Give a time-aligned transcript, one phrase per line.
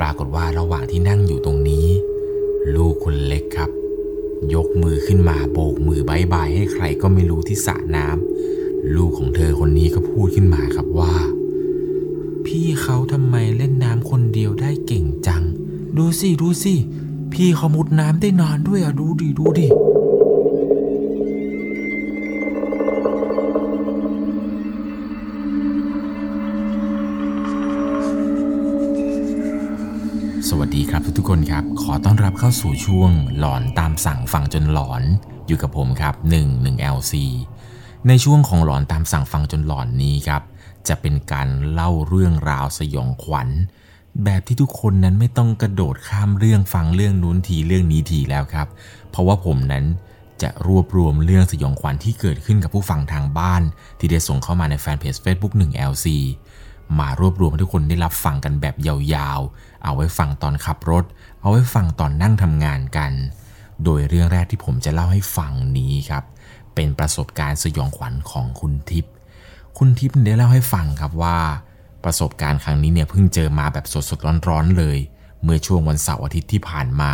[0.00, 1.86] ปรากฏว่าระหว่างที่นั่งอยู่ตรงนี้
[2.74, 3.70] ลูกคนเล็กครับ
[4.54, 11.14] ยกมือขึ้นมาโบกมือบายบายให้ใครก็ไม่รู้ที่สระน้ำลูกของเธอคนนี้ก็พูดขึ้นมาครับว่า
[12.46, 15.42] พี่เขาทำไมเล่นน้ำคนเดียวได้เก่งจัง
[15.96, 16.74] ดูสิดูสิ
[17.32, 19.66] พี่เขามุดน้ำได้นานด้วยอะดูดิดูดิ
[30.60, 35.02] วัสดีครับทุกๆคนครับ ขอต้อนรับเข้าสู่ช่วงหลอนตามสั่งฟังจนหลอน
[35.46, 36.14] อยู่กับผมครับ
[36.44, 37.14] 1 1 LC
[38.08, 40.42] ในช่วงของหลอนตามสั่งฟังจนหลอนนี้ครับ
[40.88, 43.48] จะเป็นการเล่าเรื่องราวสยองขวัญ
[44.24, 48.68] แบบที่ทุกคนนั้นไม่ต้องกระโดดข้ามเรื่องฟังเรื่องนู้นทีเรื่องนี้ทีแล้วครับ
[49.10, 49.84] เพราะว่าผมนั้น
[50.42, 53.62] จะรวบรวมเรื่องสยองขวัญที่เกิดขึ้นกับผู้ฟังทางบ้าน
[53.98, 56.06] ที่ได้ส่งเข้ามาในแฟนเพจ Facebook 1 LC
[56.98, 61.04] มารวบรวมให้ทุกคนได้รับฟังกันแบบยาวๆ เอาไว้ฟังตอนขับรถ
[61.40, 63.12] เอาไว้ฟังตอนนั่งทำงานกัน
[63.84, 66.24] โดยเรื่องแรกที่ผมจะเล่าให้ฟังนี้ครับ
[66.74, 69.12] เป็นประสบการณ์สยองขวัญของคุณทิพย์
[69.78, 71.38] คุณทิพย์ได้เล่าให้ฟังครับว่า
[72.04, 74.98] ประสบการณ์ครั้งนี้เนี่ยเพิ่งเจอมาแบบสดๆร้อนๆเลย
[75.42, 77.12] เมื่อช่วงวันเสาร์อาทิตย์ที่ผ่านมา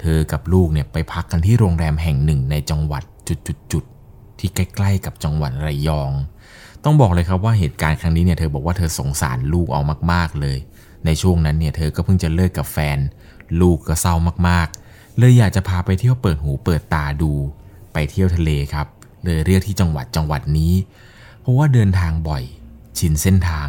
[0.00, 6.10] เธอกับลูกเนี่ยไปพักกันที่โรงแรมแห่งหนึ่งในจังหวัดจุดๆๆที่ใกล้ ๆ กับจังหวัดระยอง
[6.84, 10.58] ต้องบอกเลยครับว่าเหตุการณ์ครั้งนี้เนี่ยเธอบอกว่าเธอสงสารลูกเอามาก ๆเลย
[11.04, 12.98] ในช่วงนั้นเนี่ยเธอก็เพิ่งจะเลิกกับแฟน
[13.60, 14.14] ลูกก็เศร้า
[14.48, 17.32] มากๆ เลยอยากจะพาไปเที่ยวเปิดหูเปิดตาดู
[17.92, 18.86] ไปเที่ยวทะเลครับ
[19.24, 20.74] เลยเรียกที่จังหวัดจังหวัดนี้
[21.40, 22.42] เพราะว่าเดินทางบ่อย
[22.98, 23.68] ชินเส้นทาง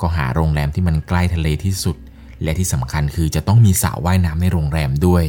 [0.00, 1.96] ก็หาโรงแรมที่มันใกล้ทะเลที่สุด
[2.42, 5.24] และที่สำคัญคือจะต้องมีสระว่ายน้ำในโรงแรมด้วย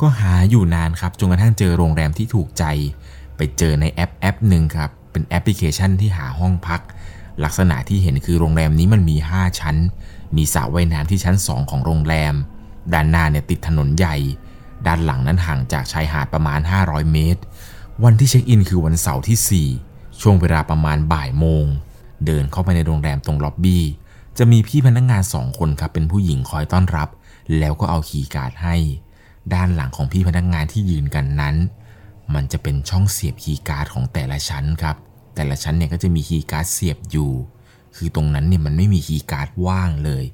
[0.00, 2.64] ก็หาอยู่นานครับจนกระทั่งเจอโรงแรมที่ถูกใจ
[3.36, 6.80] ไปเจอในแอปแอปหนึ่งครับ เป็นแอปพลิเคชันที่หาห้องพัก
[7.44, 9.76] ลักษณะที่เห็นคือโรงแรมนี้มันมี 5 ชั้น
[10.36, 12.34] มีสระว่ายน้ำที่ชั้น 2 ของโรงแรม
[12.92, 14.16] ด้านหน้าเนี่ยติดถนนใหญ่
[14.86, 17.40] ด้านหลังนั้นห่างจากชายหาดประมาณ 500 เมตร
[18.04, 21.64] วันที่เช็คอินคือวันเสาร์ที่ 4 ช่วงเวลาประมาณบ่ายโมง
[22.26, 23.84] เดินเข้าไปในโรงแรมตรงล็อบบี้
[24.38, 27.08] จะมีพี่พนักงานสองคนครับเป็นผู้หญิงคอยต้อนรับ
[27.58, 28.76] แล้วก็เอาคีย์การ์ดให้
[29.54, 31.54] ด้านหลังของพี่พนักงานที่ยืนกันนั้น
[32.34, 34.96] มันจะเป็นช่องเสียบคีย์การ์ดของแต่ละชั้นครับ
[35.34, 37.32] แต่ละชั้นเนี่ยก็จะมีคีย์การ์ดเสียบอยู่
[37.96, 40.24] คือตรงนั้นเนี่ยมันไม่มีคีย์การ์ดว่างเลย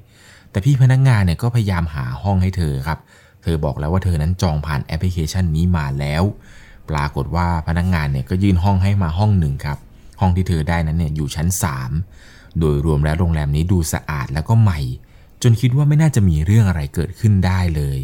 [0.51, 2.99] แต่พี่พนักงานเนี่ยก็พยายามหาห้องให้เธอครับ
[3.43, 6.23] เธอบอกแล้วว่าเธอนั้นจองผ่านแอปพลิเคชันนี้มาแล้ว
[6.91, 9.79] ปรากฏว่าพนักงานเนี่ยก็ยื่นห้องให้มาห้องหนึ่งครับ
[10.21, 11.49] ห้องที่เธอได้นั้นเนี่ยอยู่ชั้น
[12.03, 14.81] 3 โดยรวมแล้วโรงแรมนี้ดูสะอาดแล้วก็ใหม่
[15.43, 17.99] จนคิดว่าไม่น่าจะมีเรื่องอะไรเกิดขึ้นได้เลย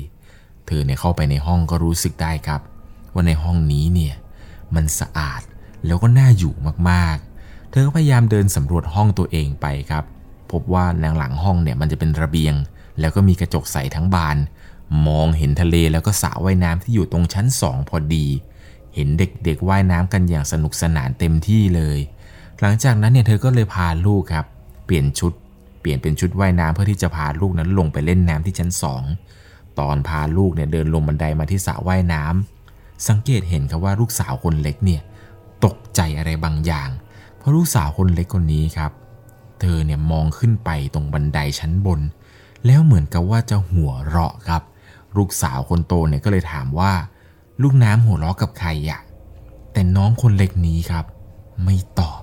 [0.66, 2.60] เธอเนี่ยเข้าไปในห้องก็รู้สึกได้ครับ
[3.12, 4.14] ว่าในห้องนี้เนี่ย
[4.74, 5.42] มันสะอาด
[5.86, 6.54] แล้วก็น่าอยู่
[6.90, 10.04] มากๆ เธอก็พยายามเดินสำรวจห้องตัวเองไปครับ
[10.52, 12.54] พบว่าหลังหลังห้องเนี่ยมันจะเป็นระเบียง
[13.00, 14.36] แล้วก็มีกระจกใสทั้งบาน
[15.06, 18.26] มองเห็นทะเลแล้วก็สระว่ายน้ำที่อยู่ตรงชั้นสองพอดี
[18.94, 21.98] เห็นเด็กๆว่ายน้ำกันอย่างสนุกสนานเต็มที่เลย
[22.60, 24.46] หลังจากนั้นเนี่ยเธอก็เลยพาลูกครับ
[24.84, 25.32] เปลี่ยนชุด
[25.80, 29.02] เปลี่ยนเป็นชุดว่ายน้ำเพื่อที่จะพาลูกนั้นลงไปเล่นน้ำที่ชั้นสอง
[29.78, 32.61] ตอนพาลูกเนี่ยเดินลงบันไดมาที่สระว่ายน้ำ
[33.08, 35.02] สังเกตเห็นครับว่าลูกสาวคนเล็กเนี่ย
[35.64, 36.88] ตกใจอะไรบางอย่าง
[37.38, 38.92] เพราะลูกสาวคนเล็กคนนี้ครับ
[39.60, 42.00] เธอเนี่ยมองขึ้นไปตรงบันไดชั้นบน
[42.66, 44.62] แล้วเหมือนกับว่าจะหัวเราะครับ
[45.16, 46.92] ลูกสาวคนโตเนี่ยก็เลยถามว่า
[47.62, 49.00] ลูกน้ำหัวเราะกับใครอะ
[49.72, 51.04] แต่น้องคนเล็กนี้ครับ
[51.64, 52.22] ไม่ตอบ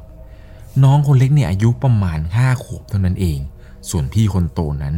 [0.84, 3.40] น้องคนเล็กเนี่ยอายุประมาณ5ขวบเท่านั้นเอง
[3.90, 4.96] ส่วนพี่คนโตนั้น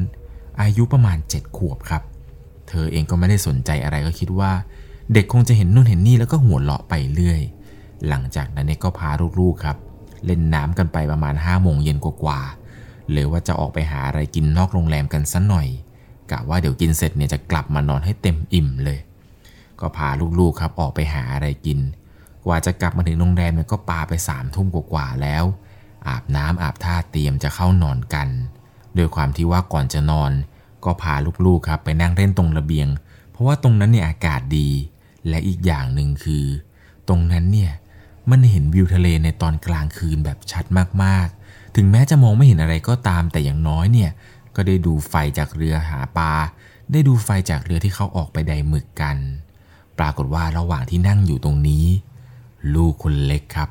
[0.61, 2.03] อายุประมาณ7ขวบครับ
[2.69, 4.51] เธอเองก็ไม่ได้สนใจอะไรก็คิดว่า
[5.13, 7.41] เด็กคงจะเห็นนู่นเห็นนี่แล้วก็หัวเราะไปเรื่อย
[8.07, 9.77] หลังจากนั้นเนี่ยก็พาลูกๆครับ
[10.25, 15.67] เล่นน้ำกันไปประมาณ5โมงเย็นกว่าๆเลยว่าจะออกไปหาอะไรกินนอกโรงแรมกันสักหน่อย
[16.31, 18.99] กะว่าเดี๋ยวกินเสร็จเนี่ยจะกลับมานอนให้เต็มอิ่มเลย
[19.79, 21.79] ก็พาลูกๆครับออกไปหาอะไรกิน
[22.45, 25.43] กว่าจะกลับมาถึงโรงแรมเนี่ยก็ปาไปสามทุ่มกว่าๆแล้ว
[26.07, 28.27] อาบน้ำอาบท่าเตรียมจะเข้านอนกัน
[28.95, 30.31] โดยความที่ว่าก่อนจะนอน
[30.85, 31.13] ก็พา
[31.45, 32.87] ลูกๆครับไปนั่งเล่นตรงระเบียง
[33.31, 34.69] เพราะว่าตรงนั้นเนี่ยอากาศดี
[35.29, 36.45] และอีกอย่างหนึ่งคือ
[37.07, 37.73] ตรงนั้นเนี่ย
[38.31, 40.65] มันเห็นวิวทะเลในตอนกลางคืนแบบชัด
[41.03, 44.11] มากๆ ถึงแม้จะมองไม่เห็นอะไรก็ตามแต่อย่างน้อยเนี่ย
[44.55, 46.33] ก็ได้ดูไฟจากเรือหาปลา
[46.91, 49.17] ได้ดูไฟจากเรือที่เขาออกไปไดหมึกกัน
[49.99, 51.85] ปรากฏว่าระหว่างที่นั่งอยู่ตรงนี้
[52.75, 53.69] ลูกคนเล็กครับ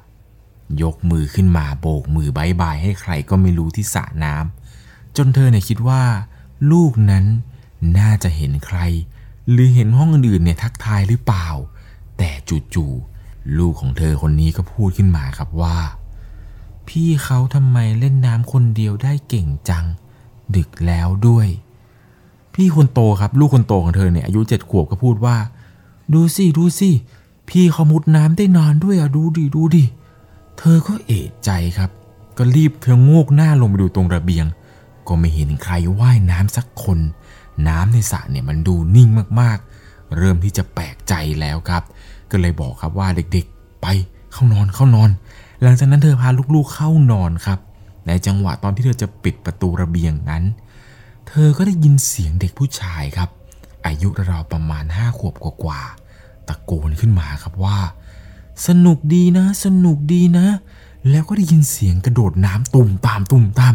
[0.82, 6.02] ยกมือขึ้นมาโบกมือบายบายให้ใครก็ไม่รู้ที่สระน้ำจนเธอเนี่ยคิดว่า
[6.72, 7.24] ลูกนั้น
[7.98, 8.78] น่าจะเห็นใคร
[9.50, 11.46] หรือเห็นห้องอื่นเนี่ยทักทายหรือเปล่า
[12.18, 12.30] แต่
[12.74, 15.78] จู่ๆลูกของเธอคนนี้ก็พูดขึ้นมาครับว่า
[16.88, 19.84] พี่เขาทำไมเล่นน้ำคนเดียวได้เก่งจัง
[20.56, 21.48] ดึกแล้วด้วย
[22.54, 25.36] พี่คนโตครับลูกคนโตของเธอเนี่ยอายุเจ็ดขวบก็พูดว่า
[26.14, 26.90] ดูสิดูสิ
[27.48, 29.84] พี่เขามุดน้ำได้นานด้วยอะดูดิดูดิ
[30.58, 31.90] เธอก็เอะใจครับ
[32.38, 34.46] ก็รีบเธอโงกหน้าลงไปดูตรงระเบียง
[35.08, 36.98] ก็ไม่เห็นใครว่ายน้ำสักคน
[37.68, 39.08] น้ำในสระเนี่ยมันดูนิ่ง
[39.40, 41.82] มากๆ เริ่มที่จะแปลกใจแล้วครับ
[42.30, 43.86] ก็เลยบอกครับว่าเด็กๆ ไป
[44.32, 45.10] เข้านอนเข้านอน
[45.62, 47.58] หลังจากนั้นเธอพาลูกๆเข้านอนครับ
[48.06, 50.42] ในจังหวะตอนที่เธอจะปิดประตูระเบียงนั้น
[51.28, 53.28] เธอก็ได้ยินเสียงเด็กผู้ชายครับ
[53.86, 55.34] อายุราวประมาณห้าขวบ
[55.64, 57.78] กว่าๆตะโกนขึ้นมาครับว่า
[58.66, 60.46] สนุกดีนะ สนุกดีนะ
[61.10, 63.74] แล้วก็ได้ยินเสียงกระโดดน้ำตุ่มตามตุ่มตาม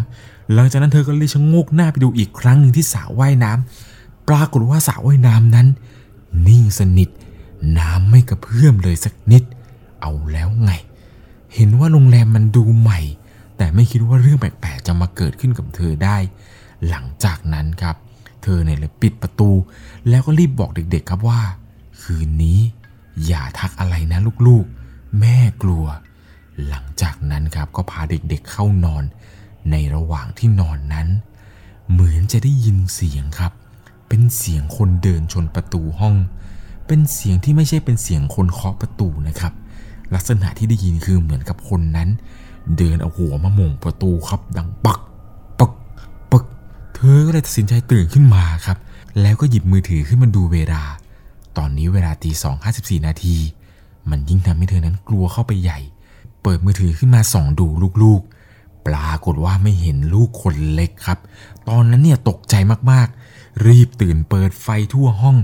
[0.54, 5.68] หลังจากนั้นเธอก็เลยชะโงกหน้าไปดูอีกครั้งหนึ่งที่สระว่ายน้ำปรากฏว่าสระว่ายน้ำนั้น
[6.48, 7.10] นิ่งสนิท
[7.80, 9.44] น้ำไม่กระเพื่อมเลยสักนิด
[10.02, 10.72] เอาแล้วไง
[11.56, 13.00] เห็นว่าโรงแรมมันดูใหม่
[13.58, 16.18] แต่ไม่คิดว่าเรื่องแปลกๆจะมาเกิดขึ้นกับเธอได้
[16.90, 17.96] หลังจากนั้นครับ
[18.44, 19.50] เธอเนี่ยเลยปิดประตู
[20.10, 21.42] แล้วก็รีบบอกเด็กๆ ครับว่า
[22.02, 22.60] คืนนี้
[23.26, 25.86] อย่าทักอะไรนะลูกๆ แม่กลัว
[26.68, 29.04] หลังจากนั้นครับก็พาเด็กๆเข้านอน
[29.72, 31.08] ในระหว่างที่นอนนั้น
[31.92, 33.52] เหมือนจะได้ยินเสียงครับ
[34.08, 36.16] เป็นเสียงคนเดินชนประตูห้อง
[36.88, 39.54] เป็นเสียงที่ไม่ใช่เป็นเสียงคนเคาะประตูนะครับ
[40.14, 42.10] ลักษณะที่ได้ยินคือเหมือนกับคนนั้น
[42.78, 45.00] เดินเอาหัวมาหม่งประตูครับ ดังปัก
[45.60, 45.72] ปัก
[46.32, 46.44] ปัก
[46.96, 48.78] เธอก็เลยตัดสินใจตื่นขึ้นมาครับ
[49.22, 50.84] แล้วก็หยิบมือถือขึ้นมาดูเวลา
[51.58, 53.36] ตอนนี้เวลาตีสองห้าสิบสี่นาที
[54.10, 55.80] มันยิ่งทำให้เธอนั้นกลัวเข้าไปใหญ่
[56.42, 57.68] เปิดมือถือขึ้นมาส่องดู
[58.04, 58.35] ลูกๆ
[58.88, 61.20] ปรากฏว่าไม่เห็นลูกคนเล็กครับ
[61.70, 62.56] ตอนนั้นเนี่ยตกใจ
[62.92, 65.38] มากๆ รีบตื่นเปิดไฟทั่วห้อง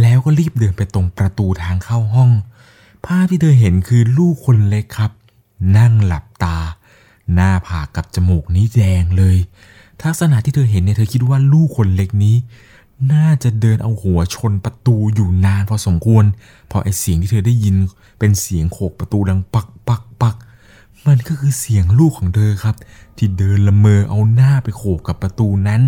[0.00, 2.30] แล้วก็รีบเดินไปตรงประตูทางเข้าห้อง
[3.06, 5.12] ภาพที่เธอเห็นคือลูกคนเล็กครับ
[5.76, 6.58] นั่งหลับตา
[7.34, 9.36] หน้าผากกับจมูกนี้แดงเลย
[10.02, 12.36] ทักษณะที่เธอเห็นเนี่ยเธอคิดว่าลูกคนเล็กนี้
[13.12, 16.24] น่าจะเดินเอาหัวชนประตูอยู่นานพอสมควร
[16.68, 17.76] เพราะไอเสียงที่เธอได้ยิน
[18.18, 20.36] เป็นเสียงโขกประตูดังปักปักปัก
[21.06, 22.76] มันก็คือเสียงลูกของเธอครับ
[23.16, 25.82] ที่เดินละเมอเอาหน้าไปโขกกับประตูนั้น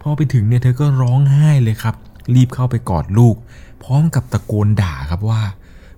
[0.00, 1.94] พอไปถึงเนี่ยเธอก็ร้องไห้เลยครับ
[2.34, 3.36] รีบเข้าไปกอดลูก
[3.82, 5.42] พร้อมกับตะโกนด่าครับว่า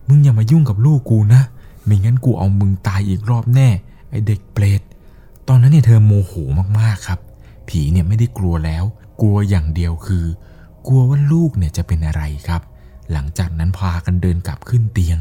[0.09, 1.43] มึงอย่ามายุ่งกับลูกกูนะ
[1.85, 3.69] ไม่งั้นกูเอามึงตายอีกรอบแน่
[4.11, 4.83] ไอเด็กเปรต
[5.49, 6.33] ตอนนั้นเนี่ยเธอโมโห
[6.79, 7.21] มากๆครับ
[7.69, 8.85] ผีเนี่ยไม่ได้กลัวแล้ว
[9.21, 10.25] กลัวอย่างเดียวคือ
[10.87, 12.63] กลัวว่าลูกเนี่ยจะเป็นอะไรครับ
[13.13, 15.19] หลังจากนั้นพากันเดินกลับขึ้นเตียง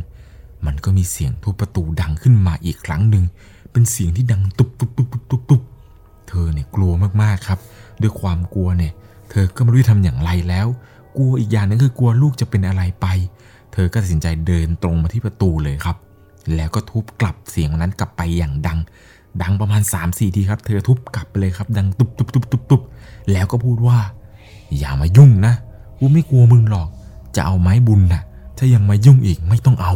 [0.65, 3.25] มันก็มีเสียงทุบประตูดังขึ้นมาอีกครั้งหนึ่ง
[3.71, 5.61] เป็นเสียงที่ดังตุบตุบตุบตุบตุบตุบ
[6.27, 6.91] เธอเนี่ยกลัว
[7.21, 7.59] มากๆครับ
[8.01, 8.93] ด้วยความกลัวเนี่ย
[9.29, 10.67] เธอก็ไม่รู้จะทำอย่างไรแล้ว
[11.17, 13.07] กลัวอีกอย่างหนึงคือกลัวลูกจะเป็นอะไรไป
[13.73, 15.97] เธอก็ตัดสินใจเดินตรงมาที่ประตูเลยครับ
[16.55, 18.79] แล้วก็ทุบกลับเสียงนั้นกลับไปอย่างดัง
[19.41, 22.81] ดังประมาณ3ามสี่ทีครับ เธอทุบกลับไปเลยครับ ดังตุบตุบตุบตุบตุบ
[23.31, 23.97] แล้วก็พูดว่า
[24.77, 25.53] อย่ามายุ่งนะ
[25.99, 26.87] กูไม่กลัวมึงหรอก
[27.35, 28.23] จะเอาไม้บุญนะ่ะ
[28.57, 29.93] ถ้ายังมายุ่งอีกไม่ต้องเอา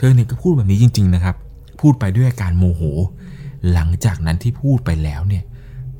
[0.00, 1.36] เธอเนี่ยก็พูดแบบนี้จริง ๆ นะครับ
[1.80, 2.82] พูดไปด้วยอาการโมโห
[3.72, 5.44] หลังจากนั้นที่พูดไปแล้วเนี่ย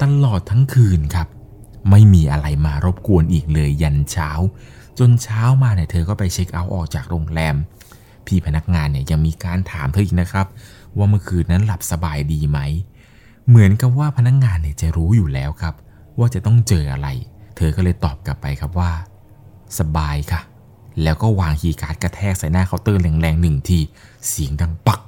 [0.03, 1.29] ตลอดทั้งคืนครับ
[1.91, 4.31] ไม่มีอะไรมารบกวนอีกเลยยันเช้า
[4.99, 7.57] จนเช้ามาเนี่ยเธอก็ไปเช็คเอาท์ออกจากโรงแรม
[8.27, 10.47] พี่พนักงานเนี่ยยังมีการถามเธออีกนะครับ
[10.97, 12.59] ว่าเมื่อคืนนั้นหลับสบายดีไหม
[13.49, 15.75] เหมือนกับว่าพนักงานเนี่ยจะรู้อยู่แล้วครับ
[16.19, 17.09] ว่าจะต้องเจออะไร
[17.57, 18.91] เธอก็เลยตอบกลับไปครับว่า
[19.79, 20.41] สบายค่ะ
[21.03, 23.79] แล้วก็วางคีย์การ์ดกระแทกใส่หน้าเคาน์เตอร์แรงๆหนึ่งที
[24.29, 25.01] เสียงดังปัก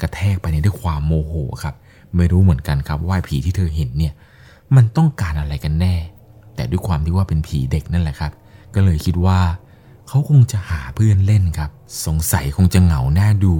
[0.00, 1.74] กระแทกไปในด้วยความโมโหครับ
[2.16, 4.14] ไม่รู้เหมือนกันครับว่าผีที่เธอเห็นเนี่ย
[4.76, 5.94] มันต้องการอะไรกันแน่
[6.54, 8.32] แต่ด้วยความที่ว่าเป็นผีเด็กนั่นแหละครับ
[8.74, 9.40] ก็เลยคิดว่า
[10.08, 11.70] เขาคงจะหาเพื่อนเล่นครับ
[12.06, 13.54] สงสัยคงจะเหงาน่าดู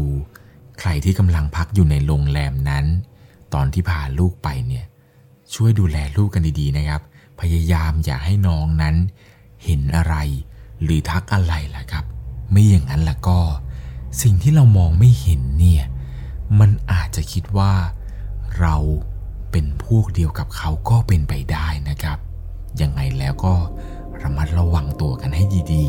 [0.80, 2.84] ใครที่กำลังพักอยู่ในโรงแรมนั้น
[3.54, 4.84] ตอนที่พาลูกไปเนี่ย
[5.54, 7.02] ช่วยดูแลลูกกันดีๆนะครับ
[7.40, 8.96] พยายามอย่าให้น้องนั้น
[9.64, 10.14] เห็นอะไร
[10.82, 12.04] หรือทักอะไรล่ะครับ
[12.50, 13.40] ไม่อย่างนั้นล่ะก็
[14.22, 15.84] สิ่งที่เรามองไม่เห็นเนี่ย
[16.60, 17.72] มันอาจจะคิดว่า
[18.60, 18.76] เรา
[19.50, 22.18] เป็นพวกเดียวกับเขาก็เป็นไปได้นะครับ
[22.80, 23.54] ยังไงแล้วก็
[24.22, 25.86] ระมัดระวังตัวกันให้ดี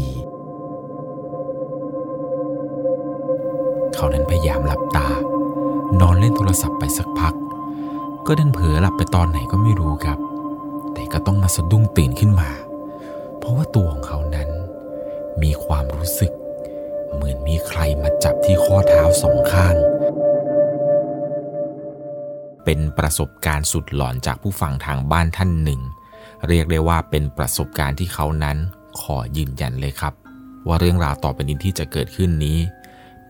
[2.84, 5.08] ๆ เขานั้นพยายามหลับตา
[6.00, 7.36] นอนเล่นโทรศัพท์ไปสักพัก
[8.26, 10.20] ก็ดันเผลอหลับไปตอนไหนก็ไม่รู้ครับ
[10.94, 12.50] แต่ก็ต้องมาสะดุ้งตื่นขึ้นมา
[13.38, 14.50] เพราะว่าตัวของเขานั้น
[15.42, 16.32] มีความรู้สึก
[17.13, 19.75] เหมือนมีใครมาจับที่ข้อเท้าสองข้าง
[22.63, 25.82] เป็นประสบการณ์สุดหลอนจากผู้ฟังทางบ้านท่านหนึ่ง
[26.48, 28.58] เรียกได้ว่าเป็นประสบการณ์ที่เขานั้น
[29.02, 30.13] ขอยืนยันเลยครับ
[30.68, 32.58] ว่าเรื่องราวต่อไปนี้ที่จะเกิดขึ้นนี้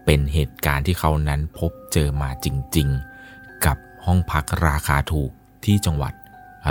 [0.05, 2.87] เป็นเหตุการณ์ที่เขานั้นพบเจอมาจริง
[3.27, 5.31] ๆ กับห้องพักราคาถูก
[5.65, 6.13] ที่จังหวัด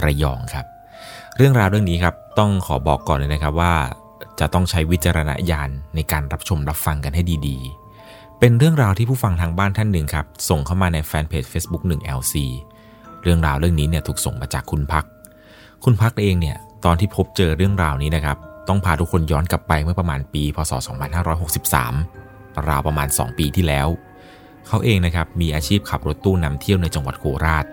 [0.05, 0.67] ระยองครับ
[1.37, 3.75] เรื่องราวเรื่องนี้ครับต้องขอบอกก่อนเลยนะครับว่า
[4.41, 12.35] จะต้องใช้วิจารณญาณในการรับชมรับฟังกันให้ดีๆ เป็นเรื่องราวที่ผู้ฟังทางบ้านท่านหนึ่งครับ ส่งเข้ามาในแฟนเพจ Facebook 1 LC
[13.23, 15.05] เรื่องราวเรื่องนี้เนี่ยถูกส่งมาจากคุณพัก
[15.85, 18.37] คุณพักเองเนี่ยตอนที่พบเจอเรื่องราวนี้นะครับ
[18.69, 20.73] ต้องพาทุกคนย้อนกลับไปเมื่อประมาณปี พศ
[21.71, 23.89] 2563 ราวประมาณ 2 ปีที่แล้ว
[24.67, 27.67] เขาเองนะครับมีอาชีพขับรถตู้นำเที่ยวในจังหวัดโคราช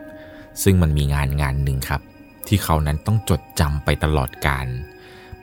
[0.63, 2.01] ซึ่งมันมีงานงานหนึ่งครับ
[2.47, 4.67] ที่เขานั้นต้องจดจำไปตลอดการ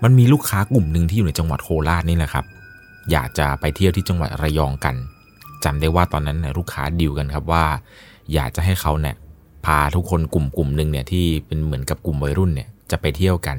[0.02, 2.44] มันมีลูกค้ากลุ่มหนึ่งที่อยู่ในจังหวัดโคราชนี่แหละครับ
[3.10, 4.94] อยากจะไปเที่ยวที่จังหวัดระยองกัน
[5.64, 7.64] จำได้ว่าตอนนั้นลูกค้าดิวกันครับว่า
[8.34, 9.16] อยากจะให้เขาเนี่ย
[9.66, 13.56] พาทุกคนกลุ่มกลุ่มหนึ่งเนี่ยที่เป็นเหมือนกับกลุ่มวัยรุ่นเนี่ยจะไปเที่ยวกัน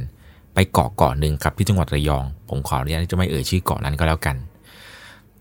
[0.54, 4.36] ไปเกาะเกาะหนึ่งครับที่จังหวัดระยอง ผมขออนุญาตที่จะไม่เอ่ยชื่อเกาะนั้นก็แล้วกัน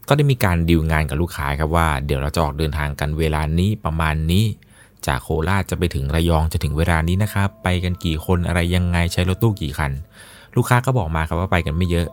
[0.09, 4.45] ก็ได้มีการดิวงานกับลูกค้าครับว่าเดี๋ยวเราจะออกเดินทางกันเวลานี้ประมาณนี้
[5.07, 9.93] จากโคราชจะไปถึงระยองจะถึงเวลานี้นะครับ ไปกันกี่คนอะไรยังไงใช้รถตู้กี่คัน
[10.57, 12.09] ลูกค้าก็บอกมาครับว่าไปกันไม่เยอะ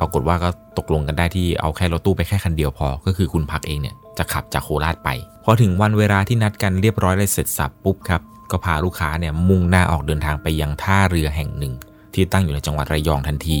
[0.00, 0.48] ปรากฏว่าก็
[0.78, 5.08] ตกลงกันได้ที่เอาแค่รถตู้ไปแค่คันเดียวพอ ก็คือคุณพักเองเนี่ยจะขับจากโคราชไป
[5.44, 11.74] พอถึงวันเวลาที่นัดกันเรียบร้อยเลยเสร็จสับปุ๊บครับ ก็พาลูกค้าเนี่ยมุ่งหน้าออกเดินทางไปยังท่าเรือแห่งหนึ่ง
[12.14, 13.58] ที่ตั้งอยู่ในจังหวัดระยองทันที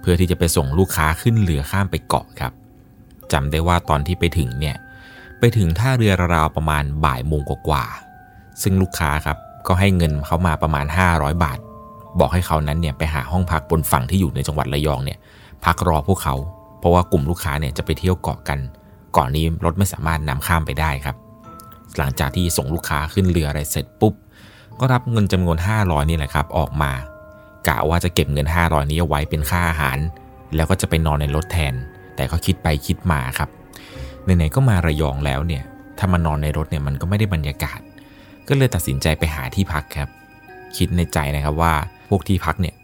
[0.00, 2.52] เพื่อที่จะไปส่งลูกค้าขึ้นเรือข้ามไปเกาะครับ
[3.32, 4.76] จำได้ว่าตอนที่ไปถึงเนี่ย
[5.38, 7.84] ไปถึงท่าเรือราวประมาณบ่ายโมงกว่า
[8.62, 11.58] ซึ่งลูกค้าครับก็ให้เงินเขามาประมาณ 500 บาท
[12.18, 15.18] บอกให้เขานั้นเนี่ยไปหาห้องพักบนฝั่งที่อยู่ในจังหวัดระยองเนี่ย
[15.64, 16.34] พักรอพวกเขา
[16.78, 18.58] เพราะว่ากลุ่มลูกค้าเนี่ยจะไปเที่ยวเกาะกัน
[19.16, 21.16] ก่อนนี้รถไม่สามารถนำข้ามไปได้ครับ
[21.98, 24.14] หลังจากที่ส่งลูกค้าขึ้นเรืออะไรเสร็จปุ๊บ
[24.80, 26.92] ก็รับเงินจำนวน 500นี่แหละครับออกมา
[27.68, 29.98] กะว่าจะเก็บเงิน 500 นี้เอาไว้เป็นค่าอาหาร
[30.56, 31.74] แล้วก็จะไปนอนในรถแทน
[32.16, 33.48] แต่ก็คิดไปคิดมาครับ
[34.24, 35.62] ไหนๆก็มาระยองแล้วเนี่ย
[35.98, 37.80] ถ้ามานอนในรถเนี่ยมันก็ไม่ได้บรรยากาศ
[38.48, 40.08] ก็เลยตัดสินใจไปหาที่พักครับ
[40.76, 41.74] คิดในใจนะครับว่า
[42.10, 42.74] พวกที่พักเนี่ย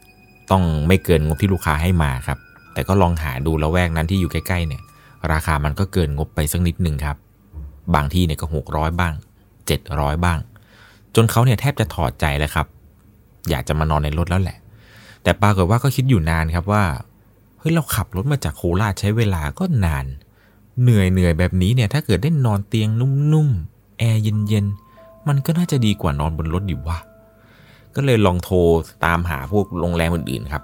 [0.51, 2.39] ต้องไม่เกินงบที่ลูกค้าให้มาครับ
[2.73, 4.83] แต่ก็ลองหาดูแล้วแวกนั้นที่อยู่ใกล้ๆเนี่ย
[5.33, 7.17] ราคามันก็เกินงบไปสักนิดหนึ่งครับ
[7.95, 9.13] บางที่เนี่ยก็หกร้อยบ้าง
[9.67, 10.39] เจ็ดร้อยบ้าง
[11.15, 12.67] จนเขาเนี่ยแทบจะถอดใจแล้วครับ
[13.51, 14.59] อยากจะมานอนในรถแล้วแหละ
[15.23, 16.85] แต่ปรากฏว่าก็คิดอยู่นานครับว่า
[17.59, 20.07] เฮ้ยเราขับรถมาจากโคราชใช้เวลาก็นาน
[20.83, 26.99] เหนื่อยเหนื่อยแบบนี้เนี่ยถ้าเกิดได้นอนเตียงนุ่มๆแอร์เย็นๆมันก็น่าจะดีกว่านอนบนรถอยู่ว่า
[27.97, 28.57] ก็เลยลองโทร
[29.07, 30.63] ตามหาพวกโรงแรมอื่นๆครับ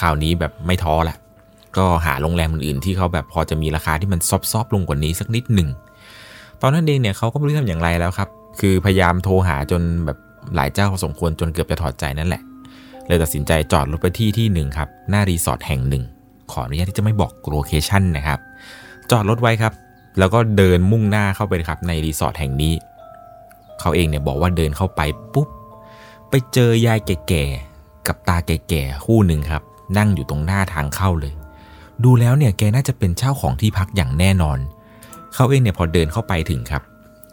[0.00, 1.16] คราวนี้แบบไม่ท้อละ
[1.76, 4.20] ก็หาโรงแรมอื่นๆที่เขาแบบพอจะมีราคาที่มัน
[4.52, 5.68] soft ๆลงกว่านี้สักนิดหนึ่ง
[6.62, 8.28] ตอนนั้นเองเนี่ยเขาก็ไม่รู้ทำอย่างไรแล้วครับ
[8.60, 10.18] คือพยายามโทรหาจนแบบ
[10.54, 12.42] หลายเจ้าพอสมควรจนเกือบจะถอดใจนั่นแหละ
[13.06, 16.04] เลยตัดสินใจจอดรถไปที่ที่หนึ่งครับ หน้ารีสอร์ทแห่งหนึ่ง
[16.52, 18.38] ขออนุญาตที่จะไม่บอก location นะครับ
[19.10, 19.72] จอดรถไว้ครับ
[20.18, 22.74] แล้วก็เดินมุ่งหน้าเข้าไปครับในรีสอร์ทแห่งนี้
[23.80, 25.00] เขาเองเนี่ยบอกว่าเดินเข้าไป
[25.34, 25.48] ปุ๊บ
[26.30, 29.62] ไปเจอยายแก่ๆกับตาแก่ๆคู่หนึ่งครับ
[29.98, 31.34] นั่งอยู่ตรงหน้าทางเข้าเลย
[32.04, 34.58] ดูแล้วเนี่ยแกน่าจะเป็นเจ้าของที่พักอย่างแน่นอน
[35.34, 36.82] เขาเองเนี่ยพอเดินเข้าไปถึงครับ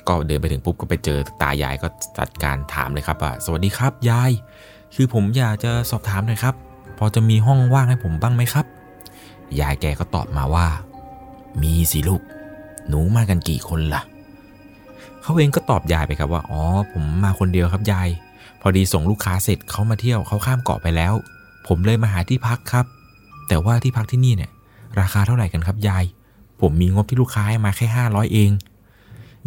[0.07, 4.31] ก็เดินไปถึงปุ๊บก็ไปเจอตายายก็จัดการถามเลยครับว่าสวัสดีครับยาย
[4.95, 6.55] คือผมอยากจะสอบถามหน่อยครับ
[6.97, 8.65] พอจะมีห้องว่างให้ผมบ้างไหมครับ
[9.59, 10.67] ยายแกก็ตอบมาว่า
[11.61, 12.21] มีสิลูก
[12.87, 14.01] หนูมากันกี่คนล่ะ
[15.21, 18.09] เขาเองก็ตอบยายไปครับว่า อ๋อ ผมมาคนเดียวครับยาย
[18.61, 21.13] พอดีส่งลูกค้าเสร็จเขามาเที่ยวเขาข้ามเกาะไปแล้ว
[21.67, 22.85] ผมเลยมาหาที่พักครับ
[23.47, 24.51] แต่ว่าที่พักที่นี่เนี่ย
[24.99, 26.05] ราคาเท่าไหร่กันครับยาย
[26.61, 28.51] ผมมีงบที่ลูกค้าให้มาแค่ห้าร้อยเอง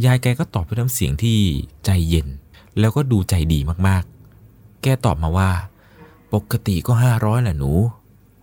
[0.04, 1.38] ยายแกก็ตอบด้วยน้ำเสียงที่
[1.85, 2.26] ใจเย็น
[2.78, 5.50] แล้วก็ดูใจดีมากๆ แกตอบมาว่า
[6.35, 7.73] ปกติก็ห้าร้อยแหละหนู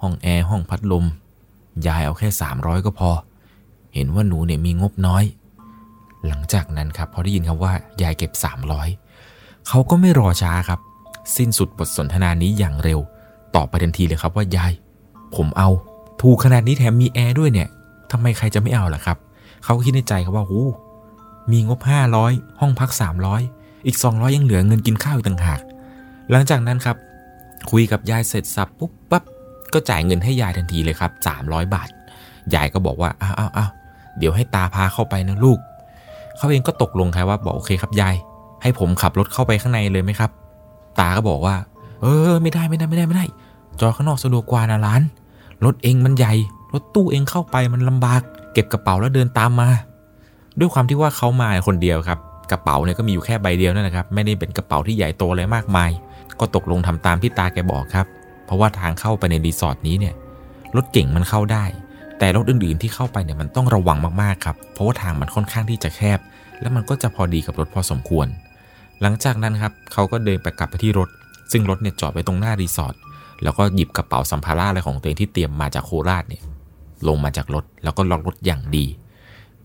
[0.01, 1.05] ห้องแอร์ห้องพัดลม
[1.87, 3.09] ยายเอาแค่สามร้อยก็พอ
[3.93, 5.23] เห็นว่าหนูเนี่ยมีงบน้อย
[6.27, 8.31] หลังจากนั้นครับพอได้ยินคำว่ายายเก็บ
[8.75, 9.10] 300
[9.67, 10.79] เขาก็ไม่รอช้าครับ
[11.35, 12.99] สิ้นสุดบทสนทนานี้อย่างเร็ว
[13.55, 14.73] ตอบไปทันทีเลยครับว่ายาย
[15.35, 15.69] ผมเอา
[16.21, 17.69] ถูกขนาดนี้แถมมีแอร์ด้วยเนี่ย
[18.11, 19.17] ทำไมใครจะไม่เอาล่ะครับ
[19.63, 20.65] เขาคิดในใจครับว่าโอ้
[21.51, 21.79] มีงบ
[22.19, 22.91] 500 ห้องพัก
[23.37, 25.61] 300 อีก 200 ยังเหลือเงินกินข้าวอีกต่างหาก
[26.31, 26.97] หลังจากนั้นครับ
[27.71, 29.23] คุยกับยายเสร็จสับปุ๊บปั๊บ
[29.73, 31.89] ก็จ่ายเงินให้ยายทันทีเลยครับ 300 บาท
[32.55, 33.71] ยายก็บอกว่าอ้าวอ้าวอ้าว
[34.17, 35.59] เดี๋ยวให้ตาพาเข้าไปนะลูก
[36.37, 38.15] เขาเองก็ตกลงครับว่าบอกโอเคครับยาย
[38.61, 40.31] ให้ผมขับรถเข้าไปข้างในเลยไหมครับ
[40.99, 41.55] ตาก็บอกว่า
[42.01, 43.25] เออ ไม่ได้ไม่ได้ไม่ได้ไม่ได้
[43.79, 45.01] จอข้างนอกสะดวกกว่านะร้าน
[45.65, 46.33] รถเองมันใหญ่
[46.73, 48.21] รถตู้เองเข้าไปมันลำบาก
[48.53, 49.69] เก็บกระเป๋าแล้วเดินตามมา
[50.59, 52.19] ด้วยความที่ว่าเขามาคนเดียวครับ
[52.51, 55.91] กระเป๋าเนี่ยก็มีอยู่แค่ใบเดียวนั่นแหละครับ ไม่ได้เป็นกระเป๋าที่ใหญ่โตอะไรมากมาย
[56.39, 58.05] ก็ตกลงทำตามที่ตาแกบอกครับ
[58.45, 60.15] เพราะว่าทางเข้าไปในรีสอร์ทนี้เนี่ย
[60.75, 61.65] รถเก่งมันเข้าได้
[62.19, 66.19] แต่รถอื่นๆที่เข้าไปเนี่ยมันต้องระวังมากๆครับ เพราะว่าทางมันค่อนข้างที่จะแคบ
[66.61, 68.27] และมันก็จะพอดีกับรถพอสมควร
[69.01, 71.09] หลังจากนั้นครับเขาก็เดินไปกลับไปที่รถ
[71.51, 72.95] ซึ่งรถเนี่ยจอดไว้ตรงหน้ารีสอร์ท
[73.43, 76.41] แล้วก็หยิบกระเป๋าสัมภาระอะไรของตัวเองที่เตรียมมาจากโคราชเนี่ย
[77.07, 78.85] ลงมาจากรถแล้วก็ล็อกรถอย่างดี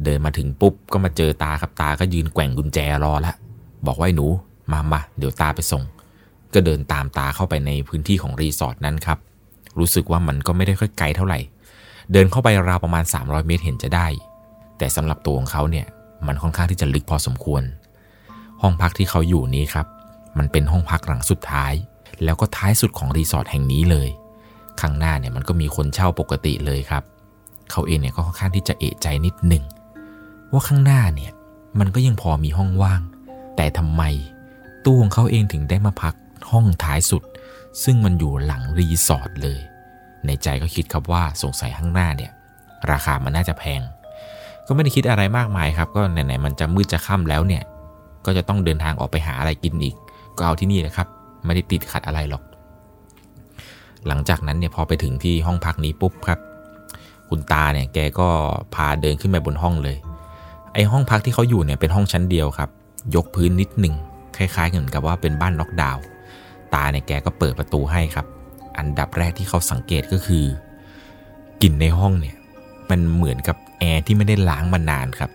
[0.05, 3.35] เดินมาถึงปุ๊บก็มาเจอตาครับตาก็ยืนแกว่งกุญแจรอละ
[3.87, 4.27] บอกว่าหนู
[4.73, 5.83] มามาเดี๋ยวตาไปส่ง
[6.55, 9.19] ก็เดินตามตาเข้าไปในพื้นที่ของรีสอร์ทนั้นครับ
[9.79, 11.39] รู้สึกว่ามันก็ไม่ได้ค่อยไกลเท่าไหร่
[12.13, 14.07] เดินเข้าไปราวประมาณ 300 เมตรเห็นจะได้
[14.79, 15.87] แต่สำหรับตัวของเขาเนี่ย
[16.27, 17.63] มันค่อนข้างที่จะลึกพอสมควร
[18.67, 19.87] ห้องพักที่เขาอยู่นี้ครับ
[20.39, 21.73] มันเป็นห้องพักหลังสุดท้าย
[22.25, 24.09] แล้วก็ท้ายสุดของรีสอร์ทแห่งนี้เลย
[24.81, 27.03] ข้างหน้าเนี่ยมันก็มีคนเช่าปกติเลยครับ
[27.71, 29.65] เขาเองเนี่ยก็ค่อนข้างที่จะเอะใจนิดหนึ่ง
[30.53, 31.33] ว่าข้างหน้าเนี่ย
[31.79, 33.01] มันก็ยังพอมีห้องว่าง
[33.57, 34.03] แต่ทำไม
[34.85, 36.15] ตัวของเขาเองถึงได้มาพัก
[36.51, 37.23] ห้องท้ายสุด
[37.85, 39.61] ซึ่งมันอยู่หลังรีสอร์ทเลย
[40.27, 42.33] ในใจก็คิดครับว่าสงสัยข้างหน้าเนี่ย
[42.91, 43.83] ราคามันน่าจะแพง
[44.67, 47.63] ก็ไม่ได้คิดอะไรมากมายครับ ก็ไหนๆมันจะมืดจะค่ำแล้วเนี่ย
[48.27, 49.97] ก็จะต้องเดินทางออกไปหาอะไรกินอีก
[50.37, 51.09] ก็เอาที่นี่แหละครับ
[51.45, 52.43] ไม่ได้ติดขัดอะไรหรอก
[54.07, 56.39] หลังจากนั้นเนี่ยพอไปถึงที่ห้องพักนี้ปุ๊บครับ
[57.29, 58.29] คุณตาเนี่ยแกก็
[58.75, 59.97] พาเดินขึ้นไปบนห้องเลย
[60.75, 62.71] ไอห้องพักที่เขาอยู่เนี่ยเป็นห้องชั้นเดียวครับ
[63.15, 63.95] ยกพื้นนิดหนึ่ง
[64.37, 66.03] คล้ายๆเหมือนกับว่าเป็นบ้านล็อกดาวน์
[66.75, 68.27] ตาเนี่ยแกก็เปิดประตูให้ครับ
[68.79, 70.45] อันดับแรกที่เขาสังเกตก็คือ
[71.63, 72.37] กลิ่นในห้องเนี่ย
[72.91, 75.31] มันเหมือนกับแอร์ที่ไม่ได้ล้างมานานครับ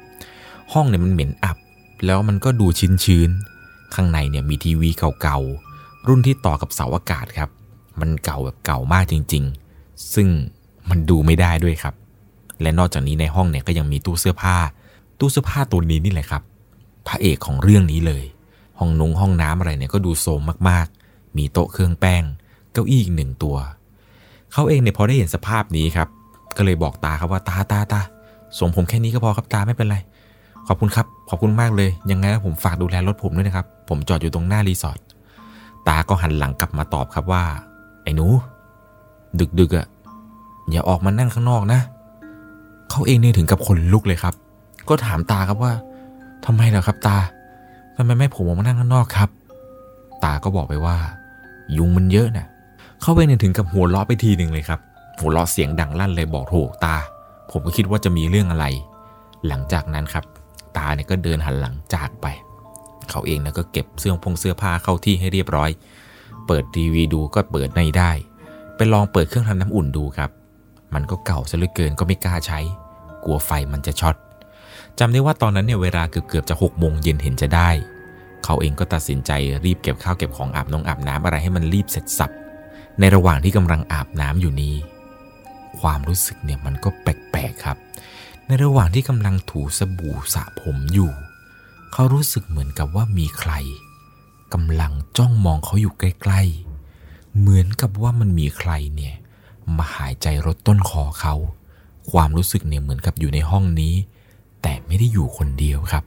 [0.74, 1.58] ห้องเนี่ยมันเหม็นอับ
[2.06, 2.68] แล้วมันก็ดู
[3.04, 4.90] ชื้นๆข้างในเนี่ยมีทีวี
[5.22, 7.50] เก่าๆ รุ่นที่ต่อกับเสาอากาศครับ
[8.00, 10.28] มันเก่าแบบเก่ามากจริงๆ ซึ่ง
[10.90, 11.94] มันดูไม่ได้ด้วยครับ
[12.62, 14.58] และนอกจากนี้ในห้องเนี่ยก็ยังมีตู้เสื้อผ้า
[15.20, 16.44] ตู้เสื้อผ้าตัวนี้นี่แหละครับ
[17.08, 18.24] พระเอกของเรื่องนี้เลย
[18.80, 22.24] ห้องนุงห้องน้ำอะไรเนี่ยก็ดูโทรมมากๆ มีโต๊ะเครื่องแป้ง
[22.74, 23.58] เก้าอี้อีกหนึ่งตัว
[24.54, 26.08] เขาเองเนี่ยพอได้เห็นสภาพนี้ครับ
[26.58, 28.02] ก็เลยบอกตาครับว่าตาตาตา
[28.60, 29.98] ส่งผมแค่นี้ก็พอครับตาไม่เป็นไร
[30.68, 35.00] ขอบคุณครับ ขอบคุณมากเลย ยังไงผมฝากดูแลรถผมด้วยนะครับ ผมจอดอยู่ตรงหน้ารีสอร์ท
[35.88, 37.44] ตาก็หันหลังกลับมาตอบครับว่า
[38.04, 38.28] ไอ้หนู
[39.40, 39.88] ดึกดึกอะ
[40.72, 41.80] อย่าออกมานั่งข้างนอกนะ
[42.90, 44.34] เขาเองเนี่ยถึงกับขนลุกเลยครับ
[44.90, 45.74] ก็ถามตาครับว่า
[46.46, 47.18] ทำไมเหรอครับ ตา
[47.96, 49.30] ทำไมไม่ผมออกมานั่งข้างนอกครับ
[50.24, 50.98] ตาก็บอกไปว่า
[51.78, 52.46] ยุงมันเยอะนะ
[53.02, 54.80] เขาเองเนี่ยถึงกับหัวเราะไปทีหนึ่งเลยครับ
[55.20, 56.54] หัวเราะเสียงดังลั่นเลยบอกโถ
[56.86, 56.96] ตา
[57.52, 58.66] ผมก็คิดว่าจะมีเรื่องอะไร
[59.48, 60.24] หลังจากนั้นครับ
[60.78, 62.28] ตาเนี่ยก็เดินหันหลังจากไป
[63.10, 65.70] เขาเองนะก็เก็บเสื้อพงเสื้อผ้าเข้าที่ให้เรียบร้อย
[66.48, 68.12] เปิดทีวีดูก็เปิดในได้
[68.76, 70.30] ไปลองเปิดเครื่องทำน้ำอุ่นดูครับ
[70.94, 72.60] มันก็เก่าซะเหลือเกินก็ไม่กล้าใช้
[73.24, 74.16] กลัวไฟมันจะช็อต
[75.00, 77.70] จำได้ว่าตอนนั้นเนี่ยเวลาเกือบๆจะหกโมงเย็นเห็นจะได้
[78.44, 79.32] เขาเองก็ตัดสินใจ
[79.66, 82.32] รีบเก็บข้าวเก็บของอาบน้องอาบน้ำอะไรให้มันรีบเสร็จสับ
[83.00, 84.76] ในระหว่างที่กำลังอาบน้ำอยู่นี้
[85.80, 87.78] ความรู้สึกเนี่ยมันก็แปลกๆครับ
[88.52, 91.12] ในระหว่างที่กำลังถูสบู่สระผมอยู่
[91.94, 93.54] เขารู้สึกเหมือนกับว่ามีใคร
[94.54, 99.16] กำลังจ้องมองเขาอยู่ใกล้ๆ เหมือนกับว่ามันมีใครเนี่ย
[99.78, 101.36] มาหายใจรดต้นคอเขา
[102.12, 103.94] ความรู้สึกเนี่ยเหมือนกับอยู่ในห้องนี้
[104.62, 106.04] แต่ไม่ได้อยู่คนเดียวครับ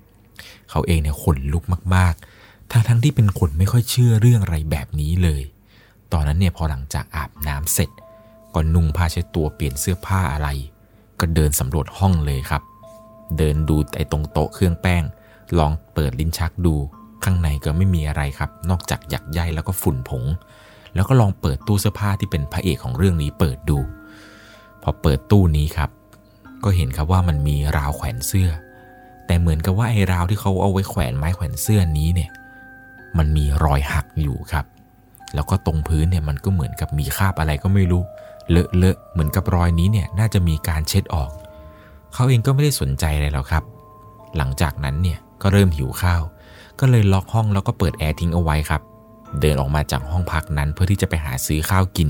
[0.71, 5.43] เขาเองเนี่ยขนลุกมากๆ ทั้งทั้งที่เป็นคนไม่ค่อยเชื่อเรื่องอะไรแบบนี้เลย
[6.13, 7.91] ตอนนั้นเนี่ยพอหลังจากอาบน้ำเสร็จ
[8.55, 10.51] ก็นุ่งผ้าเช็ดตัวเปลี่ยนเสื้อผ้าอะไร
[11.21, 12.63] ก็เดินสำรวจห้องเลยครับ
[13.39, 15.03] เดินดูไอ้ตรงโต๊ะเครื่องแป้ง
[15.59, 16.75] ลองเปิดลิ้นชักดู
[17.25, 20.25] ข้างในก็ไม่มีอะไรครับ นอกจากหยักใยแล้วก็ฝุ่นผง
[20.95, 23.79] แล้วก็ลองเปิดตู้เสื้อผ้าที่เป็นพระเอกของเรื่องนี้เปิดดู
[24.83, 25.91] พอเปิดตู้นี้ครับ
[26.65, 28.49] ก็เห็นครับว่ามันมีราวแขวนเสื้อ
[29.27, 32.31] แต่เหมือนกับว่าไอ้ราวที่เขาเอาไว้แขวนไม้แขวนเสื้อนี้เนี่ย
[33.19, 34.65] มันมีรอยหักอยู่ครับ
[35.35, 38.03] แล้วก็ตรงพื้นเนี่ยมันก็เหมือนกับมีคราบอะไรก็ไม่รู้
[38.51, 41.31] เลอะเลอะเหมือนกับรอยนี้เนี่ยน่าจะมีการเช็ดออก
[42.15, 43.65] เขาเองก็ไม่ได้สนใจอะไรหรอกครับ
[44.37, 46.23] หลังจากนั้นเนี่ยก็เริ่มหิวข้าว
[46.81, 48.83] ก็เลยล็อกห้องแล้วก็เปิดแอร์ทิ้งเอาไว้ครับ
[49.41, 52.09] เดินออกมาจากห้องพักนั้นเพื่อที่จะไปหาซื้อข้าวกิน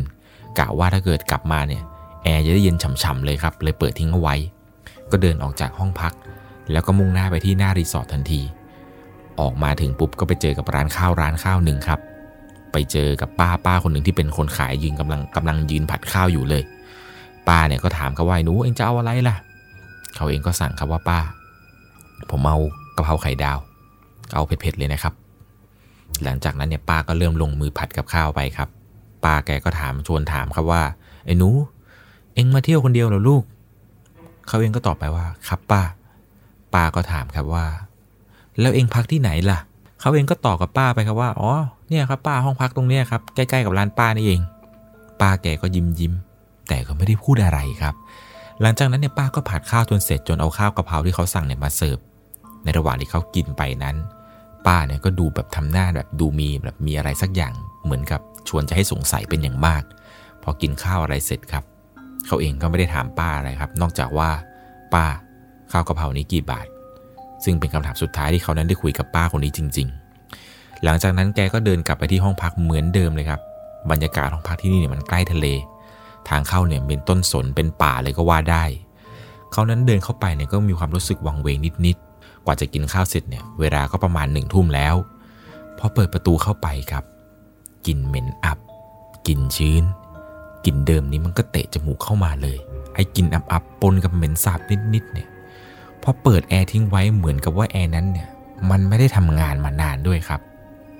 [0.58, 1.82] กะว่าถ้าเกิดกลับมาเนี่ย
[2.22, 4.34] แอร์จะได้เย็นฉ่ำๆเลยครับ เลยเปิดทิ้งเอาไว้
[5.10, 6.12] ก็เดินออกจากห้องพัก
[6.72, 8.40] แล้วก็มุ่งหน้าไปที่หน้ารีสอร์ททันที
[9.40, 12.00] ออกมาถึงปุ๊บก็ไปเจอกับร้านข้าวร้านข้าวหนึ่งครับ
[12.74, 16.62] ไปเจอกับป้าป้าคนหนึ่งที่เป็นคนขายยืนกำลังกำลังยืนผัดข้าวอยู่เลย
[17.48, 19.36] ป้าเนี่ยก็ถามเขาว่าหนูเองจะเอาอะไรล่ะ
[20.16, 21.18] เขาเองก็สั่งครับว่าป้า
[22.30, 22.58] ผมเอา
[22.96, 23.58] กะเพราไข่ดาว
[24.34, 25.14] เอาเผ็ดๆเลยนะครับ
[26.24, 28.68] หลังจากนั้นเนี่ยป้าก็เริ่มลงมือผัดกับข้าวไปครับ
[29.24, 30.82] ป้าแกก็ถามชวนถามครับว่า
[31.24, 31.48] ไอ้หนู
[32.34, 33.42] เอ็งมาเที่ยวคนเดียวเหรอลูก
[34.48, 35.82] เขาเองก็ตอบไปว่าครับป้า
[36.74, 37.64] ป้าก็ถามครับว่า
[38.60, 39.58] แล้วเองพักที่ไหนล่ะ
[40.00, 41.52] เขาเองก็ตอบกับป้าไปครับว่า อ๋อ
[41.88, 44.40] เนี่ยครับป้าห้องพักตรงเนี้ยครับใกล้ๆกับร้านป้านี่เอง
[45.20, 46.12] ป้าแกก็ยิ้มยิ้ม
[46.68, 47.94] แต่ก็ไม่ได้พูดอะไรครับ
[48.60, 51.98] หลังจากนั้นเนี่ยป้าก็ผัดข้าวจนเสร็จจนเอาข้าวกะเพราที่เขาสั่งเนี่ยมาเสิร์ฟ
[52.64, 53.96] ในระหว่างที่เขากินไปนั้น
[54.66, 57.52] ป้าเนี่ยก็ดูแบบทำหน้าแบบดูมีแบบมีอะไรสักอย่าง
[57.84, 59.82] เหมือนกับชวนจะให้สงสัยเป็นอย่างมาก
[60.42, 61.64] พอกินข้าวอะไรเสร็จครับ
[62.26, 64.30] เขาเองก็ไม่ได้ถามป้าอะไรครับ นอกจากว่า
[64.94, 65.06] ป้า
[65.72, 66.66] ข้าวกะเพรานี้กี่บาท
[67.44, 70.03] ซึ่งเป็นคำถามสุดท้ายที่เขานั้นได้คุยกับป้าคนนี้จริง ๆ
[70.82, 73.40] หลังจากนั้นแกก็เดินกลับไปที่ห้องพักเหมือนเดิมเลยครับ
[73.90, 75.46] บรรยากาศห้องพักที่นี่เนี่ยมันใกล้ทะเล
[76.28, 78.64] ทางเข้าเนี่ยเป็นต้นสนเป็นป่าเลยก็ว่าได้
[79.52, 84.94] เขานั้นเดินเข้าไปเนี่ยก็มีความรู้สึกวังเวงนิดๆ กว่าจะกินข้าวเสร็จเนี่ยเวลาก็ประมาณหนึ่งทุ่มแล้ว
[85.78, 87.04] พอเปิดประตูเข้าไปครับ
[87.86, 88.58] กลิ่นเหม็นอับ
[89.26, 89.84] กลิ่นชื้น
[90.64, 92.58] กลิ่นเดิมนี้มันก็เตะจมูกเข้ามาเลย
[92.94, 94.60] ไอ้กลิ่นอับๆปนกับเหม็นสาบ
[94.94, 95.28] นิดๆเนี่ย
[96.02, 98.28] พอเปิดแอร์ทิ้งไว้เหมือนกับว่าแอร์นั้นเนี่ย
[98.70, 100.40] มันไม่ได้ทำงานมานานด้วยครับ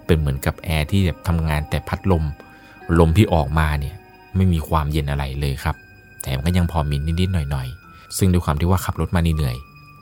[0.07, 2.25] เป็นเหมือนกับแอร์ที่แบบทำงานแต่พัดลม
[2.99, 3.95] ลมที่ออกมาเนี่ย
[4.37, 5.77] ไม่มีความเย็นอะไรเลยครับ
[6.23, 9.57] แถมก็ยังพอมีนิดๆหน่อยๆ ซึ่งด้วยความที่ว่าขับรถมาเหนื่อย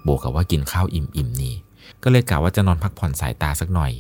[0.07, 1.55] บวกกับว่ากินข้าวอิ่มๆนี่
[2.03, 3.93] ก็เลยกะว่าจะนอนพักผ่อนสายตาสักหน่อย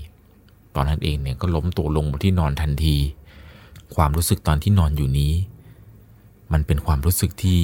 [0.74, 2.96] ตอนนั้นเองเนี่ยก็ล้มตัวลงบนที่นอนทันที
[3.94, 5.32] ความรู้สึกตอนที่นอนอยู่นี้
[6.52, 7.60] มันเป็นความรู้สึกที่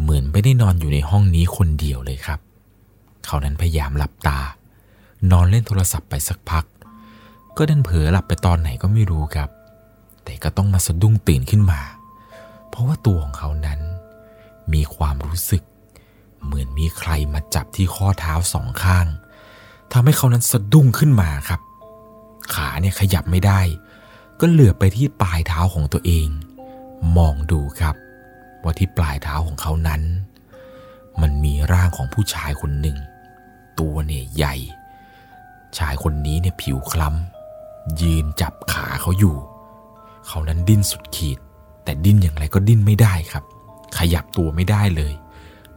[0.00, 2.40] เหมือนไม่ได้นอนอยู่ในห้องนี้คนเดียวเลยครับ
[3.26, 4.38] เขานั้นพยายามหลับตา
[5.30, 6.64] นอนเล่นโทรศัพท์ไปสักพัก
[7.60, 9.50] ก็ดันเผลอหลับไปตอนไหนก็ไม่รู้ครับ
[10.24, 11.80] แต่ก็ต้องมาสะดุ้งตื่นขึ้นมา
[12.68, 13.80] เพราะว่าตัวของเขานั้น
[14.72, 15.62] มีความรู้สึก
[16.44, 19.06] เหมือนมีใครมาจับที่ข้อเท้าสองข้าง
[19.92, 21.60] ทำให้เขานั้นสะดุ้งขึ้นมาครับ
[22.54, 23.60] ขาเนี่ยขยับไม่ได้
[24.40, 26.28] ก็เหลือไปที่ปลายเท้าของตัวเอง
[27.16, 27.94] มองดูครับ
[28.62, 30.02] ว่าที่ปลายเท้าของเขานั้น
[31.20, 32.98] มันมีร่างของผู้ชายคนหนึ่ง
[33.80, 34.54] ตัวเนี่ยใหญ่
[35.78, 37.29] ชายคนนี้เนี่ยผิวคล้ำ
[38.00, 39.36] ยืนจับขาเขาอยู่
[40.28, 41.38] เขานั้นดิ้นสุดขีด
[41.84, 43.44] แต่ดิ้นอย่างไรก็ดิ้นไม่ได้ครับ
[43.98, 45.12] ขยับตัวไม่ได้เลย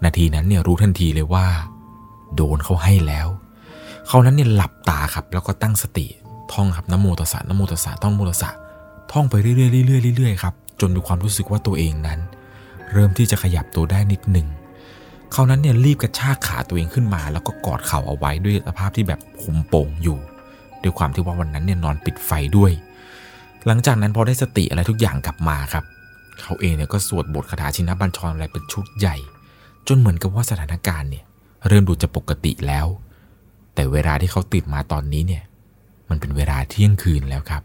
[0.04, 1.46] นาทีนั้นเนี่ยรู้ทันทีเลยว่า
[2.36, 3.28] โดนเขาให้แล้ว
[4.08, 6.06] เขานั้นเนี่ยหลับตาครับ แล้วก็ตั้งสติ
[6.54, 8.50] ท่องครับนโมตัสสะนโมตัสสะท่องโมตัสสะ
[9.12, 12.20] ท่องไปเรื่อยๆเรื่อยๆเรื่อยๆครับจนมีความรู้สึกว่าตัวเองนั้น
[12.94, 14.48] เริ่มที่จะขยับตัวได้นิดหนึ่ง
[15.32, 20.18] เขานั้นเนี่ยรีบกระชากขาตัวเองขึ้นมา แล้วก็กอดเข่าเอาไว้ด้วยสภาพที่แบบคุมโป่งอยู่
[20.84, 22.72] ด้วยความที่ว่าวันนั้นเนี่ยนอนปิดไฟด้วย
[23.66, 25.84] หลังจากนั้นพอได้สติอะไรทุกอย่างกลับมาครับ
[26.42, 29.16] เขาเองเนี่ยก็สวดบทคาถาชินบัญชรอะไรเป็นชุดใหญ่
[29.88, 31.26] จนเหมือนกับว่าสถานการณ์เนี่ย
[31.68, 32.88] เริ่มดูจะปกติแล้ว
[33.76, 35.44] แต่เวลาที่เขาตื่นมาตอนนี้เนี่ย
[36.10, 37.64] มันเป็นเวลาเที่ยงคืนแล้วครับ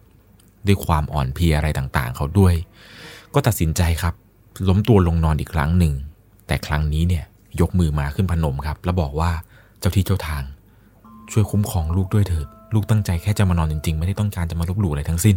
[0.67, 2.55] ด้วยความอ่อนเพลียอะไรต่างๆ เขาด้วย
[3.35, 4.15] ก็ตัดสินใจครับ
[4.69, 5.95] ล้มตัวลงนอนอีกครั้งหนึ่ง
[6.47, 7.25] แต่ครั้งนี้เนี่ย
[7.61, 9.31] ยกมือมาขึ้นพนมครับ แล้วบอกว่า
[9.79, 10.43] เจ้าที่เจ้าทาง
[11.33, 15.37] ช่วยคุ้มครองลูกด้วยเถิด ลูกตั้งใจแค่จะมานอนจริงๆ ไม่ได้ต้องการจะมาลบหลู่อะไรทั้งสิ้น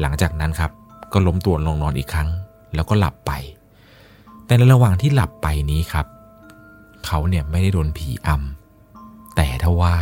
[0.00, 0.70] หลังจากนั้นครับ
[1.12, 2.28] ก็ล้มตัวลงนอนอีกครั้ง
[2.74, 3.32] แล้วก็หลับไป
[4.46, 6.06] แต่ในระหว่างที่หลับไปนี้ครับ
[7.06, 9.94] เขาเนี่ยไม่ได้โดนผีอำแต่ถ้าว่า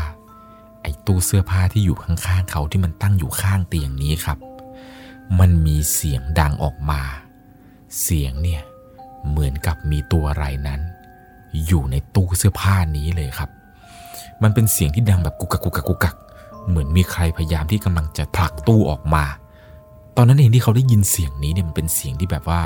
[0.83, 4.39] ไอ้ตู้เสื้อผ้าที่อยู่ข้างๆเขาที่มันตั้งอยู่ข้างเตียงนี้ครับ
[5.39, 7.01] มันมีเสียงดังออกมา
[8.03, 8.63] เสียงเนี่ย
[9.29, 10.81] เหมือนกับมีตัวอะไรนั้น
[11.67, 13.51] อยู่ในตู้เสื้อผ้านี้เลยครับ
[14.43, 16.11] มันเป็นเสียงที่ดังแบบกุกกักกุกกักกุกกั
[16.69, 19.25] เหมือนมีใครพยายามที่กำลังจะผลักตู้ออกมา
[20.17, 22.61] ตอนนั้นเองที่เขาได้ยินเสียงนี้เนี่ยมันเป็นเสียงที่แบบว่า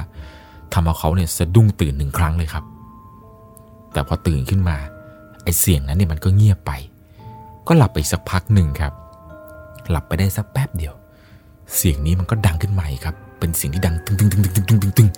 [0.72, 2.64] ทำเอาเขาเนี่ยสะดุ้งตื่นหนึ่งครั้งเลยครับ
[3.92, 4.76] แต่พอตื่นขึ้นมา
[5.42, 6.72] ไอเสียงนั้นเนี่ยมันก็เงียบไป
[7.66, 8.92] ก็หลับไปสักพักหนึ่งครับ
[9.90, 10.94] หลับไปได้สักแป๊บเดียว
[11.76, 15.08] เสียงนี้มันก็ดังขึ้นใหม่ครับ เป็นเสียงที่ดังตึงตึงตึงตึงตึงตึงตึง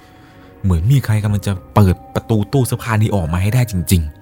[0.65, 4.18] เหมือนมีใครกำลังจะเปิดประตูตู้เสื้อผ้านี้ออกมาให้ได้จริง ๆ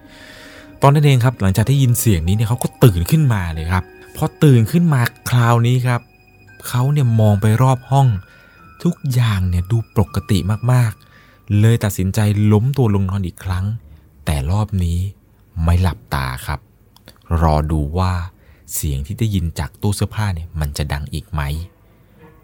[0.87, 3.85] อนนั้นเองครับหลังจากที่ยินเสียงนี้เนี่ยเขาก็ตื่นขึ้นมาเลยครับ
[4.17, 6.01] พอตื่นขึ้นมาคราวนี้ครับ
[6.69, 8.09] เขาเนี่ยมองไปรอบห้อง
[8.83, 10.39] ทุกอย่างเนี่ยดูปกติ
[10.73, 12.19] มากๆ เลยตัดสินใจ
[12.53, 13.67] ล้มตัวลงนอนอีกครั้ง
[14.25, 14.99] แต่รอบนี้
[15.63, 16.61] ไม่หลับตาครับ
[17.43, 18.13] รอดูว่า
[18.75, 21.43] เสียงที่ได้ยินจากตู้เสื้อผ้าเนี่ยมันจะดังอีกไหม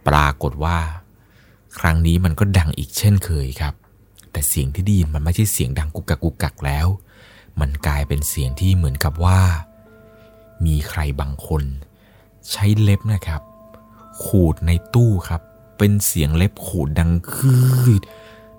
[0.09, 0.79] ปรากฏว่า
[1.79, 3.75] ครั้งนี้มันก็ดังอีกเช่นเคยครับ
[4.33, 6.87] แต่เสียงที่ได้ยินมันไม่ใช่เสียงดังกุกกักกุกกักแล้ว
[7.61, 9.41] มันกลายเป็นเสียงที่เหมือนกับว่า
[10.67, 11.63] มีใครบางคน
[12.51, 13.43] ใช้เล็บนะครับ
[14.25, 15.41] ขูดในตู้ครับ
[15.79, 17.57] เป็นเสียงเล็บขูดดังคื
[18.01, 18.03] ด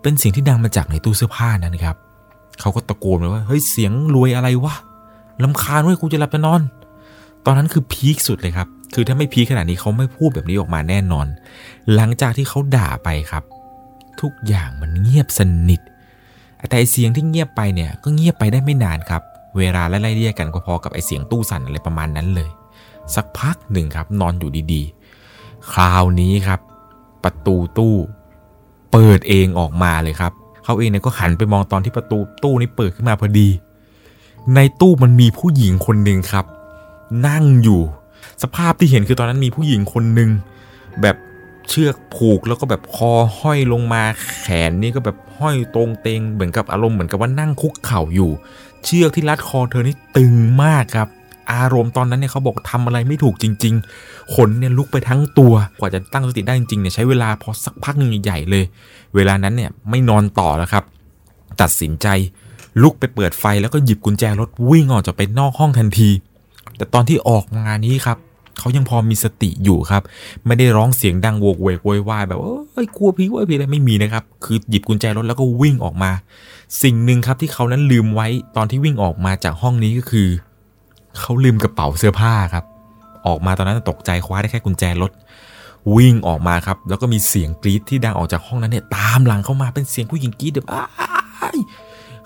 [0.02, 1.96] เป็นเสียงที่ดังมาจากในตู้เสื้อผ้านั้นครับ
[2.60, 4.76] เขาก็ตะโกนไปว่าเฮ้ยเสียงรวยอะไรวะ
[5.44, 6.62] ลำคาญเว้ยกูจะหลับจะนอน
[7.46, 11.28] ตอนนั้นคือพีคสุดเลยครับ คือถ้าไม่พีคขนาดนี้เขาไม่พูดแบบนี้ออกมาแน่นอน
[11.94, 13.44] หลังจากที่เขาด่าไปครับ
[14.22, 15.82] ทุกอย่างมันเงียบสนิท
[16.68, 19.22] แต่ไอเสียงที่เงียบไปเนี่ยก็เงียบไปได้ไม่นานครับ
[19.58, 22.50] เวลาไล่เรียกกันก็พอกับไอเสียงตู้สั่นอะไรประมาณนั้นเลย
[23.16, 26.60] สักพักหนึ่งครับ นอนอยู่ดีๆ คราวนี้ครับ
[27.24, 27.96] ประตูตู้
[28.92, 30.32] เปิดเองออกมาเลยครับ
[30.64, 33.50] เขาเองเนี่ยก็หันไปมองตอนที่ประตูตู้นี้เปิดขึ้นมาพอดี
[34.56, 36.46] ในตู้มันมีผู้หญิงคนหนึ่งครับ
[37.28, 37.82] นั่งอยู่
[38.44, 40.30] สภาพที่เห็นคือตอนนั้นมีผู้หญิงคนหนึ่ง
[41.02, 41.16] แบบ
[41.70, 44.04] เชือกผูกแล้วก็แบบคอห้อยลงมา
[44.42, 48.32] แขนนี่ก็แบบห้อยตรงเตงเหมือนกับอารมณ์เหมือนกับว่านั่งคุกเข่าอยู่
[48.84, 51.08] เชือกที่รัดคอเธอนี่ตึงมากครับ
[51.54, 53.74] อารมณ์ตอนนั้นเนี่ยเขาบอกทำอะไรไม่ถูกจริง
[54.04, 58.66] ๆ ขนเนี่ยลุกไปทั้งตัวกว่าจะตั้งสติได้จริงๆเนี่ยใช้เวลาพอสักพักหนึ่งใหญ่ๆเลย
[59.16, 60.84] เวลานั้นเนี่ยไม่นอนต่อแล้วครับ
[61.62, 62.08] ตัดสินใจ
[62.82, 66.10] ลุกไปเปิดไฟแล้วก็หยิบกุญแจรถวิ่งออกจากไปนอกห้องทันที
[66.78, 68.18] แต่ตอนที่ออกงานนี้ครับ
[68.60, 70.02] เขายังพอมีสติอยู่ครับ
[70.46, 76.12] ไม่ได้ร้องเสียงดังโวกเวกโวยวายแบบเอ้ยกลัวผีกลัวผีอะไรไม่มีนะครับ คือหยิบกุญแจรถแล้วก็วิ่งออกมา
[76.84, 80.28] สิ่งหนึ่งครับที่เขานั้นลืมไว้ตอนที่วิ่งออกมาจากห้องนี้ก็คือ
[81.20, 82.66] เขาลืมกระเป๋าเสื้อผ้าครับ
[83.28, 85.12] ออกมาตอนนั้นตกใจคว้าได้แค่กุญแจรถ
[85.96, 90.84] วิ่งออกมาครับ แล้วก็มีเสียงกรี๊ดที่ดังออกจากห้องนั้นเนี่ยตามหลังเข้ามาเป็นเสียงผู้หญิงกรี๊ดแบบอ้า
[91.56, 91.58] ย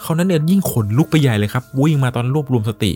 [0.01, 2.91] เขานั้นเนี่ยยิ่งขนลุกไปใหญ่เลยครับ วิ่งมาตอนรวบรวมสติ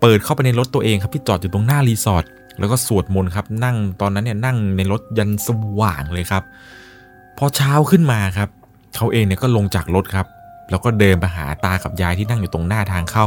[0.00, 2.24] เปิดเข้าไปในรถตัวเองครับที่จอดอยู่ตรงหน้ารีสอร์ท
[2.58, 5.48] แล้วก็สวดมนต์ครับนั่งตอนนั้นเนี่ยนั่งในรถยันส
[5.80, 6.42] ว่างเลยครับ
[7.38, 8.48] พอเช้าขึ้นมาครับ
[8.96, 10.26] เขาเองเนี่ยก็ลงจากรถครับ
[10.70, 13.26] แล้วก็เดินไปหาตากับยายที่นั่งอยู่ตรงหน้าทางเข้า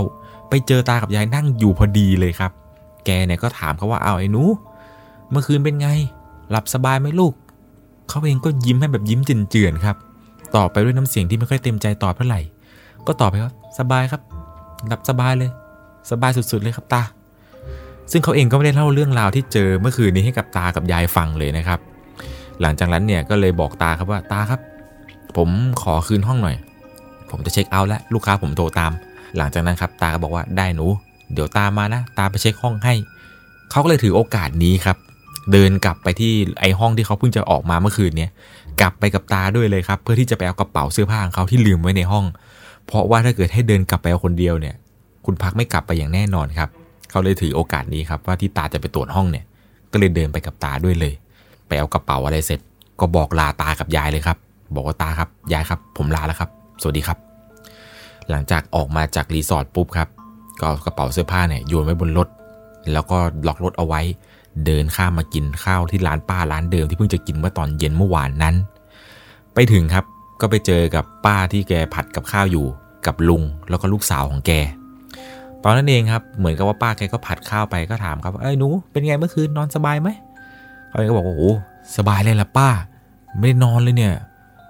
[0.49, 2.51] ไปเจอตากับยายนั่งอยู่พอดีเลยครับ
[3.05, 4.43] แกเนี่ยก็ถามเขาว่าเอาไอ้หนู
[5.29, 5.88] เมื่อคืนเป็นไง
[6.49, 7.33] หลับสบายไหมลูก
[8.09, 9.95] เขาเองก็ยิ้มให้แบบยิ้มเจือนๆครับ
[10.55, 12.41] ตอบไปด้วยน้ำเสียงที่ไม่ค่อยเต็มใจตอบเท่าไหร่
[13.07, 14.21] ก็ตอบไปว่าสบายครับ
[14.88, 15.51] หลับสบายเลย
[16.12, 17.03] สบายสุดๆเลยครับตา
[18.12, 21.80] ซึ่งเขาเองก็ไม่ได้เล่าเรื่องราวที่เจอเมื่อคืนนี้ให้กับตากับยายฟังเลยนะครับ
[22.62, 24.60] หลังจากนั้นเนี่ยก็เลยบอกตาครับว่าตาครับ
[25.38, 25.50] ผม
[25.82, 26.56] ขอคืนห้องหน่อย
[27.30, 28.92] ผมจะเช็คเอาท์แล้วลูกค้าผมโทรตาม
[29.38, 30.86] หลังจากนั้นครับตาก็บอกว่าได้หนู
[31.34, 32.94] เดี๋ยวตามมานะ ตาไปเช็คห้องให้
[33.72, 34.98] เขาก็เลยถือโอกาสนี้ครับ
[35.52, 38.32] เดินกลับไปที่ไอห้องที่เขาเพิ่งจะออกมาเมื่อคืนเนี่ย
[38.82, 42.26] กลับไปกับตาด้วยเลยครับ เพื่อที่จะไปเอากระเป๋าเสื้อผ้าของเขาที่ลืมไว้ในห้อง
[42.86, 44.76] เพราะว่าถ้าเกิดให้เดินกลับไปเอาคนเดียวเนี่ย
[45.26, 46.70] คุณพักไม่กลับไปอย่างแน่นอนครับ
[47.13, 49.45] เขาเลยถือโอกาสนี้ครับว่าที่ตาจะไปตรวจห้องเนี่ย
[49.91, 51.13] ก็เลยเดินไปกับตาด้วยเลย
[51.67, 52.60] ไปเอากระเป๋าอะไรเสร็จ
[52.99, 54.38] ก็บอกลาตากับยายเลยครับ
[54.76, 56.49] บอกว่าตาครับยายครับ ผมลาแล้วครับ
[56.82, 57.17] สวัสดีครับ
[58.30, 60.10] หลังจากออกมาจากรีสอร์ทปุ๊บครับ
[60.62, 62.28] ก็กระเป๋าเสื้อผ้าเนี่ยโยนไว้บนรถ
[62.91, 64.02] แล้วก็ล็อกรถเอาไว้
[64.65, 68.56] เดินข้ามมากินข้าวที่ร้านป้าร้านเดิมที่เพิ่งจะกินเมื่อตอนเย็นเมื่อวานนั้น
[69.54, 70.06] ไปถึงครับ
[70.41, 72.65] ก็ไปเจอกับป้าที่แกผัดกับข้าวอยู่
[73.06, 74.52] กับลุงแล้วก็ลูกสาวของแก
[75.63, 80.10] ตอนนั้นเองครับเหมือนกับว่าป้าแกก็ผัดข้าวไปก็ถามครับเอ้ยหนูเป็นไงเมื่อคืนนอนสบายไหม
[80.88, 81.54] เขาเองก็บอกว่าโอ้
[81.97, 82.69] สบายเลยล่ะป้า
[83.38, 84.13] ไม่ได้นอนเลยเนี่ย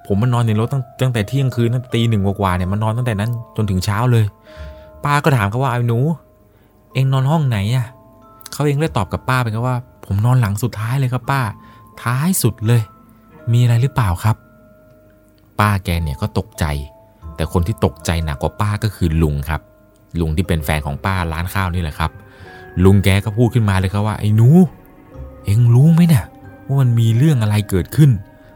[0.06, 4.26] ผมมานนอนในรถตั้งตั้งแต่เที่ยงคืนตั้งตีหนึ่งกว่าเนี่ยมานอนตั้งแต่นั้นจนถึงเช้าเลย
[5.06, 6.00] ป้าก็ถามเขาว่าไอ้หนู
[6.94, 7.88] เองนอนห้องไหนอะ
[8.54, 11.42] เขาเองเลยตอบกับป้าไปครับว่า ผมนอนหลังสุดท้ายเลยครับป้า
[12.04, 12.82] ท้ายสุดเลย
[13.52, 14.36] มีอะไรหรือเปล่าครับ
[15.60, 16.66] ป้าแกเนี่ยก็ตกใจ
[17.36, 19.62] แต่คนที่ตกใจหนักกว่าป้าก็คือลุงครับ
[20.20, 22.12] ลุงที่เป็นแฟนของป้าร้านข้าวนี่แหละครับ
[22.84, 24.50] ลุงแกก็พูดขึ้นมาเลยครับว่าไอ้หนู
[25.46, 26.26] เอ็งรู้ไหมเนี่ย
[26.66, 28.12] ว่ามันมีเรื่องอะไรเกิดขึ้น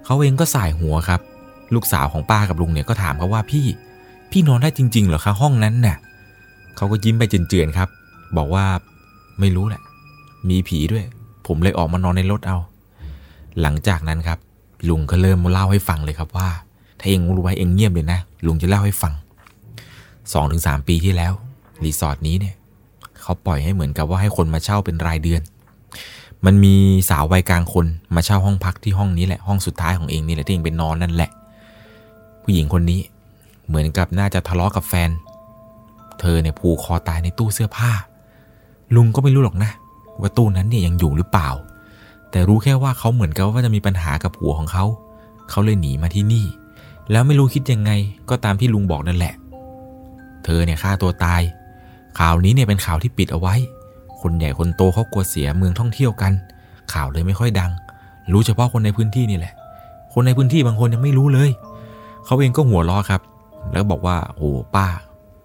[0.06, 1.22] เขาเองก็สายหัวครับ
[1.74, 3.65] ลูกสาวของป้ากับลุงเนี่ยก็ถามเขาว่าพี่
[4.32, 5.98] พี่นอนได้จริงๆเหรอคะห้องนั้นน่ะ
[6.76, 7.89] เขาก็ยิ้มไปเจือนๆครับ
[8.38, 8.65] บอกว่า
[9.39, 9.82] ไม่รู้แหละ
[10.50, 11.04] มีผีด้วย
[11.48, 12.58] ผมเลยออกมานอนในรถเอา
[13.62, 14.39] หลังจากนั้นครับ
[14.89, 16.50] ลุงก็เริ่มเล่าให้ฟังเลยครับว่า
[17.00, 19.13] ถ้าเองรู้ไว้เองเงียบเลยนะ ลุงจะเล่าให้ฟัง
[20.20, 21.34] 2-3ปีที่แล้ว
[21.86, 22.56] รีสอร์ทนี้เนี่ย
[23.22, 25.42] เขาปล่อยให้เหมือนกับว่าให้คนมาเช่าเป็นรายเดือน
[26.46, 26.76] มันมี
[27.10, 27.86] สาววัยกลางคน
[28.16, 31.30] มาเช่าห้องพักที่ห้องนี้แหละห้องสุดท้ายของเองนี่แหละที่เองเป็นนอนนั่นแหละ
[32.44, 33.02] ผู้หญิงคนนี้
[33.68, 35.10] เหมือนกับน่าจะทะเลาะกับแฟน
[36.20, 37.92] เธอเนี่ยผูกคอตายในตู้เสื้อผ้า
[38.96, 39.72] ลุงก็ไม่รู้หรอกนะ
[40.22, 41.50] ว่าตู้นั้นเนี่ยยังอยู่หรือเปล่า
[42.32, 44.86] แต่รู้แค่ว่าเขาเหมือนกับว่าจะมีปัญหากับผัวของเขา
[45.50, 46.46] เขาเลยหนีมาที่นี่
[47.12, 47.92] แล้วไม่รู้คิดยังไง
[48.30, 49.34] ก็ตามที่ลุงบอกนั่นแหละ
[50.44, 51.42] เธอเนี่ยฆ่าตัวตาย
[52.17, 53.56] ข่าวนี้เนี่ยเป็นข่าวที่ปิดเอาไว้
[54.21, 56.34] คนใหญ่คนโตเขากลัวเสียเมืองท่องเที่ยวกัน
[56.93, 57.71] ข่าวเลยไม่ค่อยดัง
[58.32, 59.53] รู้เฉพาะคนในพื้นที่นี่แหละ
[60.13, 61.49] คนในพื้นที่บางคนยังไม่รู้เลย
[62.25, 63.21] เขาเองก็หัวล้อครับ
[63.71, 64.88] แล้วบอกว่าโอ้ป้า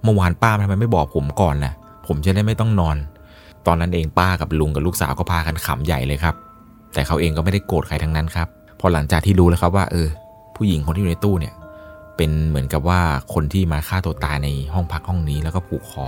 [0.04, 1.72] เมื่อวานป้าทำไมไม่บอกผมก่อนล่ะ
[2.06, 2.96] ผมจะได้ไม่ต้องนอน
[3.66, 6.34] ตอนนั้นเองป้ากับลุงกับลูกสาวก็พากันขำใหญ่เลยครับ
[6.94, 8.48] แต่เขาเองก็ไม่ได้โกรธใครทั้งนั้นครับ
[8.80, 10.08] พอหลังจากที่รู้แล้วครับว่า เออ
[10.56, 11.54] ผู้หญิงคนที่อยู่ในตู้เนี่ย
[12.16, 13.00] เป็นเหมือนกับว่า
[13.34, 16.04] คนที่มาฆ่าตัวตายในห้องพักห้องนี้แล้วก็ผูกคอ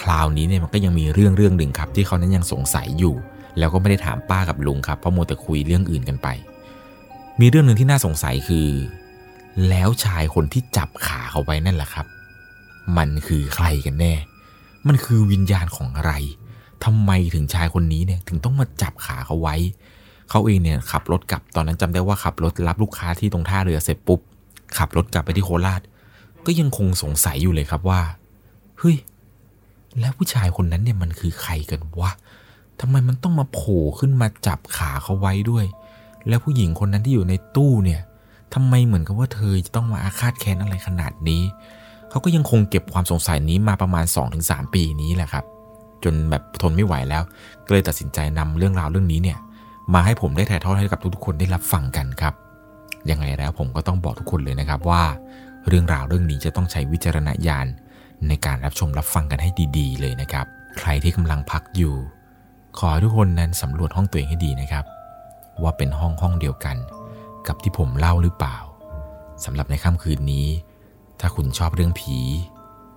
[0.00, 3.14] คราวนี้เนี่ยมันก็ยังมีเรื่องเรื่องหนึ่งครับ ที่เขานั้นยังสงสัยอยู่
[3.58, 6.28] แล้วก็ไม่ได้ถามป้ากับลุงครับเพราะมัวแต่คุยเรื่องอื่นกันไป
[7.40, 8.68] มีเรื่องหนึ่งที่น่าสงสัยคือ
[9.68, 12.06] แล้วชายคนที่จับขาเขาไว้นั่นแหละครับ
[12.96, 14.14] มันคือใครกันแน่
[14.86, 16.12] มันคือวิญญาณของอะไร
[16.84, 19.56] ทำไมถึงชายคนนี้เนี่ยถึงต้องมาจับขาเขาไว้
[20.30, 24.20] เขาเองเนี่ยขับรถกลับตอนนั้นจำได้ว่าขับรถรับลูกค้าที่ตรงท่าเรือเสร็จปุ๊บ
[24.78, 25.82] ขับรถกลับไปที่โคราช
[26.46, 28.00] ก็ยังคงสงสัยอยู่เลยครับว่า
[28.78, 28.96] เฮ้ย
[30.00, 32.10] แล้วผู้ชายคนนั้นเนี่ยมันคือใครกันวะ
[32.80, 35.64] ทำไมมันต้องมาโผล่ขึ้นมาจับขาเขาไว้ด้วย
[36.28, 38.00] แล้วผู้หญิงคนนั้นที่อยู่ในตู้เนี่ย
[38.54, 41.42] ทำไมเหมือนกับว่าเธอจะต้องมาอาฆาตแค้นอะไรขนาดนี้
[42.10, 44.04] เขาก็ยังคงเก็บความสงสัยนี้มาประมาณ
[44.40, 45.44] 2-3 ปีนี้แหละครับ
[46.04, 47.22] จนแบบทนไม่ไหวแล้ว
[47.66, 49.38] ก็เลยตัดสินใจนำเรื่องราวเรื่องนี้เนี่ย
[49.94, 52.34] มาให้ผมได้ถ่ายทอดให้กับทุกๆคนได้รับฟังกันครับ
[53.10, 55.02] ยังไงแล้วผมก็ต้องบอกทุกคนเลยนะครับว่า
[55.68, 57.66] เรื่องราวเรื่องนี้จะต้องใช้วิจารณญาณ
[58.28, 60.46] ในการรับชมรับฟังกันให้ดีๆ เลยนะครับ
[60.78, 61.94] ใครที่กำลังพักอยู่
[62.78, 64.84] ขอทุกคนนั้นสำรวจห้องตัวเองให้ดีนะครับ
[65.62, 66.76] ว่าเป็นห้องห้องเดียวกัน
[67.46, 68.56] กับที่ผมเล่าหรือเปล่า
[69.44, 70.46] สำหรับในค่ำคืนนี้
[71.20, 72.18] ถ้าคุณชอบเรื่องผี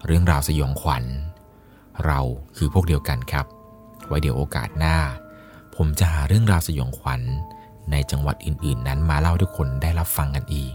[0.05, 1.03] เรื่องราวสยองขวัญ
[2.05, 2.19] เรา
[2.57, 3.45] คือพวกเดียวกันครับ
[4.07, 4.97] ไว้เดี๋ยวโอกาสหน้า
[5.75, 7.21] ผมจะหาเรื่องราวสยองขวัญ
[7.91, 10.73] ในจังหวัดอื่น ๆ นั้นมาเล่าทุกคนได้รับฟังกันอีก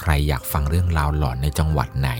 [0.00, 2.10] ใครอยากฟังเรื่องราวหลอนในจังหวัดไหน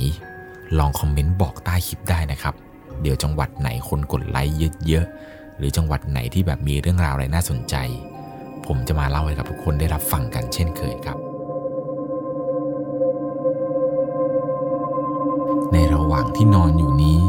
[0.78, 2.54] ลองคอมเมนต์บอกใต้คลิปได้นะครับ
[3.02, 7.74] เดี๋ยวจังหวัดไหนคนกดไลค์เยอะๆ หรือจังหวัดไหนที่แบบมีเรื่องราวอะไรน่าสนใจ
[8.66, 11.18] ผมจะมาเล่าให้กับทุกคนได้รับฟังกันเช่นเคยครับ
[15.72, 17.20] ในระหว่างที่นอนอยู่นี้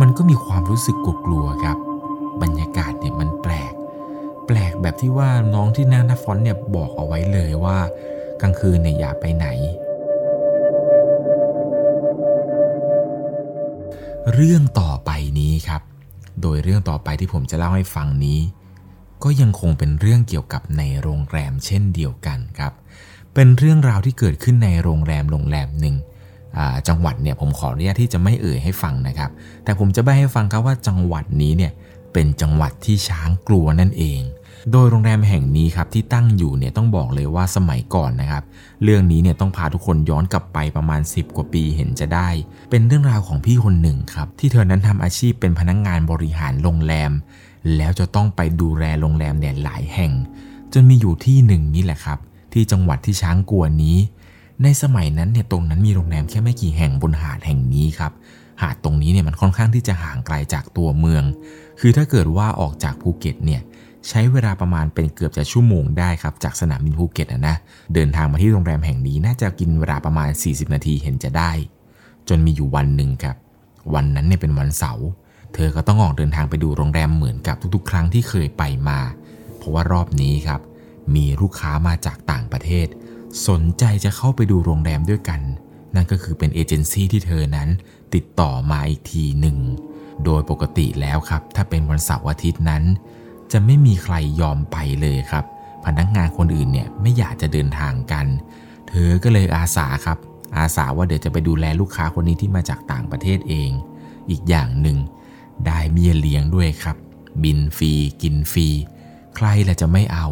[0.00, 1.78] มันก็มีความรู้สึกกลัวๆครับ
[2.42, 3.72] บรรยากาศเนี่ยมันแปลก
[4.46, 7.78] แปลกแบบที่ว่าน้องที่หน้าหน้าฟอนเนี่ยบอกเอาไว้เลยว่า
[8.42, 9.46] กลางคืนเนี่ยอย่าไปไหน
[14.30, 15.82] เรื่องต่อไปนี้ครับ
[16.42, 18.40] โดยเรื่องต่อไปที่ผมจะเล่าให้ฟังนี้
[19.22, 22.72] ก็ยังคงเป็นเรื่องเกี่ยวกับในโรงแรมเช่นเดียวกันครับ
[23.34, 25.96] เป็นเรื่องราวที่เกิดขึ้นในโรงแรมโรงแรมหนึ่ง
[26.88, 29.30] จังหวัดเนี่ยผมขออนุญาตที่จะไม่เอ่ยให้ฟังนะครับ
[29.64, 31.72] แต่ผมจะใบให้ฟังครับว่าจังหวัดนี้เนี่ย
[32.12, 34.20] เป็นจังหวัดที่ช้างกลัวนั่นเอง
[34.70, 38.44] โดยโรงแรมแห่งนี้ครับที่ตั้งอยู่เนี่ยต้องบอกเลยว่าสมัยก่อนนะครับ
[38.82, 42.28] เรื่องนี้เนี่ยต้องพาทุกคนย้อนกลับไปประมาณ 10 กว่าปีเห็นจะได้
[42.70, 47.12] เป็นเรื่องราวของพี่คนหนึ่งครับ ที่เธอนั้นทำอาชีพเป็นพนักงงานบริหารโรงแรม
[47.76, 50.12] แล้วจะต้องไปดูแลโรงแรมเนี่ยหลายแห่ง
[50.72, 52.18] จนมีอยู่ที่หนึ่งนี่แหละครับ
[52.52, 53.96] ที่จังหวัดที่ช้างกัวนี้
[54.62, 58.12] ในสมัยนั้นเนี่ยตรงนั้นมีโรงแรมแค่ไม่กี่แห่งบนหาดแห่งนี้ครับ
[58.62, 61.22] หาดตรงนี้เนี่ยมันค่อนข้างที่จะห่างไกลจากตัวเมือง
[61.80, 63.62] คือถ้าเกิดว่าออกจากภูเก็ตเนี่ย
[64.08, 67.56] ใช้เวลาประมาณเป็นเกือบจะชั่วโมงได้ครับ จากสนามบินภูเก็ตนะ
[67.94, 71.52] เดินทางมาที่โรงแรมแห่งนี้น่าจะกินเวลาประมาณ 40 นาทีเห็นจะได้
[72.28, 73.36] จนมีอยู่วันหนึ่งครับ
[73.94, 75.06] วันนั้นเนี่ยเป็นวันเสาร์
[75.54, 79.00] เธอก็ต้องออกเดินทางไปดูโรงแรมเหมือนกับทุกๆ ครั้งที่เคยไปมา
[79.56, 80.60] เพราะว่ารอบนี้ครับ
[81.14, 82.86] มีลูกค้ามาจากต่างประเทศ
[83.48, 85.40] สนใจจะเข้าไปดูโรงแรมด้วยกัน
[85.94, 87.68] นั่นก็คือเป็นเอเจนซี่ที่เธอนั้น
[88.14, 89.56] ติดต่อมาอีกทีหนึ่ง
[90.24, 92.82] โดยปกติแล้วครับ ถ้าเป็นวันเสาร์อาทิตย์นั้น
[93.52, 95.44] จะไม่มีใครยอมไปเลยครับ
[95.84, 98.26] พนักงานคนอื่นเนี่ยไม่อยากจะเดินทางกัน
[98.88, 100.18] เธอก็เลยอาสาครับ
[100.56, 103.70] อาสาว่าเดี๋ยวจะไปดูแลลูกค้าคนนี้ที่มาจากต่างประเทศเอง
[104.30, 104.98] อีกอย่างหนึ่ง
[105.66, 106.96] ได้เบี้ยเลี้ยงด้วยครับ
[107.42, 108.68] บินฟรีกินฟรี
[109.36, 110.26] ใครละจะไม่เอา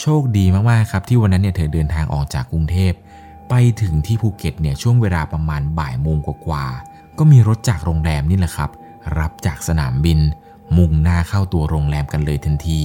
[0.00, 2.92] โชคดีมากๆครับที่วันนั้นเนี่ยเธอเดินทางออกจากกรุงเทพ
[3.48, 8.70] ไปถึงที่ภูเก็ตเนี่ยช่วงเวลาประมาณบ่ายโมงกว่าๆก็มีรถจากโรงแรมนี่แหละครับ
[9.18, 10.18] รับจากสนามบิน
[10.76, 12.82] มุ่งหน้าเข้าตัวโรงแรมกันเลยทันที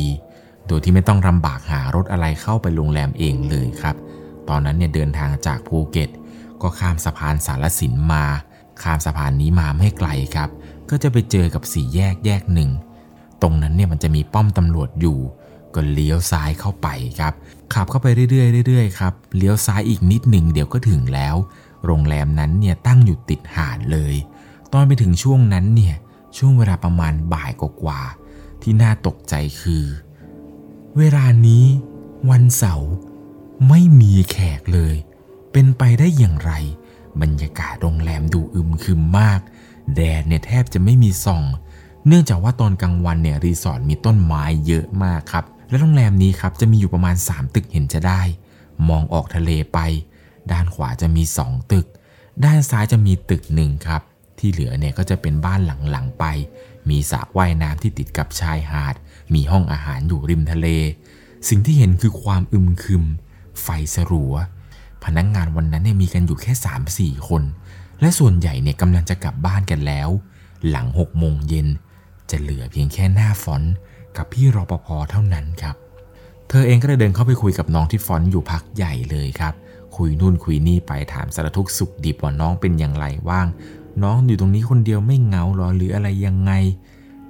[0.67, 3.95] โดยที่ไม่ต้องลำบากหารถอะไรเข้าไปโรงแรมเองเลยครับ
[4.50, 6.10] ตอนนั้นเนี่ยเดินทางจากภูเก็ต
[6.62, 8.26] ก็ข้ามสะพานสารสินมา
[8.84, 10.50] ข้ามสะพานนี้มาไม่ไกลครับ
[10.89, 12.69] ก็จะไปเจอกับสี่แยกแยกหนึ่ง
[13.41, 15.19] ตรงนั้นเนี่ยมันจะมีป้อมตำรวจอยู่
[15.76, 16.88] ก็เลี้ยวซ้ายเข้าไป
[17.19, 17.34] ครับ
[17.74, 21.36] ขับเข้าไปเรื่อยๆเรื่อยๆครับ เลี้ยวซ้ายอีกนิดหนึ่งเดี๋ยวก็ถึงแล้ว
[21.86, 24.15] โรงแรมนั้นเนี่ยตั้งอยู่ติดหาดเลย
[24.74, 25.95] ตอนไปถึงช่วงนั้นเนี่ย
[26.38, 29.86] ช่วงเวลาประมาณบ่ายกว่าๆที่น่าตกใจคือ
[30.98, 31.65] เวลานี้
[32.30, 32.91] วันเสาร์
[33.69, 34.95] ไม่มีแขกเลย
[35.52, 36.52] เป็นไปได้อย่างไร
[37.21, 39.39] บรรยากาศโรงแรมดูอึมครึมมาก
[39.95, 41.43] แดดเนี่ยแทบจะไม่มีส่อง
[42.08, 48.21] เนื่องจากว่าตอนกลางวันเนี่ยรีสอร์ทมีต้นไม้เยอะมากครับ และโรงแรมนี้ครับจะมีอยู่ประมาณ 3 ตึกเห็นจะได้
[48.89, 49.80] มองออกทะเลไป
[50.52, 51.86] ด้านขวาจะมี 2 ตึก
[52.45, 54.02] ด้านซ้ายจะมีตึกหนึ่งครับ
[54.45, 55.60] ที่เหลือเนี่ยก็จะเป็นบ้าน
[55.91, 56.25] หลังๆไป
[56.89, 58.96] มีสระว่ายน้ำที่ติดกับชายหาด
[59.33, 60.67] มีห้องอาหารอยู่ริมทะเล
[61.50, 63.04] สิ่งที่เห็นคือความอึมครึม
[63.62, 64.33] ไฟสลัว
[65.04, 66.54] พนักงงานวันนั้นเนี่ยมีกันอยู่แค่
[67.19, 67.43] 3-4 คน
[68.02, 70.10] และส่วนใหญ่เนี่ยกำลังจะกลับบ้านกันแล้ว
[70.69, 71.67] หลัง6โมงเย็น
[72.29, 73.63] จะเหลือเพียงแค่หน้าฟอน
[74.17, 75.75] กับพี่รปภเท่านั้นครับ
[76.50, 79.54] เธอเองก็เลยเดินเข้าไปคุยกับน้องที่ฟอนอยู่พักใหญ่เลยครับ
[79.96, 83.48] คุยนู่นคุยนี่ไปถามสารทุกสุขดิบว่าน้องเป็นอย่างไรว่าง
[84.04, 86.52] น้องอยู่ตรงนี้คนเดียวไม่เหงาหรอหรืออะไรยังไง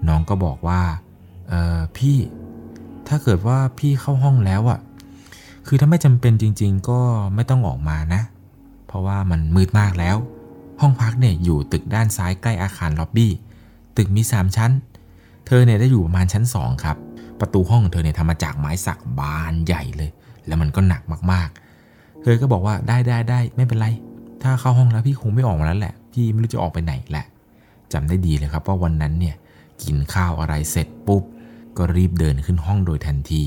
[0.07, 0.81] น้องก็บอกว่า
[1.49, 2.17] เออพี่
[3.07, 4.79] ถ้าเกิดว่าพี่เข้าห้องแล้วอะ
[5.67, 6.99] คือถ้าไม่จำเป็นจริง ๆ ก็
[7.35, 8.21] ไม่ต้องออกมานะ
[8.87, 10.17] เพราะว่ามันมืดมากแล้ว
[10.81, 13.31] ห้องพักเนี่ยอยู่ตึกด้านซ้ายใกล้อาคารล็อบบี้
[13.97, 14.71] ตึกมี 3 ชั้น
[15.47, 16.97] เธอเนี่ยได้อยู่ประมาณชั้น 2 ครับ
[17.39, 20.09] ประตูห้องเธอเนี่ยทำมาจากไม้สักบานใหญ่เลย
[20.47, 21.01] แล้วมันก็หนัก
[21.31, 23.87] มากๆ เธอก็บอกว่าได้ได้ได้ไม่เป็นไร
[24.43, 27.25] ถ้าเข้าห้องแล้วพี่คงไม่ออกมาแล้วแหละ พี่ไม่รู้จะออกไปไหนแหละ
[27.93, 29.35] จำได้ดีเลยครับว่าวันนั้นเนี่ย
[29.83, 31.23] กินข้าวอะไรเสร็จปุ๊บ
[31.77, 33.43] ก็รีบเดินขึ้นห้องโดยทันที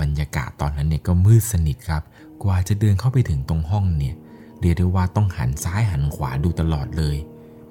[0.00, 2.02] บรรยากาศตอนนั้นเนี่ยก็มืดสนิทครับ
[2.42, 4.14] กว่าจะเดินเข้าไปถึงตรงห้องเนี่ย
[4.60, 7.16] เรียกได้ว่าต้องหันซ้ายหันขวาดูตลอดเลย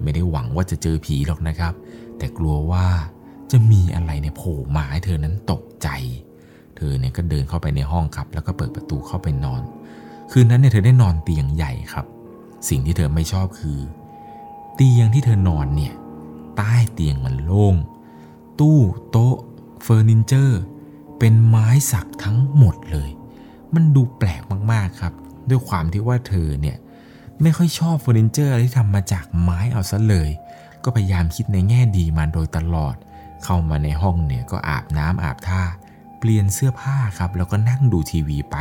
[0.01, 1.74] ไม่ได้หวังว่าจะเจอผีหรอกนะครับ
[2.17, 2.86] แต่กลัวว่า
[3.51, 5.88] จะมีอะไรเนี่ยโผล่มาให้เธอนั้นตกใจ
[6.78, 9.61] เธอเนี่ยก็เดินเข้าไปในห้องครับ แล้วก็เปิดประตูเข้าไปนอน
[10.32, 12.05] คืนนั้นเนี่ยเธอได้นอนเตียงใหญ่ครับ
[12.69, 13.80] สิ่งที่เธอไม่ชอบคือ
[14.76, 15.93] เตียงที่เธอนอนเนี่ย
[16.57, 17.76] ใต้เตียงมันโล่ง
[18.59, 18.80] ตู้
[19.11, 19.36] โต๊ะ
[19.84, 20.61] เฟอร์นิเจอร์
[21.19, 23.09] เป็นไม้สักทั้งหมดเลย
[23.74, 25.13] มันดูแปลกมากๆครับ
[25.49, 26.78] ด้วยความที่ว่าเธอเนี่ย
[27.41, 30.30] ไม่ค่อยชอบเฟอร์นิเจอร์ที่ทำมาจากไม้เอาซะเลย
[30.84, 32.95] ก็พยายามคิดในแง่ดีมาโดยตลอด
[33.43, 35.63] เข้ามาในห้องเนี่ยก็อาบน้ำอาบท่า
[36.19, 38.57] เปลี่ยนเสื้อผ้าครับ แล้วก็นั่งดูทีวีไป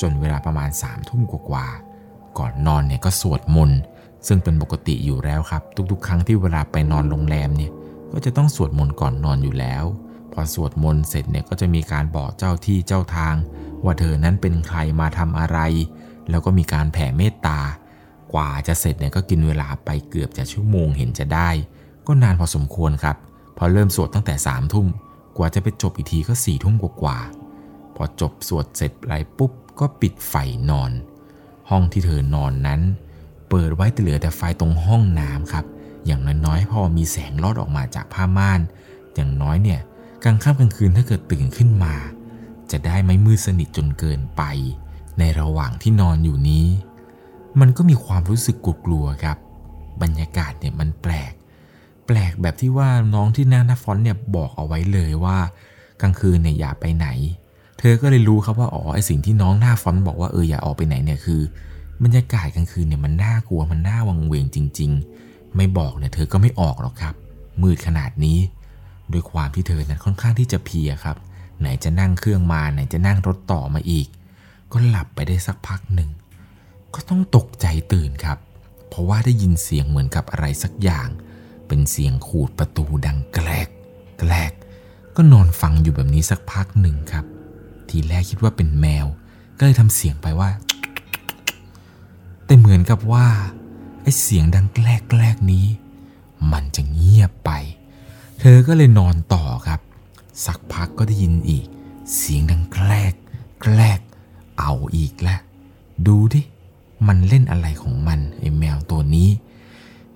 [0.00, 3.80] จนเวลาประมาณ3ามทุ่มกว่าๆก่อนนอนเนี่ยก็สวดมนต์
[4.26, 7.72] ซึ่งเป็นปกติอยู่แล้วครับ ทุกๆ ครั้งที่เวลาไปนอนโรงแรมเนี่ย
[8.12, 9.84] ก็จะต้องสวดมนต์ก่อนนอนอยู่แล้ว
[10.32, 13.34] พอสวดมนต์เสร็จเนี่ยก็จะมีการบอกเจ้าที่เจ้าทาง
[13.84, 15.58] ว่าเธอนั้นเป็นใครมาทำอะไร
[16.30, 17.60] แล้วก็มีการแผ่เมตตา
[18.34, 21.50] กว่าจะเสร็จเนี่ยก็กินเวลาไปเกือบจะชั่วโมงเห็นจะได้
[22.06, 23.16] ก็นานพอสมควรครับ
[23.56, 24.86] พอเริ่มสวดตั้งแต่สามทุ่ม
[25.36, 30.34] กว่าจะไปจบอีกทีก็สี่ทุ่มกว่าๆพอจบสวดเสร็จไรปุ๊บก็ปิดไฟ
[30.70, 30.90] นอน
[31.70, 32.80] ห้องที่เธอนอนนั้น
[33.48, 35.64] เปิดไว้แต่เหลือแต่ไฟตรงห้องน้ำครับ
[36.06, 38.60] อย่างน้อยๆพอมีแสงลอดออกมาจากผ้าม่าน
[39.14, 39.80] อย่างน้อยเนี่ย
[40.24, 41.94] กลางค่ำกลางคืนถ้าเกิดตื่นขึ้นมา
[42.70, 44.42] จะได้ไม่มืดสนิทจนเกินไป
[45.18, 46.66] ในระหว่างที่นอนอยู่นี้
[47.60, 49.38] มันก็มีความรู้สึกกลัวๆครับ
[50.02, 51.32] บรรยากาศเนี่ยมันแปลก
[52.06, 55.38] แปลกแบบที่ว่าน้องที่หน้าหน้าฟอนเนี่ยบอกเอาไว้เลยว่า
[56.00, 57.08] กลางคืนเนี่ยอย่าไปไหน
[57.78, 61.40] เธอก็เลยรู้ครับว่าอ๋อไอสิ่งที่น้องหน้าฟอนบอกว่าเอออย่าออกไปไหนเนี่ยคือ
[62.04, 64.90] บรรยากาศกลางคืนเนี่ยมันน่ากลัวมันน่าวังเวงจริง
[65.22, 67.14] ๆ ไม่บอกเนี่ยเธอก็ไม่ออกหรอกครับ
[67.62, 68.38] มืดขนาดนี้
[69.12, 71.16] ด้วยความที่เธอนั้นค่อนข้างที่จะเพียครับ
[71.60, 74.08] ไหนจะนั่งเครื่องมาไหนจะนั่งรถต่อมาอีก
[74.72, 76.10] ก็หลับไปได้สักพักหนึ่ง
[76.94, 78.38] ก็ต้องตกใจตื่นครับ
[78.88, 81.08] เพราะว่าได้ยินเสียงเหมือนกับอะไรสักอย่าง
[81.68, 83.68] เป็นเสียงขูดประตูดังแกลก
[84.18, 84.52] แกลก
[85.16, 87.24] ก็นอนฟังอยู่แบบนี้สักพักหนึ่งครับ
[87.88, 89.06] ทีแรกคิดว่าเป็นแมว
[89.58, 90.50] ก็เลยทำเสียงไปว่า
[92.48, 93.26] แต่เหมือนกับว่า
[94.02, 95.66] ไอ้เสียงดังแกลกแกลกนี้
[96.52, 97.50] มันจะเงียบไป
[98.40, 99.80] เธอก็เลยนอนต่อครับ
[100.46, 101.64] สักพักก็ได้ยินอีก
[102.16, 103.12] เสียงดังแกลก
[103.62, 104.00] แกลก
[104.58, 105.40] เอาอีกแล้ว
[106.06, 106.40] ดูดิ
[107.06, 109.28] มันเล่นอะไรของมันไอ้แมวตัวนี้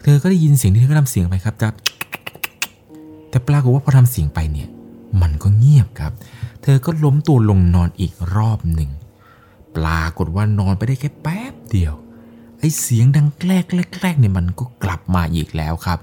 [0.03, 1.75] เธอก็ได้ยินเสียงที่เธอก็ทำเสียงไปครับจับ
[3.29, 4.69] แต่ปรากฏว่าพอทำเสียงไปเนี่ย
[5.23, 6.13] มันก็เงียบครับ
[6.63, 8.91] เธอก็ล้มตัวลงนอนอีกรอบหนึ่ง
[9.77, 11.95] ปรากฏว่านอนไปได้แค่แป๊บเดียว
[12.63, 15.99] ไอ้เสียงดังแกล้กแกล้กเนี่ยมันก็กลับมาอีกแล้วครับ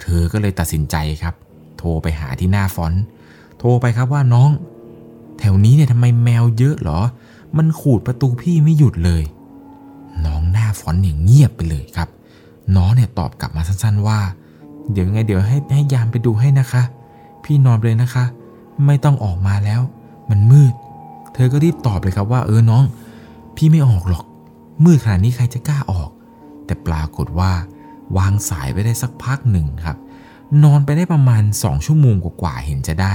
[0.00, 1.34] เธอก็เลยตัดสินใจครับ
[1.78, 3.02] โทรไปหาที่หน้าฟอนต์
[3.58, 4.50] โทรไปครับว่าน้อง
[5.38, 7.00] แถวนี้เนี่ยทำไมแมวเยอะหรอ
[7.56, 9.22] มันขูดประตูพี่ไม่หยุดเลย
[10.26, 12.08] น้องหน้าฟอนต์เนี่ยเงียบไปเลยครับ
[12.76, 14.18] น้องเนี่ยตอบกลับมาสั้นๆว่า
[14.92, 16.82] เดี๋ยวไงเดี๋ยวให้ให้ยามไปดูให้นะคะ
[17.44, 18.24] พี่นอนเลยนะคะ
[18.86, 19.80] ไม่ต้องออกมาแล้ว
[20.30, 20.74] มันมืด
[21.34, 22.82] เธอก็รีบตอบเลยครับว่า เออน้อง
[23.56, 24.24] พี่ไม่ออกหรอก
[24.84, 26.10] มืดขนาดนี้ใครจะกล้าออก
[26.66, 27.52] แต่ปรากฏว่า
[28.16, 29.96] วางสายไปได้สักพักหนึ่งครับ
[30.64, 33.14] นอนไปได้ประมาณสองชั่วโมงกว่าๆเห็นจะได้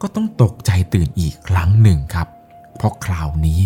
[0.00, 2.28] ก็ต้องตกใจตื่นอีกครั้งหนึ่งครับ
[2.76, 3.60] เพราะคราวนี้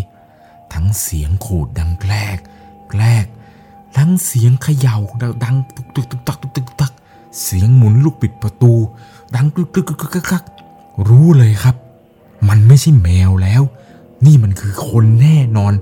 [0.73, 2.39] ทั้งเสียงขูดดังแกลก
[2.91, 3.27] แกลก
[3.99, 4.97] ทั้งเสียงเขย่า
[5.45, 6.93] ดังตุกตุกตุกตักตุกตุกตัก
[7.43, 8.73] เสียงหมุนลูกปิดประตู
[9.35, 10.45] ดังกึกกึกกึกกึก
[11.09, 11.77] รู้เลยครับ
[12.49, 13.63] มันไม่ใช่แมวแล้ว
[14.27, 15.73] นี่มันคือคนแน่นอน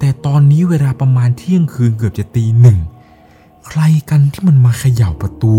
[0.00, 2.78] แต่ตอนนี้เวลาประมาณเที่ยงคืนเกือบจะตีหนึ่ง
[3.66, 3.80] ใคร
[4.10, 5.54] กันที่มันมาเขย่าประตู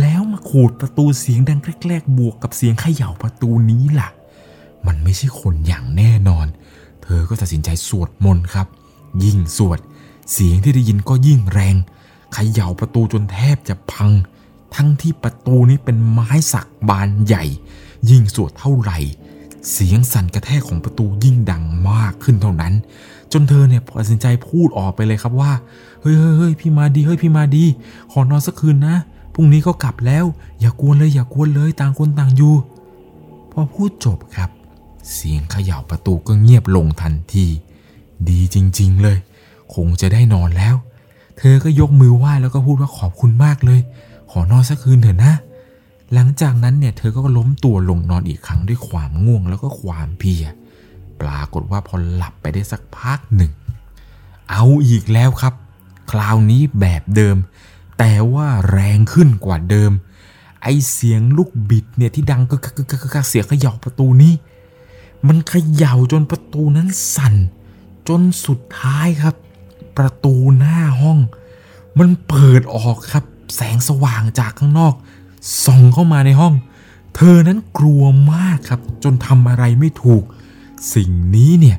[0.00, 4.08] แล้วมาขูดประตูเสียงดังแกลกๆบวกกับเสียงเขย่าประตูนี้ล่ะ
[4.86, 6.46] มันไม่ใช่คนอย่างแน่นอน
[7.02, 8.66] เธอก็ตัดสินใจสวดมนต์ครับ
[9.24, 9.78] ยิ่งสวด
[10.32, 11.76] เสียงที่ได้ยินก็ยิ่งแรง
[12.34, 14.12] เขย่าประตูจนแทบจะพัง
[14.74, 17.44] ทั้งที่ประตูนี้เป็นไม้สักบานใหญ่
[18.10, 18.98] ยิ่งสวดเท่าไหร่
[19.72, 22.74] เสียงสั่นกระแทกของประตูยิ่งดังมากขึ้นเท่านั้น
[23.32, 25.52] จนเธอเนี่ยตัดสินใจพูดออกไปเลยครับว่า
[26.00, 27.64] เฮ้ยเฮ้ยพี่มาดีเฮ้ยพี่มาดี
[28.12, 28.96] ขอนอนสักคืนนะ
[29.34, 30.24] พรุ่งนี้ก็กลับแล้ว
[30.60, 32.54] อย่ากวนเลยอย่ากวนเลยต่างคนต่างอยู่
[33.52, 34.50] พอพูดจบครับ
[35.12, 37.46] เสียงเขย่าประตูก็เงียบลงทันที
[38.28, 39.18] ดีจริง ๆ เลย
[39.74, 40.74] คงจะได้นอนแล้ว
[41.38, 43.80] เธอก็ยกมือไหว้แล้วก็พูดว่าขอบคุณมากเลย
[44.30, 45.32] ขอนอนสักคืนเถอะนะ
[46.14, 50.44] หลังจากนั้นเนี่ยเธอก็ล้มตัวลงนอนอีกครั้งด้วยความง่วงแล้วก็ความเพีย
[51.20, 53.52] ปรากฏว่าพอหลับไปได้สักพักหนึ่ง
[54.50, 55.54] เอาอีกแล้วครับ
[56.10, 57.36] คราวนี้แบบเดิม
[57.98, 59.92] แต่ว่าแรงขึ้นกว่าเดิม
[60.62, 62.56] ไอเสียงลูกบิดเนี่ยที่ดังก็
[63.14, 64.32] กเสียงเขย่าประตูนี้
[65.26, 67.34] มันเขย่าจนประตูนั้นสั่น
[68.08, 69.34] จนสุดท้ายครับ
[69.98, 71.18] ประตูหน้าห้อง
[71.98, 73.24] มันเปิดออกครับ
[73.56, 74.94] แสงสว่างจากข้างนอก
[75.64, 76.54] ส่องเข้ามาในห้อง
[77.16, 78.02] เธอนั้นกลัว
[78.32, 80.22] มากครับ จนทำอะไรไม่ถูก
[80.94, 81.78] สิ่งนี้เนี่ย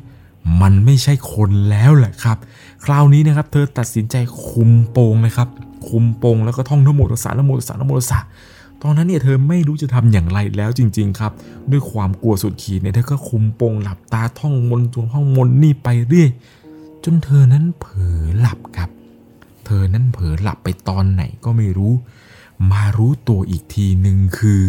[0.62, 2.38] มันไม่ใช่คนแล้วแหละครับ
[2.86, 4.16] คราวนี้นะครับ เธอตัดสินใจ
[4.48, 5.48] คุมโปงนะครับ
[5.88, 8.20] คุมโปงแล้วก็ท่องนโมตัสสะนโมตัสสะนโมตัสสะ
[8.84, 11.32] ตอนนั้นเนี่ยเธอไม่รู้จะทำอย่างไรแล้วจริง ๆ ครับ
[11.72, 16.30] ด้วยความกลัวสุดขีดเนี่ยเธอก็คุมโปงหลับตาท่องมนต์จนห้องมนต์นี่ไปเรื่อย
[17.04, 18.90] จนเธอนั้นเผลอหลับครับ
[19.66, 21.94] เธอนั้นเผลอหลับไปตอนไหนก็ไม่รู้
[22.72, 24.62] มารู้ตัวอีกทีหนึ่งคือ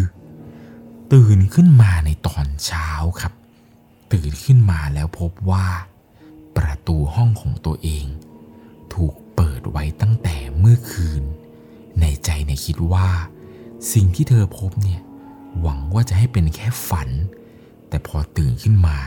[1.13, 2.89] ตื่นขึ้นมาในตอนเช้า
[3.21, 3.33] ครับ
[4.11, 5.67] ตื่นขึ้นมาแล้วพบว่า
[6.57, 8.05] ประตูห้องของตัวเอง
[8.93, 11.23] ถูกเปิดไว้ตั้งแต่เมื่อคืน
[12.01, 13.09] ในใจเนี่ยคิดว่า
[13.93, 15.01] สิ่งที่เธอพบเนี่ย
[15.61, 17.09] หวังว่าจะให้เป็นแค่ฝัน
[17.89, 18.97] แต่พอตื่นขึ้นมา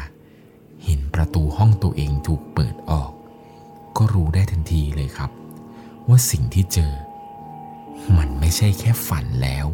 [0.85, 3.13] เห็นประตูห้องตัวเองถูกเปิดออก
[3.97, 5.31] ก็รู้ได้ทันทีเลยครับ
[6.09, 6.93] ว่าสิ่งที่เจอ
[8.17, 9.67] มันไม่ใช่แค่ฝันแล้ว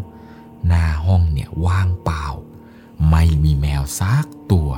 [0.66, 2.26] หน้าห้องเนี่ยว่างเปล่า
[3.11, 4.70] ไม่มีแมวซากตัว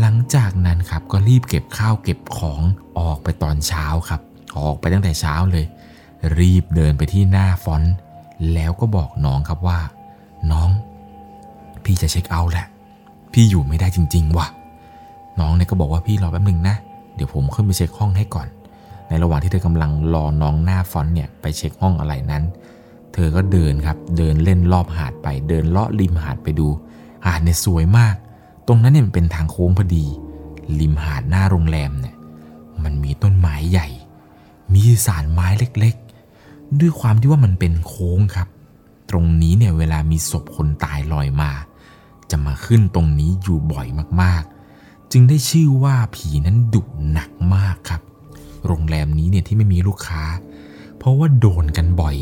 [0.00, 2.60] หลังจากนั้นครับก็รีบเก็บข้าวเก็บของ
[2.98, 4.20] ออกไปตอนเช้าครับ
[4.58, 5.66] ออกไปตั้งแต่เช้าเลย
[6.38, 7.94] รีบเดินไปที่หน้าฟอนต์
[8.52, 9.78] แล้วก็บอกน้องครับว่า
[10.52, 10.68] น้อง
[11.84, 12.66] พี่จะเช็คเอาท์แหละ
[13.32, 14.46] พี่อยู่ไม่ได้จริง ๆ ว่ะ
[15.40, 16.76] น้องเนี่ยก็บอกว่าพี่รอแป๊บหนึ่งนะ
[17.14, 18.48] เดี๋ยวผมขึ้นไปเช็คห้องให้ก่อน
[19.08, 22.44] ในระหว่างที่เธอกำลังรอน้องหน้า front เนี่ยไปเช็คห้องอะไรนั้น
[23.14, 26.68] เธอก็เดินครับ เดินเล่นรอบหาดไป เดินเลาะริมหาดไปดู
[27.26, 28.14] หาดเนี่ยสวยมาก
[28.66, 30.06] ตรงนั้นเนี่ยมันเป็นทางโค้งพอดี
[30.80, 32.16] ริมหาดหน้าโรงแรมเนี่ย
[32.84, 33.88] มันมีต้นไม้ใหญ่
[34.74, 35.48] มีศาลไม้
[35.80, 38.48] เล็กๆ ด้วยความที่ว่ามันเป็นโค้งครับ
[39.10, 41.50] ตรงนี้เนี่ยเวลามีศพคนตายลอยมา
[42.30, 43.86] จะมาขึ้นตรงนี้อยู่บ่อย
[44.22, 48.02] มากๆ จึงได้ชื่อว่าผีนั้นดุหนักมากครับ
[48.66, 50.22] โรงแรมนี้เนี่ยที่ไม่มีลูกค้า
[50.98, 52.16] เพราะว่าโดนกันบ่อย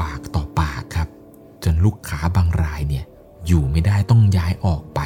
[0.00, 1.08] ปากต่อปากครับ
[1.64, 3.04] จนลูกค้าบางรายเนี่ย
[3.46, 5.00] อยู่ไม่ได้ต้องย้ายออกไป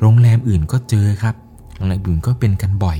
[0.00, 1.34] โรงแรมอื่นก็เจอครับ
[1.76, 2.98] โรงแรมอื่นก็เป็นกันบ่อย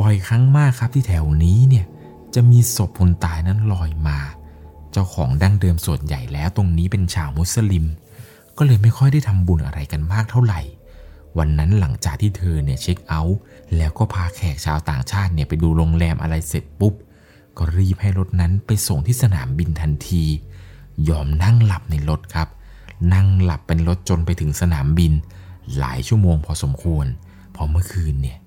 [0.00, 1.86] บ่อยครั้งมากครับที่แถวนี้เนี่ย
[2.34, 4.18] จะมีศพคนตายนั้นลอยมา
[4.92, 7.84] เจ้าของดั้งเดิมส่วนใหญ่แล้วตรงนี้เป็นชาวมุสลิม
[8.56, 10.60] ก็เลยไม่ค่อยได้ทำบุญอะไรกันมากเท่าไหร่
[11.38, 13.38] วันนั้นหลังจากที่เธอเนี่ยเช็คเอาท์
[13.76, 16.94] แล้วก็พาแขกชาวต่างชาติเนี่ยไปดูโรงแรมอะไรเสร็จปุ๊บ
[17.56, 20.24] ก็รีบให้รถนั้นไปส่งที่สนามบินทันที
[21.08, 22.48] ยอมนั่งหลับในรถครับ
[23.14, 25.12] นั่งหลับเป็นรถจนไปถึงสนามบิน
[25.78, 27.06] หลายชั่วโมงพอสมควร
[27.56, 28.38] พอเมื่อคืนเนี่ย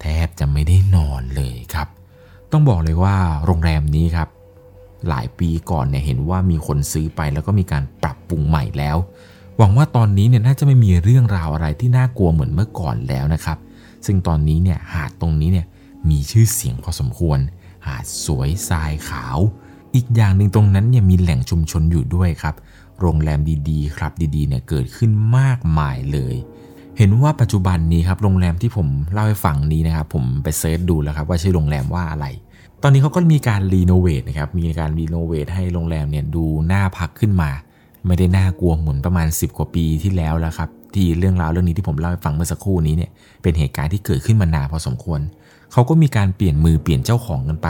[0.00, 1.88] แทบจะไม่ได้นอนเลยครับ
[2.52, 4.28] ต้องบอกเลยว่าโรงแรมนี้ครับ
[5.08, 8.96] หลายปีก่อนเนี่ยเห็นว่ามีคนซื้อไปแล้วก็มีการปรับปรุงใหม่แล้ว
[9.58, 13.58] หวังว่าตอนนี้เนี่ยน่าจะไม่มีเรื่องราวอะไรที่น่ากลัวเหมือนเมื่อก่อนแล้วนะครับ
[14.06, 15.66] ซึ่งตอนนี้เนี่ยหาดตรงนี้เนี่ย
[16.10, 17.38] มีชื่อเสียงพอสมควร
[17.86, 19.38] หาดสวยทรายขาว
[19.94, 22.54] อีกอย่างหนึ่งตรงนั้นเนี่ยมีแหล่งชุมชนอยู่ด้วยครับ
[23.00, 26.36] โรงแรมดีๆ ครับดีๆเนี่ยเกิดขึ้นมากมายเลย
[26.98, 32.26] เห็นว่าปัจจุบันนี้ครับโรงแรมที่ผมเล่าให้ฟังนี้นะครับผมไปเซิร์ชดูแล้วครับว่าชื่อโรงแรมว่าอะไร
[32.82, 37.50] ตอนนี้เขาก็มีการ renovate นะครับมีการ renovate ให้โรงแรมเนี่ยดูน่าพักขึ้นมา
[38.06, 43.10] ไม่ได้น่ากลัวเหมือนประมาณ 10 กว่าปีที่แล้วแล้วครับที่เรื่องราวเรื่องนี้ที่ผมเล่าให้ฟังเมื่อสักครู่นี้เนี่ย
[43.42, 45.20] เป็นเหตุการณ์ที่เกิดขึ้นมานานพอสมควร
[45.72, 47.68] เขาก็มีการเปลี่ยนมือเปลี่ยนเจ้าของกันไป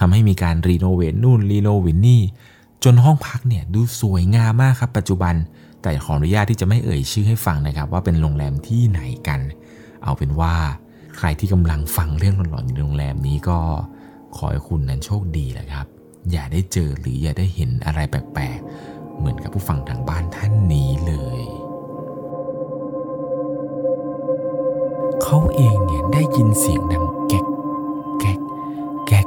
[0.00, 2.22] ทำให้มีการ renovate นู่น renovate นี่
[2.84, 5.34] จนห้องพักเนี่ยดูสวยงามมากครับปัจจุบัน
[5.84, 9.40] แต่ขออนุญาตที่จะไม่เอ่ยชื่อให้ฟังนะครับ ว่าเป็นโรงแรมที่ไหนกัน
[10.04, 10.54] เอาเป็นว่า
[11.16, 13.58] ใครที่กำลังฟังเรื่องหลอนๆในโรงแรมนี้ก็
[14.36, 15.86] ขอให้คุณนั้นโชคดีแหละครับ
[16.30, 21.42] อย่าได้เจอหรืออย่าได้เห็นอะไรแปลกๆ เหมือนกับผู้ฟังทางบ้านท่านนี้เลย
[25.22, 27.46] เขาเองเนี่ยได้ยินเสียงดังแก๊ก
[28.20, 28.40] แก๊ก
[29.06, 29.26] แก๊ก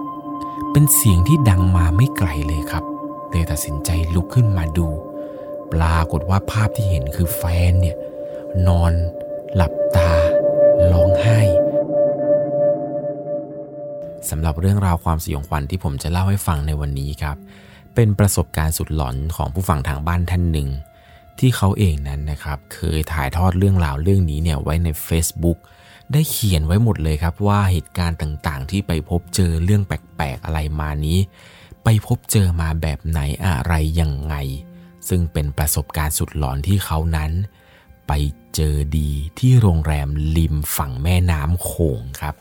[0.71, 2.83] เป็นเสียงที่ดังมาไม่ไกลเลยครับ
[3.31, 4.87] เลยตัดสินใจลุกขึ้นมาดู
[5.73, 7.97] ปรากฏว่าภาพที่เห็นคือแฟนเนี่ย
[8.67, 8.93] นอน
[9.55, 10.11] หลับตา
[10.91, 11.41] ร้องไห้
[14.29, 17.37] สำหรับเรื่องราวความสยองขวัญที่ผมจะเล่าให้ฟังในวันนี้ครับ
[17.95, 20.69] เป็นประสบการณ์สุดหลอนของผู้ฟังทางบ้านท่านหนึ่ง
[21.39, 25.57] ที่เขาเองนั้นนะครับเคยถ่ายทอดเรื่องราวเรื่องนี้เนี่ยไว้ใน Facebook
[26.13, 31.19] ได้เขียนไว้หมดเลยครับว่าเหตุการณ์ต่างๆ ที่ไปพบเจอเรื่องแปลกๆอะไรมานี้
[31.83, 34.35] ไปพบเจอมาแบบไหนอะไรยังไง
[35.09, 37.31] ซึ่งเป็นประสบการณ์สุดหลอนที่เขานั้น
[38.07, 38.11] ไป
[38.55, 42.35] เจอดีที่โรงแรมริมฝั่งแม่น้ำโขงครับ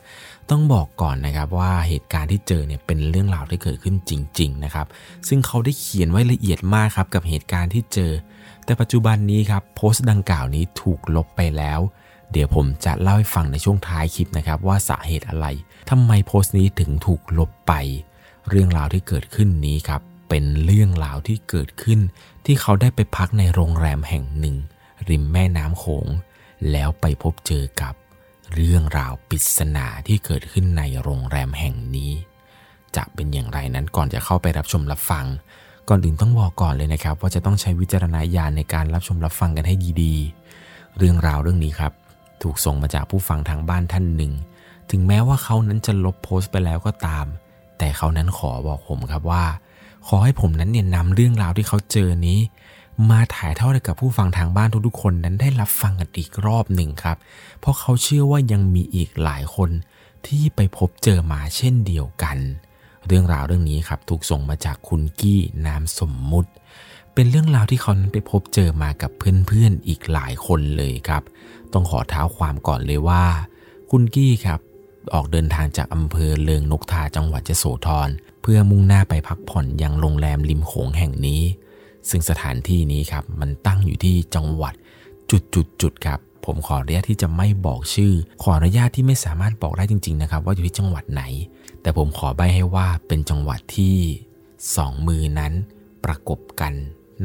[0.49, 4.87] ต้องบอกก่อนนะครับว่าเหตุการณ์ที่เจอเนี่ยเป็นเรื่องราวที่เกิดขึ้นจริง ๆ นะครับ
[5.27, 8.11] ซึ่งเขาได้เขียนไว้ละเอียดมากครับกับเหตุการณ์ที่เจอ
[8.65, 11.79] แต่ปัจจุบันนี้ครับโพสต์ดังกล่าวนี้ถูกลบไปแล้ว
[12.31, 15.47] เดี๋ยวผมจะเล่าให้ฟังในช่วงท้ายคลิปนะครับว่าสาเหตุอะไร
[15.89, 17.73] ทำไมโพสต์นี้ถึงถูกลบไป
[18.49, 21.99] เรื่องราวที่เกิดขึ้นนี้ครับ เป็นเรื่องราวที่เกิดขึ้น
[22.45, 24.55] ที่เขาได้ไปพักในโรงแรมแห่งหนึ่ง
[25.09, 26.07] ริมแม่น้ำโขง
[26.71, 27.93] แล้วไปพบเจอกับ
[28.53, 32.11] เรื่องราวปริศนาที่เกิดขึ้นในโรงแรมแห่งนี้
[32.95, 35.25] จะเป็นอย่างไรนั้นก่อนจะเข้าไปรับชมรับฟัง
[35.89, 41.93] ก่อนอื่นต้องบอกก่อนเลยนะครับ ว่าจะต้องใช้วิจารณญาณในการรับชมรับฟังกันให้ดีๆ เรื่องราวเรื่องนี้ครับ
[42.41, 44.33] ถูกส่งมาจากผู้ฟังทางบ้านท่านหนึ่ง
[44.91, 47.25] ถึงแม้ว่าเขานั้นจะลบโพสต์ไปแล้วก็ตาม
[47.77, 49.45] แต่เขานั้นขอบอกผมครับว่า
[50.07, 52.39] ขอให้ผมนั้นเนี่ยนำเรื่องราวที่เขาเจอนี้
[53.09, 57.17] มาถ่ายทอดให้กับผู้ฟังทางบ้านทุกๆคนนั้นได้รับฟังกันอีกรอบหนึ่งครับ
[57.59, 59.69] เพราะเขาเชื่อว่ายังมีอีกหลายคน
[60.27, 62.37] ที่ไปพบเจอมาเช่นเดียวกัน
[63.07, 66.49] เรื่องราวเรื่องนี้ครับถูกส่งมาจากคุณกี้นามสมมุติ
[67.13, 71.23] เป็นเรื่องราวที่เขานั้นไปพบเจอมากับเพื่อนๆอีกหลายคนเลยครับ
[71.73, 73.23] ต้องขอเท้าความก่อนเลยว่า
[73.91, 74.59] คุณกี้ครับ
[75.13, 78.09] ออกเดินทางจากอำเภอเลิงนกทาจังหวัดยโสธร
[78.41, 81.41] เพื่อมุ่งหน้าไปพักผ่อนยังโรงแรมริมโขงแห่งนี้
[82.09, 84.73] ซึ่งสถานที่นี้ครับมันตั้งอยู่ที่จังหวัด
[85.29, 91.23] จุดจุดจุดครับ ผมขออนุญาตที่จะไม่บอกชื่อ ขออนุญาตที่ไม่สามารถบอกได้จริง ๆ นะครับ ว่าอยู่ที่จังหวัดไหน
[91.81, 93.95] แต่ผมขอใบให้ว่าเป็นจังหวัดที่
[94.75, 95.53] สองมือนั้น
[96.05, 96.73] ประกบกัน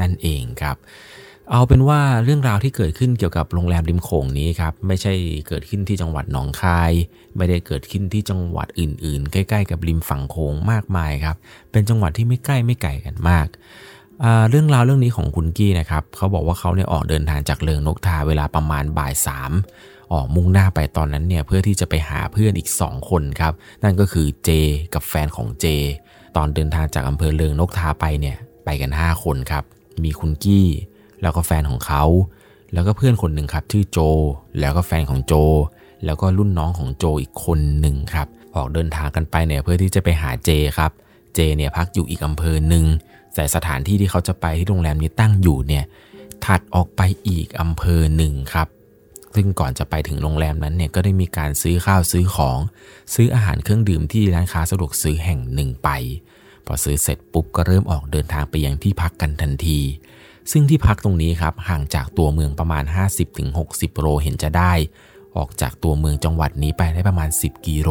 [0.01, 0.77] นั่นเองครับ
[1.51, 5.13] เอาเป็นว่าเรื่องราวที่เกิดขึ้นเกี่ยวกับโรงแรมริมโขงนี้ครับไม่ใช่
[5.49, 6.93] เกิดขึ้นที่จังหวัดหนองคาย
[7.37, 11.37] ไม่ได้เกิดขึ้นที่จังหวัดอื่น ๆ ใกล้ ๆ กับริมฝั่งโขงมากมายครับ
[11.73, 13.47] เป็นจังหวัดที่ไม่ใกล้ไม่ไกลกันมาก
[14.51, 19.53] เรื่องราวเรื่องนี้ของคุณกี้นะครับเขาบอกว่าเขาเนี่ยออกเดินทางจากเลิงนกทาเวลาประมาณบ่ายสาม
[20.13, 23.53] ออกมุ่งหน้าไปตอนนั้นเนี่ยเพื่อที่จะไปหาเพื่อนอีก 2 คนครับ
[23.85, 24.51] นั่นก็คือเจ
[24.95, 25.67] กับแฟนของเจ
[26.37, 29.65] ตอนเดินทางจากอำเภอเลิงนกทาไปเนี่ยไปกัน 5 คนครับ
[30.05, 30.69] มีคุณกี้
[31.23, 32.05] แล้วก็แฟนของเขา
[32.73, 33.99] แล้วก็เพื่อนคนหนึ่งครับชื่อโจ
[34.61, 35.35] แล้วก็แฟนของโจ
[36.05, 40.91] แล้วก็รุ่นน้องของโจอีกคนหนึ่งครับ ออกเดินทางกันไปเนี่ยเพื่อที่จะไปหาเจครับ
[41.35, 42.85] เจเนี่ยพักอยู่อีกอำเภอหนึ่ง
[43.35, 45.85] แต่สถานที่ที่เขาจะไปที่โรงแรมนี้ตั้งอยู่เนี่ย
[46.45, 48.69] ถัดออกไปอีกอำเภอหนึ่งครับ
[49.35, 52.59] ซึ่งก่อนจะไปถึงโรงแรมนั้นเนี่ยก็ได้มีการซื้อข้าวซื้อของ
[53.15, 55.89] ซื้ออาหารเครื่องดื่มที่ร้านค้าสะดวกซื้อแห่งหนึ่งไป
[56.67, 59.81] พอซื้อเสร็จปุ๊บก็เริ่มออกเดินทางไปยังที่พักกันทันที
[60.51, 62.85] ซึ่งที่พักตรงนี้ครับห่างจากตัวเมืองประมาณ
[63.43, 64.73] 50-60 โลเห็นจะได้
[65.37, 67.91] ออกจากตัวเมืองจังหวัดนี้ไปได้ประมาณ 10 กิโล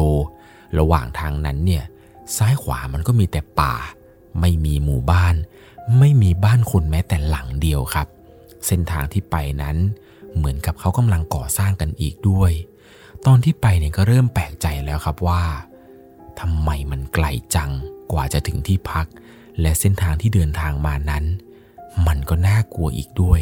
[0.78, 1.84] ระหว่างทางนั้นเนี่ย
[2.36, 3.74] ซ้ายขวามันก็มีแต่ป่า
[4.40, 5.34] ไม่มีหมู่บ้าน
[5.98, 8.06] ไม่มีบ้านคนแม้แต่หลังเดียวครับ
[8.66, 9.76] เส้นทางที่ไปนั้น
[10.36, 12.52] เหมือนกับเขากำลังก่อสร้างกันอีกด้วย
[13.26, 15.42] ตอนที่ไปเนี่ยก็เริ่มแปลกใจแล้วครับว่า
[16.40, 17.70] ทำไมมันไกลจัง
[18.12, 19.06] กว่าจะถึงที่พัก
[19.60, 21.24] และเส้นทางที่เดินทางมานั้น
[22.06, 23.40] มันก็น่ากลัวอีกด้วย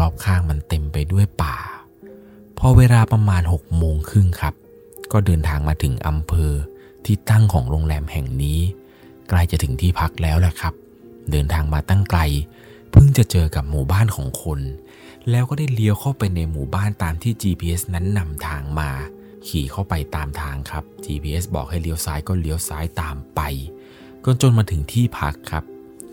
[0.00, 1.56] รอบๆข้างมันเต็มไปด้วยป่า
[2.58, 4.54] พอเวลาประมาณหกโมงครึ่งครับ
[5.12, 6.52] ก็เดินทางมาถึงอำเภอ
[7.04, 8.60] ที่ตั้งของโรงแรมแห่งนี้
[9.28, 10.74] ใกล้จะถึงที่พักแล้วแหละครับ
[11.30, 12.20] เดินทางมาตั้งไกล
[12.90, 14.60] เพิ่งจะเจอกับหมู่บ้านของคน
[15.30, 18.90] แล้วก็ได้เลี้ยวเข้าไปในหมู่บ้านตามที่ GPS นั้นนำทางมา
[19.48, 23.40] ขี่เข้าไปตามทางครับ GPS บอกให้เลี้ยวซ้ายก็เลี้ยวซ้ายตามไป
[24.24, 25.64] จนจนมาถึงที่พักครับ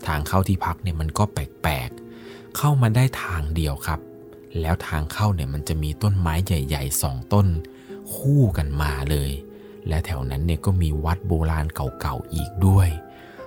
[0.06, 4.00] ทางเข้าที่พักเนี่ยมันก็แปลกๆ เข้ามาได้ทางเดียวครับ
[4.60, 7.46] แล้วทางเข้าเนี่ยมันจะมีต้นไม้ใหญ่ๆสองต้น
[8.14, 9.30] คู่กันมาเลย
[9.88, 12.88] และแถวนั้นเนี่ยก็มีวัดโบราณเก่าๆอีกด้วย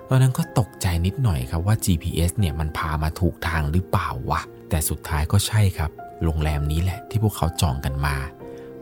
[0.10, 5.92] ตอนนั้นก็ตกใจนิดหน่อยครับว่า GPS เนี่ยมันพามาถูกทางหรือเปล่าวะ แต่สุดท้ายก็ใช่ครับ
[6.24, 8.20] โรงแรมนี้แหละที่พวกเขาจองกันมา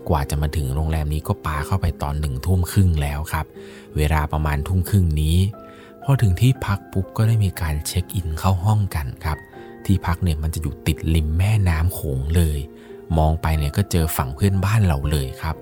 [0.10, 3.46] กว่าจะมาถึงโรงแรมนี้ก็ปาเข้าไปตอนหนึ่งทุ่มครึ่งแล้วครับ
[3.98, 5.38] เวลาประมาณทุ่มครึ่งนี้
[6.04, 9.38] พอถึงที่พักปุ๊บก็ได้มีการเช็คอินเข้าห้องกันครับ
[9.86, 12.60] ที่พักเนี่ยมันจะอยู่ติดริมแม่น้ำโขงเลย
[13.18, 15.56] มองไปเนี่ยก็เจอฝั่งเพื่อนบ้านเราเลยครับ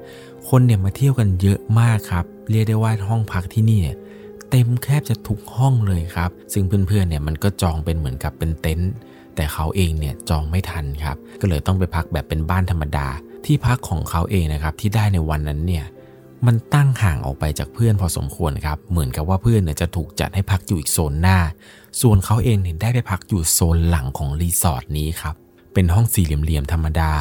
[0.50, 3.98] คนเนี่ยมาเที่ยวกันเยอะมากครับ เรียกได้ว่าห้องพักที่นี่เนี่ย
[4.50, 8.92] เต็มแคบจะทุกห้องเลยครับ ซึ่งเพื่อนๆเนี่ยมันก็จองเป็นเหมือนกับเป็นเต็นท์
[9.36, 13.08] แต่เขาเองเนี่ยจองไม่ทันครับ ก็เลยต้องไปพักแบบเป็นบ้านธรรมดา
[13.46, 15.86] ที่พักของเขาเองนะครับที่ได้ในวันนั้นเนี่ย
[16.48, 21.38] มันตั้งห่างออกไปจากเพื่อนพอสมควรครับ เหมือนกับว่าเพื่อนเนี่ยจะถูกจัดให้พักอยู่อีกโซนหน้า
[22.02, 25.36] ส่วนเขาเองเนี่ยได้ไปพักอยู่โซนหลังของรีสอร์ทนี้ครับ
[25.74, 27.12] เป็นห้องสี่เหลี่ยมๆธรรมดา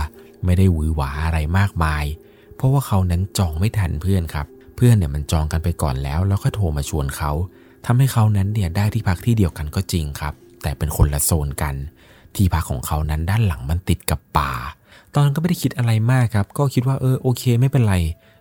[0.44, 2.04] ไม่ได้หวือหวาอะไรมากมาย
[2.56, 4.46] เพราะว่าเขานั้นจองไม่ทันเพื่อนครับ
[4.76, 7.32] เพื่อนเนี่ยมันจองกันไปก่อนแล้ว แล้วก็โทรมาชวนเขา
[7.86, 11.74] ทำให้เขานั้นเนี่ยได้ที่พักที่เดียวกันก็จริงครับ แต่เป็นคนละโซนกัน
[12.36, 14.52] ที่พักของเขานั้นด้านหลังมันติดกับป่า
[15.14, 17.96] ตอนนั้นก็ไม่ได้คิดอะไรมากครับ ก็คิดว่าเออโอเค ไม่เป็นไร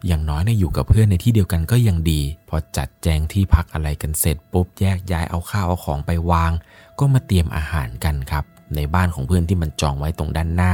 [0.06, 6.52] อย่างน้อยเนี่ยอยู่กับเพื่อนในที่เดียวกันก็ยังดี พอจัดแจงที่พักอะไรกันเสร็จปุ๊บแยกย้ายเอาข้าวเอาของไปวาง
[7.00, 8.43] ก็มาเตรียมอาหารกันครับ
[8.76, 10.74] ในบ้านของเพื่อนที่มันจองไว้ตรงด้านหน้า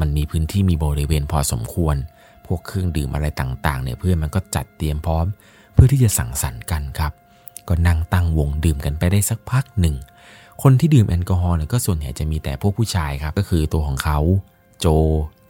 [0.00, 1.96] มันมีพื้นที่มีบริเวณพอสมควร
[2.46, 5.26] พวกเครื่องดื่มอะไรต่างๆเนี่ยเพื่อนมันก็จัดเตรียมพร้อม
[5.74, 7.12] เพื่อที่จะสั่งสรรค์กันครับ
[7.68, 9.96] ก็นั่งตั้งวงดื่มกันไปได้สักพักหนึ่ง
[10.62, 14.18] คนที่ดื่มแอลกอฮอล์เนี่ยก็ส่วนใหญ่จะมีแต่พวกผู้ชายครับ ก็คือตัวของเขา
[14.80, 14.86] โจ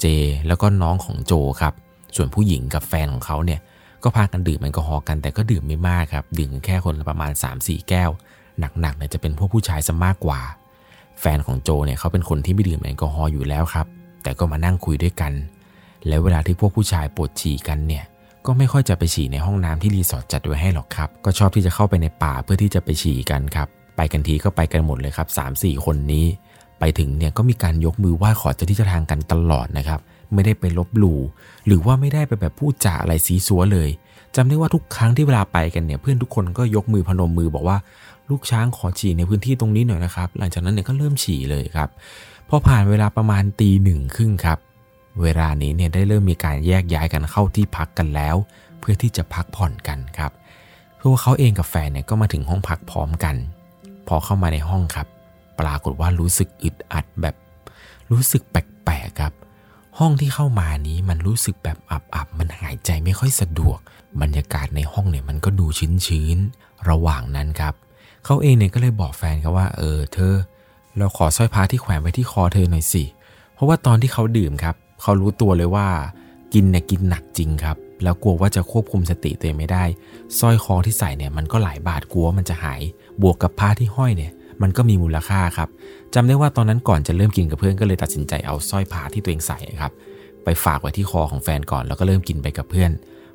[0.01, 0.07] เจ
[0.47, 1.75] แล้วก็น้องของโจครับ
[2.17, 3.61] ส่วนผู้หญิงกับแฟนของเขาเนี่ย
[4.05, 8.11] ก็พากันดื่มแอลกอฮอล์กันแต่ก็ดื่มไม่มากครับ ดื่มกันแค่คนละประมาณ 3-4 แก้ว
[8.81, 10.41] หนักๆเนี่ยจะเป็นพวกผู้ชายซะมากกว่า
[11.21, 13.87] แฟนของโจเนี่ยเขาเป็นคนที่ไม่ดื่มแอลกอฮอล์อยู่แล้วครับ
[14.23, 15.33] แต่ก็มานั่งคุยด้วยกัน
[16.07, 18.05] แล้วเวลาที่พวกผู้ชายปวดฉี่กันเนี่ย
[18.47, 26.27] ก็ไม่ค่อยจะไปฉี่ในห้องน้ำที่รีสอร์ทจัดไว้ให้หรอกครับ ก็ชอบที่จะเข้าไปในป่าเพื่อที่จะไปฉี่กันครับ ไปกันทีก็ไปกันหมดเลยครับ3-4 คนนี้
[26.79, 30.01] ไปถึงเนี่ยก็มีการยกมือไหว้ขอเจ้าที่เจ้าทางกันตลอดนะครับ
[30.35, 31.20] ไม่ได้ไปลบหลู่
[31.66, 33.89] หรือว่าไม่ได้ไปแบบพูดจาอะไรซีซัวเลย
[34.37, 37.78] จำได้ว่าทุกครั้งที่เวลาไปกันเนี่ยเพื่อนทุกคนก็ยกมือพนมมือบอกว่า
[38.31, 41.89] ลูกช้างขอฉี่ในพื้นที่ตรงนี้หน่อยนะครับ หลังจากนั้นเนี่ยก็เริ่มฉี่เลยครับ
[42.49, 44.59] พอผ่านเวลาประมาณตีหนึ่งครึ่งครับ
[45.22, 48.37] เวลานี้เนี่ยได้เริ่มมีการแยกย้ายกันเข้าที่พักกันแล้ว
[48.78, 50.33] เพื่อที่จะพักผ่อนกันครับ
[51.03, 53.37] ตัวเขาเองกับแฟนเนี่ยก็มาถึงห้องพักพร้อมกัน
[54.09, 55.07] พอเข้ามาในห้องครับ
[55.61, 57.35] ปรากฏว่ารู้สึกอึดอัดแบบ
[58.11, 59.33] รู้สึกแปลกๆครับ
[59.99, 63.78] ห้องที่เข้ามานี้มันรู้สึกแบบอับๆ มันหายใจไม่ค่อยสะดวก
[64.22, 65.66] บรรยากาศในห้องเนี่ยมันก็ดู
[66.07, 67.74] ชื้นๆ ระหว่างนั้นครับ
[68.24, 70.34] เขาเองเนี่ยก็เลยบอกแฟนครับว่า เออเธอ
[70.99, 73.05] เราขอสร้อยพระที่แขวนไว้ที่คอเธอหน่อยสิ
[73.55, 75.88] เพราะว่าตอนที่เขาดื่มครับ เขารู้ตัวเลยว่า
[76.55, 79.84] กินเนี่ยกินหนักจริงครับ แล้วกลัวว่าจะควบคุมสติตัวเองไม่ได้
[80.38, 82.80] สร้อยคอที่ใส่เนี่ยมันก็หลายบาทกลัวมันจะหาย
[83.22, 84.32] บวกกับผ้าที่ห้อยเนี่ย
[84.63, 85.69] มันก็มีมูลค่าครับ
[86.15, 89.93] จำได้ว่าตอนนั้นก่อนจะเริ่มกินกับเพื่อนก็เลยตัดสินใจเอาสร้อยผ้าที่ตัวเองใส่ครับ
[90.45, 92.91] ไปฝากไว้ที่คอของแฟนก่อนแล้วก็เริ่มกินไปกับเพื่อน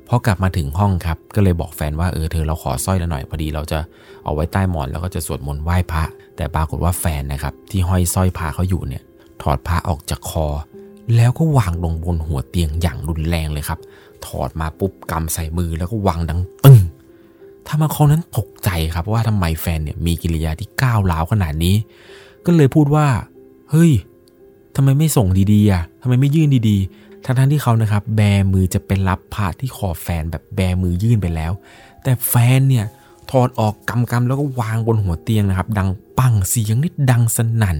[0.08, 3.78] พอกลับมาถึงห้องครับก็เลยบอกแฟนว่าเออเธอเราขอสร้อยล้วหน่อยพอดีเราจะ
[4.24, 6.04] เอาไว้ใต้หมอนแล้วก็จะสวดมนต์ไหว้พระ
[6.36, 9.02] แต่ปรากฏว่าแฟนนะครับที่ห้อยสร้อยผ้าเขาอยู่เนี่ย
[9.42, 10.46] ถอดผ้าออกจากคอ
[11.16, 13.78] แล้วก็วางลงบนหัวเตียงอย่างรุนแรงเลยครับ
[14.26, 16.78] ถอดมาปุ๊บกำใส่มือแล้วก็วางดังตึ้ง
[17.66, 21.74] ถ้ามาเขานั้นตกใจครับว่าทำไมแฟนเนี่ยมีกิริยาที่ก้าวร้าวขนาดนี้
[22.46, 23.06] ก็เลยพูดว่า
[23.70, 23.92] เฮ้ย
[24.76, 28.20] ทำไมไม่ส่งดีๆอะทำไมไม่ยื่นดีๆ ทั้งๆที่เขานะครับ แบ
[28.52, 31.52] มือจะเป็นรับผ้าที่คอแฟนแบบแบมือยื่นไปแล้ว
[32.02, 32.86] แต่แฟนเนี่ย
[33.30, 35.88] ถอดออกกำกำแล้วก็วางบนหัวเตียงนะครับ ดัง
[36.18, 37.76] ปังเสียงนิดดังสนั่น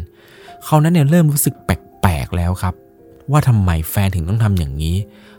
[0.64, 2.74] เขานั้นเนี่ยเริ่มรู้สึกแปลกๆแล้วครับ
[3.30, 4.96] ว่าทำไมแฟนถึงต้องทำอย่างนี้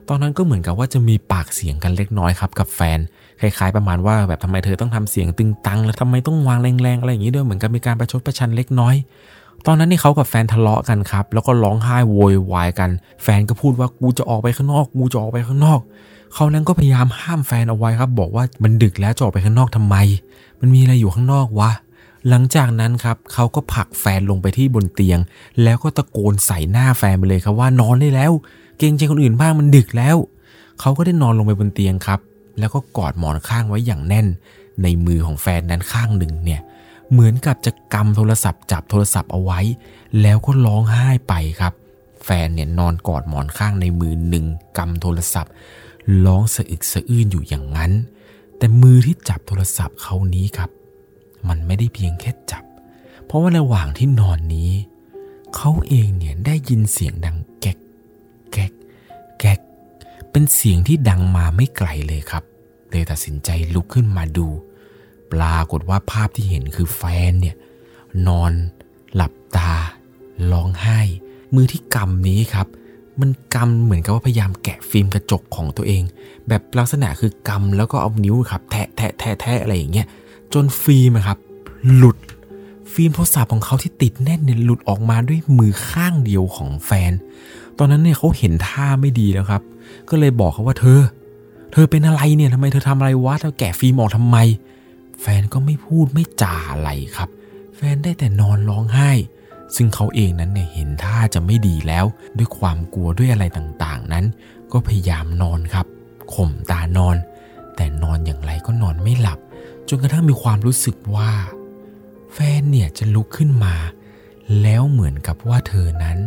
[0.08, 3.00] ตอนนั้นก็เหมือนกับว่าจะมีปากเสียงกันเล็กน้อยครับกับแฟน
[3.42, 8.96] คล้ายๆประมาณว่าแบบทำไมเธอต้องทำเสียงตึงตังแล้วทำไมต้องวางแรงๆอะไรอย่างนี้ด้วยเหมือนกับมีการประชดประชันเล็กน้อย
[9.66, 12.90] ตอนนั้นนี่เขากับแฟนทะเลาะกันครับ แล้วก็ร้องไห้โวยวายกัน
[13.24, 15.80] แฟนก็พูดว่ากูจะออกไปข้างนอกกูจะออกไปข้างนอก
[16.34, 19.96] เขานั้นก็พยายามห้ามแฟนเอาไว้ครับ บอกว่ามันดึกแล้วจะออกไปข้างนอกทำไม
[20.60, 21.72] มันมีอะไรอยู่ข้างนอกวะ
[22.30, 25.20] หลังจากนั้นครับเขาก็ผลักแฟนลงไปที่บนเตียง
[25.64, 28.32] แล้วก็ตะโกนใส่หน้าแฟนไปเลยครับว่านอนได้แล้ว
[28.78, 30.18] เกรงใจคนอื่นบ้างมันดึกแล้ว
[30.80, 32.20] เขาก็ได้นอนลงไปบนเตียงครับ
[32.60, 34.28] แล้วก็กอดหมอนข้างไว้อย่างแน่น
[34.84, 36.62] ในมือของแฟนนั้นข้างหนึ่งเนี่ย
[37.12, 39.60] เหมือนกับจะกำโทรศัพท์จับโทรศัพท์เอาไว้
[40.22, 41.74] แล้วก็ร้องไห้ไปครับ
[42.24, 44.46] แฟนเนี่ยนอนกอดหมอนข้างในมือหนึ่ง
[44.78, 45.52] กำโทรศัพท์
[46.26, 47.92] ร้องสะอึกสะอื้นอยู่อย่างนั้น
[48.58, 50.70] แต่มือที่จับโทรศัพท์เขานี้ครับ
[51.48, 52.64] มันไม่ได้เพียงแค่จับ
[53.26, 54.72] เพราะว่าระหว่างที่นอนนี้
[55.56, 57.78] เขาเองเนี่ยได้ยินเสียงดังแก๊ก
[58.52, 58.72] แก๊ก
[59.40, 59.60] แก๊ก
[60.32, 62.44] เป็นเสียงที่ดังมาไม่ไกลเลยครับ
[62.90, 64.48] เลยตัดสินใจลุกขึ้นมาดู
[65.32, 67.56] ปรากฏว่าภาพที่เห็นคือแฟนเนี่ย
[68.28, 68.52] นอน
[69.16, 69.72] หลับตา
[70.52, 71.00] ร้องไห้
[71.56, 72.68] มือที่กำนี้ครับ
[73.20, 76.04] มันกำเหมือนกับว่าพยายามแกะฟิล์มกระจกของตัวเอง
[76.48, 80.08] แบบลักษณะคือกำแล้วก็เอานิ้วครับ แทะแทะแทะแทะอะไรอย่างเงี้ย
[80.54, 81.38] จนฟิล์มครับ
[81.96, 82.18] หลุด
[82.94, 87.12] ฟิล์มโทรศัพท์ของเขาที่ติดแน่นเนี่ยหลุดออกมาด้วยมือข้างเดียวของแฟน
[87.78, 89.62] ตอนนั้นเนี่ยเขาเห็นท่าไม่ดีแล้วครับ
[90.10, 91.02] ก็เลยบอกเขาว่าเธอ
[91.72, 94.38] เธอเป็นอะไรเนี่ยทำไมเธอทำอะไรวะเธอแกะฟิล์มออกทำไม
[95.22, 97.30] แฟนก็ไม่พูดไม่จ่าอะไรครับ
[97.76, 99.12] แฟนได้แต่นอนร้องไห้
[99.76, 102.06] ซึ่งเขาเองนั้นเนี่ยเห็นท่าจะไม่ดีแล้ว
[102.38, 104.26] ด้วยความกลัวด้วยอะไรต่างๆ นั้น
[104.72, 105.86] ก็พยายามนอนครับ
[106.34, 107.18] ข่มตานอน
[107.76, 109.40] แต่นอนอย่างไรก็นอนไม่หลับ
[109.90, 111.32] จนกระทั่งมีความรู้สึกว่า
[112.34, 113.76] แฟนเนี่ยจะลุกขึ้นมา
[114.62, 116.18] แล้วเหมือนกับว่าเธอนั้น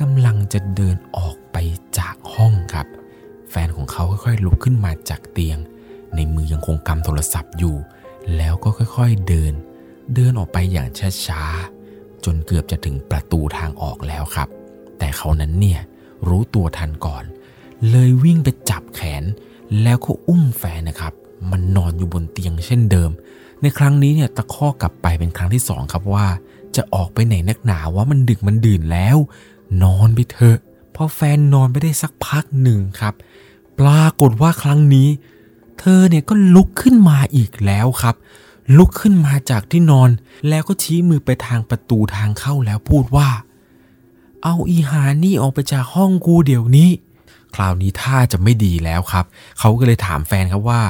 [0.00, 1.56] กำลังจะเดินออกไป
[1.98, 2.86] จากห้องครับ
[3.56, 5.58] แฟนของเขาค่อยๆลุกขึ้นมาจากเตียง
[6.14, 7.76] ในมือยังคงกำโทรศัพท์อยู่
[8.36, 9.52] แล้วก็ค่อยๆเดิน
[10.14, 10.88] เดินออกไปอย่าง
[11.26, 14.48] ช้าๆจนเกือบจะถึงประตูทางออกแล้วครับ
[14.98, 15.80] แต่เขานั้นเนี่ย
[16.28, 17.24] รู้ตัวทันก่อน
[17.90, 19.24] เลยวิ่งไปจับแขน
[19.82, 21.12] แล้วก็อุ้มแฟนนะครับ
[21.50, 23.10] มันนอนอยู่บนเตียงเช่นเดิม
[23.62, 26.26] ในครั้งนี้เนี่ยตะข้อกลับไปเป็นครั้งที่สองครับว่า
[26.76, 29.16] จะออกไปไหนนักหนาว่ามันดึกมันดื่นแล้ว
[29.82, 30.58] นอนไปเถอะ
[30.94, 33.14] พอแฟนนอนไปได้สักพักหนึ่งครับ
[33.80, 35.08] ปรากฏว่าครั้งนี้
[35.78, 38.14] เธอเนี่ยก็ลุกขึ้นมาอีกแล้วครับ
[38.76, 40.10] ลุกขึ้นมาจากที่นอน
[40.48, 43.28] แล้วก็ชี้มือไปทางประตูทางเข้าแล้วพูดว่า
[44.42, 46.90] เอาอีหานี่ออกไปจากห้องกูเดี๋ยวนี้
[47.54, 49.24] คราวนี้ท่าจะไม่ดีแล้วครับ
[49.58, 50.80] เขาก็เลยถามแฟนครับว่า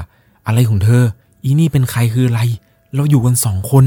[0.47, 1.03] อะไรของเธอ
[1.45, 2.41] อีนี่เป็นใครคืออะไร
[2.95, 3.85] เราอยู่กันสองคน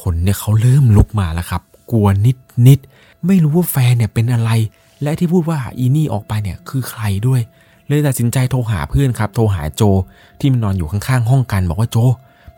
[0.00, 2.78] คนเนี่ยเขาเริ่มลุกมาแล้วครับ กลัวนิดนิด
[3.26, 4.50] ไม่รู้ว่าแฟนเนี่ยเป็นอะไร
[5.02, 7.40] และที่พูดว่าอีนี่ออกไปเนี่ยคือใครด้วย
[7.88, 9.82] เลยตัดสินใจโทรหาเพื่อนครับโทรหาโจ
[10.40, 11.96] ที่มันนอนอยู่ข้างๆห้องกันบอกว่าโจ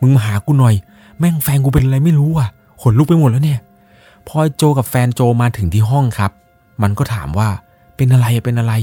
[0.01, 0.75] มึงมาหากูหน่อย
[1.19, 2.49] แม่งแฟนกูเป็นอะไรไม่รู้อะ
[2.81, 3.59] ขนลุกไปหมดแล้วเนี่ย
[4.27, 6.31] พอโจกับแฟนโจมาถึงที่ห้องครับ
[6.81, 7.49] มันก็ถามว่า
[7.95, 8.73] เป็นอะไรเป็นอะไร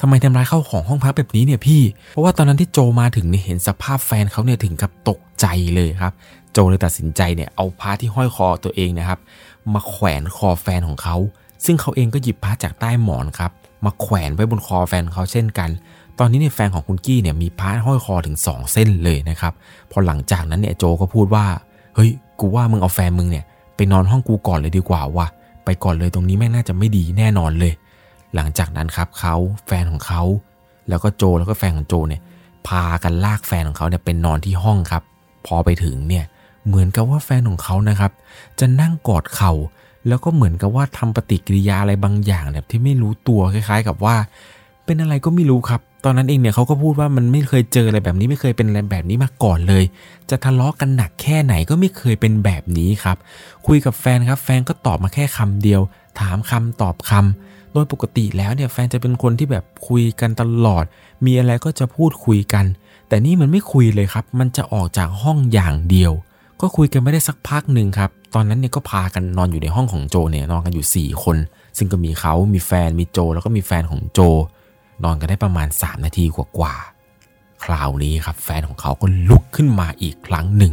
[0.00, 1.82] ทำไมทำร้ายเข้าของห้องพักแบบนี้เนี่ยพี่
[2.12, 6.12] เพราะว่าตอนนั้นที่โจมาถึงเนี่ยเห็นสภาพแฟนเขาเนี่ยถึงกับตกใจเลยครับ
[6.52, 9.18] โจเลยตัดสินใจเนี่ยเอาผ้าที่ห้อยคอตัวเองนะครับ
[9.72, 11.16] มาแขวนคอแฟนของเขา
[11.64, 13.50] ซึ่งเขาเองก็หยิบผ้าจากใต้หมอนครับ
[13.84, 15.70] มาแขวนไว้บนคอแฟนเขาเช่นกัน
[16.18, 19.52] ตอนนี้เนี่ยแฟนของคุณกี้เนี่ยมีผ้าห้อยคอถึง 2 เส้นเลยนะครับ
[19.90, 21.46] พอหลังจากนั้นเนี่ยโจก็พูดว่า
[21.94, 22.10] เฮ้ย
[22.40, 23.44] กูว่ามึงเอาแฟนมึงเนี่ย
[23.76, 25.26] ไปนอนห้องกูก่อนเลยดีกว่าว่ะ
[25.64, 27.72] ไปก่อนเลยตรงนี้แม่งน่าจะไม่ดีแน่นอนเลย
[28.34, 29.34] หลังจากนั้นครับเขา
[29.66, 30.22] แฟนของเขา
[30.88, 32.20] แล้วก็โจแล้วก็แฟนของโจเนี่ย
[32.68, 35.02] พากันลากแฟนของเขาเนี่ยเป็นนอนที่ห้องครับ
[35.46, 36.24] พอไปถึงเนี่ย
[36.66, 38.12] เหมือนกับว่าแฟนของเขานะครับ
[38.60, 39.52] จะนั่งกอดเข่า
[40.08, 44.16] แล้วก็เหมือนกับว่าทำปฏิกิริยาอะไรบางอย่างแบบที่ไม่รู้ตัวคล้าย ๆ กับว่า
[44.84, 49.84] เป็นอะไรก็ไม่รู้ครับ ตอนนั้นเองเนี่ยเขาก็พูดว่ามันไม่เคยเจออะไรแบบนี้ไม่เคยเป็นอะไรแบบนี้มาก่อนเลย
[50.30, 53.16] จะทะเลาะกันหนักแค่ไหนก็ไม่เคยเป็นแบบนี้ครับ
[53.66, 55.80] คุยกับแฟนครับ แฟนก็ตอบมาแค่คำเดียว
[56.20, 60.84] ถามคำตอบคำโดยปกติแล้วเนี่ยแฟนจะเป็นคนที่แบบคุยกันตลอด
[61.26, 62.64] มีอะไรก็จะพูดคุยกัน
[63.08, 66.12] แต่นี่มันไม่คุยเลยครับ มันจะออกจากห้องอย่างเดียว
[66.60, 71.36] ก็คุยกันไม่ได้สักพักหนึ่งครับ ตอนนั้นเนี่ยก็พากันนอนอยู่ในห้องของโจเนี่ยนอนกันอยู่ 4 คน
[71.78, 74.20] ซึ่งก็มีเขา มีแฟน มีโจ แล้วก็มีแฟนของโจ
[75.04, 80.72] นอนกันได้ประมาณ 3 นาทีกว่าๆ คราวนี้ครับ แฟนของเขาก็ลุกขึ้นมาอีกครั้งหนึ่ง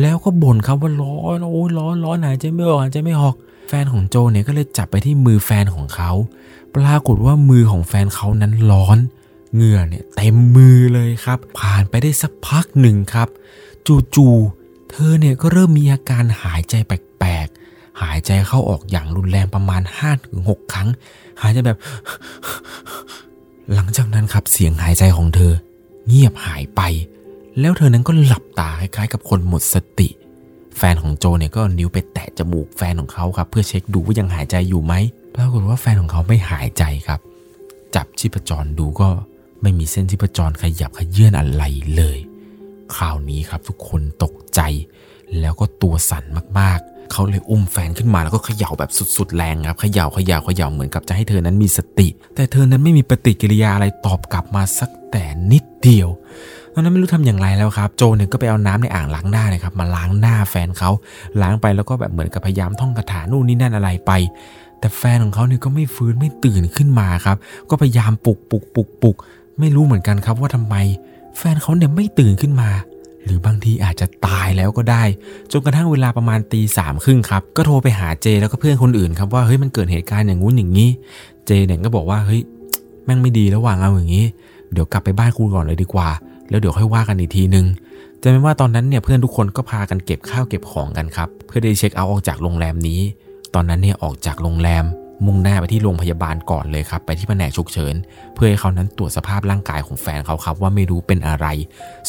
[0.00, 3.34] แล้วก็บ่นครับว่าร้อน โอ้ยร้อน ร้อนหายใจไม่ออกหายใจไม่ออก
[3.68, 6.10] แฟนของโจเนี่ยก็เลยจับไปที่มือแฟนของเขา
[6.74, 8.98] ปรากฏว่ามือของแฟนเขานั้นร้อน
[9.54, 13.28] เหงื่อเนี่ยเต็มมือเลยครับ ผ่านไปได้สักพักหนึ่งครับ
[14.14, 14.59] จู่ๆ
[14.90, 19.82] เธอเนี่ยก็เริ่มมีอาการหายใจแปลกๆ หายใจเข้าออกอย่างรุนแรงประมาณ
[20.26, 20.88] 5-6 ครั้ง
[21.42, 21.78] หายใจแบบ
[23.74, 25.52] หลังจากนั้นครับเสียงหายใจของเธอ
[26.06, 26.82] เงียบหายไป
[27.60, 30.08] แล้วเธอนั้นก็หลับตาคล้ายๆกับคนหมดสติ
[30.76, 34.94] แฟนของโจเนี่ยก็นิ้วไปแตะจมูกแฟนของเขาครับ เพื่อเช็คดูว่ายังหายใจอยู่ไหม
[35.34, 37.20] ปรากฏว่าแฟนของเขาไม่หายใจครับ
[37.94, 39.08] จับชีพจรดูก็
[39.62, 41.64] ไม่มีเส้นชีพจรขยับขยื่นอะไร
[41.96, 42.18] เลย
[42.96, 44.60] คราวนี้ครับ ทุกคนตกใจ
[45.40, 46.24] แล้วก็ตัวสั่น
[46.58, 56.08] มากๆ เขาเลยอุ้มแฟนขึ้นมาแล้วก็เขย่าแบบสุดๆแรงครับเขย่าเขย่าเขย่าเหมือนกับจะให้เธอนั้นมีสติ แต่เธอนั้นไม่มีปฏิกิริยาอะไรตอบกลับมาสักแต่นิดเดียว
[56.74, 60.90] ตอนนั้นไม่รู้ทำอย่างไรแล้วครับ โจเนี่ยก็ไปเอาน้ำในอ่างล้างหน้านะครับมาล้างหน้าแฟนเขา
[61.40, 64.12] ล้างไปแล้วก็แบบเหมือนกับพยายามท่องคาถานู่นนี่นั่นอะไรไป
[64.78, 67.36] แต่แฟนของเขาเนี่ยก็ไม่ฟื้นไม่ตื่นขึ้นมาครับ
[67.70, 69.16] ก็พยายามปลุกปลุกปลุกปลุก
[69.60, 70.76] ไม่รู้เหมือนกันครับว่าทำไม
[71.40, 72.70] แฟนเขาเนี่ยไม่ตื่นขึ้นมา
[73.24, 75.02] หรือบางทีอาจจะตายแล้วก็ได้
[75.52, 80.88] จนกระทั่งเวลาประมาณตีสามครึ่งครับก็โทรไปหาเจแล้วก็เพื่อนคนอื่นครับว่าเฮ้ยมันเกิดเหตุการณ์อย่างงู้นอย่างนี้
[81.46, 82.40] เจเนี่ยก็บอกว่าเฮ้ย
[83.04, 84.26] แม่งไม่ดีแล้ววางเอาอย่างนี้
[84.72, 86.08] เดี๋ยวกลับไปบ้านกูก่อนเลยดีกว่า
[86.50, 87.66] แล้วเดี๋ยวค่อยว่ากันอีกทีนึง
[88.22, 93.00] จะเป็นว่าตอนนั้นเนี่ยเพื่อนทุกคนก็พากันเก็บข้าวเก็บของกันครับ เพื่อได้เช็คเอาท์ออกจากโรงแรมนี้
[93.54, 94.84] ตอนนั้นเนี่ยออกจากโรงแรม
[95.26, 97.94] มุ่งหน้าไปที่โรงพยาบาลก่อนเลยครับไปที่แผนกฉุกเฉิน
[98.34, 101.46] เพื่อให้เขานั้นตรวจสภาพร่างกายของแฟนเขาครับว่าไม่รู้เป็นอะไร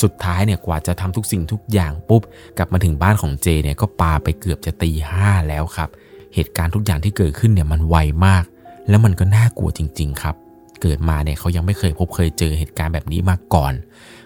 [0.01, 2.21] สุดท้ายเนี่ยกว่าจะทำทุกสิ่งทุกอย่างปุ๊บ
[2.57, 5.89] กลับมาถึงบ้านของเจเนี่ยก็ปาไปเกือบจะตีห้าแล้วครับ
[6.35, 7.95] เหตุการณ์ทุกอย่างที่เกิดขึ้นเนี่ยมันไว
[8.25, 8.43] มาก
[8.89, 10.35] แล้วมันก็น่ากลัวจริง ๆ ครับ
[10.81, 13.73] เกิดมาเนี่ยเขายังไม่เคยพบเคยเจอเหตุการณ์แบบนี้มาก่อน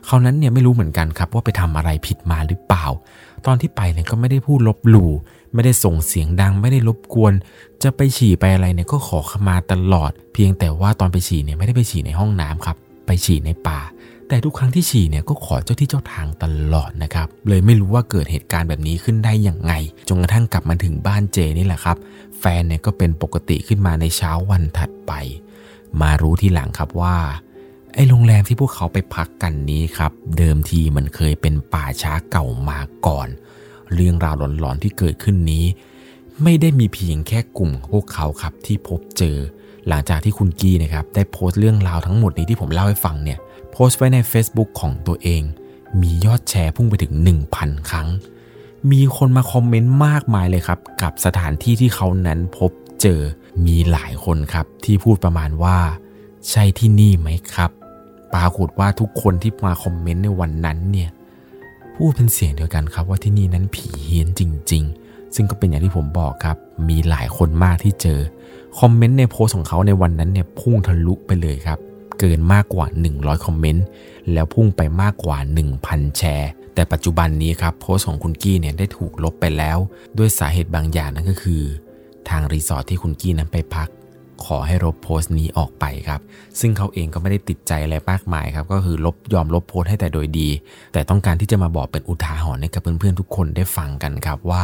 [0.05, 2.85] เขานั้นเนี่ยไม่รู้เหมือนกันครับว่าไปทำอะไรผิดมาหรือเปล่า
[3.45, 5.11] ตอนที่ไปเนี่ยก็ไม่ได้พูดลบหลู่
[5.55, 7.33] ไม่ได้ส่งเสียงดังไม่ได้รบกวน
[7.83, 13.79] จะไปฉี่ไปอะไรเนี่ยก็ขอขมาตลอด เพียงแต่ว่าตอนไปฉี่เนี่ยไม่ได้ไปฉี่ในห้องน้ำครับ ไปฉี่ในป่า
[14.27, 19.73] แต่ทุกครั้งที่ฉี่เนี่ยก็ขอเจ้าที่เจ้าทางตลอดนะครับ เลยไม่รู้ว่าเกิดเหตุการณ์แบบนี้ขึ้นได้อย่างไง
[20.07, 21.97] จนกระทั่งกลับมาถึงบ้านเจนี่แหละครับ
[22.39, 25.11] แฟนเนี่ยก็เป็นปกติขึ้นมาในเช้าวันถัดไป
[26.01, 27.17] มารู้ทีหลังครับว่า
[27.95, 33.27] ไอ้โรงแรมที่พวกเขาไปพักกันนี้ครับ เดิมทีมันเคยเป็นป่าช้าเก่ามาก่อน
[33.93, 35.65] เรื่องราวหลอนๆที่เกิดขึ้นนี้
[36.43, 39.37] ไม่ได้มีเพียงแค่กลุ่มพวกเขาครับที่พบเจอ
[39.87, 43.39] หลังจากที่คุณกี้นะครับได้โพสต์เรื่องราวทั้งหมดนี้ที่ผมเล่าให้ฟังเนี่ย
[43.71, 45.41] โพสต์ไว้ใน Facebook ของตัวเอง
[46.01, 47.13] มียอดแชร์พุ่งไปถึง
[47.51, 48.07] 1,000 ครั้ง
[48.91, 52.71] มีคนมาคอมเมนต์มากมายเลยครับ กับสถานที่ที่เขานั้นพบ
[53.01, 53.19] เจอ
[53.65, 55.77] มีหลายคนครับที่พูดประมาณว่า
[56.49, 57.71] ใช่ที่นี่ไหมครับ
[58.33, 61.09] ปรากฏว่าทุกคนที่มาคอมเมนต์ในวันนั้นเนี่ย
[61.99, 64.41] พูดเป็นเสียงเดียวกันครับว่าที่นี่นั้นผีเฮี้ยนจ
[64.71, 66.57] ริง ๆ ซึ่งก็เป็นอย่างที่ผมบอกครับ
[66.89, 68.19] มีหลายคนมากที่เจอ
[68.79, 71.79] คอมเมนต์ในโพสของเขาในวันนั้นเนี่ยพุ่งทะลุไปเลยครับ
[72.19, 72.85] เกินมากกว่า
[73.15, 73.85] 100 คอมเมนต์
[74.33, 75.37] แล้วพุ่งไปมากกว่า
[75.77, 79.77] 1,000 แชร์ แต่ปัจจุบันนี้ครับโพสของคุณกี้เนี่ยได้ถูกลบไปแล้ว
[80.17, 81.61] ด้วยสาเหตุบางอย่างนั่นก็คือ
[82.29, 83.89] ทางรีสอร์ทที่คุณกี้นั้นไปพัก
[84.45, 86.21] ขอให้ลบโพสต์นี้ออกไปครับ
[86.59, 90.49] ซึ่งเขาเองก็ไม่ได้ติดใจอะไรมากมายครับก็คือลบยอมลบโพสต์ให้แต่โดยดี
[90.93, 94.63] แต่ต้องการที่จะมาบอกเป็นอุทาหรณ์ให้กับเพื่อนๆทุกคนได้ฟังกันครับว่า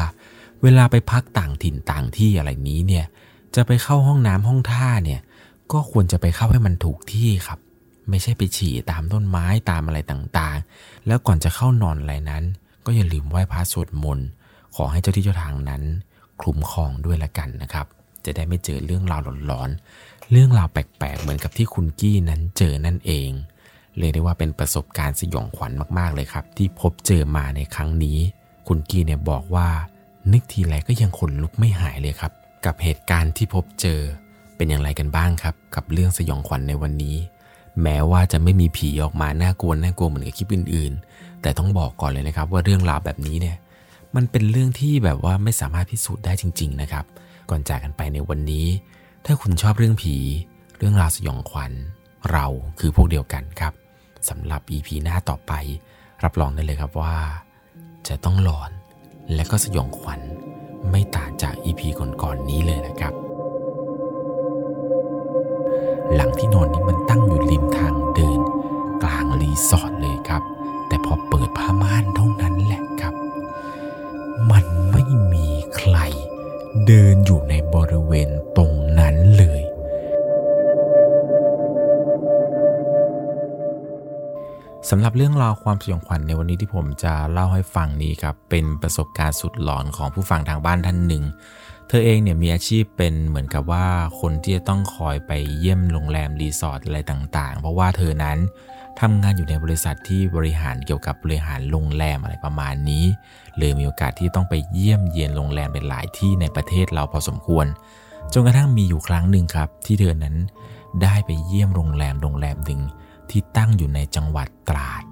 [0.61, 3.05] เวลาไปพักต่างถิ่นต่างที่อะไรนี้เนี่ย
[3.55, 5.21] จะไปเข้าห้องน้ำห้องท่าเนี่ย
[5.71, 7.59] ก็ควรจะไปเข้าให้มันถูกที่ครับ
[8.09, 12.43] ไม่ใช่ไปฉี่ตามต้นไม้ตามอะไรต่างๆ แล้วก่อนจะเข้านอนอะไรนั้น
[12.85, 14.27] ก็อย่าลืมไหว้พระสวดมนต์
[14.75, 15.83] ขอให้เจ้าที่เจ้าทางนั้น
[16.41, 17.85] คลุ้มครองด้วยละกันนะครับ
[18.25, 23.29] จะได้ไม่เจอเรื่องราวหลอนๆ เรื่องราวแปลกๆ เหมือนกับที่คุณกี้นั้นเจอนั่นเอง
[23.97, 28.17] เรียกได้ว่าเป็นประสบการณ์สยองขวัญมากๆเลยครับ ที่พบเจอมาในครั้งนี้
[28.67, 29.67] คุณกี้เนี่ยบอกว่า
[30.31, 32.31] นึกทีไรก็ยังขนลุกไม่หายเลยครับ
[32.65, 33.99] กับเหตุการณ์ที่พบเจอ
[34.55, 37.15] เป็นอย่างไรกันบ้างครับ กับเรื่องสยองขวัญในวันนี้
[37.81, 43.57] แม้ว่าจะไม่มีผีออกมาน่ากลัวน่ากลัวเหมือนกับคลิปอื่น ๆ แต่ต้องบอกก่อนเลยนะครับว่าเรื่องราวแบบนี้เนี่ย
[44.15, 47.05] มันเป็นเรื่องที่แบบว่าไม่สามารถพิสูจน์ได้จริง ๆ นะครับ
[47.51, 48.67] ก่อนจากกันไปในวันนี้
[49.25, 50.15] ถ้าคุณชอบเรื่องผี
[50.77, 51.71] เรื่องราวสยองขวัญ
[52.31, 52.45] เรา
[52.79, 53.73] คือพวกเดียวกันครับ
[54.29, 55.53] สำหรับ EP หน้าต่อไป
[56.23, 57.17] รับรองได้เลยครับว่า
[58.07, 58.71] จะต้องหลอน
[59.33, 60.21] และก็สยองขวัญ
[60.89, 63.13] ไม่ต่างจากอีพีก่อนๆนนี้เลยนะครับ
[66.15, 68.39] หลังที่นอนนี้มันตั้งอยู่ริมทางเดิน
[69.03, 70.43] กลางรีสอร์ทเลยครับ
[70.87, 73.13] แต่พอเปิดผ้าม่านเท่านั้นแหละครับ
[74.51, 75.97] มันไม่มีใคร
[76.87, 79.61] เดินอยู่ในบริเวณตรงนั้นเลย
[84.89, 91.23] สำหรับเรื่องราวความสยองขวัญในวันนี้ที่ผมจะเล่าให้ฟังนี้ครับ เป็นประสบการณ์สุดหลอนของผู้ฟังทางบ้านท่านหนึ่ง
[91.87, 93.85] เธอเองเนี่ยมีอาชีพเป็นเหมือนกับว่า
[94.21, 98.37] คนที่จะต้องคอยไปเยี่ยมโรงแรมรีสอร์ทอะไรต่างๆ เพราะว่าเธอนั้น
[98.99, 103.05] ทำงานอยู่ในบริษัทที่บริหารเกี่ยวกับบริหารโรงแรมอะไรประมาณนี้
[103.57, 107.65] เลยมีโอกาสที่ต้องไปเยี่ยมเยียนโรงแรมเป็นหลายที่ในประเทศเราพอสมควร
[108.33, 110.35] จนกระทั่งมีอยู่ครั้งหนึ่งครับ ที่เธอนั้น
[111.01, 112.81] ได้ไปเยี่ยมโรงแรมโรงแรมหนึ่ง
[113.29, 115.03] ที่ตั้งอยู่ในจังหวัดตราด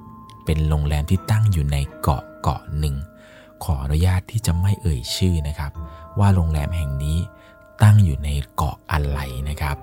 [0.46, 2.96] เป็นโรงแรมที่ตั้งอยู่ในเกาะเกาะหนึ่ง
[3.64, 5.72] ขออนุญาตที่จะไม่เอ่ยชื่อนะครับ
[6.20, 7.18] ว่าโรงแรมแห่งนี้
[7.84, 9.20] ตั้งอยู่ในเกาะอะไร
[9.50, 9.78] นะครับ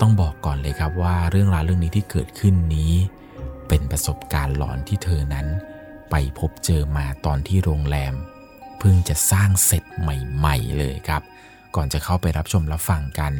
[0.00, 2.92] ต้องบอกก่อนเลยครับว่าเรื่องราวเรื่องนี้ที่เกิดขึ้นนี้
[3.70, 5.46] เป็นประสบการณ์หลอนที่เธอนั้น
[6.10, 8.14] ไปพบเจอมาตอนที่โรงแรม
[8.78, 11.22] เพิ่งจะสร้างเสร็จใหม่ ๆ เลยครับ
[11.76, 13.32] ก่อนจะเข้าไปรับชมรับฟังกัน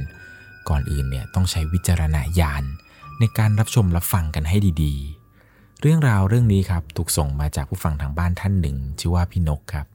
[0.68, 2.64] ก่อนอื่นเนี่ยต้องใช้วิจารณญาณ
[3.20, 9.86] ในการรับชมรับฟังกันให้ดีๆ เรื่องราวเรื่องนี้ครับถูกส่งมาจากผู้ฟังทางบ้านท่านหนึ่ง ชื่อว่าพี่นกครับ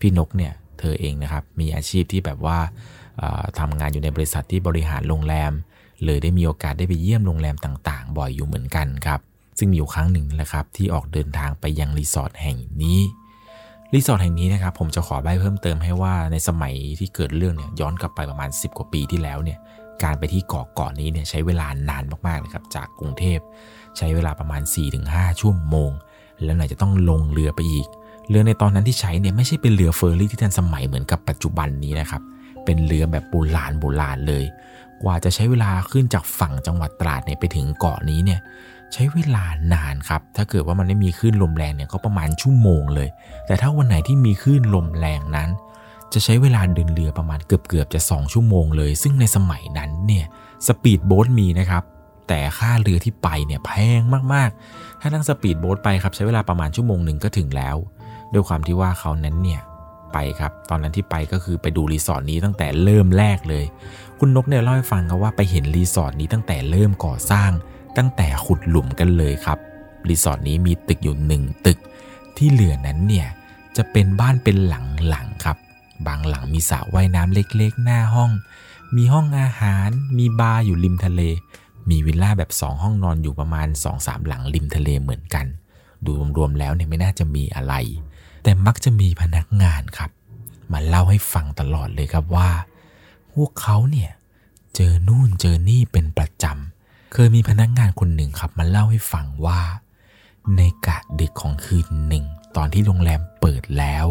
[0.00, 2.58] พี่นกเนี่ยเธอเองนะครับมีอาชีพที่แบบว่า
[3.58, 5.52] ทำงานอยู่ในบริษัทที่บริหารโรงแรม
[6.04, 9.22] เลยได้มีโอกาสได้ไปเยี่ยมโรงแรมต่างๆ บ่อยอยู่เหมือนกันครับ
[9.58, 13.00] ซึ่งมีอยู่ครั้งหนึ่งแหละครับที่ออกเดินทางไปยังรีสอร์ทแห่งนี้
[13.94, 19.58] รีสอร์ทแห่งนี้นะครับผมจะขอใบ้เพิ่มเติมให้ว่าในสมัยที่เกิดเรื่องเนี่ยย้อนกลับไปประมาณ 10 กว่าปีที่แล้วเนี่ย
[20.02, 23.38] การไปที่เกาะเกาะนี้เนี่ยใช้เวลานานมากๆเลยครับจากกรุงเทพ
[23.98, 24.62] ใช้เวลาประมาณ
[25.00, 25.90] 4-5 ชั่วโมง
[26.42, 27.88] แล้วไหนจะต้องลงเรือไปอีก
[28.28, 32.22] เรือในตอนนั้นที่ใช้เนี่ยไม่ใช่เป็นเรือเฟอร์รี่ที่ทันสมัยเหมือนกับปัจจุบันนี้นะครับ
[32.64, 34.44] เป็นเรือแบบโบราณโบราณเลย
[35.02, 38.40] กว่าจะใช้เวลาขึ้นจากฝั่งจังหวัดตราดเนี่ยไปถึงเกาะนี้เนี่ย
[38.94, 43.08] ใช้เวลานานครับ ถ้าเกิดว่ามันไม่มีคลื่นลมแรงเนี่ยก็ประมาณชั่วโมงเลย
[43.46, 45.48] แต่ถ้าวันไหนที่มีคลื่นลมแรงนั้น
[46.12, 50.26] จะใช้เวลาเดินเรือประมาณเกือบๆจะ 2 ชั่วโมงเลย ซึ่งในสมัยนั้นเนี่ย
[50.66, 51.82] สปีดโบ๊ทมีนะครับ
[52.28, 54.00] แต่ค่าเรือที่ไปเนี่ยแพง
[54.34, 57.76] มากๆ ถ้านั่งสปีดโบ๊ทไปครับใช้เวลาประมาณชั่วโมงหนึ่งก็ถึงแล้ว
[58.32, 59.60] ด้วยความที่ว่าเขานั้นเนี่ย
[60.12, 63.64] ไปครับ ตอนนั้นที่ไปก็คือไปดูรีสอร์ทนี้ตั้งแต่เริ่มแรกเลย
[64.18, 67.50] คุณนกเนี่ยเล่าให้ฟังครับว่าไปเห็นรีสอร์ทนี้ตั้งแต่เริ่มก่อสร้าง
[67.96, 69.58] ตั้งแต่ขุดหลุมกันเลยครับ
[70.08, 71.78] รีสอร์ทนี้มีตึกอยู่หนึ่งตึก
[72.36, 73.28] ที่เหลือนั้นเนี่ย
[73.76, 74.74] จะเป็นบ้านเป็นห
[75.14, 75.56] ลังๆครับ
[76.06, 78.30] บางหลังมีสระว่ายน้ำเล็กๆ หน้าห้อง
[78.96, 79.88] มีห้องอาหาร
[80.18, 81.20] มีบาร์อยู่ริมทะเล
[81.90, 85.46] มีวิลล่าแบบสองห้องนอนอยู่ประมาณ2อสามหลังริมทะเลเหมือนกัน
[86.04, 87.74] ดูรวมๆแล้วเนี่ยไม่น่าจะมีอะไร
[88.42, 90.10] แต่มักจะมีพนักงานครับ
[90.72, 92.50] มาเล่าให้ฟังตลอดเลยครับว่า
[93.34, 94.10] พวกเขาเนี่ย
[94.76, 96.73] เจอนู่นเจอนี่เป็นประจำ
[97.16, 99.60] เคยมีพนักงงานคนหนึ่งครับมาเล่าให้ฟังว่า
[100.56, 102.24] ในกะดึกของคืนหนึ่ง
[102.56, 104.06] ตอนที่โรงแรมเปิดแล้ว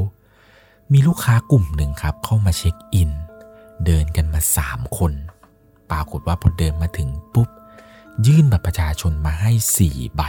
[0.92, 3.12] มีลูกค้ากลุ่มหนึ่งครับ เข้ามาเช็คอิน
[3.86, 5.14] เดินกันมาสามคน
[5.92, 7.50] ปรากฏว่าพอเดินมาถึงปุ๊บ
[8.26, 10.22] ยื่นบัตรประชาชนมาให้สี่ใบ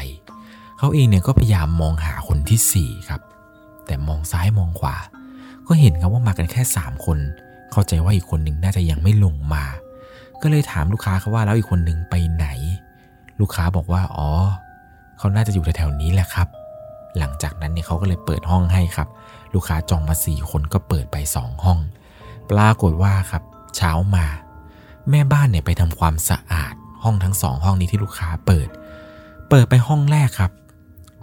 [0.78, 3.20] เขาเองเนี่ยก็พยายามมองหาคนที่สี่ครับ
[3.86, 4.96] แต่มองซ้ายมองขวา
[5.66, 7.18] ก็เห็นครับว่ามากันแค่สามคน
[7.72, 9.64] เข้าใจว่าอีกคนหนึ่งน่าจะยังไม่ลงมา
[10.44, 12.46] ก็เลยถามลูกค้าเขาว่าแล้วอีกคนหนึ่งไปไหน
[13.40, 14.30] ลูกค้าบอกว่าอ๋อ
[15.18, 16.48] เขาน่าจะอยู่แถวๆนี้แหละครับ
[17.18, 19.08] หลังจากนั้นเนี่ยเขาก็เลยเปิดห้องให้ครับ
[19.54, 21.78] ลูกค้าจองมาสี่คนก็เปิดไปสองห้อง
[22.50, 23.42] ปรากฏว่าครับ
[23.76, 24.26] เช้ามา
[25.10, 26.74] แม่บ้านเนี่ยไปทำความสะอาด
[27.04, 28.68] ห้องทั้งสองห้องนี้ที่ลูกค้าเปิด
[29.48, 30.52] เปิดไปห้องแรกครับ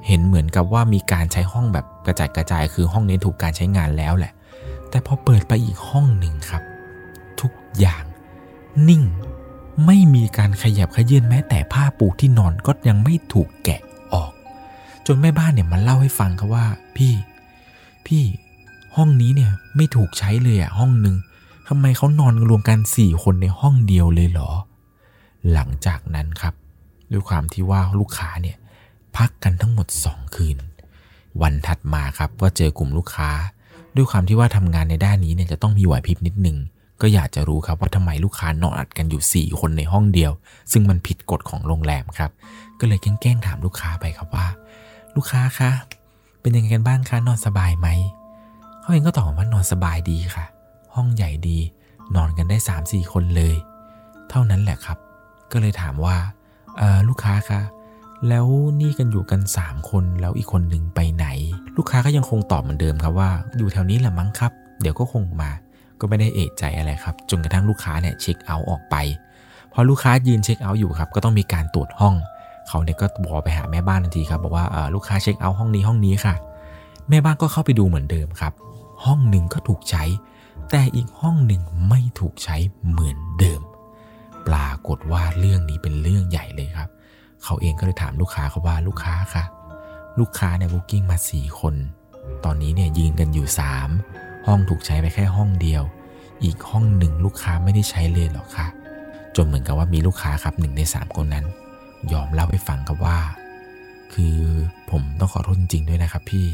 [0.07, 4.33] เห็นเหมือนกับว่ามีการใช้ห้องแบบกระจายกระจายคือห้องนี้ถูกการใช้งานแล้วแหละ
[4.89, 6.63] แต่พอเปิดไปอีกห้องหนึ่งครับ
[7.41, 8.03] ทุกอย่าง
[8.89, 9.03] นิ่ง
[9.85, 13.81] ไม่มีการขยับขยื่นแม้แต่ผ้าปูที่นอนก็ยังไม่ถูกแกะ
[14.13, 14.31] ออก
[15.05, 16.65] จนแม่บ้านเนี่ยมาเล่าให้ฟังครับว่า
[16.95, 17.13] พี่
[18.05, 18.23] พี่
[18.95, 21.15] ห้องนี้เนี่ยไม่ถูกใช้เลยอะห้องหนึ่ง
[21.67, 24.49] ทำไมเขานอนรวมกันสี่คนในห้องเดียวเลยเหรอ
[25.51, 26.53] หลังจากนั้นครับ
[27.11, 28.57] ด้วยความที่ว่าลูกค้าเนี่ย
[29.17, 30.57] พักกันทั้งหมด2คืน
[31.41, 33.29] วันถัดมาครับก็เจอกลุ่มลูกค้า
[33.95, 36.57] ด้วยความที่ว่าทำงานในด้านนี้เนี่ยจะต้องมีไหวพริบนิดนึง
[37.01, 40.31] ก็อยากจะรู้ครับว่าทำไมลูกค้านอนอัดกันอยู่ 4 คนในห้องเดียว
[40.71, 42.31] ซึ่งมันผิดกฎของโรงแรมครับ
[42.79, 44.47] ก็เลยแกล้งถามลูกค้าไปครับว่า
[45.15, 45.71] ลูกค้าคะ
[46.41, 47.87] เป็นยังไงกันบ้างคะนอนสบายไหม
[48.79, 50.45] เขาเองก็ตอบว่านอนสบายดีค่ะ
[50.95, 51.57] ห้องใหญ่ดี
[52.15, 53.55] นอนกันได้ 3-4 คนเลย
[54.29, 54.97] เท่านั้นแหละครับ
[55.51, 56.15] ก็เลยถามว่า
[57.07, 57.61] ลูกค้าคะ
[58.27, 58.45] แล้ว
[58.81, 61.27] นี่กันอยู่กัน 3 คนแล้วอีกคนหนึ่งไปไหน
[61.77, 65.51] ลูกค้าก็ยังคงตอบเหมือนเดิมครับว่า อยู่แถวนี้แหละมั้งครับ เดี๋ยวก็คงมา
[66.01, 68.95] ก็ไม่ได้เอะใจอะไรครับ จนกระทั่งลูกค้าเนี่ยเช็คเอาท์ออกไป
[69.73, 72.15] พอลูกค้ายืนเช็คเอาท์อยู่ครับ ก็ต้องมีการตรวจห้อง
[72.67, 76.35] เขาเนี่ยก็บอกไปหาแม่บ้านทันทีครับ บอกว่าลูกค้าเช็คเอาท์ห้องนี้ห้องนี้ค่ะ
[77.09, 78.53] แม่บ้านก็เข้าไปดูเหมือนเดิมครับ
[79.05, 80.03] ห้องหนึ่งก็ถูกใช้
[80.71, 82.57] แต่อีกห้องหนึ่งไม่ถูกใช้
[82.89, 83.61] เหมือนเดิม
[84.47, 86.89] ปรากฏว่าเรื่องนี้เป็นเรื่องใหญ่เลยครับ
[87.43, 89.43] เขาเองก็เลยถามลูกค้าเขาว่าลูกค้าคะ
[90.19, 91.75] ลูกค้าเนี่ยบุ๊กิ้งมาสี่คน
[92.45, 93.89] ตอนนี้เนี่ยยืนกันอยู่สาม
[94.47, 95.83] ห้องถูกใช้ไปแค่ห้องเดียว
[96.43, 98.67] อีกห้องหนึ่งลูกค้าไม่ได้ใช้เลยหรอกค่ะ
[99.35, 101.45] จนเหมือนกับว่ามีลูกค้าครับหนึ่งในสามคนนั้น
[102.11, 103.19] ยอมเล่าให้ฟังครับว่า
[104.13, 104.37] คือ
[104.91, 106.47] ผมต้องขอโทษจริงด้วยนะครับพี่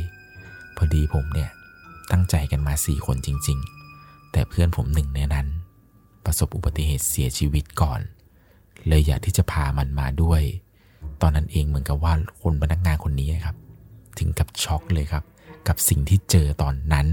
[0.76, 1.50] พอดีผมเนี่ย
[2.12, 3.58] ตั้งใจกันมาสี่คนจริง
[3.96, 5.48] ๆ แต่เพื่อนผมหนึ่งในนั้น
[6.26, 8.00] ประสบอุบัติเหตุเสียชีวิตก่อน
[8.88, 10.42] เลยอยากที่จะพามันมาด้วย
[11.22, 13.56] ตอนนั้นเองเหมือนกับว่าคนพนักงานคนนี้ครับ
[14.20, 15.24] ถึงกับช็อกเลยครับ
[15.68, 17.08] กับสิ่งที่เจอตอนนั้น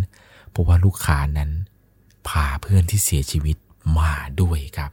[0.55, 1.51] เพราะว่าลูกค้านั้น
[2.29, 3.57] พาเพื่อนที่เสียชีวิต
[3.99, 4.91] มาด้วยครับ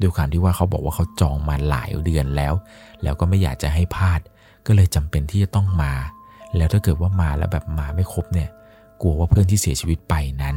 [0.00, 2.54] ด้วยความที่ว่าเขาบอกว่าเขาจองมาหลายเดือนแล้ว
[3.02, 4.20] แล้วก็ไม่อยากจะให้พลาด
[4.66, 5.92] ก็เลยจำเป็นที่จะต้องมา
[6.56, 8.50] แล้วถ้าเกิดว่ามาแล้วแบบมาไม่ครบเนี่ย
[9.00, 10.56] กลัวว่าเพื่อนที่เสียชีวิตไปนั้น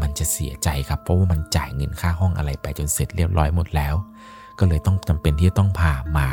[0.00, 3.94] มันจะเสียใจครับ เพราะว่ามันจ่ายเงินค่าห้องอะไรไปจนเสร็จเรียบร้อยหมดแล้ว
[4.58, 6.28] ก็เลยต้องจำเป็นที่จะต้องพามา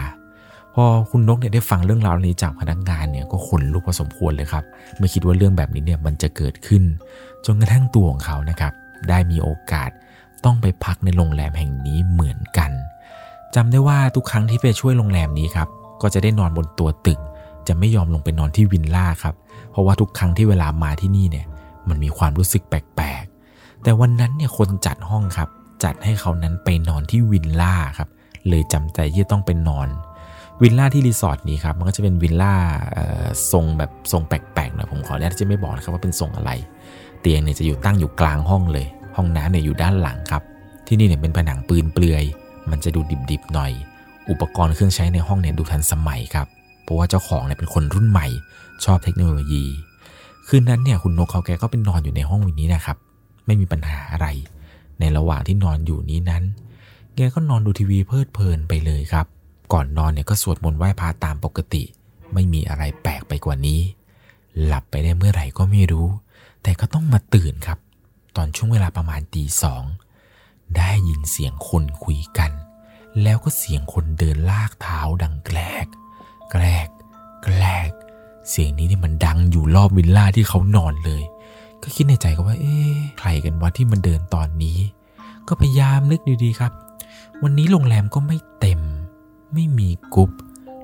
[0.76, 4.64] พอคุณนกเนี่ยได้ฟังเรื่องราวนี้จากพนักงานเนี่ยก็ขนลุกพอสมควรเลยครับ
[4.98, 6.84] ไม่คิดว่าเรื่องแบบนี้เนี่ยมันจะเกิดขึ้น
[7.46, 8.74] จนกระทั่งตัวของเขานะครับ
[9.10, 9.90] ได้มีโอกาส
[10.46, 12.72] ต้องไปพักในโรงแรมแห่งนี้เหมือนกัน
[13.56, 15.68] จำได้ว่าทุกครั้งที่ไปช่วยโรงแรมนี้ครับ
[16.02, 17.20] ก็จะได้นอนบนตัวตึก
[17.68, 19.36] จะไม่ยอมลงไปนอนที่วินล่าครับ
[19.72, 21.46] เพราะว่าทุกครั้งที่เวลามาที่นี่เนี่ย
[21.90, 25.50] มันมีความรู้สึกแปลกๆ แต่วันนั้นเนี่ยคนจัดห้องครับ
[25.84, 28.10] จัดให้เขานั้นไปนอนที่วินล่าครับ
[28.48, 29.88] เลยจำใจที่ต้องไปนอน
[30.62, 32.54] วิลล่าที่รีสอร์ทนี้ครับมันก็จะเป็นวิลล่า
[33.52, 36.52] ทรงแบบทรงแปลกๆหน่อยผมขออนุญาตจะไม่บอกนะครับว่าเป็นทรงอะไร
[37.20, 40.44] เตียงเนี่ยจะอยู่ตั้งอยู่กลางห้องเลย ห้องน้ำเนี่ยอยู่ด้านหลังครับ
[40.88, 42.24] ที่นี่เนี่ยเป็นผนังปืนเปลือย
[42.70, 43.00] มันจะดู
[43.32, 43.72] ดิบๆหน่อย
[44.30, 46.48] อุปกรณ์เครื่องใช้ในห้องเนี่ยดูทันสมัยครับ
[46.84, 48.28] เพราะว่าเจ้าของเนี่ยเป็นคนรุ่นใหม่
[48.86, 49.66] ชอบเทคโนโลยี
[50.48, 52.98] คืนนั้นเนี่ยคุณนกเขาแกก็เป็นนอนอยู่ในห้องวินี้นะครับ
[53.46, 54.28] ไม่มีปัญหาอะไร
[55.00, 56.44] ในระหว่างที่นอนอยู่นี้นั้น
[57.16, 59.26] แกก็นอนดูทีวีเพลิดเพลินไปเลยครับ
[59.74, 61.84] ก่อนนอนเนี่ยก็สวดมนต์ไหว้พระตามปกติ
[62.34, 63.80] ไม่มีอะไรแปลกไปกว่านี้
[64.66, 66.08] หลับไปได้เมื่อไหร่ก็ไม่รู้
[66.64, 67.80] แต่ก็ต้องมาตื่นครับ
[68.36, 69.84] ตอนช่วงเวลาประมาณตีสอง
[70.78, 72.52] ได้ยินเสียงคนคุยกัน
[73.24, 75.86] แล้วก็เสียงคนเดินลากเท้าดังแกลก
[76.52, 76.90] แกลก
[77.44, 77.92] แกลก
[78.50, 81.24] เสียงนี้เนี่ยมันดังอยู่รอบวิลล่าที่เขานอนเลย
[81.84, 84.80] ก็คิดในใจก็ว่า เอ๊ะใครกันวะที่มันเดินตอนนี้
[85.48, 86.72] ก็พยายามนึกดีๆครับ
[87.44, 88.82] วันนี้โรงแรมก็ไม่เต็ม
[89.54, 90.32] ไม่มีกรุ๊ป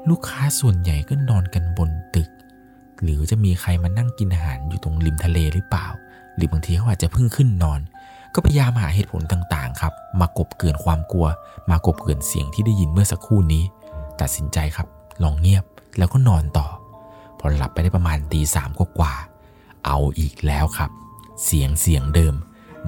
[0.10, 2.30] ลูกค้าส่วนใหญ่ก็นอนกันบนตึก
[3.04, 5.88] หรือจะมีใครมานั่งกินอาหารอยู่ตรงริมทะเลหรือเปล่า
[6.36, 7.80] หรือบางทีเขาอาจจะเพิ่งขึ้นนอน
[8.34, 11.28] ก็พยายามหาเหตุผลต่างๆ ครับ มากบเกินความกลัว
[11.70, 13.64] มากบเกินเสียงที่ได้ยินเมื่อสักครู่นี้
[14.22, 14.88] ตัดสินใจครับ
[15.24, 15.64] ลองเงียบ
[15.98, 16.68] แล้วก็นอนต่อ
[17.40, 19.14] พอหลับไปได้ประมาณตีสามกว่า
[19.86, 20.92] เอาอีกแล้วครับ
[21.46, 22.34] เสียงเสียงเดิม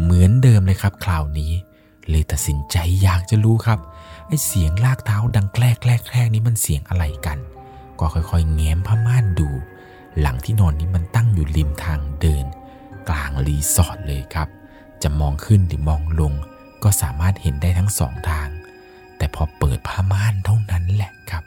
[0.01, 1.51] เหมือนเดิมเลยครับ คราวนี้
[2.09, 3.79] เลยตัดสินใจอยากจะรู้ครับ
[4.27, 7.37] ไอ้เสียงลากเท้าดังแกล้แกล้แกล้นี้มันเสียงอะไรกัน
[7.99, 9.49] ก็ค่อยๆแง้มผ้าม่านดู
[10.21, 12.45] หลังที่นอนนี้มันตั้งอยู่ริมทางเดิน
[13.09, 14.49] กลางรีสอร์ทเลยครับ
[15.03, 16.33] จะมองขึ้นหรือมองลง
[16.83, 18.49] ก็สามารถเห็นได้ทั้งสองทาง
[19.17, 21.43] แต่พอเปิดผ้าม่านเท่านั้นแหละครับ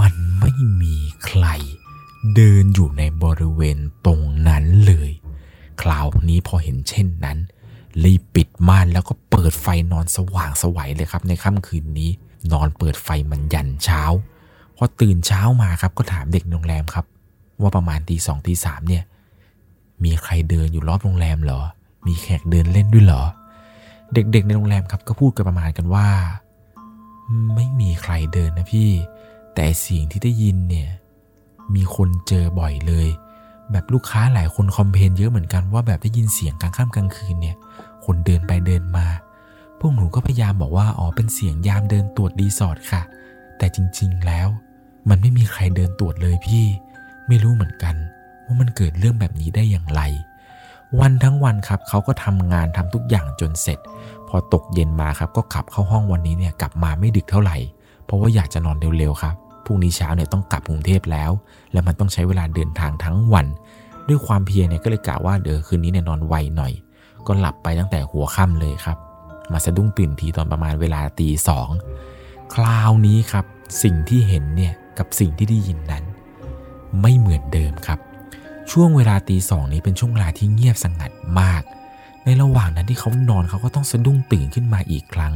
[0.00, 0.52] มันไม่
[0.82, 1.46] มีใคร
[2.34, 5.10] เดินอยู่ในบริเวณตรงนั้นเลย
[5.82, 7.38] คราวนี้พอเห็นเช่นนั้น
[8.04, 12.10] รีบปิดม่านแล้วก็เปิดไฟนอนสว่างสวัยเลยครับ ในค่ำคืนนี้
[12.52, 14.02] นอนเปิดไฟมันยันเช้า
[14.76, 17.06] พอตื่นเช้ามาครับก็ถามเด็กโรงแรมครับ
[17.60, 19.04] ว่าประมาณตีสองตีสามเนี่ย
[20.04, 21.60] มีใครเดินอยู่รอบโรงแรมเหรอ
[22.06, 23.22] มีแขกเดินเล่นด้วยเหรอ
[24.14, 26.06] เด็กๆในโรงแรมครับก็พูดกันประมาณกันว่า
[27.54, 28.90] ไม่มีใครเดินนะพี่
[29.54, 30.88] แต่เสียงที่ได้ยินเนี่ย
[31.74, 33.08] มีคนเจอบ่อยเลย
[33.70, 37.56] แบบลูกค้าหลายคนคอมเพนเยอะเหมือนกันว่าแบบได้ยินเสียงกลางค่ำกลางคืนเนี่ย
[38.04, 39.06] คนเดินไปเดินมา
[39.78, 43.02] พวกหนูก็พยายามบอกว่าอ๋อเป็นเสียงยามเดินตรวจรีสอร์ทค่ะ
[43.58, 44.48] แต่จริง ๆแล้ว
[45.08, 46.64] มันไม่มีใครเดินตรวจเลยพี่
[47.28, 47.94] ไม่รู้เหมือนกัน
[48.44, 50.02] ว่ามันเกิดเรื่องแบบนี้ได้อย่างไร
[51.00, 53.78] วันทั้งวันครับเขาก็ทำงานทำทุกอย่างจนเสร็จ
[54.28, 57.56] พอตกเย็นมาครับก็ขับเข้าห้องวันนี้เนี่ยกลับมาไม่ดึกเท่าไหร่
[58.04, 59.34] เพราะว่าอยากจะนอนเร็วๆครับ
[59.64, 61.30] พรุ่งนี้เช้าเนี่ยต้องกลับกรุงเทพแล้ว
[61.72, 63.46] และมันต้องใช้เวลาเดินทางทั้งวัน
[64.08, 66.72] ด้วยความเพียรเนี่ยก็เลยกะว่าเดี๋ยวคืนนี้เนี่ยนอนไวหน่อย
[67.26, 68.98] ก็หลับไปตั้งแต่หัวค่ำเลยครับ
[69.52, 71.68] มาสะดุ้งตื่นทีตอนประมาณเวลาตีสอง
[72.54, 73.44] คราวนี้ครับ
[73.82, 76.04] สิ่งที่เห็นเนี่ยกับสิ่งที่ได้ยินนั้น
[77.00, 77.98] ไม่เหมือนเดิมครับ
[78.70, 81.10] ช่วงเวลาตีสองนี้เป็นช่วงเวลาที่เงียบสงัด
[81.40, 81.62] มาก
[82.24, 85.34] ในระหว่างนั้นที่เขานอนเขาก็ต้องสะดุ้งตื่นขึ้นมาอีกครั้ง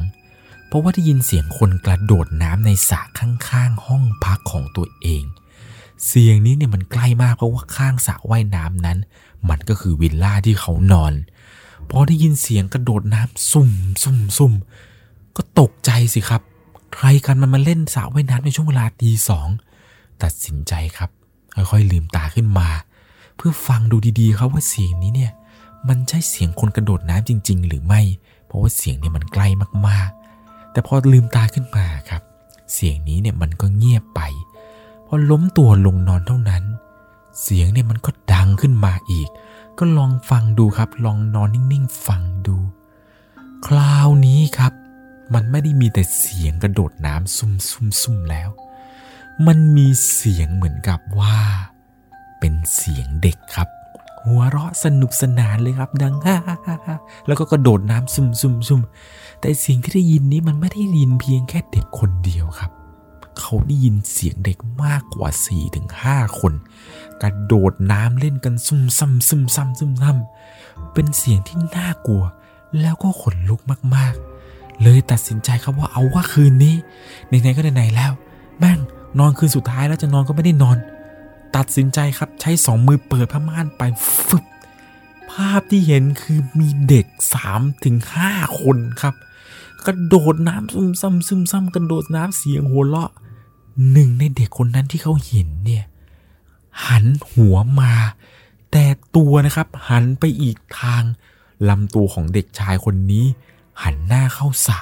[0.66, 5.22] เพราะว่าได้ยินเสียงคนกระโดดน้ำในสระข้างๆ ห้องพักของตัวเอง
[6.06, 8.98] เสียงนี้เนี่ยมันใกล้มากเพราะว่าข้างสระว่ายน้ำนั้น
[9.48, 11.12] มันก็คือวิลล่าที่เขานอน
[11.90, 13.70] พอได้ยินเสียงกระโดดน้ำซุ่ม
[14.02, 14.52] ซุ่มซุ่ม
[15.36, 16.42] ก็ตกใจสิครับ
[16.94, 19.48] ใครกันมันมาเล่นสระว่ายน้ำในช่วงเวลาตีสอง
[20.22, 21.10] ตัดสินใจครับ
[21.54, 22.68] ค่อยๆลืมตาขึ้นมา
[23.36, 25.32] เพื่อฟังดูดีๆครับว่าเสียงนี้เนี่ย
[25.88, 28.00] มันใช่เสียงคนกระโดดน้ำจริง ๆ หรือไม่
[28.46, 29.48] เพราะว่าเสียงเนี่ยมันใกล้
[29.86, 32.22] มากๆ แต่พอลืมตาขึ้นมาครับ
[32.74, 34.20] เสียงนี้เนี่ยมันก็เงียบไป
[35.06, 36.64] พอล้มตัวลงนอนเท่านั้น
[37.42, 39.28] เสียงเนี่ยมันก็ดังขึ้นมาอีก
[39.78, 42.56] ก็ลองฟังดูครับ ลองนอนนิ่งๆฟังดู
[43.66, 44.72] คราวนี้ครับ
[45.34, 48.48] มันไม่ได้มีแต่เสียงกระโดดน้ำซุ่มซุ่มซุ่มแล้ว
[49.46, 51.36] มันมีเสียงเหมือนกับว่า
[52.38, 53.68] เป็นเสียงเด็กครับ
[54.24, 56.56] หัวเราะสนุกสนานเลยครับดังฮ่าฮ่า
[56.86, 56.96] ฮ่า
[57.26, 58.80] แล้วก็กระโดดน้ำซุ่มซุ่มซุ่ม
[59.40, 62.70] แต่เสียงที่ได้ยินนี้มันไม่ได้ยินเพียงแค่เด็กคนเดียวครับ
[63.38, 65.30] เขาได้ยินเสียงเด็กมากกว่า
[65.84, 66.52] 4-5คน
[67.22, 72.24] กระโดดน้ำเล่นกันซุ่มซ้ำซุ่มซ้ำซุ่มซ้ำเป็นเสียงที่น่ากลัว
[72.80, 73.60] แล้วก็ขนลุก
[73.96, 76.74] มากๆ เลยตัดสินใจครับว่าเอาว่าคืนนี้
[77.26, 78.12] ไหนๆก็ไหนๆแล้ว
[78.58, 78.78] แม่ง
[79.18, 80.78] นอนคืนสุดท้ายแล้วจะนอนก็ไม่ได้นอน
[81.56, 83.82] ตัดสินใจครับใช้สองมือเปิดผ้าม่านไป
[84.26, 84.44] ฟึบ
[85.30, 89.14] ภาพที่เห็นคือมีเด็กสามถึงห้าคนครับ
[89.86, 93.10] กระโดดน้ำซุ่มซ้ำซุ่มซ้ำกระโดดน้ำเสียงหัวเราะ
[93.92, 95.84] หนึ่งในเด็กคนนั้นที่เขาเห็นเนี่ย
[96.86, 97.92] หันหัวมา
[98.72, 98.84] แต่
[99.16, 101.02] ตัวนะครับหันไปอีกทาง
[101.68, 103.24] ลำตัวของเด็กชายคนนี้
[103.82, 104.78] หันหน้าเข้าสระ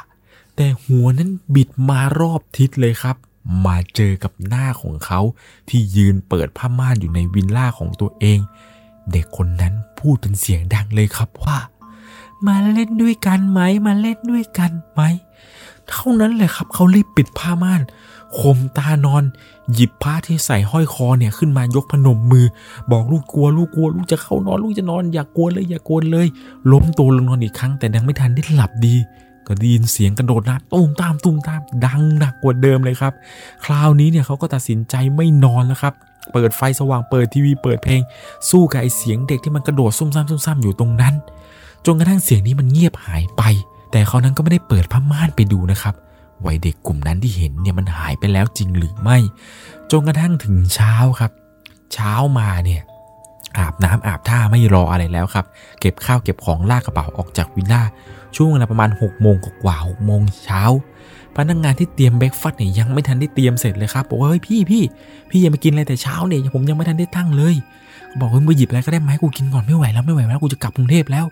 [0.56, 3.16] แต่หัวนั้นบิดมารอบทิศเลยครับ
[3.64, 5.20] มาเจอกับหน้าของเขา
[5.68, 8.38] ที่ยืนเปิดผ้าม่านอยู่ในวินล่าของตัวเอง
[9.12, 11.58] เด็กคนนั้นพูดเป็นเสียงดังเลยครับว่า
[12.46, 15.00] มาเล่นด้วยกันไหม มาเล่นด้วยกันไหม
[15.88, 17.82] เท่านั้นแหละครับเขารีบปิดผ้าม่าน
[18.38, 19.24] ข่มตานอน
[19.72, 22.46] หยิบผ้าที่ใส่ห้อยคอเนี่ยขึ้นมายกพนมมือ
[22.90, 26.28] บอกลูกกลัวลูกกลัว ลูกจะเข้านอน ลูกจะนอน อย่ากกลัวเลยอย่ากกลัวเลย
[26.72, 28.94] ล้มตัวลงนอนอีกครั้งแต่ยังไม่ทันได้หลับดี
[29.48, 33.12] ก็ได้ยินเสียงกระโดดน้ำตุ้มตามตุ้มตามดังหนักกว่าเดิมเลยครับ
[33.64, 35.94] คราวนี้เนี่ยเขาก็ตัดสินใจไม่นอนแล้วครับ
[36.32, 38.00] เปิดไฟสว่างเปิดทีวีเปิดเพลง
[38.50, 41.14] สู้กับไอเสียงเด็กที่มันกระโดดซุ่มซ่ามซุ่มซ่ามอยู่ตรงนั้น
[41.86, 43.42] จนกระทั่งเสียงนี้มันเงียบหายไป
[43.90, 45.94] แต่เขานั้นก็ไม่ได้เปิดผ้าม่านไปดูนะครับ
[46.46, 49.18] วัยเด็กกลุ่มนั้นที่เห็นเนี่ยมันหายไปแล้วจริงหรือไม่
[49.90, 51.30] จนกระทั่งถึงเช้าครับ
[51.92, 52.82] เช้ามาเนี่ย
[53.58, 55.46] อาบน้ำอาบท่าไม่รออะไรแล้วครับ
[55.80, 57.82] เก็บข้าวเก็บของลากกระเป๋าออกจากวิลล่า
[58.36, 60.62] ช่วงเวลาประมาณ6กโมงกว่าหกโมงเช้า
[61.36, 64.82] พนักงานที่เตรียม breakfast เนี่ยยังไม่ทันได้เตรียมเสร็จเลยครับบอกว่าเฮ้ยพี่พี่
[65.30, 67.54] พี่อย่ามากินอะไรแต่เช้าเนี่ยผมยังไม่ทันได้ตั้งเลย
[68.20, 71.26] บอกว่ามึงไปหยิบอะไรก็ได้ไหมกูกินก่อนไม่ไหวแล้วไม่ไหวแล้วกูจะกลับกรุงเทพแล้ว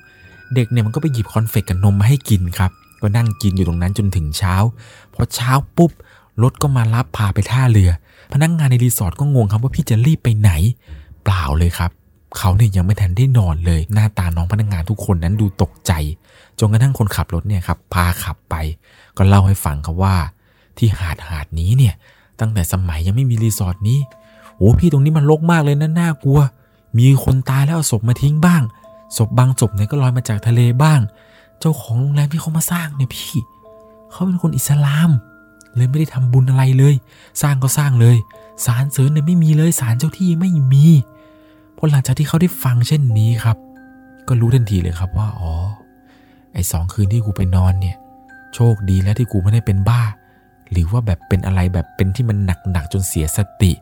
[0.55, 2.71] เด็กเนี่ยมันก็ไปหยิบ cornflakes กับนมมาให้กินครับ
[3.03, 4.55] ก็นั่งกินอยู่ตรงนั้นจนถึงเช้า
[5.15, 5.91] พอเช้าปุ๊บ
[6.43, 7.91] รถก็มารับพาไปท่าเรือ
[8.33, 10.51] พนักงานในรีสอร์ทก็งงครับว่าพี่จะรีบไปไหน
[11.25, 11.91] เปล่าเลยครับ
[12.39, 15.93] เขาเนี่ยยังไม่ทันได้นอนเลย หน้าตาน้องพนักงานทุกคนนั้นดูตกใจ
[16.59, 18.55] จนกระทั่งคนขับรถเนี่ยครับพาขับไป
[19.17, 20.17] ก็เล่าให้ฟังครับว่า
[20.79, 21.95] ที่หาดหาดนี้เนี่ย
[22.41, 23.99] ตั้งแต่สมัยยังไม่มีรีสอร์ทนี้
[24.57, 26.41] โอ้พี่ตรงนี้มันรกมากเลยนะน่ากลัว
[26.99, 28.63] มีคนตายแล้วเอาศพมาทิ้งบ้าง
[29.17, 31.01] ศพบางศพเนี่ยก็ลอยมาจากทะเลบ้าง
[31.61, 33.33] เจ้าของโรงแรมที่เขามาสร้างเนี่ยพี่
[34.11, 35.11] เขาเป็นคนอิสลาม
[35.75, 36.95] เลยไม่ได้ทำบุญอะไรเลย
[37.43, 38.17] สร้างก็สร้างเลย
[38.67, 40.85] สารเสริญเนี่ยไม่มีเลยสารเจ้าที่ไม่มี
[41.77, 43.57] พอหลังจากที่เขาได้ฟังเช่นนี้ครับ
[44.29, 45.53] ก็รู้ทันทีเลยครับว่าอ๋อ
[46.57, 47.97] ไอ้สองคืนที่กูไปนอนเนี่ย
[48.55, 50.03] โชคดีแล้วที่กูไม่ได้เป็นบ้า
[50.71, 52.37] หรือว่าแบบเป็นอะไรแบบเป็นที่มัน
[52.73, 53.73] หนักๆจนเสียสติ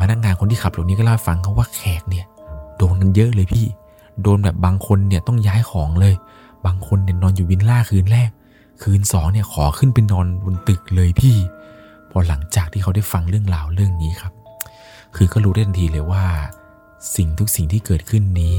[0.00, 2.26] พนักงานคนที่ขับรถนี้ก็เล่าฟังเขาว่าแขกเนี่ย
[2.76, 3.66] โดนกันเยอะเลยพี่
[4.22, 6.14] โดนแบบบางคนเนี่ยต้องย้ายของเลย
[6.66, 8.30] บางคนเนี่ยนอนอยู่วินล่าคืนแรก
[8.82, 11.36] คืนสองเนี่ยขอขึ้นไปนอนบนตึกเลยพี่
[12.10, 14.32] พอหลังจากที่เขาได้ฟังเรื่องราวเรื่องนี้ครับ
[15.16, 16.24] คือก็รู้ได้ทันทีเลยว่า
[17.16, 18.56] สิ่งทุกสิ่งที่เกิดขึ้นนี้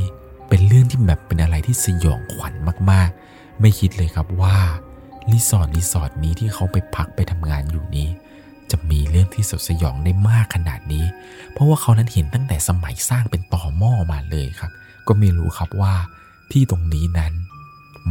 [0.50, 2.54] เป็นเรื่องที่แบบเป็นอะไรที่สยองขวัญ
[2.92, 3.15] มากๆ
[3.68, 4.58] ไม่คิดเลยครับว่า
[5.32, 8.10] รีสอร์ทรีสอร์ทนี้ที่เขาไปพักไปทำงานอยู่นี้
[8.72, 11.06] จะมีเรื่องที่สยดสยองได้มากขนาดนี้
[11.52, 14.72] เพราะว่าเขานั้นเห็นตั้งแต่สมัยสร้างเป็นต่อหม้อมาเลยครับ
[15.08, 15.94] ก็ไม่รู้ครับว่า
[16.52, 17.34] ที่ตรงนี้นั้น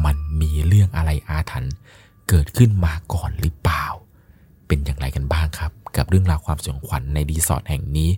[0.05, 1.75] มันมีเรื่องอะไรอาถรรพ์
[2.29, 3.85] เกิดขึ้นมาก่อนหรือเปล่า
[4.67, 8.11] เป็นอย่างไรกันบ้างครับ กับเรื่องราวความสยองขวัญในรีสอร์ทแห่งนี้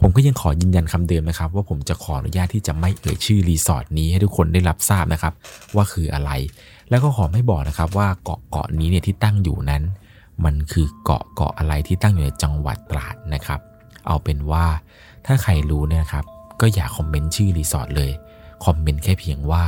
[0.00, 5.32] ผมก็ยังขอยืนยันคำเดิมนะครับ ว่าผมจะขออนุญาตที่จะไม่เอ่ยชื่อรีสอร์ทนี้ให้ทุกคนได้รับทราบนะครับ
[5.76, 6.30] ว่าคืออะไร
[6.90, 9.82] แล้วก็ขอไม่บอกนะครับว่าเกาะเกาะนี้เนี่ยที่ตั้งอยู่นั้น
[10.44, 13.60] มันคือเกาะเกาะอะไรที่ตั้งอยู่ในจังหวัดตราดนะครับ
[14.06, 14.66] เอาเป็นว่า
[15.26, 16.24] ถ้าใครรู้เนี่ยครับ
[16.60, 18.10] ก็อย่าคอมเมนต์ชื่อรีสอร์ทเลย
[18.64, 19.64] คอมเมนต์แค่เพียงว่า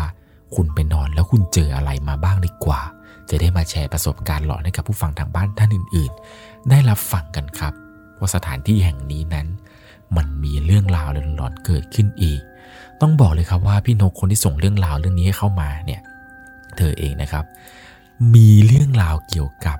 [0.54, 2.80] คุณไปนอนแล้วคุณเจออะไรมาบ้างดีกว่า
[3.30, 7.72] จะได้มาแชร์ประสบการณ์หลอนให้กับผู้ฟังทางบ้านท่านอื่น ๆ ได้รับฟังกันครับ
[8.18, 9.46] ว่าสถานที่แห่งนี้นั้น
[10.16, 12.40] มันมีเรื่องราวหลอนๆเกิดขึ้นอีก
[13.00, 16.00] ต้องบอกเลยครับว่าพี่นกคนที่ส่งเรื่องราวเรื่องนี้ให้เข้ามาเนี่ย
[16.76, 17.44] เธอเองนะครับ
[18.34, 19.78] มีเรื่องราวเกี่ยวกับ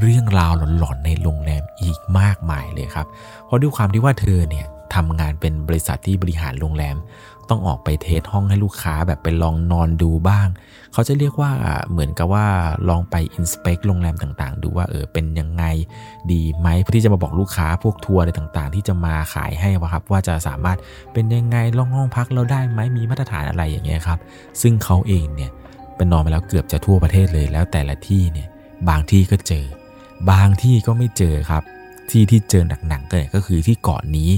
[0.00, 3.06] เรื่องราวหลอนๆในโรงแรมอีกมากมายเลยครับ
[3.44, 6.96] เพราะด้วยความที่ว่าเธอเนี่ยทำงานเป็นบริษัทที่บริหารโรงแรม
[7.48, 10.48] ต้องออกไปเทสห้องให้ลูกค้าแบบไปลองนอนดูบ้าง
[10.92, 11.50] เขาจะเรียกว่า
[11.90, 12.46] เหมือนกับว่า
[12.88, 15.64] ลองไปอินสเปกโรงแรมต่างๆ ดูว่าเออเป็นยังไง
[16.32, 20.78] ดีไหมเพื่อที่จะมาบอกลูกค้าพวกทัวร์อะไรต่างๆ ที่จะมาขายให้ว่าครับว่าจะสามารถ
[21.12, 24.18] เป็นยังไงลองห้องพักเราได้ไหมมีมาตรฐานอะไรอย่างเงี้ยครับ
[24.62, 25.50] ซึ่งเขาเองเนี่ย
[25.96, 28.48] เป็นนอนมาแล้วเกือบจะทั่วประเทศเลยแล้วแต่ละที่เนี่ย
[28.88, 29.64] บางที่ก็เจอ
[30.30, 31.62] บางที่ก็ไม่เจอครับ
[32.10, 34.30] ที่ที่เจอหนักๆก็ก็คือที่เกาะนี้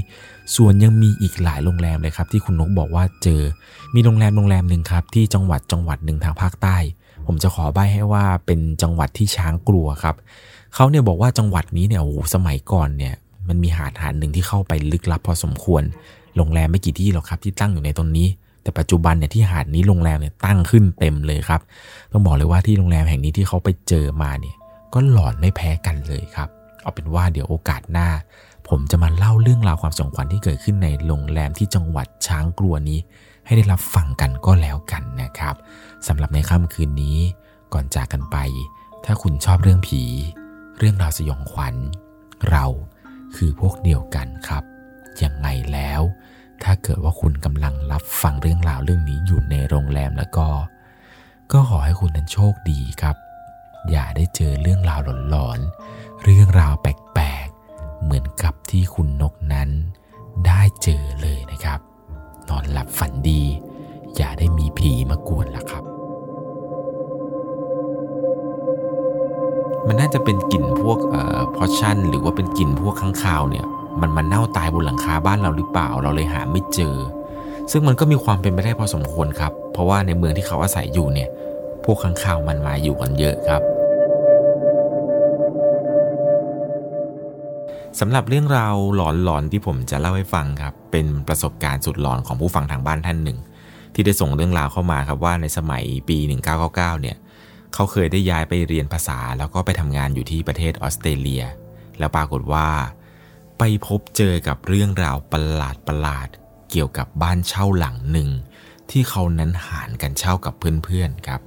[0.57, 3.43] ส่วนยังมีอีกหลายโรงแรมเลยครับ ที่คุณนกบอกว่าเจอ
[3.95, 6.77] มีโรงแรมโรงแรมหนึ่งครับที่จังหวัดจังหวัดหนึ่งทางภาคใต้
[7.27, 10.17] ผมจะขอใบให้ว่าเป็นจังหวัดที่ช้างกลัวครับ
[10.75, 13.15] เขาเนี่ยบอกว่าจังหวัดนี้เนี่ยโอ้สมัยก่อนเนี่ย
[13.49, 15.83] มันมีหาดหาดหนึ่งที่เข้าไปลึกลับพอสมควร
[16.37, 18.29] โรงแรมไม่กี่ที่หรอกครับที่ตั้งอยู่ในตรงนี้
[18.63, 21.61] แต่ปัจจุบันเนี่ยที่หาดนี้โรงแรมเนี่ยตั้งขึ้นเต็มเลยครับ
[22.13, 24.57] ต้องบอกเลยว่าที่โรงแรมแห่งนี้ที่เขาไปเจอมาเนี่ย
[24.95, 26.49] ก็หลอนไม่แพ้กันเลยครับ
[26.83, 28.09] เอาเป็นว่าเดี๋ยวโอกาสหน้า
[28.75, 32.99] ผมจะมาเล่าเรื่องราวความสงขวัญที่เกิดขึ้นในโรงแรมที่จังหวัดช้างกลัวนี้
[33.47, 35.55] ให้ได้รับฟังกันก็แล้วกันนะครับ
[36.07, 37.19] สำหรับในค่ำคืนนี้
[37.73, 38.37] ก่อนจากกันไป
[39.05, 40.03] ถ้าคุณชอบเรื่องผี
[40.79, 41.75] เรื่องราวสยองขวัญ
[42.51, 42.65] เรา
[43.37, 44.65] คือพวกเดียวกันครับ
[45.23, 46.03] ยังไงแล้ว
[46.63, 50.47] ถ้าเกิดว่าคุณกำลังรับฟังเรื่องราวเรื่องนี้อยู่ในโรงแรมแล้วก็
[51.53, 53.17] ก็ขอให้คุณนั้นโชคดีครับ
[53.91, 55.01] อย่าได้เจอเรื่องราว
[55.31, 57.32] หลอนๆเรื่องราวแปลก
[58.03, 59.71] เหมือนกับที่คุณนกนั้น
[60.47, 61.81] ได้เจอเลยนะครับ
[62.49, 63.43] นอนหลับฝันดี
[64.17, 65.85] อย่าได้มีผีมากวนล่ะครับ
[69.87, 73.65] มันน่าจะเป็นกลิ่นพวกเอ่อพอชั่น หรือว่าเป็นกลิ่นพวกข้างคาวเนี่ย
[74.01, 76.97] มันมันเน่าตายบนหลังคาบ้านเราหรือเปล่าเราเลยหาไม่เจอ
[77.71, 81.29] ซึ่งมันก็มีความเป็นไปได้พอสมควรครับ เพราะว่าในเมืองที่เขาอาศัยอยู่เนี่ย
[81.85, 83.63] พวกข้างคาวมันมาอยู่กันเยอะครับ
[88.01, 93.39] สำหรับเรื่องราวหลอนๆที่ผมจะเล่าให้ฟังครับ เป็นประสบการณ์สุดหลอนของผู้ฟังทางบ้านท่านหนึ่ง
[93.95, 96.19] ที่ได้ส่งเรื่องราวเข้ามาครับว่าในสมัยปี
[96.61, 97.17] 1999 เนี่ย
[97.75, 101.45] เขาเคยได้ย้ายไปเรียนภาษา แล้วก็ไปทำงานอยู่ที่ประเทศออสเตรเลีย
[101.99, 102.69] แล้วปรากฏว่า
[103.59, 106.29] ไปพบเจอกับเรื่องราวประหลาดประหลาด
[106.71, 108.29] เกี่ยวกับบ้านเช่าหลังหนึ่ง
[108.91, 110.55] ที่เขานั้นหารกันเช่ากับ
[110.85, 111.41] เพื่อนๆครับ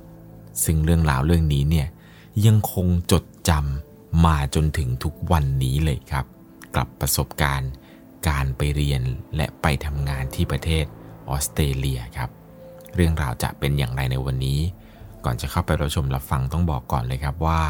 [0.64, 1.88] ซึ่งเรื่องราวเรื่องนี้เนี่ย
[2.46, 6.26] ยังคงจดจำมาจนถึงทุกวันนี้เลยครับ
[6.78, 7.72] กับประสบการณ์
[8.28, 9.02] การไปเรียน
[9.36, 10.86] และไปทำงานที่ประเทศ
[11.30, 12.30] ออสเตรเลียครับ
[12.96, 14.60] เรื่องราวจะเป็นอย่างไรในวันนี้
[15.26, 17.62] ก่อนจะเข้าไปรับชมรับฟังต้องบอกก่อนเลยครับว่า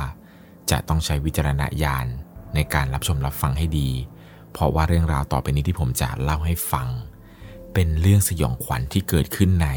[0.72, 2.06] จะต้องใช้วิจารณญาณ
[2.56, 3.90] ในการรับชมรับฟังให้ดี
[4.52, 6.88] เพราะว่าเรื่องราวต่อไปนี้ที่ผมจะเล่าให้ฟัง
[7.74, 9.70] เป็นเรื่องสยองขวัญที่เกิดขึ้นใน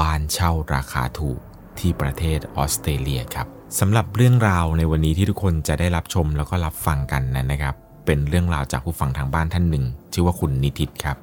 [0.00, 1.40] บ้านเช่าราคาถูก
[1.78, 3.46] ที่ประเทศออสเตรเลียครับ
[3.78, 7.74] สำหรับเรื่องราวในวันนี้ที่ทุกคนจะได้รับชมแล้วก็รับฟังกันนั้นนะครับ
[8.04, 11.16] เป็นเรื่องราวจากผู้ฟังทางบ้านท่านหนึ่ง ชื่อว่าคุณนิติตครับ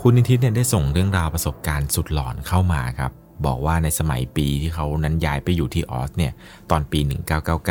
[0.00, 3.12] คุณนิติตเนี่ยได้ส่งเรื่องราวประสบการณ์สุดหลอนเข้ามาครับ
[3.46, 6.32] บอกว่าในสมัยปีที่เขานั้นย้ายไปอยู่ที่ออสเนี่ย
[6.70, 7.00] ตอนปี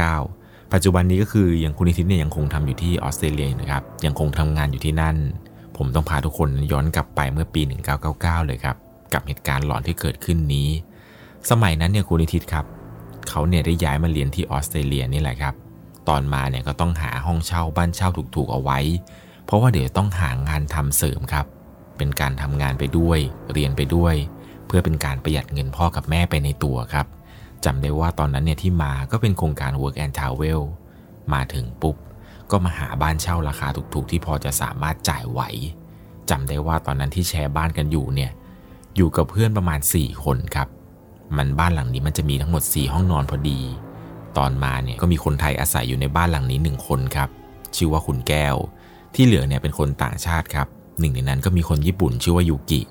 [0.02, 5.16] 1999 ปัจจุบันนี้ก็คืออยังคุณนิติตเนี่ยยังคงทำอยู่ที่ออสเตรเลียนะครับยังคงทำงานอยู่ที่นั่น
[5.78, 7.62] ผมต้องพาทุกคนย้อนกลับไปเมื่อปี
[8.06, 8.76] 1999 เลยครับ
[9.14, 10.70] กับเหตุการณ์หลอนที่เกิดขึ้นนี้
[11.50, 12.66] สมัยนั้นเนี่ยคุณนิติตครับ
[13.30, 15.54] เขาเนี่ยได้ย้ายมาเรียนที่ออสเตรเลียนี่แหละครับ
[16.10, 18.80] ตอนมาเนี่ยก็ต้องหาห้องเช่าบ้านเช่าถูกๆเอาไว้
[19.46, 21.46] เพราะว่าเดี๋ยวต้องหางานทำเสริมครับ
[21.98, 23.20] เป็นการทำงานไปด้วย
[23.54, 24.16] เรียนไปด้วย
[24.68, 27.08] เพื่อเป็นการประหยัดเงินพ่อกับแม่ไปในตัวครับ
[27.66, 30.62] จำได้ว่าตอนนั้นเนี่ยที่มาก็เป็นโครงการ Work and Travel
[31.34, 31.96] มาถึงปุ๊บ
[32.52, 35.42] ก็มาหาบ้านเช่าราคาถูกๆ ที่พอจะสามารถจ่ายไหว
[36.30, 38.32] จำได้ว่าตอนนั้นที่แชร์บ้านกันอยู่เนี่ย
[38.96, 40.68] อยู่กับเพื่อนประมาณ 4 คนครับ
[41.38, 43.60] มันบ้านหลังนี้มันจะมีทั้งหมด 4 ห้องนอนพอดี
[44.38, 47.30] ตอนมาเนี่ยก็มีคนไทยอาศัยอยู่ในบ้านหลังนี้1คนครับ
[47.76, 48.56] ชื่อว่าคุณแก้ว
[49.16, 50.68] ที่เหลือเนี่ยเป็นคนต่างชาติครับ
[51.00, 52.82] หนึ่งในนั้นก็มีคนญี่ปุ่นชื่อว่ายูกิ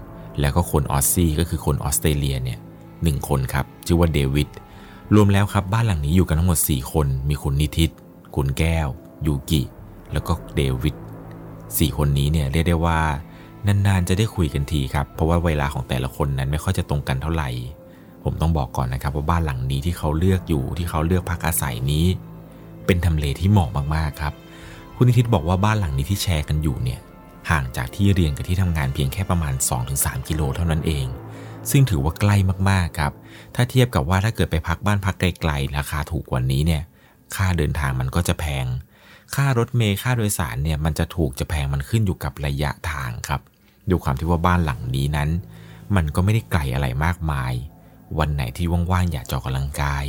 [0.41, 2.59] แล้วก็คน Aussie ก็คือคนออสเตรเลียเนี่ย
[3.03, 4.49] หนึ่งคนครับ ชื่อว่าเดวิด
[5.15, 7.91] รวมแล้วครับบ้านหลังนี้อยู่กันทั้งหมด 4 คน มีคุณนิติ
[8.37, 8.89] คุณแก้ว
[9.27, 9.63] ยูกิ
[10.13, 10.95] แล้วก็เดวิด
[11.79, 13.01] สี่คนนี้เนี่ยเรียกได้ว่า
[13.67, 17.49] นานๆจะได้คุยกันทีครับ เพราะว่าเวลาของแต่ละคนนั้นไม่ค่อยจะตรงกันเท่าไหร่
[18.25, 22.07] ผมต้องบอกก่อนนะครับว่าบ้านหลังนี้ที่เขาเลือกอยู่ที่เขาเลือกพักอาศัยนี้
[22.87, 24.35] เป็นทำเลที่เหมาะมากๆครับ
[24.97, 27.01] คุณนิติตบอกว่าบ้านหลังนี้ที่แชร์กันอยู่เนี่ย
[27.51, 29.55] ห่างจากที่เรียนกับที่ทำงานเพียงแค่ประมาณ
[29.91, 31.07] 2-3 กิโลเท่านั้นเอง
[31.71, 32.37] ซึ่งถือว่าใกล้
[32.71, 33.13] มากๆครับ
[33.55, 36.83] ถ้าเทียบกับว่าถ้าเกิดไปพักบ้านพักไกลๆ ราคาถูกกว่านี้เนี่ย
[37.37, 38.67] ค่าเดินทางมันก็จะแพง
[39.35, 43.41] ค่ารถเมล์ค่าโดยสารเนี่ยมันจะถูกจะแพงมันขึ้นอยู่กับระยะทางครับ
[43.91, 45.29] ดูความที่ว่าบ้านหลังนี้นั้น
[45.97, 47.53] มันก็ไม่ได้ไกลอะไรมากมาย
[48.19, 50.05] วันไหนที่ว่างๆอยากจอกกำลังกาย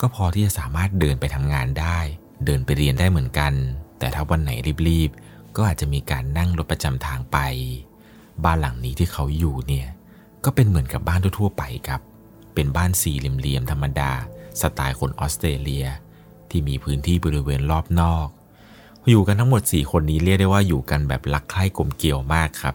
[0.00, 1.98] ก็พอที่จะสามารถเดินไปทำงานได้
[2.44, 3.52] เดินไปเรียนได้เหมือนกัน
[3.98, 4.50] แต่ถ้าวันไหน
[4.88, 7.38] รีบๆก็อาจจะมีการนั่งรถประจำทางไป
[8.44, 9.88] บ้านหลังนี้ที่เขาอยู่เนี่ย
[10.44, 12.00] ก็เป็นเหมือนกับบ้านทั่วๆไปครับ
[12.54, 14.12] เป็นบ้านสี่เหลี่ยมๆธรรมดา
[14.60, 15.86] สไตล์คนออสเตรเลีย
[16.50, 18.28] ที่มีพื้นที่บริเวณรอบนอก
[19.08, 22.74] อยู่กันทั้งหมด 4 คนนี้เรียกได้ว่าอยู่กันแบบรักใคร่กลมเกลียวมากครับ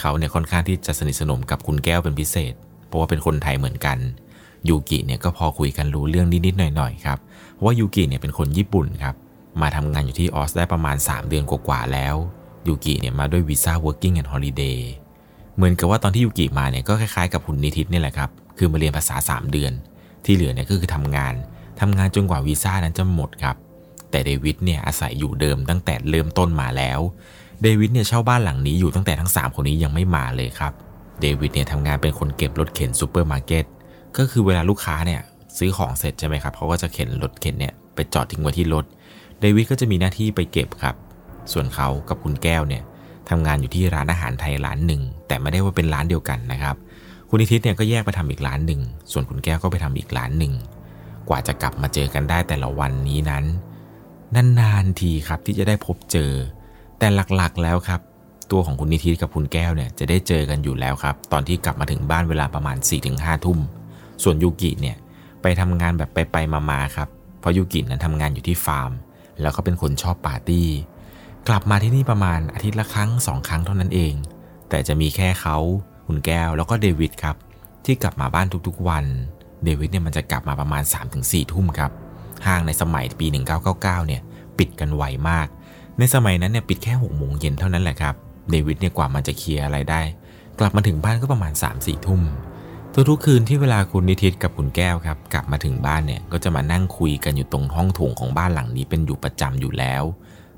[0.00, 2.54] เขาเนี่ยค่อนข้างที่จะสนิทสนมกับคุณแก้วเป็นพิเศษ
[2.88, 3.98] เพราะว่าเป็นคนไทยเหมือนกัน
[4.68, 7.18] ยูกิเนี่ยก็พอคุยกันรู้เรื่องนิดๆหน่อยๆครับ
[7.52, 9.14] เพราะว่ายูกิเนี่ยเป็นคนญี่ปุ่นครับ
[9.60, 12.14] มาทำงานอยู่ที่ออสได้ประมาณ 3 เดือนกว่าๆแล้ว
[12.66, 14.78] ยูกิเนี่ยมาด้วยวีซ่า working and holiday
[15.56, 19.72] เหมือนกับว่าตอนที่ยูกิมาเนี่ยก็คล้ายๆกับคุณนิติตนี่แหละครับคือมาเรียนภาษา 3 เดือน
[20.24, 21.34] ที่เหลือเนี่ยก็คือทำงาน
[21.80, 23.56] ทำงานจนกว่าวีซ่านั้นจะหมดครับ
[24.10, 27.00] แต่เดวิดเนี่ยอาศัยอยู่เดิมตั้งแต่เริ่มต้นมาแล้ว
[27.62, 30.72] เดวิดเนี่ยเช่าบ้านหลังนี้อยู่ตั้งแต่ทั้ง 3 คนนี้ยังไม่มาเลยครับ
[31.20, 33.64] เดวิดเนี่ยทำงานเป็นคนเก็บรถเข็นซูเปอร์มาร์เก็ต
[34.18, 35.20] ก็คือเวลาลูกค้าเนี่ย
[35.58, 38.84] ซื้อของเสร็จใช่ไหมครับเขาก็จะเข็นรถเข็นเนี่ยไปจอดทิ้งไว้ที่รถ
[39.40, 40.96] เดวิดก็จะมีหน้าที่ไปเก็บครับ
[41.52, 42.82] ส่วนเขากับคุณแก้วเนี่ย
[43.28, 46.76] ทำงานอยู่ที่ร้านอาหารไทยร้านหนึ่ง แต่ไม่ได้ว่าเป็นร้านเดียวกันนะครับ
[47.28, 48.80] คุณนิติเนี่ยก็แยกไปทำอีกร้านหนึ่ง
[49.12, 50.52] ส่วนคุณแก้วก็ไปทำอีกร้านหนึ่ง
[51.28, 53.44] กว่าจะกลับมาเจอกันได้แต่ละวันนี้นั้น
[54.60, 56.32] นานๆทีครับที่จะได้พบเจอ
[56.98, 58.00] แต่หลักๆแล้วครับ
[58.50, 63.58] ตัวของคุณนิติกับคุณแก้วเนี่ยจะได้เจอกันอยู่แล้วครับ ตอนที่กลับมาถึงบ้านเวลาประมาณ4ี่ถึงห้าทุ่ม
[64.22, 64.96] ส่วนยูกิเนี่ย
[65.42, 66.36] ไปทำงานแบบไปไป
[66.70, 67.08] มาๆครับ
[67.40, 68.90] เพราะยูกินั้นทำงานอยู่ที่ฟาร์ม
[69.40, 70.68] แล้วก็เป็นคนชอบปาร์ตี้
[71.48, 74.14] กลับมาที่นี่ประมาณอาทิตย์ละครั้งสองครั้งเท่านั้นเอง
[74.68, 75.56] แต่จะมีแค่เขา
[76.06, 77.36] คุณแก้วแล้วก็เดวิดครับ
[77.84, 79.04] ที่กลับมาบ้านทุกๆวัน
[79.64, 80.82] เดวิดเนี่ยมันจะกลับมาประมาณ
[81.16, 81.90] 3-4ทุ่มครับ
[82.46, 83.26] ห้างในสมัยปี
[83.66, 84.20] 1999เนี่ย
[84.58, 85.46] ปิดกันไวมาก
[85.98, 88.14] ในสมัยนั้นเนี่ยปิดแค่6โมงเย็นเท่านั้นแหละครับ
[88.50, 90.02] เดวิดเนี่ยกว่ามันจะเคลียร์อะไรได้
[90.58, 92.22] กลับมาถึงบ้านก็ประมาณ3ามสี่ทุ่ม
[93.10, 100.02] ทุกๆคืนที่เวลาคุณนิติตกับคุณแก้วครับ กลับมาถึงบ้านเนี่ยก็จะมานั่งคุยกันอยู่ตรงห้องโถงของบ้านหลังนี้เป็นอยู่ประจำอยู่แล้ว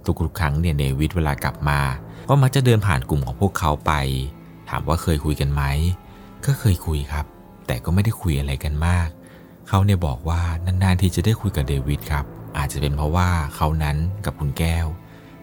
[0.04, 1.80] ทุกๆครั้งเนี่ยเดวิดเวลากลับมา
[2.28, 3.92] ก็มักจะเดินผ่านกลุ่มของพวกเขาไป
[4.70, 5.62] ถามว่าเคยคุยกันไหม
[6.46, 7.26] ก็เคยคุยครับ
[7.66, 9.08] แต่ก็ไม่ได้คุยอะไรกันมาก
[9.68, 12.24] เขาเนี่ยบอกว่านานๆที่จะได้คุยกับเดวิดครับ
[12.58, 14.86] อาจจะเป็นเพราะว่าเขานั้นกับคุณแก้ว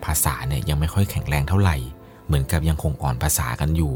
[0.05, 1.77] ภาษาเนี่ยยังไม่ค่อยแข็งแรงเท่าไหร่
[2.27, 3.93] เหมือนกับยังคงอ่อนภาษากันอยู่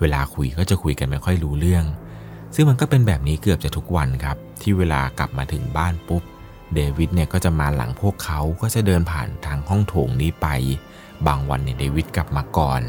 [0.00, 1.84] เวลาคุยก็จะคุยกันไม่ค่อยรู้เรื่อง
[2.54, 6.22] ซึ่งมันก็เป็นแบบนี้เกือบจะทุกวันครับ ที่เวลากลับมาถึงบ้านปุ๊บ
[6.74, 10.46] เดวิดเนี่ยก็จะมาหลังพวกเขาก็จะเดินผ่านทางห้องโถงนี้ไป
[11.26, 12.82] บางวันเนี่ยเดวิดกลับมาก่อน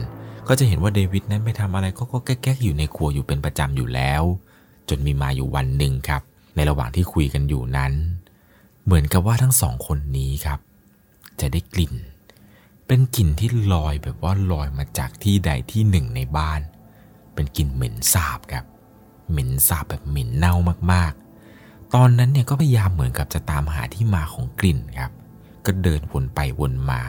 [0.47, 4.23] ก็จะเห็นว่าเดวิดนั้นไม่ทำอะไรก็ก็แก๊กอยู่ในครัวอยู่เป็นประจำอยู่แล้ว
[4.89, 6.21] จนมีมาอยู่วันหนึ่งครับ
[6.55, 7.93] ในระหว่างที่คุยกันอยู่นั้น
[8.85, 10.59] เหมือนกับว่าทั้งสองคนนี้ครับ
[11.39, 11.93] จะได้กลิ่น
[12.95, 16.61] เป็นกลิ่นที่ลอยแบบว่าลอยมาจากที่ใดที่หนึ่งในบ้าน
[17.33, 18.65] เป็นกลิ่นเหม็นสาบครับ
[19.29, 20.55] เหม็นสาบแบบเหม็นเน่า
[20.91, 25.11] มากๆ ตอนนั้นเนี่ยก็พยายามเหมือนกับจะตามหาที่มาของกลิ่นครับ
[25.65, 27.01] ก็เดินวนไปวนมา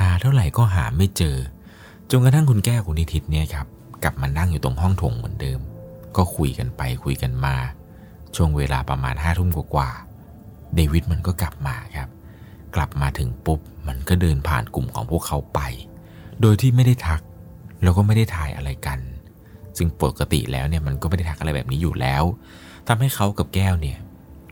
[0.00, 1.36] หาเท่าไหร่ก็หาไม่เจอ
[2.10, 3.66] จนกระทั่งคุณแก้วคุณนิทิศเนี่ยครับ
[4.02, 5.60] กลับมานั่งอยู่ตรงห้องโถงเหมือนเดิม
[6.16, 7.56] ก็คุยกันไปคุยกันมา
[8.36, 12.08] ช่วงเวลาประมาณห้าทุ่มกว่าๆเดวิดมันก็กลับมาครับ
[12.74, 15.60] กลับมาถึงปุ๊บ มันก็เดินผ่านกลุ่มของพวกเขาไป
[16.40, 17.20] โดยที่ไม่ได้ทัก
[17.82, 18.98] แล้วก็ไม่ได้ทายอะไรกัน
[19.76, 22.22] ซึ่งปกติแล้วเนี่ยมันก็ไม่ได้ทักอะไรแบบนี้อยู่แล้ว
[22.86, 23.98] ทำให้เขากับแก้วเนี่ย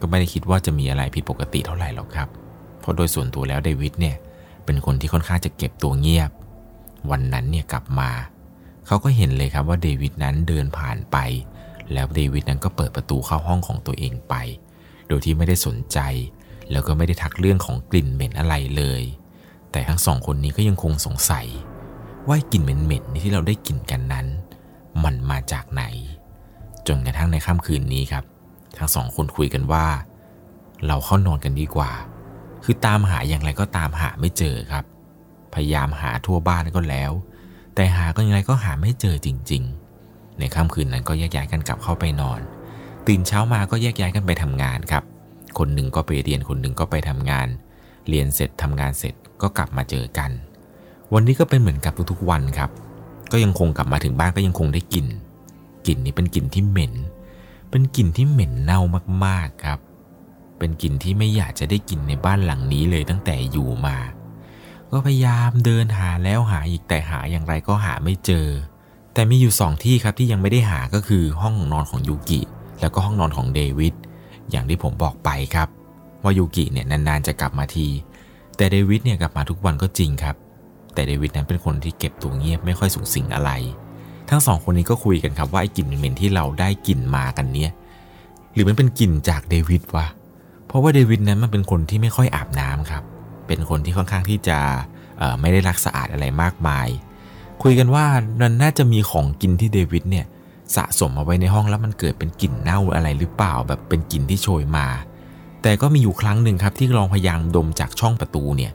[0.00, 2.28] ก็ไม่ได้คิดว่าจะมีอะไรผิดปกติเท่าไหร่หรอกครับ
[2.80, 4.16] เพราะโดยส่วนตัวแล้วเดวิดเนี่ย
[4.64, 6.30] เป็นคนที่ค่อนข้างจะเก็บตัวเงียบ
[7.10, 8.10] วันนั้นเนี่ยกลับมา
[8.86, 11.16] เขาก็เห็นเลยครับว่าเดวิดนั้นเดินผ่านไป
[11.92, 14.34] แล้วเดวิดนั้นก็เปิดประตูเข้าห้องของตัวเองไป
[15.08, 15.98] โดยที่ไม่ได้สนใจ
[16.72, 19.02] แล้วก็ไม่ได้ทักเรื่องของกลิ่นเหม็นอะไรเลย
[19.72, 21.46] แต่ทั้งสองคนนี้ก็ยังคงสงสัย
[22.28, 24.26] ว่ากลิ่นเหม็นๆที่เราได้กลิ่นกันนั้น
[25.04, 25.84] มันมาจากไหน
[26.86, 28.24] จนกระทั่งในค่ำคืนนี้ครับ
[28.78, 29.86] ทั้งสองคนคุยกันว่า
[30.86, 31.90] เราเข้านอนกันดีกว่า
[32.64, 34.84] คือตามหาอย่างไรก็ตามหาไม่เจอครับ
[35.54, 37.12] พยายามหาทั่วบ้านก็แล้ว
[37.74, 39.62] แต่หาก็ยังไงก็หาไม่เจอจริง
[40.00, 42.40] ๆ ในค่ำคืนนั้นก็แยกย้ายกันกลับเข้าไปนอน
[43.06, 45.04] ตื่นเช้ามาก็แยกย้ายกันไปทำงานครับ
[45.58, 47.48] คนหนึ่งก็ไปเรียนคนหนึ่งก็ไปทำงาน
[48.08, 50.30] เรียนเสร็จทำงานเสร็จก็กลับมาเจอกัน
[51.14, 52.70] วันนี้ก็เป็นเหมือนกับทุกๆวันครับ
[53.32, 55.06] ก็ยังคงกลับมาถึงบ้านก็ยังคงได้กลิ่น
[55.86, 56.94] กลิ่นนี้เป็นกลิ่นที่เหม็น
[57.70, 58.80] เป็นกลิ่นที่เหม็นเน่า
[59.24, 59.78] มากๆครับ
[60.58, 63.96] เป็นกลิ่นที่ไม่อยากจะได้กลิ่นในบ้านหลังนี้เลยตั้งแต่อยู่มา
[64.90, 68.46] ก็พยายามเดินหาแล้วหาอีกแต่หาอย่างไรก็หาไม่เจอ
[69.14, 72.40] แต่มีอยู่สองที่ครับที่ยังไม่ได้หาก็คือห้องนอนของยูกิ
[72.80, 73.94] แล้วก็ห้องนอนของเดวิด
[74.50, 75.68] อย่างที่ผมบอกไปครับ
[76.22, 77.88] ว่ายูกิเนี่ยนานๆจะกลับมาที
[78.56, 80.36] แต่เดวิดเนี่ยกลับมาทุกวันก็จริงครับ
[80.94, 83.50] แต่เดวิดนั้นเป็นคนที่เก็บตัวเงียบไม่ค่อยสูงสิงอะไร
[84.30, 87.72] ทั้งสองคนนี้ก็คุยกันครับว่าไอ้กลิ่นเหม็นที่เราได้กลิ่นมากันเนี่ย
[88.52, 90.06] หรือมันเป็นกลิ่นจากเดวิดวะ
[90.66, 93.02] เพราะว่าเดวิดนั้นมันเป็นคนที่ไม่ค่อยอาบน้ำครับ
[93.46, 94.58] เป็นคนที่ค่อนข้างที่จะ
[95.40, 96.88] ไม่ได้รักสะอาดอะไรมากมาย
[97.62, 98.06] คุยกันว่า
[98.40, 100.26] มันน่าจะมีของกินที่เดวิดเนี่ย
[100.74, 104.86] สะสมเอาไว้ในห้องแล้วมันเกิดเป็นกลิ่นเน่าอะไรหรือเปล่าแบบเป็นกลิ่นที่โชยมา
[105.62, 108.72] แต่ก็มีอยู่ครั้งหนึ่งครับที่ลองพยายามดมจากช่องประตูเนี่ย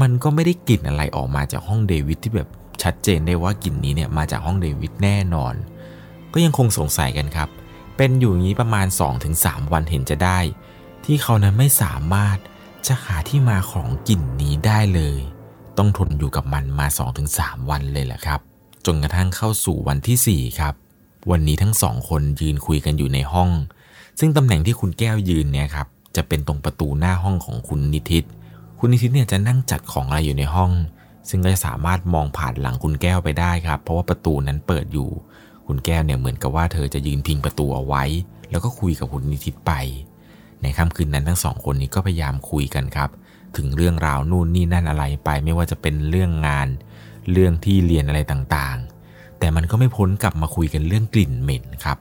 [0.00, 2.48] มันก็ไม่ได้กลิ่นอะไรออกมาจากห้องเดวิดที่แบบ
[2.82, 5.54] ชัดเจนได้ว่ากลิ่นนี้เนี่ยมาจากห้องเดวิดแน่นอน
[6.32, 7.48] ก็ยังคงสงสัยกันครับ
[7.96, 8.86] เป็นอยู่อย่างนี้ประมาณ
[9.28, 10.38] 2-3 วันเห็นจะได้
[11.04, 12.38] ที่เขานั้นไม่สามารถ
[12.86, 15.20] จะหาที่มาของกลิ่นนี้ได้เลย
[15.78, 16.86] ต้องทนอยู่กับมันมา
[17.28, 18.40] 2-3 วันเลยแหละครับ
[18.86, 20.74] จนกระทั่งเข้าสู่วันที่ 4 ครับ
[21.30, 23.50] วันนี้ทั้งสองคนยืนคุยกันอยู่ในห้อง
[24.18, 25.86] ซึ่งตำแหน่งที่คุณแก้วยืนเนี่ยครับ
[26.16, 28.24] จะเป็นตรงประตูหน้าห้องของคุณนิติศ
[28.78, 30.72] คุณนิติศเนี่ยจะนั่งจัดของอะไรอยู่ในห้อง
[31.28, 35.08] ซึ่งก็จะสามารถมองผ่านหลังคุณแก้วไปได้ครับ เพราะว่าประตูนั้นเปิดอยู่
[35.66, 38.04] คุณแก้วเนี่ยเหมือนกับว่าเธอจะยืนพิงประตูเอาไว้
[38.50, 39.72] แล้วก็คุยกับคุณนิติศไป
[40.62, 43.10] ในค่ำคืนนั้นทั้งสองคนนี้ก็พยายามคุยกันครับ
[43.56, 46.68] ถึงเรื่องราวนู่นนี่นั่นอะไรไป ไม่ว่าจะเป็นเรื่องงาน
[47.32, 48.89] เรื่องที่เรียนอะไรต่างๆ
[49.40, 51.98] แต่มันก็ไม่พ้นกลับมาคุยกันเรื่องกลิ่นเหม็นครับ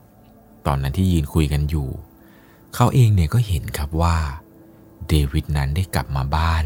[0.65, 1.89] ตอนนั้นที่ยืนคุยกันอยู่
[2.75, 4.17] เขาเองเนี่ยก็เห็นครับว่า
[5.07, 6.65] เดวิดนั้นได้กลับมาบ้าน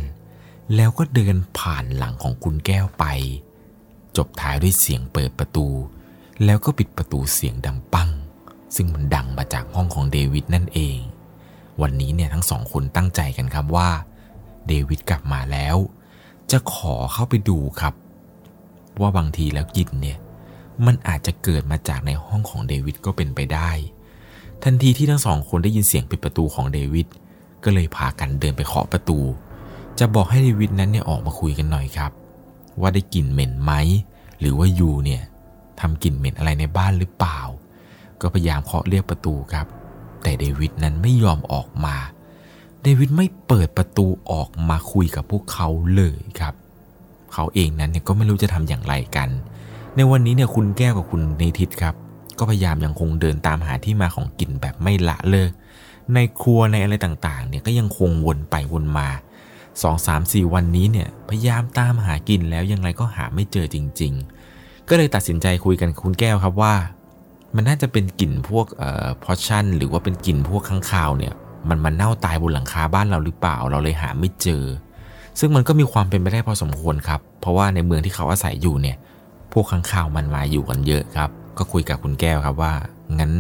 [0.76, 3.06] แล้วก็เดินผ่านหลังของคุณแก้วไป
[4.18, 5.68] จบท้ายด้วยเสียงเปิดประตู
[6.46, 8.10] แล้วก็ปิดประตูเสียงดังปัง
[8.76, 10.98] ซึ่งมันดังมาจากห้องของเดวิดนั่นเอง
[11.82, 13.90] วันนี้เนี่ยทั้งสองคนตั้งใจกันครับว่า
[14.68, 15.76] เดวิดกลับมาแล้ว
[16.52, 17.94] จะขอเข้าไปดูครับ
[19.02, 20.18] ว่าบางทีแล้วกินเนี่ย
[20.86, 23.72] มันอาจจะเกิดมาจากในห้องของเดวิดก็เป็นไปได้
[24.64, 27.08] ทันทีที่ทั้งสองคนได้ยินเสียงปิดประตูของเดวิด
[27.64, 29.20] ก็เลยพากันเดินไปเคาะประตู
[30.00, 32.12] จะบอกให้เดวิดนั้นเนี่ยออกมาคุยกันหน่อยครับ
[32.80, 33.72] ว่าได้กลิ่นเหม็นไหม
[34.40, 35.22] หรือว่ายูเนี่ย
[35.80, 37.40] ทำกลิ่นเหม็นอะไรในบ้านหรือเปล่า
[38.22, 39.68] ก็พยายามเคาะเรียกประตูครับ
[40.24, 41.96] แต่เดวิดนั้นไม่ยอมออกมา
[42.84, 46.54] เดวิดไม่เปิดประตูออกมาคุยกับพวกเขาเลยครับ
[47.34, 49.30] เขาเองนั้นเนี่ยก็ไม่รู้จะทำอย่างไรกัน
[49.98, 51.96] ในวันนี้เนี่ยคุณแก้วกับคุณเนทิตครับ
[52.40, 55.52] ก็พยายามยังคงเดินตามหาที่มาของกลิ่นแบบไม่ละเลิก
[56.14, 59.10] ในครัวในอะไรต่างๆ เนี่ยก็ยังคงวนไปวนมา
[59.78, 64.14] 2 3 4 วันนี้เนี่ยพยายามตามหากลิ่นแล้วยังไงก็หาไม่เจอจริง
[64.52, 66.74] ๆ ก็เลยตัดสินใจคุยกันกับคุณแก้วครับว่า
[67.56, 71.34] มันน่าจะเป็นกลิ่นพวกเอ่อพอชั่น หรือว่าเป็นกลิ่นพวกข้างคาวเนี่ย
[71.70, 74.64] มันมันเน่าตายบนหลังคาบ้านเราหรือเปล่าเราเลยหาไม่เจอ
[75.40, 78.98] ซึ่งมันก็มีความเป็นไปได้พอสมควรครับ เพราะว่าในเมืองที่เขาอาศัยอยู่เนี่ย
[79.54, 82.74] พวกข้างคาวมันมาอยู่กันเยอะครับ ก็คุยกับคุณแก้วครับว่า
[83.20, 83.32] งั้น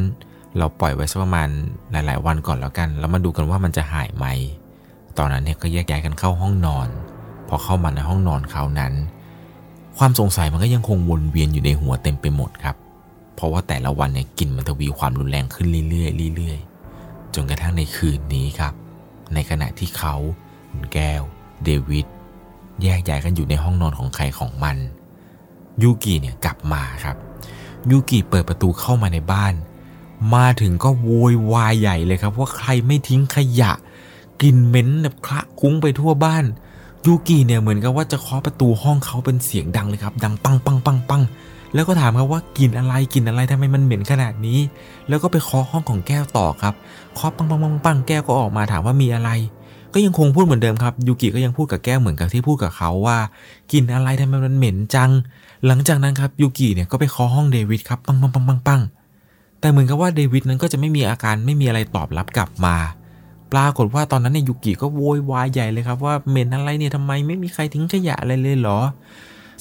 [0.57, 1.49] เราปล่อยไว้สักประมาณ
[1.91, 4.25] หลาย ๆ วันก่อนแล้วกัน แล้วมาดูกันว่ามันจะหายไหม
[5.17, 6.87] ตอนนั้นเนี่ยก็แยกย้ายกันเข้าห้องนอน
[7.47, 8.93] พอเข้ามาในห้องนอนเขานั้น
[9.97, 12.75] ความสงสัยมันก็ยังคงวนเวียนอยู่ในหัวเต็มไปหมดครับ
[13.35, 18.73] เพราะว่าแต่ละวันเนี่ยกลิ่นมันทวีความรุนแรงขึ้นเรื่อยๆเรื่อยๆ จนกระทั่งในคืนนี้ครับ
[19.33, 20.15] ในขณะที่เขา
[20.71, 21.21] คุณแก้ว
[21.63, 22.07] เดวิด
[22.83, 24.77] แยกย้ายกันอยู่ในห้องนอนของใครของมัน
[25.81, 27.15] ยูกิเนี่ยกลับมาครับ
[27.89, 29.53] ยูกิเปิดประตูเข้ามาในบ้าน
[30.35, 33.71] มาถึงก็โวยวายใหญ่เลยครับ ว่าใครไม่ทิ้งขยะ
[34.41, 36.45] กลิ่นเหม็นแบบคละคุ้งไปทั่วบ้าน
[37.05, 41.21] ยูกิเนี่ยเหมือนกับว่าจะเคาะประตูห้องเขาเป็นเสียงดังเลยครับ ดังปังปังปังปัง
[41.73, 44.59] แล้วก็ถามครับว่ากินอะไรกินอะไรทำไมมันเหม็นขนาดนี้
[45.07, 46.73] แล้วก็ไปเคาะห้องของแก้วต่อครับ
[47.15, 49.29] เคาะปังปังปังปังแก้วก็ออกมาถามว่ามีอะไร
[49.93, 53.17] ก็ยังคงพูดเหมือนเดิมครับยูกิก็ยังพูดกับแก้วเหมือนกับที่พูดกับเขาว่า
[53.71, 55.11] กินอะไรทำไมมันเหม็นจัง
[55.67, 58.81] หลังจากนั้นครับยูกิเนี่ยก็ไปเคาะห้องเดวิดครับปังปังปังปังปัง
[59.59, 62.75] แต่เหมือนกับว่าเดวิดนั้นก็จะไม่มีอาการไม่มีอะไรตอบรับกลับมา
[63.51, 68.79] ปรากฏว่าตอนนั้นเนี่ยยูกิก็โวยวายใหญ่เลยครับว่าเหม็นอะไรเนี่ยทำไมไม่มีใครทิ้งขยะอะไรเลยเหรอ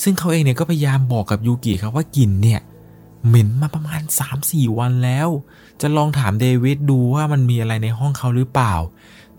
[0.03, 2.61] ซึ่งเขาเองเนี่ยก็พยายามบอกกับยูกิครับว่ากลิ่นเนี่ย
[3.27, 4.03] เหม็นมาประมาณ
[4.41, 5.29] 3-4 วันแล้ว
[5.81, 8.74] จะลองถามเดวิดดูว่ามันมีอะไรในห้องเขาหรือเปล่า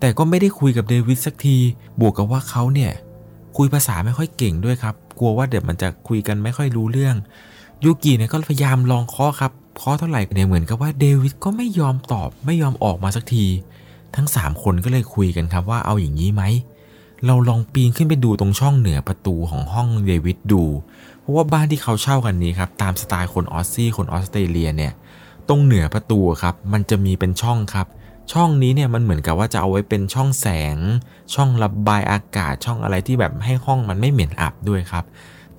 [0.00, 1.56] แต่ก็ไม่ได้คุยกับเดวิดสักที
[2.00, 2.92] บวกกับว่าเขาเนี่ย
[3.56, 7.16] คุยภาษาไม่ค่อยเก่งด้วยครับ กลัวว่าเดี๋ยวมันจะคุยกันไม่ค่อยรู้เรื่อง
[7.84, 13.46] ยูกิเนี่ยก็พยายามลองเคาะครับเคาะเท่าไหร่เนี่ยเหมือนกับว่าเดวิดก็ไม่ยอมตอบไม่ยอมออกมาสักที
[14.16, 16.42] ทั้ง 3 คนก็เลยคุยกันครับว่าเอาอย่างนี้ไหม
[17.26, 20.62] เราลองปีนขึ้นไปดูตรงช่องเหนือประตูของห้องเดวิดดู
[21.20, 24.92] เพราะว่าบ้านที่เขาเช่ากันนี้ครับตามสไตล์คนออสซี่คนออสเตรเลียเนี่ย
[25.48, 27.86] ตรงเหนือประตูครับมันจะมีเป็นช่องครับ
[28.32, 30.76] ช่องนี้เนี่ยมันเหมือนกับว่าจะเอาไว้เป็นช่องแสง
[31.34, 35.04] ช่องระบายอากาศช่องอะไรที่แบบให้ห้องมันไม่เหม็นอับด้วยครับ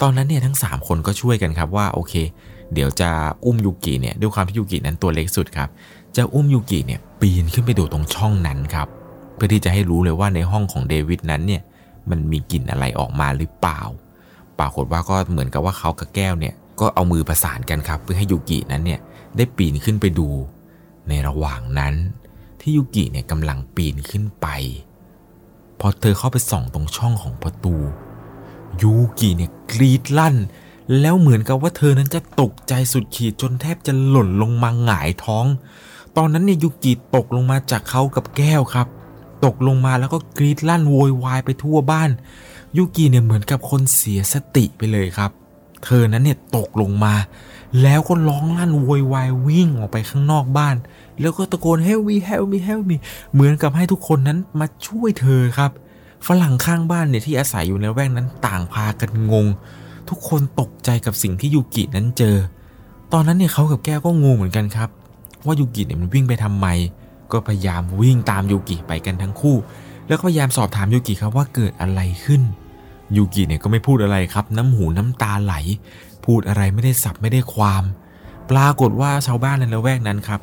[0.01, 2.13] ตอนนั้นเนี่ยทั้ง 3 คนก็ช่วยกันครับว่าโอเค
[2.73, 3.09] เดี๋ยวจะ
[3.45, 5.69] อุ้มยูกิเนี่ยด้วยความที่ยูกินั้นตัวเล็กสุดครับ
[6.15, 8.87] จะอุ้มยูกิเนี่ยปีนขึ้นไปดูตรงช่องนั้นครับ
[9.35, 11.61] เพื่อที่จะให้รู้เลยว่าในห้องของเดวิดนั้นเนี่ย
[12.09, 13.81] มันมีกลิ่นอะไรออกมาหรือเปล่า
[14.59, 18.99] ปรากฏว่าก็เหมือนกับว่าเขากับแก้วเนี่ยก็เอามือประสานกันครับ เพื่อให้ยูกินั้นเนี่ย
[19.37, 20.27] ได้ปีนขึ้นไปดู
[21.09, 21.93] ในระหว่างนั้น
[22.67, 24.47] ที่ยูกิเนี่ยกำลังปีนขึ้นไป
[25.79, 27.75] พอเธอเข้าไปส่องตรงช่องของประตู
[28.81, 30.35] ยูกิเนี่ยกรีดลั่น
[30.99, 35.45] แล้วเหมือนกับว่าเธอนั้นจะตกใจสุดขีดจนแทบจะหล่นลงมาหงายท้อง
[36.17, 38.87] ตอนนั้นเนี่ยยูกิตกลงมาจากเขากับแก้วครับ
[39.45, 42.09] ตกลงมาแล้วก็กรีดลั่นโวยวายไปทั่วบ้าน
[42.77, 45.31] ยูกิเนี่ยเหมือนกับคนเสียสติไปเลยครับ
[45.85, 47.15] เธอนั้นเนี่ยตกลงมา
[47.81, 50.75] แล้วก็ร้องลั่นโวยวายวิ่งออกไปข้างนอกบ้าน
[51.21, 52.95] แล้วก็ตะโกน help me help me help me
[53.33, 55.71] เหมือนกับให้ทุกคนนั้นมาช่วยเธอครับ
[56.27, 59.47] ฝรั่งข้างบ้านเนี่ยที่อาศัยอยู่ในแวกนั้นต่างพากันงง
[60.09, 62.37] ทุกคนตกใจกับสิ่งที่ยูกินั้นเจอ
[63.13, 64.89] ตอนนั้นเนี่ยเขากับแก้วก็งงเหมือนกันครับ
[65.45, 66.67] ว่ายูกิเนี่ยมันวิ่งไปทำไม
[67.31, 69.55] ก็พยายามวิ่งตามยูกิไปกันทั้งคู่
[70.07, 72.41] แล้วก็พยายามสอบถามยูกิครับว่าเกิดอะไรขึ้น
[73.15, 75.55] ยูกิเนี่ยก็ไม่พูดอะไรครับ น้ำหูน้ำตาไหล
[76.25, 77.83] พูดอะไรไม่ได้สับไม่ได้ความ
[78.51, 80.41] ปรากฏว่าชาวบ้านในละแวกนั้นครับ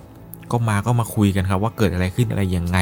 [0.53, 2.79] ก็มาก็มาคุยกันครับว่าเกิดอะไรขึ้นอะไรยังไง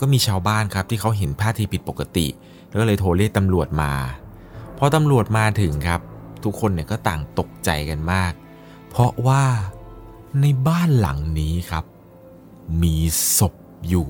[0.00, 2.26] ก็มีชาวบ้านครับที่เขาเห็นท่าทีผิดปกติ
[2.68, 3.92] แล้วก็เลยโทรเรียกตำรวจมา
[4.78, 6.00] พอตำรวจมาถึงครับ
[6.44, 8.32] ทุกคนเนี่ยก็ต่างตกใจกันมาก
[8.88, 9.44] เพราะว่า
[10.40, 11.84] ในบ้านหลังนี้ครับ
[12.82, 12.96] มี
[13.38, 13.54] ศพ
[13.88, 14.08] อยู่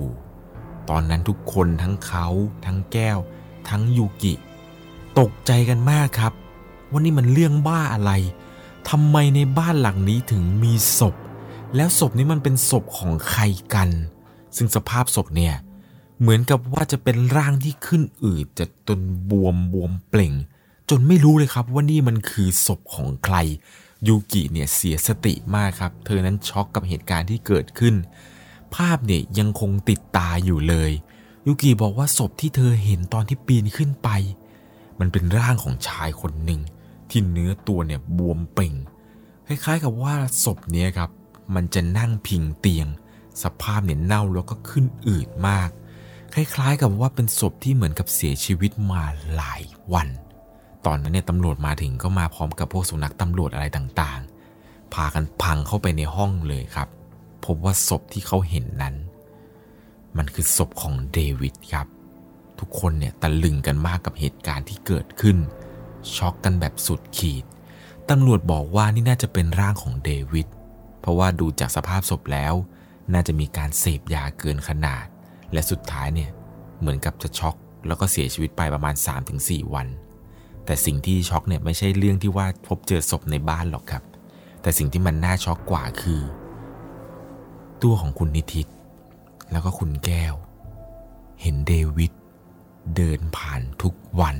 [0.90, 2.26] ตอนนั้นทุกคนทั้งเขา
[2.66, 3.18] ทั้งแก้ว
[3.68, 4.34] ทั้งยูกิ
[5.18, 6.32] ตกใจกันมากครับ
[6.90, 8.12] ว่านี่มันเรื่องบ้าอะไร
[8.88, 11.14] ทำไมในบ้านหลังนี้ถึงมีศพ
[11.76, 13.42] แล้วศพนี้มันเป็นศพของใคร
[13.74, 13.88] กัน
[14.56, 15.54] ซึ่งสภาพศพเนี่ย
[16.20, 20.32] เหมือนกับว่าจะเป็นร่างที่ขึ้นอืดจะจนบวมบวมเปล่ง
[20.90, 23.36] จนไม่รู้เลยครับว่านี่มันคือศพของใคร
[24.06, 27.94] ยูกิเนี่ยเสียสติมากครับ เธอนั้นช็อกกับเหตุการณ์ที่เกิดขึ้น
[28.74, 30.90] ภาพเนี่ยยังคงติดตาอยู่เลย
[31.46, 34.08] ยูกิบอกว่าศพที่เธอเห็นตอนที่ปีนขึ้นไป
[35.00, 36.60] มันเป็นร่างของชายคนหนึ่ง
[37.10, 38.74] ที่เนื้อตัวเนี่ยบวมเป่ง
[39.46, 40.14] คล้ายๆกับว่า
[40.44, 41.10] ศพเนี้ยครับ
[41.54, 42.88] มันจะนั่งพิงเตียง
[43.42, 45.70] สภาพเนี่ยเน่าแล้วก็ขึ้นอืดมาก
[46.34, 49.02] คล้ายๆกับว่าเป็นศพที่เหมือนกับเสียชีวิตมา
[49.34, 49.62] หลาย
[49.92, 50.08] วัน
[50.86, 56.88] ตอนนั้นเนี่ยตำรวจมาถึงก็มาพร้อมกับพวกสุนัขตำรวจอะไรต่างๆ พากันพังเข้าไปในห้องเลยครับ
[57.44, 58.94] พบว่าศพที่เขาเห็นนั้น
[60.16, 61.86] มันคือศพของเดวิดครับ
[62.58, 65.36] ทุกคนเนี่ยตะลึงกันมากกับเหตุการณ์ที่เกิดขึ้น
[66.16, 67.44] ช็อกกันแบบสุดขีด
[68.10, 72.54] ตำรวจบอกว่านี่น่าจะเป็นร่างของเดวิดเพราะว่าดูจากสภาพศพแล้ว
[73.12, 75.04] น่าจะมีการเสพยาเกินขนาด
[75.52, 76.30] และสุดท้ายเนี่ย
[76.80, 77.56] เหมือนกับจะช็อก
[77.86, 78.94] แล้วก็เสียชีวิตไปประมาณ
[79.34, 79.88] 3-4 วัน
[80.64, 84.02] แต่สิ่งที่ช็อกเนี่ยไม่ใช่เรื่องที่ว่าพบเจอศพในบ้านหรอกครับ
[84.62, 86.22] แต่สิ่งที่มันน่าช็อกกว่าคือ
[87.82, 88.68] ตตัวของคุณนิติต
[89.52, 90.34] แล้วก็คุณแก้ว
[91.42, 92.12] เห็นเดวิด
[92.96, 94.36] เดินผ่านทุกวัน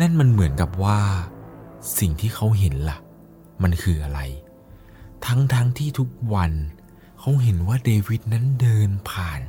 [0.00, 0.98] นั่นมันเหมือนกับว่า
[1.98, 2.98] สิ่งที่เขาเห็นละ่ะ
[3.62, 4.20] มันคืออะไร
[5.26, 6.52] ทั้งๆทที่ทุกวัน
[7.18, 9.40] เขาเห็นว่าเดวิดนั้นเดินผ่าน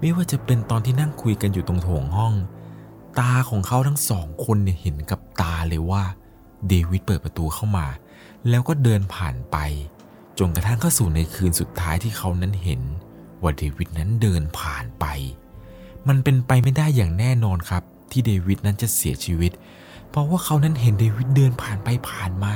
[0.00, 2.34] ไม่ว่าจะเป็นตอนที่นั่งคุยกันอยู่ตรงโถงห้อง
[3.18, 6.02] ตาของเขาทั้งสองคนเนี่ยเห็นกับตาเลยว่า
[6.68, 7.86] เดวิดเปิดประตูเข้ามา
[8.48, 9.56] แล้วก็เดินผ่านไป
[10.38, 12.82] จนกระทั่งเข้าสู่ในคืนสุดท้ายที่เขานั้นเห็น
[13.42, 15.06] ว่าเดวิดนั้นเดินผ่านไป
[16.08, 19.52] มันเป็นไปไม่ได้อย่างแน่นอนครับ ที่เดวิดนั้นจะเสียชีวิต
[20.10, 22.52] เพราะว่าเขานั้นเห็นเดวิดเดินผ่านไปผ่านมา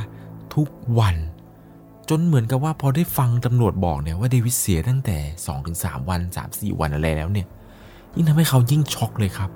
[0.55, 0.69] ทุก
[0.99, 1.17] วัน
[2.11, 5.19] จนเหมือนกับว่าพอได้ฟังตำรวจบอกเนี่ยว่าเดวิดเสียตั้งแต่
[5.65, 6.21] 2-3 วัน
[6.51, 7.47] 3-4 วันอะไรแล้วเนี่ย
[8.15, 9.51] ยิ่งทำให้เขายิ่งช็อกเลยครับ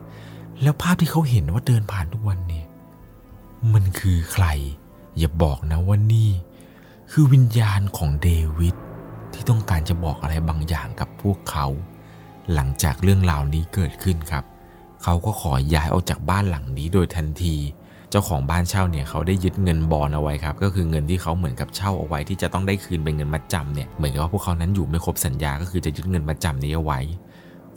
[0.63, 2.67] แล้วภาพที่เขาเห็นว่าเดินผ่านทุกวันเนี่ย
[3.73, 4.47] มันคือใคร
[5.19, 6.31] อย่าบอกนะว่านี่
[7.11, 8.77] คือวิญญาณของเดวิด
[9.33, 11.67] ที่ต้องการจะบอกอะไรบางอย่างกับพวกเขา
[12.55, 14.45] หลังจากเรื่องราวนี้เกิดขึ้นครับ
[15.03, 17.57] เขาก็ขอย้ายออกจากบ้านหลังนี้โดยทันที
[18.11, 27.01] เจ้าของบ้านเช่าเนี่ยเขาได้ยึดเงินบอลเอาไว้ครับก็คือเงินที่เขาเหมือนกับเช่าเอาไว้ที่จะต้องได้คืนเป็นเงินมัดจำเนี่ยเหมือนกับว่าพวกเขานั้นอยู่ไม่ครบสัญญาก็คือจะยึดเงินมัดจำนี้เอาไว้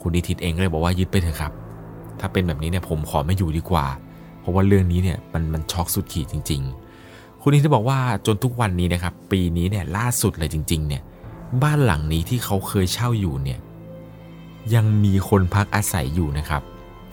[0.00, 1.52] คุณนิติตเองก็เลยบอกว่ายึดไปเถอะครับ
[2.20, 3.86] ถ้าเป็นแบบนี้เนี่ยผมขอไม่อยู่ดีกว่า
[4.40, 6.62] เพราะว่าเรื่องนี้เนี่ยมันมันช็อกสุดขีดจริง
[7.02, 11.02] ๆ คุณนิติบอกว่าจนทุกวันนี้นะครับปีนี้เนี่ยล่าสุดเลยจริง ๆ เนี่ย
[11.62, 13.58] บ้านหลังนี้ที่เขาเคยเช่าอยู่เนี่ย
[14.74, 16.62] ยังมีคนพักอาศัยอยู่นะครับ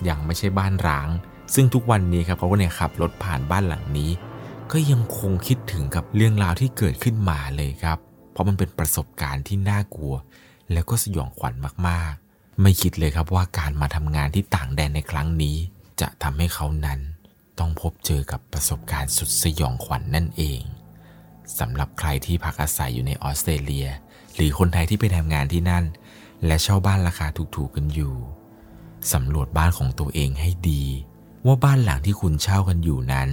[0.07, 1.09] ยังไม่ใช่บ้านร้าง
[1.53, 4.11] ซึ่งทุกวันนี้ครับเขาก็เนี่ยขับรถผ่านบ้านหลังนี้
[4.71, 7.97] ก็ยังคงคิดถึงกับเรื่องราวที่เกิดขึ้นมาเลยครับ
[8.31, 10.15] เพราะมันเป็นประสบการณ์ที่น่ากลัว
[10.71, 11.53] แล้วก็สยองขวัญ
[11.87, 15.55] มากๆ ไม่คิดเลยครับว่าการมาทำงานที่ต่างแดนในครั้งนี้
[16.01, 16.99] จะทำให้เขานั้น
[17.59, 20.61] ต้องพบเจอกับประสบการณ์สุดสยองขวัญนนั่นเอง
[21.59, 23.87] สำหรับใครที่พักอาศัยอยู่ในออสเตรเลีย
[24.35, 25.85] หรือคนไทยที่ไปทำงานที่นั่น
[26.45, 28.15] และเช่าบ้านราคาถูกๆกันอยู่
[29.13, 30.83] สำรวจบ้านของตัวเองให้ดี
[31.45, 33.29] ว่าบ้านหลังที่คุณเช่ากันอยู่นั้น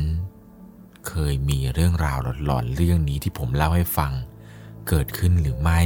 [1.08, 4.12] เคยมีเรื่องราวหลอนๆเรื่องนี้ที่ผมเล่าให้ฟัง
[4.88, 5.80] เกิดขึ้นหรือไม่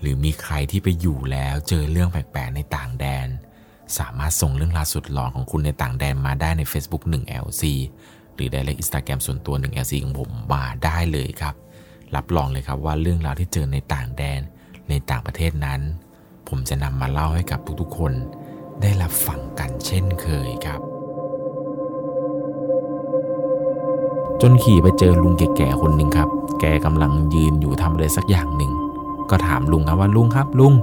[0.00, 3.28] หรือมีใครที่ไปอยู่แล้วเจอเรื่องแปลกๆในต่างแดน
[3.98, 7.62] สามารถส่งเรื่องราวสุดหลอนของคุณในต่างแดนมาได้ใน Facebook 1LC
[8.34, 11.54] หรือ Direct Instagram ส่วนตัว 1LC ของผมมาได้เลยครับ
[12.14, 14.40] รับรองเลยครับว่าเรื่องราวที่เจอในต่างแดน
[14.88, 15.80] ในต่างประเทศนั้น
[16.48, 18.12] ผมจะนำมาเล่าให้กับทุกๆคน
[18.82, 20.89] ได้รับฟังกันเช่นเคยครับ
[24.42, 26.28] จนขี่ไปเจอลุงแก่ๆคนหนึ่งครับ
[26.60, 28.72] แกกำลังยืนอยู่ทำอะไรสักอย่างหนึ่ง
[29.30, 30.74] ก็ถามลุงครับว่าลุงครับลุง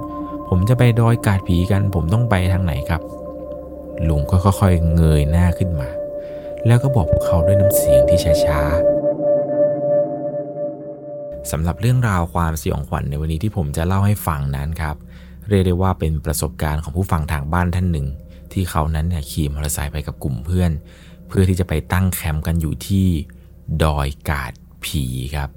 [0.48, 3.00] ผมจะไปดอยกาดผีกัน ผมต้องไปทางไหนครับ
[4.08, 5.88] ลุงก็ค่อยๆเงยหน้าขึ้นมา
[6.66, 14.96] แล้วก็บอกพวกเขาด้วยน้ำเสียงที่ช้าๆสำหรับเรื่องราวความสยองขวัญในวันนี้ที่ผมจะเล่าให้ฟังนั้นครับ
[15.48, 18.06] เรียกได้ว่าเป็นประสบการณ์ของผู้ฟังทางบ้านท่านหนึ่ง
[18.52, 20.70] ที่เขานั้นเนี่ยขี่มอเตอร์ไซค์ไปกับกลุ่มเพื่อน
[21.28, 23.08] เพื่อที่จะไปตั้งแคมป์กันอยู่ที่
[23.84, 24.52] ดอยกาด
[24.84, 25.04] ผี
[25.36, 25.50] ครับ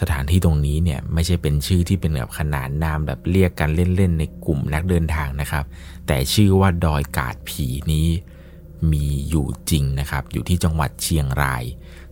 [0.00, 5.64] สถานที่ตรงนี้เนี่ยไม่ใช่เป็นชื่อที่เป็นแบบขนานนามแบบเรียกกันเล่นๆในกลุ่มนักเดินทางนะครับ
[6.06, 8.08] แต่ชื่อว่าดอยกาดผีนี้
[8.92, 11.64] มีอยู่จริงนะครับ อยู่ที่จังหวัดเชียงราย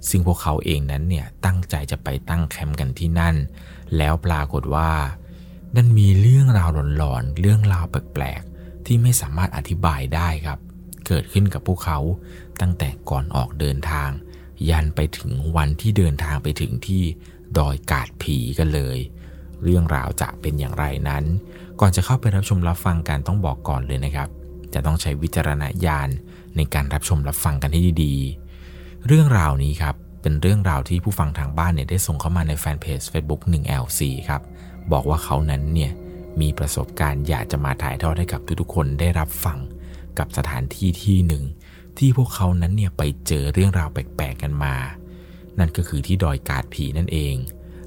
[0.08, 3.36] ซึ่งพวกเขาเองนั้นเนี่ยตั้งใจจะไปตั้งแคมป์กันที่นั่น
[3.96, 4.90] แล้วปรากฏว่า
[5.76, 10.58] นั่นมีเรื่องราวหลอนๆ เรื่องราวแปลกๆ ที่ไม่สามารถอธิบายได้ครับ
[11.06, 11.98] เกิดขึ้นกับพวกเขา
[12.60, 14.10] ตั้งแต่ก่อนออกเดินทาง
[14.70, 17.02] ยันไปถึงวันที่เดินทางไปถึงที่
[17.58, 18.98] ดอยกาดผีกันเลย
[19.62, 21.24] เรื่องราวจะเป็นอย่างไรนั้น
[21.80, 24.28] ก่อนจะเข้าไปรับชมรับฟังกันต้องบอกก่อนเลยนะครับ
[24.74, 26.08] จะต้องใช้วิจารณญาณ
[26.56, 34.42] ในการรับชมรับฟังกันให้ดีๆ เรื่องราวนี้ครับเป็นเรื่องราวที่ผู้ฟังทางบ้านเนี่ยได้ส่งเข้ามาในแฟนเพจ Facebook 1LC ครับ
[34.92, 35.92] บอกว่าเขานั้นเนี่ย
[36.40, 39.58] มีประสบการณ์อยากจะมาถ่ายทอดให้กับทุกๆคนได้รับฟัง
[40.18, 41.42] กับสถานที่ที่หนึ่ง
[41.98, 44.74] ที่พวกเขานั้นเนี่ยไปเจอเรื่องราวแปลกๆกันมา
[45.58, 47.34] นั่นก็คือที่ดอยกาดผีนั่นเอง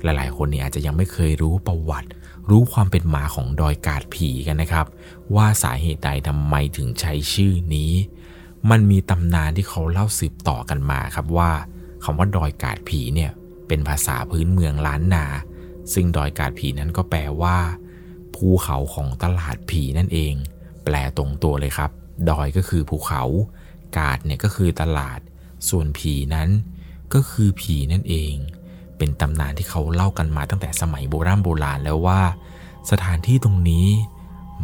[0.04, 2.10] หลายๆ คนเนี่ยอาจจะยังไม่เคยรู้ประวัติ
[2.50, 4.86] รู้ความเป็นมาของดอยกาดผีกันนะครับ
[5.36, 7.92] ว่าสาเหตุใดทำไมถึงใช้ชื่อนี้
[8.70, 11.52] มันมีตำนานที่เขาเล่าสืบต่อกันมาครับว่า
[12.04, 13.32] คำว่าดอยกาดผีเนี่ย
[13.68, 15.26] เป็นภาษาพื้นเมืองล้านนา
[15.94, 17.58] ซึ่งดอยกาดผีนั้นก็แปลว่า
[18.36, 20.34] ภูเขาของตลาดผีนั่นเอง
[20.84, 21.92] แปลตรงตัวเลยครับ
[22.30, 23.24] ดอยก็คือภูเขา
[23.98, 25.20] กาศเนี่ยก็คือตลาด
[25.70, 26.50] ส่วนผีนั้น
[27.14, 28.34] ก็คือผีนั่นเอง
[28.98, 32.22] เป็นตำนานที่เขาเล่ากันมาตั้งแต่สมัยโบราณโบราณแล้วว่า
[32.92, 33.88] สถานที่ตรงนี้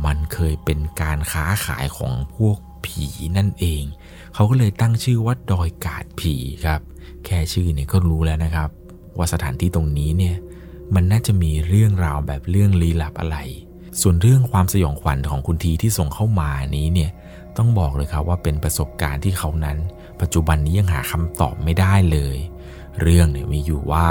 [0.06, 3.84] มันเคยเป็นการค้าขายของพวกผีนั่นเอง
[4.34, 6.36] เขาก็เลยตั้งชื่อว่าดอยกาดผี
[6.66, 6.82] ครับ
[7.26, 8.70] แค่ชื่อเนี่ยก็รู้แล้วนะครับ
[9.18, 10.36] ว่าสถานที่ตรงนี้เนี่ย
[10.95, 13.38] มันน่าจะมีเรื่องราวแบบเรื่องลี้ลับอะไร
[14.02, 17.12] ส่วนเรื่องความสยองขวัญของคุณทีที่ส่งเข้ามานี้เนี่ย
[17.57, 19.78] ต้องบอกเลยครับว่าเป็นประสบการณ์ที่เขานั้น
[20.22, 22.38] ปัจจุบันนี้ยังหาคำตอบไม่ได้เลย
[23.02, 24.10] เรื่องเนี่ยมีอยู่ว่า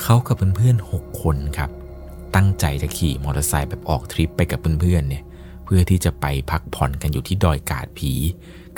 [0.00, 1.70] เขากับเพื่อนๆหกคนครับ
[2.34, 5.24] ตั้งใจจะขี่มอเตอร์ไซค์แบบออกทริปไปกับเพื่อนๆเนี่ย
[5.64, 8.12] เพื่อที่จะไปพักผ่อนกันอยู่ที่ดอยกาดผี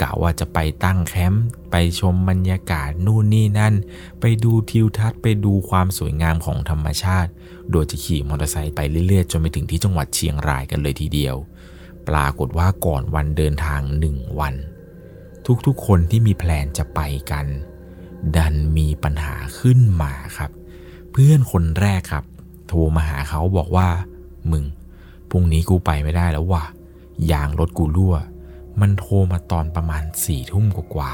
[0.01, 3.75] กะว่าจะไปตั้งแคมป์ไปชมบรรยากาศนู่นนี่นั่น
[4.21, 7.31] ไปดูทิวทัศน์ไปดูความสวยงามของธรรมชาติ
[7.71, 11.37] โดยจะขี่มอเตอร์ไซค์ไปเรื่อยๆ จนไปถึงที่จังหวัดเชียงรายกันเลยทีเดียว
[12.09, 14.55] ปรากฏว่าก่อนวันเดินทางหนึ่งวัน
[15.67, 17.01] ทุกๆคนที่มีแผนจะไป
[17.31, 17.47] กัน
[18.37, 20.51] ดันมีปัญหาขึ้นมาครับ
[21.13, 22.25] เพื่อนคนแรกครับ
[22.69, 23.89] โทรมาหาเขาบอกว่า
[24.51, 24.65] มึง
[25.31, 26.65] พรุ่งนี้กูไปไม่ได้แล้วว่ะ
[27.33, 28.17] ยางรถกูรั่ว
[28.81, 31.13] มันโทรมาตอนประมาณสี่ทุ่มกว่า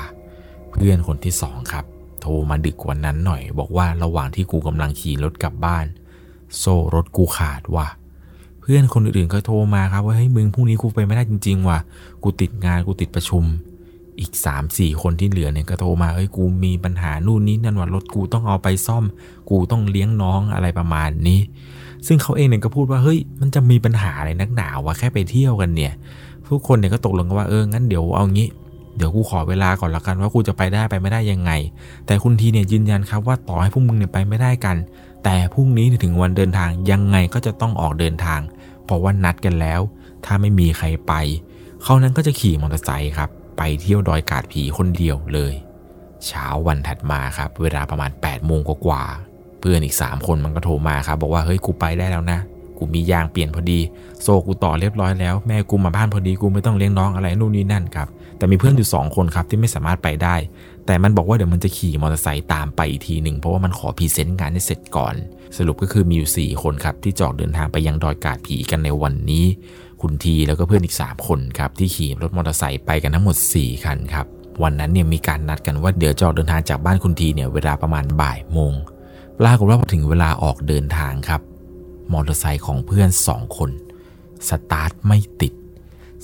[0.70, 1.84] เพื่อนคนที่สองครับ
[2.22, 5.86] โทรมาดึกกว่านั้นหน่อย บอกว่าระหว่างที่กูกำลังขี่รถกลับบ้าน
[6.58, 7.86] โซ่รถกูขาดว่ะ
[8.60, 11.78] เพื่อนคนอื่นๆก็โทรมาครับว่าเฮ้ยมึงพรุ่งนี้กูไปไม่ได้จริง ๆ ว่ะ
[12.22, 13.44] กูติดงานกูติดประชุม
[14.20, 19.04] อีก 3 4 คนที่เหลือเนี่ยก็โทรมาเฮ้ยกูมีปัญหานู่นนี้นั่นว่ารถกูต้องเอาไปซ่อม
[19.50, 21.40] กูต้องเลี้ยงน้องอะไรประมาณนี้
[22.06, 25.92] ซึ่งเขาเองเนี่ยก็พูดว่าเฮ้ยมันจะมีปัญหาอะไรนักหนาวะแค่ไปเที่ยวกันเนี่ย
[26.48, 28.48] ทุกคนเนี่ยก็ตกลงกันว่าเอองั้นเดี๋ยวเอางี้
[28.96, 31.52] เดี๋ยวกูขอเวลาก่อนละกันว่ากูจะไปได้ไปไม่ได้ยังไง
[32.06, 34.76] แต่คุณทีเนี่ยยืนยันครับว่าต่อให้พวกมึงเนี่ยไปไม่ได้กัน
[35.24, 38.40] แต่พรุ่งนี้ถึงวันเดินทางยังไงก็จะต้องออกเดินทาง
[38.84, 39.80] เพราะว่านัดกันแล้ว
[40.24, 41.12] ถ้าไม่มีใครไป
[41.82, 45.54] เขานั้นก็จะขี่มอเตอร์ไซค์ครับ ไปเที่ยวดอยกาดผีคนเดียวเลย
[46.26, 49.02] เช้าวันถัดมาครับ เวลาประมาณ8ปดโมงกว่า
[49.60, 52.38] เพื่อนอีก 3 คนมันก็โทรมาครับ บอกว่าเฮ้ยกูไปได้แล้วนะ
[52.78, 53.80] กูมียางเปลี่ยนพอดี
[54.22, 58.08] โซกูต่อเรียบร้อยแล้ว แม่กูมาบ้านพอดีกูไม่ต้องเลี้ยงน้องอะไรนู่นนี่นั่นครับ
[58.40, 60.36] แต่มีเพื่อนอยู่ 2 คนครับที่ไม่สามารถไปได้
[60.86, 65.14] แต่มันบอกว่าเดี๋ยวมันจะขี่มอเตอร์ไซค์ตามไปอีกทีหนึ่งเพราะว่ามันขอพรีเซนต์งานให้เสร็จก่อน
[65.56, 69.44] สรุปก็คือมีอยู่ 4 คนครับที่จอกเดินทางไปยังดอยกาดผีกันในวันนี้
[70.00, 74.26] คุณทีแล้วก็เพื่อนอีก 3 คนครับที่ขี่รถมอเตอร์ไซค์ไปกันทั้งหมด 4 คันครับ
[74.62, 78.72] วันนั้นเนี่ยมีการนัดกันว่าเดี๋ยวจอกเดินทางจากบ้านคุณทีเนี่ยเวลาประมาณบ่ายโมง
[79.38, 81.40] ปรากฏว่าพอถึงเวลาออกเดินทางครับ
[82.12, 83.70] มอเตอร์ไซค์ของเพื่อนสองคน
[84.48, 85.52] สตาร์ทไม่ติด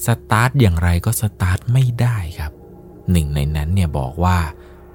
[0.05, 2.53] สตาร์ทอย่างไรก็สตาร์ทไม่ได้ครับ
[3.13, 4.37] หนึ่งในนั้นเนี่ยบอกว่า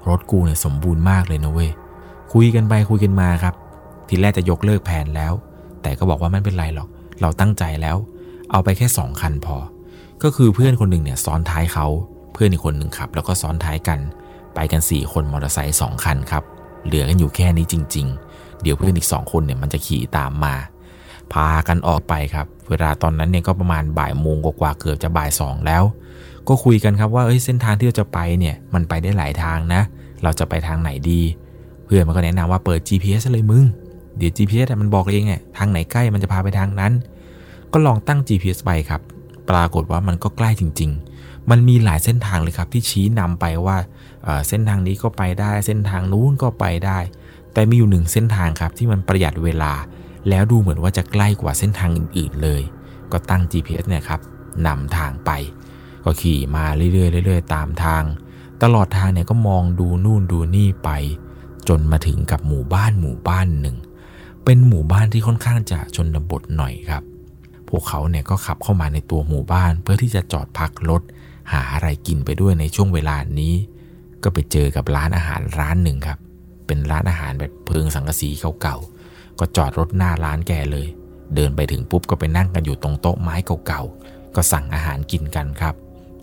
[0.08, 1.70] รถกูเนี่ยสมบูรณ์มากเลยนะเว้ย
[2.32, 3.54] คุยกันไปคุยกันมาครับ
[4.08, 5.32] ทีแรกจะยกเลิกแผนแล้ว
[5.82, 6.88] แต่ก็บอกว่าไม่เป็นไรหรอก
[7.20, 7.96] เราตั้งใจแล้ว
[8.50, 9.56] เอาไปแค่สองคันพอ
[10.22, 11.86] ก็คือเพื่อนคนหนึ่งเนี่ยซ้อนท้ายเขา
[12.32, 14.00] เพื่อนอีกคนหนึ่งขับ แล้วก็ซ้อนท้ายกัน
[14.54, 16.44] ไปกัน 4 คนมอเตอร์ไซค์สองคันครับ
[16.86, 20.54] เหลือกันอยู่แค่นี้จริง ๆ เดี๋ยวเพื่อนอีกสองคนเนี่ยมันจะขี่ตามมา
[21.32, 25.82] พากันออกไปครับ เวลาตอนนั้นเนี่ยก็ประมาณบ่ายโมงกว่าเกือบจะบ่ายสองแล้ว
[26.48, 29.82] ก็คุยกันครับว่าเอ้ยเส้นทางที่เราจะไปเนี่ยมันไปได้หลายทางนะ
[30.22, 31.22] เราจะไปทางไหนดี
[31.84, 33.64] เพื่อนมันก็แนะนำว่าเปิด GPS เลยมึง
[34.16, 36.92] เดี๋ยว GPS มันบอกเองไงทางไหนใกล้มันจะพาไปทางนั้น
[37.72, 39.00] ก็ลองตั้ง GPS ไปครับ
[39.50, 40.90] ปรากฏว่ามันก็ใกล้จริง
[41.20, 43.76] ๆ มันมีหลายเส้นทางเลยครับที่ชี้นำไปว่า
[44.48, 46.98] เส้นทางนี้ก็ไปได้ เส้นทางนู้นก็ไปได้
[47.52, 49.72] แต่มีอยู่หนึ่งเส้นทางครับที่มันประหยัดเวลา
[50.28, 52.62] แล้วดูเหมือนว่าจะใกล้กว่าเส้นทางอื่น ๆเลย
[53.12, 54.20] ก็ตั้ง GPS เนี่ยครับ
[54.66, 55.30] นำทางไป
[56.04, 58.02] ก็ขี่มาเรื่อยๆเรื่อยๆตามทาง
[58.62, 60.90] ตลอดทางเนี่ยก็มองดูนู่นดูนี่ไป
[61.68, 63.76] จนมาถึงกับหมู่บ้านหมู่บ้านหนึ่ง
[64.44, 67.02] เป็นหมู่บ้านที่ค่อนข้างจะชนบทหน่อยครับ
[67.68, 71.02] พวกเขาเนี่ยก็ขับเข้ามาในตัวหมู่บ้านเพื่อที่จะจอดพักรถ
[71.52, 73.54] หาอะไรกินไปด้วยในช่วงเวลานี้
[74.22, 76.18] ก็ไปเจอกับร้านอาหารร้านหนึ่งครับ
[76.66, 78.28] เป็นร้านอาหารแบบเพิงสังกะสี
[78.62, 78.78] เก่า
[79.44, 80.86] ก็จอดรถหน้าร้านแกเลย
[81.34, 83.34] เดินไปถึงปุ๊บก็ไปนั่งกันอยู่ตรงโต๊ะไม้
[83.66, 85.74] เก่าๆ ก็สั่งอาหารกินกันครับ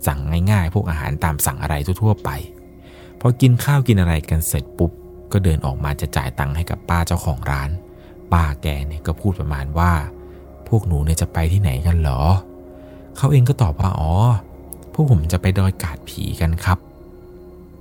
[0.06, 0.18] สั่ง
[0.50, 2.30] ง่ายๆ พวกอาหารตามสั่งอะไรทั่วๆไป
[3.20, 4.90] พอกินข้าวกินอะไรกันเสร็จปุ๊บ
[5.32, 7.70] ก็เดินออกมาจะจ่ายตังค์ให้กับป้าเจ้าของร้าน
[8.32, 9.92] ป้าแกเนี่ยก็พูดประมาณว่า
[10.68, 12.22] พวกหนูเนี่ยจะไปที่ไหนกันเหรอ
[13.16, 14.12] เขาเองก็ตอบว่าอ๋อ
[14.92, 16.78] พวกผมจะไปดอยกาดผีกันครับ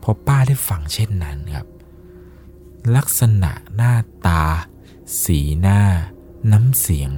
[0.04, 1.68] พอป้าได้ฟังเช่นนั้นครับ
[2.96, 3.94] ลักษณะหน้า
[4.28, 4.44] ตา
[5.24, 5.80] สีหน้า
[6.52, 7.12] น้ำเสียง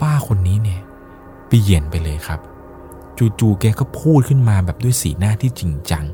[0.00, 0.80] ป้าคนนี้เนี่ย
[1.46, 2.40] เปลี่ยนไปเลยครับ
[3.40, 6.04] จู่ๆแกก็พูดขึ้นมาแบบด้วยสีหน้าที่จริงจัง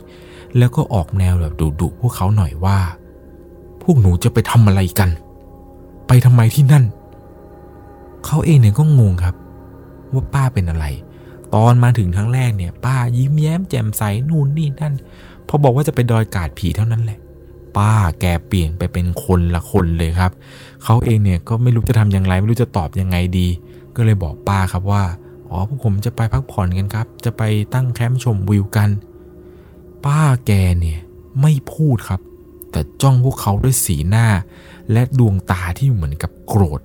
[0.59, 2.78] แล้วก็ออกแนวแบบดุๆพวกเขาหน่อยว่า
[3.82, 5.10] พวกหนูจะไปทำอะไรกัน
[6.06, 6.85] ไปทำไมที่นั่น
[8.27, 9.35] เขาเองเนี่ยก็งงครับ
[10.12, 10.86] ว่าป้าเป็นอะไร
[11.55, 14.94] ตอนมาถึงครั้งแรกเนี่ย ป้ายิ้มแย้มแจ่มใสนู่นนี่นั่น
[15.48, 17.19] พอบอกว่าจะไปดอยกาดผีเท่านั้นแหละ
[17.77, 20.32] ป้าแกเปลี่ยนไปเป็นคนละคนเลยครับ
[20.84, 23.48] เขาเองเนี่ยก็ไม่รู้จะทำอย่างไร ไม่รู้จะตอบยังไงดี
[23.96, 25.05] ก็เลยบอกป้าครับว่า
[25.50, 27.42] อ๋อพวกผมจะไปพักผ่อนกันครับ จะไป
[27.74, 28.90] ตั้งแคมป์ชมวิวกัน
[30.06, 31.00] ป้าแกเนี่ย
[31.40, 32.20] ไม่พูดครับ
[32.70, 34.26] แต่จ้องพวกเขาด้วยสีหน้า
[34.92, 36.80] และดวงตาที่เหมือนกับโกรธ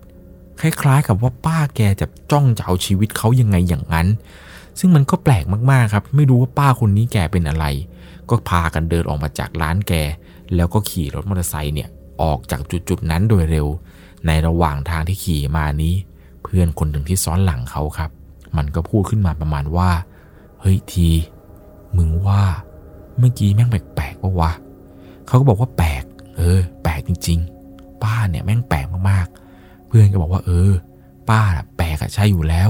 [0.60, 4.08] คคล้ายๆกับว่าป้าแกจะจ้องจะเอาชีวิตเขายังไงอย่างนั้น
[4.80, 7.66] ซึ่งมันก็แปลกมากๆครับ ไม่รู้ว่าป้าคนนี้แกเป็นอะไร
[8.30, 9.94] ก็พากันเดินออกมาจากร้านแก
[10.56, 11.90] แล้วก็ขี่รถมอเตอร์ไซค์เนี่ย
[12.22, 13.68] ออกจากจุดๆนั้นโดยเร็ว
[14.28, 15.94] ในระหว่างทางที่ขี่มานี้
[16.44, 18.12] เพื่อนคนหนึ่งที่ซ้อนหลังเขาครับ
[18.58, 19.90] มันก็พูดขึ้นมาประมาณว่า
[20.62, 21.10] เฮ้ยที
[21.98, 22.44] มึงว่า
[23.18, 24.52] เมื่อกี้แม่งแปลกๆปะวะ
[25.28, 26.04] เขาก็บอกว่าแปลก
[26.38, 27.40] เออ แปลกจริง
[27.72, 30.72] ๆ ป้าเนี่ยแม่งแปลกมากๆ เพื่อนก็บอกว่า เออ
[31.30, 31.42] ป้า
[31.78, 32.70] แปลกอะใช่อยู่แล้ว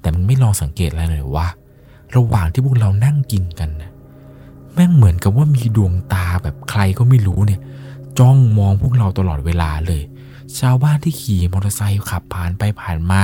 [0.00, 1.48] แต่มึงไม่ลองสังเกตอะไรเลยวะ
[2.16, 3.90] ระหว่างที่พวกเรานั่งกินกันนะ
[4.74, 7.60] แม่งเหมือนกับว่ามีดวงตาแบบใครก็ไม่รู้เนี่ย
[8.18, 10.02] จ้องมองพวกเราตลอดเวลาเลย
[10.58, 13.20] ชาวบ้านที่ขี่มอเตอร์ไซค์ขับผ่านไปผ่านมา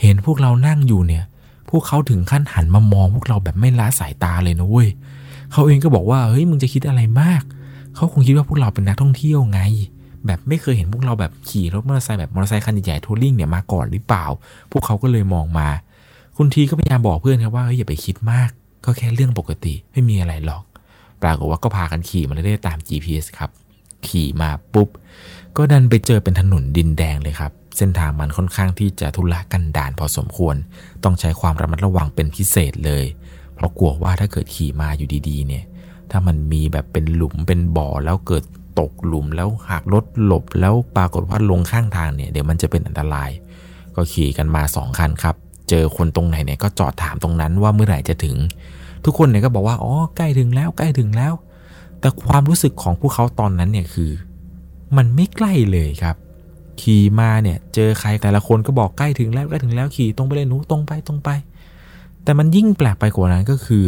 [0.00, 1.24] เห็นพวกเรานั่งอยู่เนี่ย
[1.70, 4.88] พวกเขาถึงขั้นหันมามองพวกเราแบบไม่ละสายตาเลยนะเว้ย
[5.52, 7.42] เขาเองก็บอกว่าเฮ้ยมึงจะคิดอะไรมาก
[7.94, 9.60] เขาคงคิดว่าพวกเราเป็นนักท่องเที่ยวไง
[10.26, 14.24] แบบไม่เคยเห็นพวกเราแบบขี่รถมอเตอร์ไซค์แบบมอเตอร์ไซค์คันใหญ่ๆทัวริ่งเนี่ยมาก่อนหรือเปล่า
[14.72, 15.68] พวกเขาก็เลยมองมา
[16.36, 18.50] คุณทีก็พยายามบอกเพื่อนครับว่าเฮ้ยอย่าไปคิดมาก
[18.84, 20.62] ก็แค่เรื่องปกติไม่มีอะไรหรอก
[21.22, 23.50] ปรากฏว่าก็พากันขี่มาเรื่อยๆตาม GPS ครับ
[24.06, 24.88] ขี่มาปุ๊บ
[25.56, 30.56] ก็ดันไปเจอเป็นถนนดินแดงเลยครับ เส้นทางมันค่อนข้างที่จะทุรกันดารพอสมควร
[31.04, 33.04] ต้องใช้ความระมัดระวังเป็นพิเศษเลย
[33.54, 35.64] เพราะกลัวว่าถ้าเกิดขี่มาอยู่ดีๆ เนี่ย
[36.10, 38.44] ถ้ามันมีแบบเป็นหลุมเป็นบ่อแล้วเกิด
[38.80, 43.30] ตกหลุมแล้วหักรถหลบแล้วปรากฏว่าลงข้างทางเนี่ยเดี๋ยวมันจะเป็นอันตราย
[43.94, 45.36] ก็ขี่กันมาสองคันครับ
[45.68, 48.36] เจอคนตรงไหนเนี่ยก็จอดถามตรงนั้นว่าเมื่อไหร่จะถึง
[49.04, 51.32] ทุกคนเนี่ยก็บอกว่าอ๋อใกล้ถึงแล้วใกล้ถึงแล้ว
[52.00, 54.10] แต่ความรู้สึกของพวกเขาตอนนั้นเนี่ยคือ
[54.96, 56.16] มันไม่ใกล้เลยครับ
[56.80, 61.30] ขี่มาเนี่ยเจอใครแต่ละคนก็บอกใกล้ถึงแล้วใกล้ถึงแล้วขี่ตรงไปเลยหนูตรงไปตรงไป
[62.24, 63.86] แต่มันยิ่งแปลกไปกว่านั้นก็คือ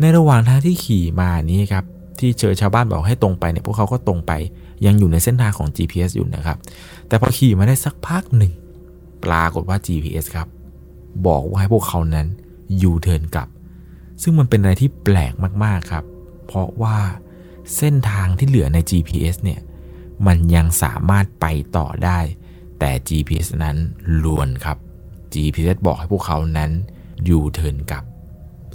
[0.00, 1.84] ในระหว่างทางที่ขี่มานี้ครับ
[2.18, 4.32] ที่เจอชาวบ้านบอกให้ตรงไปเนี่ยพวกเขาก็ตรงไป
[4.86, 6.56] ยังอยู่ในเส้นทางของ GPS อยู่นะครับ
[7.08, 8.52] แต่พอขี่มาได้สักพักหนึ่ง
[9.24, 10.48] ปรากฏว่า GPS ครับ
[11.26, 12.26] บอกว่าให้พวกเขานั้น
[12.82, 13.48] ยูเทิร์นกลับ
[14.22, 15.32] ซึ่งมันเป็นอะไรที่แปลก
[15.64, 16.04] มากๆครับ
[16.46, 16.96] เพราะว่า
[17.76, 19.60] เส้นทางที่เหลือใน GPS เนี่ย
[20.26, 22.18] มันยังสามารถไปต่อได้
[22.78, 23.76] แต่ GPS นั้น
[24.24, 24.78] ลวนครับ
[25.32, 26.70] GPS บอกให้พวกเขานั้น
[27.28, 28.04] ยูเทิร์นกลับ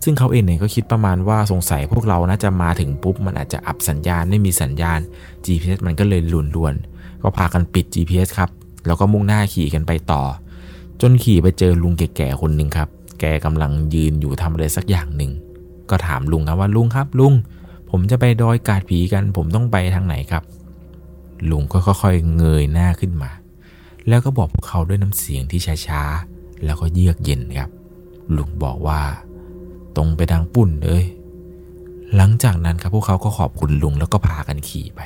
[0.04, 5.00] ซึ่งเขาเองเนี่ยก็คิดประมาณว่าสงสัยพวกเราน่าจะมาถึงปุ๊บ มันอาจจะอับสัญญาณไม่มีสัญญาณ
[5.46, 6.74] GPS มันก็เลยลุนลวน
[7.22, 8.50] ก็พากันปิด GPS ครับ
[8.86, 10.24] แล้วก็มุ่งหน้าขี่กันไปต่อ
[11.02, 12.90] จนขี่ไปเจอลุงแก่ๆคนหนึ่งครับ
[13.20, 15.32] แกกำลังยืนอยู่ทำอะไรสักอย่างหนึ่ง
[15.90, 17.34] ก็ถามลุงครับว่าลุงครับลุง
[17.92, 20.44] ผมจะไปดอยกาดผีกัน ผมต้องไปทางไหนครับ
[21.50, 23.32] ลุงก็ค่อยๆเงยหน้าขึ้นมา
[24.08, 27.70] แล้วก็บอกพวกเขาด้วยน้ำเสียงที่ช้าๆ แล้วก็เยือกเย็นครับ
[28.38, 29.02] ลุงบอกว่า
[29.96, 31.04] ตรงไปทางปุ่นเลย
[32.16, 35.02] หลังจากนั้นครับพวกเขาก็ขอบคุณลุงแล้วก็พากันขี่ไป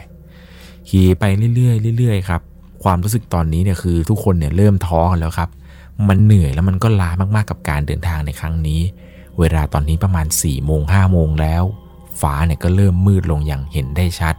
[0.89, 1.23] ขี่ไป
[1.55, 2.41] เรื่อยๆเรื่อยๆครับ
[2.83, 5.49] ความรู้สึกตอนนี้เนี่ยคือทุกคนเนี่ยเริ่มท้อกันแล้วครับ
[6.07, 8.81] มันเหนื่อยแล้วมันก็ล้ามากๆกับการเดินทางในครั้งนี้
[9.39, 11.63] เวลาตอนนี้ประมาณ4ี่โมงห้าโมงแล้ว
[12.21, 14.35] ฟ้าเนี่ยก็เริ่มมืดลงอย่างเห็นได้ชัด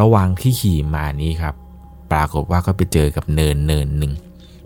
[0.00, 1.54] ระหว่างที่ขี่มานี้ครับ
[2.12, 4.12] ปรากฏว่าก็ไปเจอกับเนินเนินหนึ่ง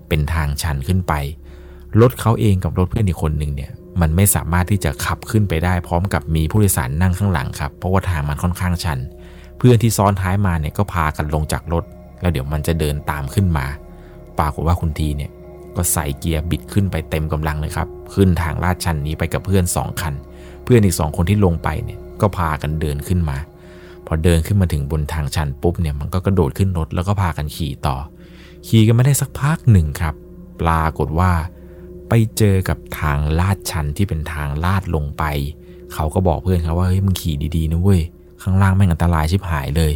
[0.09, 1.13] เป็นทางชันขึ้นไป
[2.01, 3.71] รถเขาเองกับรถเพื่อนอีกคนหนึ่งเนี่ย
[4.01, 8.99] มันไม่สามารถที่จะขับขึ้นไปได้พร้อมกับมีผู้โดยสารนั่งข้างหลังครับ เพราะว่าทางมันค่อนข้างชัน
[9.59, 11.85] เพื่อนที่ซ้อนท้ายมาเนี่ยก็พากันลงจากรถ
[12.21, 13.67] แล้วเดี๋ยวมันจะเดินตามขึ้นมา
[14.39, 15.31] ปรากฏว่าคุณทีเนี่ย
[15.77, 20.15] ก็ใส่เกียร์บิดขึ้นไปเต็มกำลังเลยครับ ขึ้นทางลาดชันนี้ไปกับเพื่อนสองคัน
[20.65, 23.39] เพื่อนอีกสองคนที่ลงไปเนี่ย ก็พากันเดินขึ้นมา
[24.07, 27.97] พอเดินขึ้นมาถึงบนทางชันปุ๊บเนี่ยมันก็กระโดดขึ้นรถแล้วก็พากันขี่ต่อ
[28.67, 30.15] ขี่กันไม่ได้สักพักหนึ่งครับ
[30.61, 31.33] ปรากฏว่า
[32.09, 35.25] ไปเจอกับทางลาดชันที่เป็นทางลาดลงไป
[35.95, 38.03] เขาก็บอกเพื่อนเขาว่าเฮ้ยมึงขี่ดีๆนะเว้ย
[38.43, 39.93] ข้างล่างแม่งอันตรายชิบหายเลย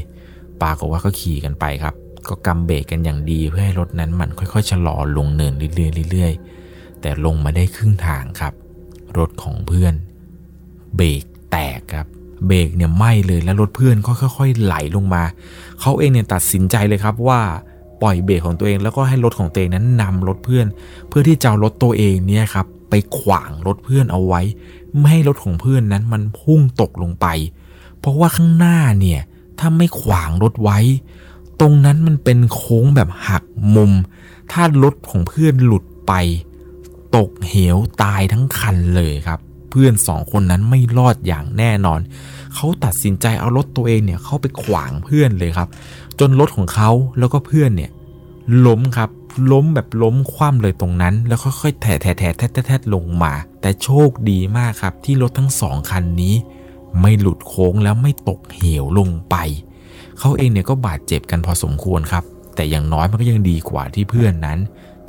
[0.63, 1.95] ปรากฏว่าก็ขี่กันไปครับ
[2.29, 8.53] ก็กำเบรกกันอย่างดีเพื่อให้รถนั้นมันค่อยๆชะลอลงเนินเรื่อยๆเรื่อยๆแต่ลงมาได้ครึ่งทางครับ
[9.19, 9.95] รถของเพื่อน
[10.97, 12.07] เบรกแตกครับ
[12.47, 15.23] เบรกเนี่ยไหม้เลยแล้วรถเพื่อนก็ค่อย ๆ ไหลลงมา
[15.81, 17.41] เขาเองเนี่ยตัดสินใจเลยครับว่า
[18.03, 20.67] ปล่อยเบรกของตัวเองแล้วก็ให้รถของตัวเองนั้นนำรถเพื่อน
[21.09, 24.41] เพื่อที่จะรถตัวเองเนี่ยครับไปขวางรถเพื่อนเอาไว้
[24.99, 27.27] ไม่ให้รถของเพื่อนนั้นมันพุ่งตกลงไป
[27.99, 29.21] เพราะว่าข้างหน้าเนี่ย
[29.59, 30.79] ถ้าไม่ขวางรถไว้
[31.61, 33.45] ตรงนั้นมันเป็นโค้งแบบหัก
[33.75, 33.93] มุม
[34.53, 36.13] ถ้ารถของเพื่อนหลุดไป
[37.17, 39.41] ตกเหวตายทั้งคันเลยครับ
[39.77, 42.01] พื่อนสองคนนั้นไม่รอดอย่างแน่นอน
[42.55, 45.69] เขาตัดสินใจเอารถตัวเองเนี่ยเข้าไปขวางเพื่อนเลยครับ
[46.21, 47.91] จนรถของเขาแล้วก็เพื่อนเนี่ย
[48.67, 49.11] ล้มครับ
[49.53, 56.35] ล้มแบบล้มคว่ำเลยตรงนั้น แล้วค่อยๆแถะแถะแถะแทะแทลงมา แต่โชคดีมากครับ ที่รถทั้งสองคันนี้
[57.01, 59.37] ไม่หลุดโค้งแล้วไม่ตกเหวลงไป
[60.19, 62.25] เขาเองเนี่ยก็บาดเจ็บกันพอสมควรครับ
[62.55, 64.59] แต่อย่างน้อยมันก็ยังดีกว่าที่เพื่อนนั้น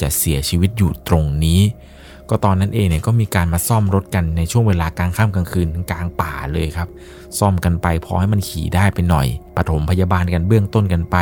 [0.02, 1.60] จะเสียชีวิตอยู่ตรงนี้
[2.30, 6.90] ก็ตอนนั้นเองเนี่ยก็มีการมาซ่อมรถกันในช่วงเวลากลางค่ำกลางคืนกลางป่าเลยครับ
[7.40, 11.18] ซ่อมกันไปพอให้มันขี่ได้ไปหน่อยปฐมพยาบาลกันเบื้องต้นกันไป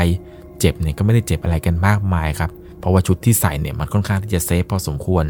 [0.60, 5.26] เจ็บเนี่ยก็ไม่ได้เจ็บอะไรกันมากมายครับเพราะว่าชุดที่ใส่เนี่ยมันค่อนข้างที่จะเซฟพอสมควร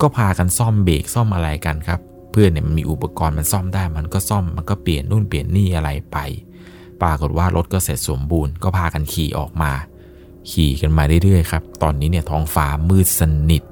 [0.00, 6.18] ก็พากันซ่อมเบรกซ่อมอะไรกันครับ เพื่อนเนี่ยมันมีอุปกรณ์มันซ่อมได้มันก็ซ่อมมันก็เปลี่ยนนู่นเปลี่ยนนี่อะไรไป
[7.02, 9.72] ปรากฏว่ารถก็เสร็จสมบูรณ์ก็พากันขี่ออกมา
[10.50, 13.62] ขี่กันมาเรื่อยๆครับตอนนี้เนี่ยท้องฟ้ามืดสนิท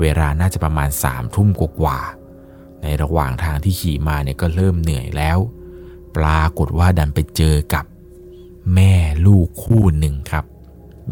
[0.00, 1.98] เวลาน่าจะประมาณสามทุ่มกว่า
[2.82, 5.38] ในระหว่างทางที่ขี่มาเนี่ยก็เริ่มเหนื่อยแล้ว
[6.16, 7.84] ปรากฏว่าดันไปเจอกับ
[8.74, 8.92] แม่
[9.26, 10.44] ลูกคู่หนึ่งครับ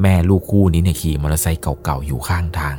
[0.03, 2.77] แม่ลูกคู่นี้เนี่ยขี่มอเตอร์ไซค์เก่าๆอยู่ข้างทาง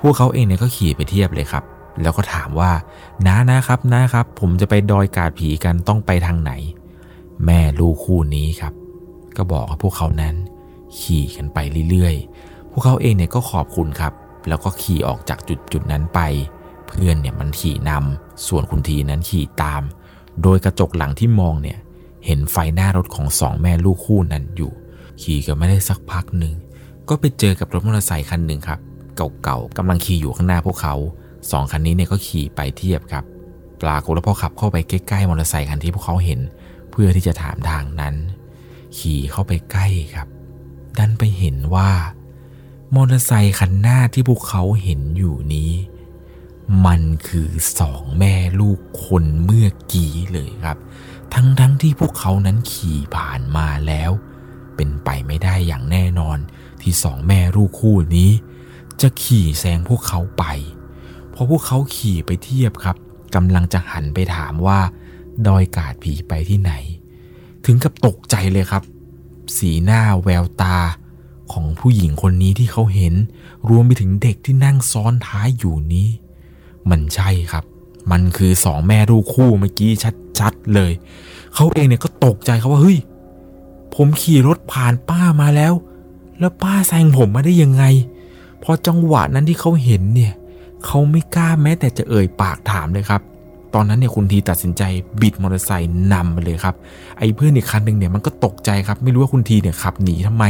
[0.00, 1.64] พวกเขาเองเนี่ยก็ขี่ไปเทียบเลยครับ
[2.02, 2.70] แล้วก็ถามว่า
[3.26, 6.52] น้านะครับนะครับ ผมจะไปดอยกาดผีกันต้องไปทางไหน
[7.44, 8.74] แม่ลูกคู่นี้ครับ
[9.36, 10.34] ก็บอกกับพวกเขานั้น
[11.00, 11.58] ขี่กันไป
[11.90, 14.12] เรื่อยๆ พวกเขาเองเนี่ยก็ขอบคุณครับ
[14.48, 16.20] แล้วก็ขี่ออกจากจุดจุดนั้นไป
[16.88, 19.82] เพื่อนเนี่ยมันขี่นำส่วนคุณทีนั้นขี่ตาม
[20.42, 21.78] โดยกระจกหลังที่มองเนี่ย
[22.26, 24.72] เห็นไฟหน้ารถของสองแม่ลูกคู่นั้นอยู่
[25.22, 26.54] ขี่กันไม่ได้สักพักหนึ่ง
[27.08, 28.80] ก็ไปเจอกับรถมอเตอร์ไซค์คันหนึ่งครับ
[29.42, 30.94] เก่าๆกำลังขี่อยู่ข้างหน้าพวกเขา
[31.50, 33.24] สองคันนี้เนี่ยก็ขี่ไปเทียบครับ
[33.82, 36.40] ปรากฏว่าพอขับเข้าไปใกล้ๆมอเตอร์ไซค์คันที่พวกเขาเห็น
[36.90, 38.14] เพื่อที่จะถามทางนั้น
[38.98, 40.28] ขี่เข้าไปใกล้ครับ
[40.98, 41.90] ดันไปเห็นว่า
[42.94, 45.72] มอเตอร์ไซค์คันหน้าที่พวกเขาเห็นอยู่นี้
[46.86, 47.50] มันคือ
[47.80, 50.78] สองแม่ลูกคนเมื่อกี้เลยครับ
[51.34, 54.10] ทั้งทั้งที่พวกเขานั้นขี่ผ่านมาแล้ว
[54.76, 56.38] เป็นไปไม่ได้อย่างแน่นอน
[56.82, 58.30] ที่สองแม่ลูกคู่นี้
[59.00, 60.44] จะขี่แซงพวกเขาไป
[61.34, 62.96] พอพวกเขาขี่ไปเทียบครับ
[63.34, 64.80] กำลังจะหันไปถามว่า
[65.46, 66.72] ดอยกาดผีไปที่ไหน
[67.64, 68.82] ถึงกับตกใจเลยครับ
[69.56, 70.78] สีหน้าแววตา
[71.52, 73.14] ของผู้หญิงคนนี้ที่เขาเห็น
[73.68, 76.08] รวมไปถึงเด็กที่นั่งซ้อนท้ายอยู่นี้
[76.90, 77.64] มันใช่ครับ
[78.10, 79.90] มันคือสองแม่ลูกคู่เมื่อกี้
[80.38, 80.92] ชัดๆเลย
[81.54, 82.98] เขาเองเนี่ยก็ตกใจครับว่าเฮ้ย
[83.94, 85.72] ผมขี่รถผ่านป้ามาแล้ว
[86.38, 87.84] แล้วป้าแซงผมมาได้ยังไง
[88.62, 90.32] พอจังหวะนั้นที่เขาเห็นเนี่ย
[90.84, 93.22] เขาไม่กล้าแม้แต่จะเอ่ยปากถามเลยครับ
[93.78, 94.82] ตอนนั้นเนี่ยคุณทีตัดสินใจ
[95.20, 96.74] บิดมอเตอร์ไซค์นำไปเลยครับ
[97.18, 100.44] ไอ้เพื่อนอีกคันหนึ่งเนี่ยมันก็ตกใจครับ ไม่รู้ว่าคุณทีเนี่ยขับหนีทำไม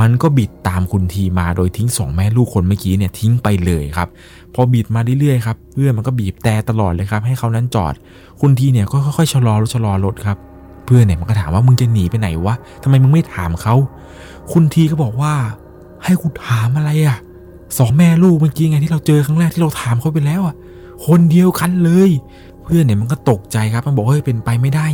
[0.00, 4.08] มันก็บิดตามคุณทีมาโดยทิ้งสองแม่ลูกคนเมื่อกี้เนี่ยทิ้งไปเลยครับ
[4.54, 7.94] พอบิดมาเรื่อยๆครับเพื่อนมันก็บีบแต่ตลอดเลยครับ ให้เขานั้นจอด
[8.40, 10.36] คุณทีเนี่ยก็ค่อยๆชะลอรถชะลอรถครับ
[10.84, 13.74] เพื่อนเนี่ยมันก็ถามว่ามึงจะหนีไปไหนวะทำไมมึงไม่ถามเขา
[14.52, 15.32] คุณทีก็บอกว่า
[16.04, 17.18] ให้กูถามอะไรอะ
[17.78, 20.56] สองแม่ลูกเมื่อกี้ไงที่เราเจอครั้งแรกที่เราถามเขาไปแล้วอะ
[21.06, 22.10] คนเดียวกันเลย
[22.64, 24.86] เพื่อนเนี่ยมันก็ตกใจครับมันบอกเฮ้ยเป็นไปไม่ได้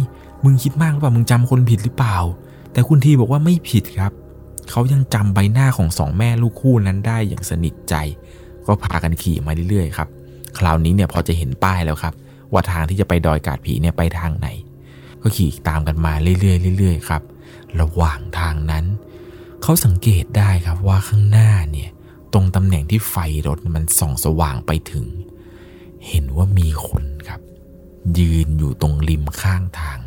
[0.44, 2.16] มึงคิดมากหรือเปล่ามึงจำคนผิดหรือเปล่า
[2.72, 4.12] แต่คุณทีบอกว่าไม่ผิดครับ
[4.70, 7.94] เขายังจำใบหน้าของสองแม่ลูกคู่นั้นได้อย่างสนิทใจ
[8.66, 10.08] ก็พากันขี่มาเรื่อยๆครับ
[10.58, 12.14] คราวนี้เนี่ยพอจะเห็นป้ายแล้วครับ
[12.52, 14.48] ว่าทางที่จะไปดอยกาดผีเนี่ยไปทางไหน
[15.22, 17.22] ก็ขี่ตามกันมาเรื่อยๆเรื่อยๆครับ
[17.80, 18.84] ระหว่างทางนั้น
[19.62, 21.90] เขาสังเกตได้ครับว่าข้างหน้าเนี่ย
[22.32, 23.16] ตรงตำแหน่งที่ไฟ
[23.46, 25.06] รถมันส่องสว่างไปถึง
[26.08, 27.04] เห็นว่ามีคน
[28.18, 29.98] ยืนอยู่ตรงริมข้างทาง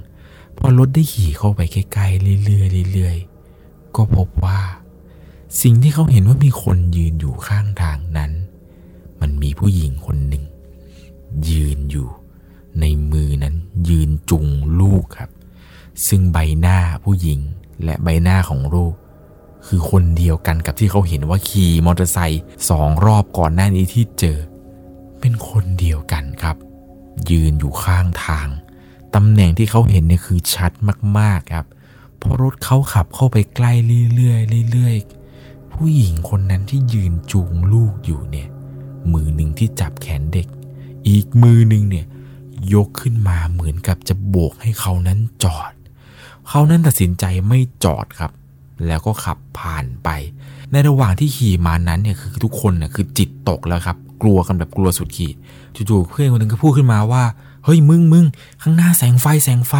[0.57, 4.60] พอรถได้ขี่เข้าไปใกล้ๆเรื่อยๆเรื่อยๆก็พบว่า
[5.61, 8.32] สิ่งที่เขาเห็นว่ามีคนยืนอยู่ข้างทางนั้น
[9.22, 10.44] มันมีผู้หญิงคนหนึ่ง
[11.49, 12.07] ยืนอยู่
[12.80, 13.56] ในมือนั้น
[13.90, 14.45] ยืนจุง
[14.80, 15.30] ลูกครับ
[16.07, 17.40] ซึ่งใบหน้าผู้หญิง
[17.84, 18.94] และใบหน้าของลูก
[19.68, 24.38] คือคนเดียวกันกับที่เขาเห็นว่าขี่มอเตอร์ไซค์สองรอบก่อนหน้านี้ที่เจอ
[25.20, 26.56] เป็นคนเดียวกันครับ
[27.30, 28.48] ยืนอยู่ข้างทาง
[29.15, 30.72] ตำแหน่งที่เขาเห็นเนี่ยคือชัด
[31.19, 31.65] มากๆครับ
[32.18, 33.72] เพราะรถเขาขับเข้าไปใกล้
[34.15, 38.48] เรื่อยๆเรื่อยๆ ผู้หญิงคนนั้นที่ยืนจูงลูกอยู่เนี่ย
[39.14, 40.48] มือหนึ่งที่จับแขนเด็ก
[41.07, 42.06] อีกมือหนึ่งเนี่ย
[42.73, 45.72] ยกขึ้นมาเหมือนกับจะโบกให้เขานั้นจอด
[46.49, 48.31] เขานั้นตัดสินใจไม่จอดครับ
[48.88, 50.10] แล้วก็ขับผ่านไป
[50.72, 55.35] ในระหว่างที่ขี่มานั้นเนี่ยคือทุกคนเนี่ยคือจิตตกแล้วครับ กลัวกันแบบกลัวสุดขีด
[55.76, 57.24] จู่ๆเพื่อนคนหนึ่งก็พูดขึ้นมาว่า
[57.66, 58.26] เฮ้ยมึงมึง
[58.62, 59.74] ข้างหน้าแสงไฟแสงไฟ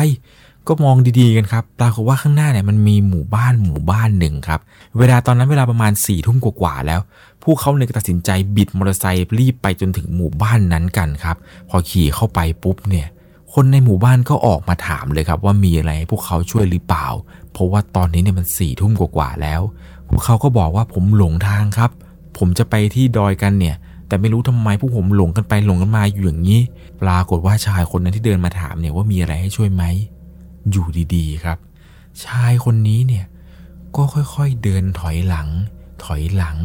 [0.68, 4.60] ก็มองดีๆกันครับปรากฏว่าข้างหน้าเนี่ยมันมีหมู่บ้านหมู่บ้านหนึ่งครับ
[4.98, 6.99] เวลาตอนนั้นเวลาประมาณ4ี่ทุ่มกว่าๆแล้ว
[7.44, 11.38] พวกเขาเนี่ยตัดสินใจบิดมอเตอร์ไซค์รีบไปจนถึงหมู่บ้านนั้นกันครับ
[11.70, 13.07] พอขี่เข้าไปปุ๊บเนี่ย
[13.53, 17.07] คนในหมู่บ้านก็ออกมาถามเลยครับว่ามีอะไรให้พวกเขาช่วยหรือเปล่า
[17.52, 19.61] เพราะว่าตอนนี้เนี่ยมันสี่ทุ่มกว่าๆแล้ว
[20.07, 21.91] พวกเขาก็บอกว่าผมหลงทางครับ
[22.38, 23.76] ผมจะไปที่ดอยกันเนี่ย
[24.14, 26.61] แต่ไม่รู้ทำไมพวกผมหลงกันไปหลงกันมาอยู่อย่างนี้
[27.02, 29.84] ปรากฏว่าชายคนนั้นที่เดินมาถามเนี่ยว่ามีอะไรให้ช่วยไหม
[30.72, 31.57] อยู่ดีๆครับ
[32.26, 33.26] ชายคนนี้เนี่ย
[33.95, 35.48] ก็ค่อยๆเดินถอยหลัง
[36.03, 36.57] ถอยหลัง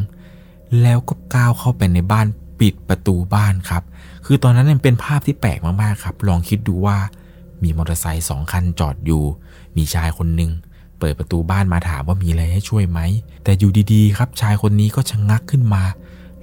[0.83, 2.27] แล้วก็ก้าวเข้าไปในบ้าน
[2.61, 3.83] ปิดประตูบ้านครับ
[4.27, 6.97] คือตอนนั้นเป็นภาพที่แปลกมากๆครับ ลองคิดดูว่า
[7.63, 9.25] มีมอเตอร์ไซค์สองคันจอดอยู่
[9.77, 10.51] มีชายคนหนึ่ง
[10.99, 13.01] เปิดประตูบ้านมาถามว่ามีอะไรให้ช่วยไหม
[13.45, 15.83] แต่อยู่ดีๆ ครับชายคนนี้ก็ชะงงักขึ้นมา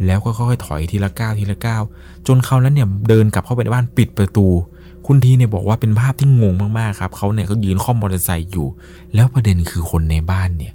[0.06, 1.84] แล้วก็ค่อยๆถอยทีละก้าวทีละก้าว
[2.28, 4.48] จนเขานั้นเนี่ยเดินกลับเข้าไปในบ้านปิดประตู
[5.06, 8.68] คุณทีเนี่ยบอกว่าเป็นภาพที่งงมากๆครับเขาเนี่ยก็ยืนข้อมมอเตอร์ไซค์อยู่
[9.16, 10.74] แล้วประเด็นคือคนในบ้านเนี่ย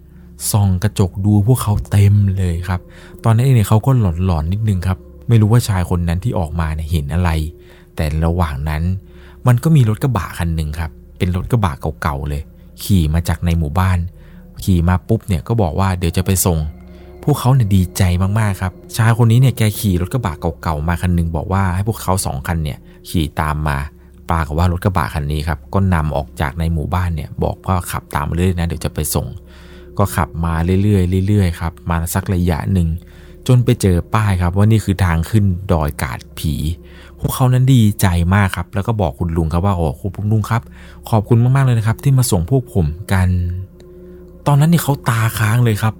[0.51, 2.81] ส่องกระจกดูพวกเขาเต็มเลยครับ
[3.25, 4.99] ตอนนั้นเองเนี่ยเขาก็หลอนๆนิดนึงครับ
[5.29, 7.31] ไม่รู้ว่าชายคนนั้นที่ออกมาเนี่ยเห็นอะไร
[7.97, 8.83] แต่ระหว่างนั้น
[9.47, 11.73] มันก็มีรถกระบะคันหนึ่งครับ เป็นรถกระบะ
[12.03, 12.43] เก่าๆเลย
[12.83, 13.99] ขี่มาจากในหมู่บ้าน
[14.65, 16.59] ขี่มาปุ๊บเนี่ยก็บอกว่าเดี๋ยวจะไปส่ง
[17.25, 18.03] พวกเขาเนี่ยดีใจ
[18.39, 20.33] มากๆครับ ชายคนนี้เนี่ยแกขี่รถกระบะ
[20.63, 22.79] เก่าๆมาคันหนึงบอกว่าให้พวกเขาสองคันเนี่ย
[23.09, 23.79] ขี่ตามมา
[24.31, 29.27] ปรากฏว่ารถกระบะคันนี้ครับก็นำออกจากในหมู่บ้านเนี่ยบอกว่าขับตามเรื่อยนะเดี๋ยวจะไปส่ง
[29.99, 32.89] ก็ขับมาเรื่อยๆเรื่อยๆครับมาสักระยะหนึ่ง
[33.47, 36.55] จนไปเจอป้ายครับว่านี่คือทางขึ้นดอยกาดผี
[37.19, 39.87] พวกเขานั้นดีใจมากครับ แล้วก็บอกคุณลุงครับว่าโอ้
[40.17, 40.63] คุณลุงครับ
[41.11, 43.29] ขอบคุณมากๆเลยนะครับ ที่มาส่งพวกผมกัน
[44.47, 45.95] ตอนนั้นเนี่ยเขาตาค้างเลยครับ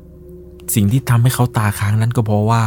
[0.75, 2.65] สิ่งที่ทำให้เขาตาค้างนั้นก็เพราะว่า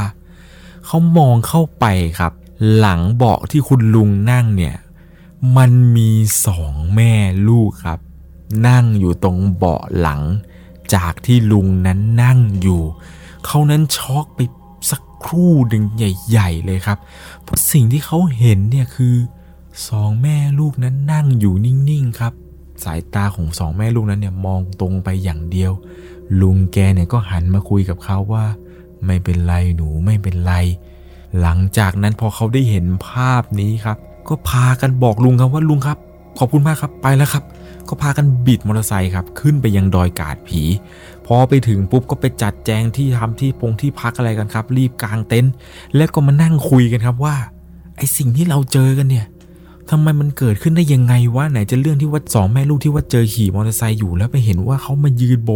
[0.86, 1.86] เขามองเข้าไป
[2.20, 2.34] ครับ
[2.78, 4.76] หลังเบาะที่คุณลุงนั่งเนี่ย
[5.58, 6.12] มันมี
[6.46, 7.14] สองแม่
[7.50, 8.00] ลูกครับ
[8.68, 10.22] นั่งอยู่ตรงเบาะหลัง
[10.94, 12.82] จากที่ลุงนั้นนั่งอยู่
[13.46, 14.40] เขานั้นช็อกไป
[14.90, 16.98] สักครู่หนึ่งใหญ่ ๆ เลยครับ
[17.44, 19.16] เพราะสิ่งที่เขาเห็นเนี่ยคือ
[19.88, 22.34] สองแม่ลูกนั้นนั่งอยู่นิ่ง ๆ ครับ
[22.84, 25.72] สายตาของสองแม่ลูกนั้นเนี่ยมองตรงไปอย่างเดียว
[26.42, 28.46] ลุงแกเนี่ยก็หันมาคุยกับเขาว่า
[29.06, 30.54] ไม่เป็นไรหนูไม่เป็นไร
[31.42, 33.98] หลังจากนั้นพอเขาได้เห็นภาพนี้ครับ
[34.28, 35.98] ก็พากันบอกลุงครับว่าลุงครับ
[36.40, 37.44] ขอบคุณมากครับไปแล้วครับ
[37.88, 40.62] ก็พากันบิดมอเตอร์ไซค์ครับ ขึ้นไปยังดอยกาดผี
[41.26, 45.52] พอไปถึงปุ๊บก็ไปจัดแจงที่ทำที่ปงที่พักอะไรกันครับ รีบกางเต็นท์
[45.96, 47.36] แล้วก็มานั่งคุยกันครับว่า
[47.98, 49.26] ไอสิ่งที่เราเจอกันเนี่ย
[49.90, 55.52] ทำไมมันเกิดขึ้นได้ยังไงวะไหนจะเรื่องที่ว่าสองแม่ลูกที่ว่าเจอขี่มอเตอร์ไซค์อยู่แล้วไปเห็นว่าเขามายืนโบ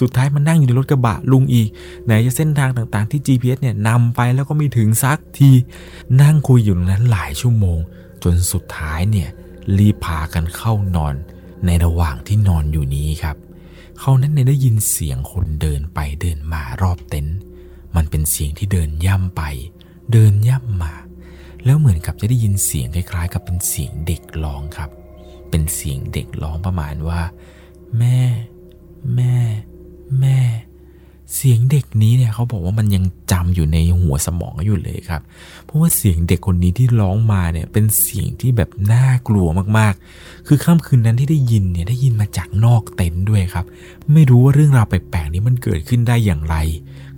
[0.00, 1.68] สุดท้ายมันนั่งอยู่ในรถกระบะลุงอีก
[2.06, 5.50] ไหนจะเส้นทางต่างๆที่ GPS เนี่ยนำไปแล้วก็ไม่ถึงสักที
[6.22, 7.78] นั่งคุยอยู่ตรงนั้นหลายชั่วโมง
[8.22, 9.28] จนสุดท้ายเนี่ย
[9.78, 11.14] รีบพากันเข้านอน
[11.66, 13.36] ในระหว่างที่นอนอยู่นี้ครับ
[14.00, 17.36] เขานั้นได้ยินเสียงคนเดินไปเดินมารอบเต็นท์
[17.96, 19.42] มันเป็นเสียงที่เดินย่ำไป
[20.12, 20.92] เดินย่ำมา
[21.64, 24.90] แล้วเหมือนกับจะได้ยินเสียงคล้ายๆ กับเป็นเสียงเด็กร้องครับ
[25.50, 27.20] เป็นเสียงเด็กร้องประมาณว่า
[27.98, 28.18] แม่
[29.14, 29.36] แม่
[30.20, 30.38] แม่
[31.36, 35.22] เสียงเด็กนี้เนี่ยเขาบอกว่ามันยังจำอยู่ในหัวสมองอยู่เลยครับ
[35.64, 39.46] เพราะว่าเสียงเด็กคนนี้ที่ร้องมาเนี่ยเป็นเสียงที่แบบน่ากลัว
[39.78, 43.66] มากๆ คือค่ำคืนนั้นที่ได้ยินเนี่ยได้ยินมาจากนอกเต็นท์ด้วยครับ
[44.12, 46.56] ไม่รู้ว่าเรื่องราวแปลกๆนี้มันเกิดขึ้นได้อย่างไร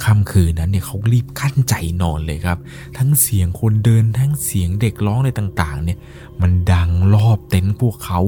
[0.04, 2.58] ค่ำคืนนั้นเนี่ยเขารีบขั้นใจนอนเลยครับ
[2.98, 5.98] ทั้งเสียงคนเดินทั้งเสียงเด็กร้องอะไรต่างๆ เนี่ย
[6.42, 8.20] มันดังรอบเต็นท์พวกเขา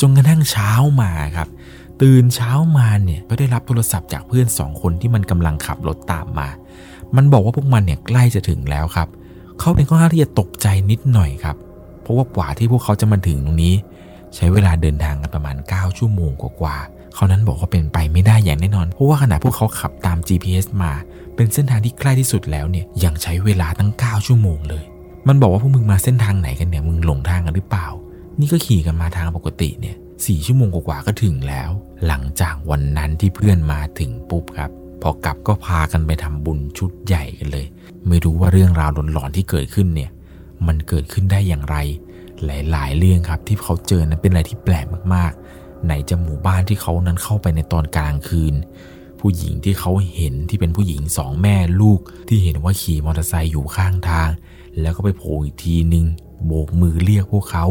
[0.00, 0.70] จนกระทั่งเช้า
[1.00, 1.48] มาครับ
[2.02, 6.48] ตื่นเช้ามาเนี่ยก็ได้รับโทรศัพท์จากเพื่อนสองคนที่มันกำลังขับรถตามมา
[7.16, 9.08] มันบอกว่าพวกมันเนี่ยใกล้จะถึงแล้วครับ
[9.60, 11.56] เขาเป็นข้อห้าที่จะตกใจนิดหน่อยครับ
[12.02, 13.74] เพราะว่ากว่าที่พวกเขาจะมาถึงตรงนี้
[14.34, 20.92] ใช้เวลาเดินทางกันประมาณ 9 ชั่วโมงกว่าๆเขานั้นบอกว่าเป็นไปไม่ได้อย่างแน่นอน เพราะว่าขณะพวกเขาขับตาม GPS มา
[21.34, 24.84] เป็นเส้นทางที่ใกล้ที่สุดแล้วเนี่ยยังใช้เวลาตั้ง 9 ชั่วโมงเลย
[25.28, 27.86] มันบอกว่าพวกมึงมาเส้นทางไหนกันเนี่ยมึงหลงทางกันหรือเปล่า
[28.40, 31.70] นี่ก็ขี่กันมาทางปกติเนี่ย สี่ชั่วโมงกว่าก็ถึงแล้ว
[32.06, 34.70] หลังจากวันนั้นที่เพื่อนมาถึงปุ๊บครับ
[35.02, 37.66] พอกลับก็พากันไปทำบุญชุดใหญ่กันเลย
[38.08, 40.10] ไม่รู้ว่าเรื่องราวหลอนๆที่เกิดขึ้นเนี่ย
[40.66, 41.76] มันเกิดขึ้นได้อย่างไร
[42.44, 48.54] หลายๆเรื่องครับที่เขาเจอนั้นเป็นอะไรที่แปลกมากๆ ไหนจะหมู่บ้านที่เขานั้นเข้าไปในตอนกลางคืน
[49.20, 54.28] ผู้หญิงที่เขาเห็นที่เป็นผู้หญิงสองแม่ลูก ที่เห็นว่าขี่มอเตอร์ไซค์อยู่ข้างทาง
[54.80, 56.06] แล้วก็ไปโผล่อีกทีนึง
[56.46, 57.66] โบกมือเรียกพวกเขา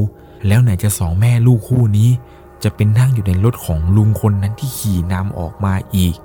[0.48, 2.10] แล้วไหนจะสองแม่ลูกคู่นี้
[2.64, 6.16] จะเป็นนั่งอยู่ในรถของลุงคนนั้นที่ขี่นำออกมาอีก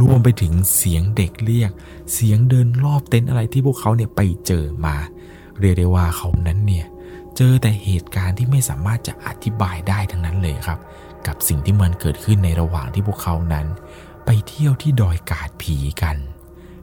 [0.00, 1.70] รวมไปถึงเสียงเด็กเรียก
[2.12, 4.96] เสียงเดินรอบเต็นท์อะไรที่พวกเขาเนี่ยไปเจอมา
[5.60, 6.86] เรียกได้ว่าเขานั้นเนี่ย
[7.36, 10.78] เจอแต่เหตุการณ์ที่ไม่สามารถจะอธิบายได้ทั้งนั้นเลยครับ
[11.26, 13.66] กับสิ่งที่มันเกิดขึ้นในระหว่างที่พวกเขานั้น
[14.26, 16.16] ไปเที่ยวที่ดอยกาดผีกัน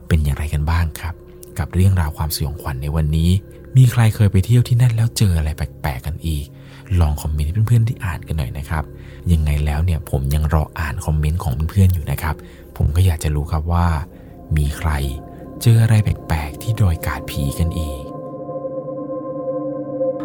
[0.08, 1.14] เป็นอย่างไรกันบ้างครับ
[1.58, 3.30] กับเรื่องราวความสยองขวัญในวันนี้
[3.76, 6.44] มีใครเคยไปเที่ยวที่นั่นแล้วเจออะไรแปลกๆกันอีก
[7.00, 8.84] ลองคอมเมนต์ให้เพื่อนๆที่อ่านกันหน่อยนะครับ
[9.32, 12.34] ยังไงแล้วเนี่ยผมยังรออ่านคอมเมนต์ของเพื่อนๆอยู่นะครับ
[12.76, 13.86] ผมก็อยากจะรู้ครับว่า
[14.56, 14.90] มีใคร
[15.62, 18.02] เจออะไรแปลกๆที่ดอยกาดผีกันอีก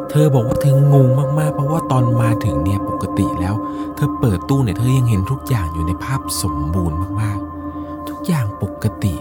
[0.10, 1.08] เธอบอกว่าเธองง
[1.40, 3.56] มากๆ เพราะว่าตอนมาถึงเนี่ยปกติแล้ว
[3.96, 9.16] เธอเปิดตู้เนี่ยเธอยังเห็นทุกอย่างอยู่ในภาพสมบูรณ์มากๆ ทุกอย่างปกติ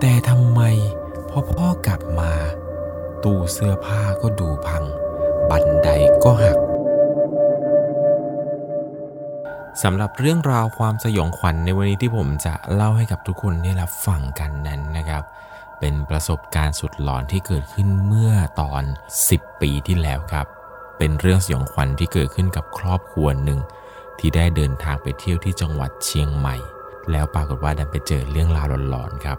[0.00, 0.60] แต่ทำไม
[1.30, 2.32] พพอพ่อกลับมา
[3.24, 4.84] ตู้เสื้อผ้าก็ดูพัง
[5.50, 5.88] บันได
[6.24, 6.58] ก็หัก
[9.82, 15.22] สำหรับเรื่องราวความสยองขวัญในวันนี้ที่ผมจะเล่าให้กับทุกคนได้รับฟังกันนั้นนะครับ
[15.80, 18.82] เป็นประสบการณ์สุดหลอนที่เกิดขึ้นเมื่อตอน
[19.22, 20.46] 10 ปีที่แล้วครับ
[20.98, 23.58] เป็นเรื่องสยองขวัญที่เกิดขึ้นกับครอบครัวหนึ่ง
[24.18, 26.56] ที่ได้เดินทางไปเที่ยวที่จังหวัดเชียงใหม่
[27.10, 29.38] แล้วปรากฏว่าดันไปเจอเรื่องราวหลอนๆครับ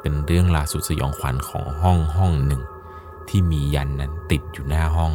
[0.00, 2.62] เป็นเรื่องราวสุดสยองขวัญของห้องห้องหนึ่ง
[3.28, 5.12] ที่มียันนั้นติดอยู่หน้าห้อง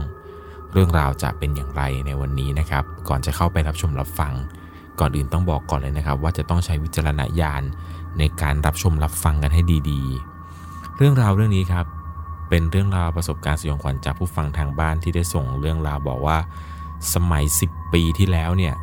[0.73, 4.33] เรื่องราวจะเป็นอย่างไรในวันนี้นะครับ ก่อนจะเข้าไปรับชมรับฟัง
[4.99, 7.63] ก่อนอื่นต้องบอกก่อนเลยนะครับ ว่าจะต้องใช้วิจารณญาณ
[8.17, 11.85] ในการรับชมรับฟังกันให้ดีๆ เรื่องราวเรื่องนี้ครับ
[12.49, 16.37] เป็นเรื่องราวประสบการณ์สยองขวัญจากผู้ฟังทางบ้านที่ได้ส่งเรื่องราวบอกว่า
[17.13, 18.73] สมัย 10 ปีที่แล้วเนี่ย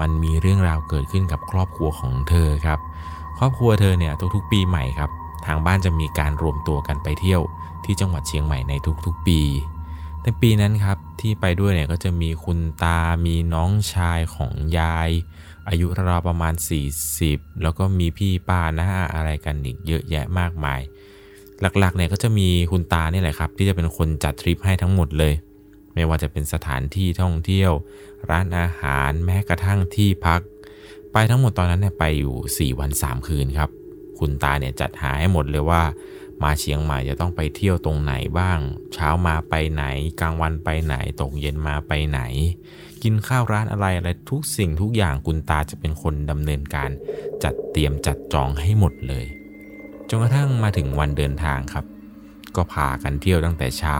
[0.00, 2.78] มันมีเรื่องราวเกิดขึ้นกับครอบครัวของเธอครับ
[3.38, 5.10] ครอบครัวเธอเนี่ยทุกๆ ปีใหม่ครับ
[5.46, 7.42] ทางบ้านจะมีการรวมตัวกันไปเที่ยว
[7.84, 8.72] ที่จังหวัดเชียงใหม่ใน
[9.04, 9.40] ทุกๆ ปี
[10.22, 15.10] ในปีนั้นครับที่ไปด้วยเนี่ยก็จะมีคุณตา มีน้องชายของยาย
[15.68, 16.54] อายุราวประมาณ
[17.08, 20.80] 40 แล้วก็มีพี่ป้าน้าอะไรกันอีกเยอะแยะมากมาย
[21.60, 25.32] หลักๆเนี่ยก็จะมีคุณตานี่แหละครับที่จะเป็นคนจัดทริปให้ทั้งหมดเลย
[25.94, 27.72] ไม่ว่าจะเป็นสถานที่ท่องเที่ยว
[28.30, 30.40] ร้านอาหารแม้กระทั่งที่พัก
[31.12, 33.70] ไปทั้งหมดตอนนั้นเนี่ยไปอยู่ 4 วัน 3 คืนครับ
[34.18, 35.82] คุณตาเนี่ยจัดหาให้หมดเลยว่า
[36.42, 38.58] มาเชียงใหม่จะต้องไปเที่ยวตรงไหนบ้าง
[38.94, 39.84] เช้ามาไปไหน
[40.20, 42.20] กลางวันไปไหน ตกเย็นมาไปไหน
[43.02, 46.90] กินข้าวร้านอะไรอะไรทุกสิ่งทุกอย่างคุณตาจะเป็นคนดำเนินการ
[47.44, 49.26] จัดเตรียมจัดจองให้หมดเลย
[50.08, 51.84] จนกระทั่งมาถึงวันเดินทางครับ
[52.56, 53.96] ก็พากันเที่ยวตั้งแต่เช้า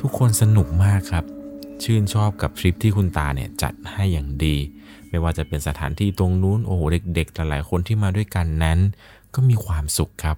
[0.00, 1.24] ทุกคนสนุกมากครับ
[1.84, 4.56] ชื่นชอบกับทริปที่คุณตาเนี่ยจัดให้อย่างดี
[5.08, 6.80] ไม่ว่าจะเป็นสถานที่ตรงนู้นโอ้โห
[7.14, 8.78] เด็กๆหลายๆคนที่มาด้วยกันนั้น
[9.34, 10.36] ก็มีความสุขครับ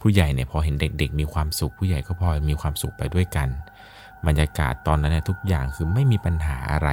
[0.00, 3.48] ผู้ใหญ่เนี่ยพอเห็นเด็กๆ มีความสุขผู้ใหญ่ก็พอมีความสุขไปด้วยกัน
[4.26, 6.88] บรรยากาศตอนนั้นเนี่ยทุกอย่างคือไม่มีปัญหาอะไร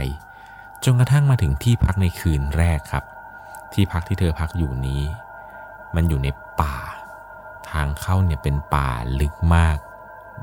[0.84, 3.06] จนกระทั่งมาถึงที่พักในคืนแรกครับ
[3.74, 5.04] ที่พักที่เธอพักอยู่นี้
[5.96, 6.28] มันอยู่ใน
[6.62, 6.76] ป่า
[7.72, 8.90] ทางเข้าเนี่ยเป็นป่า
[9.20, 9.78] ลึกมาก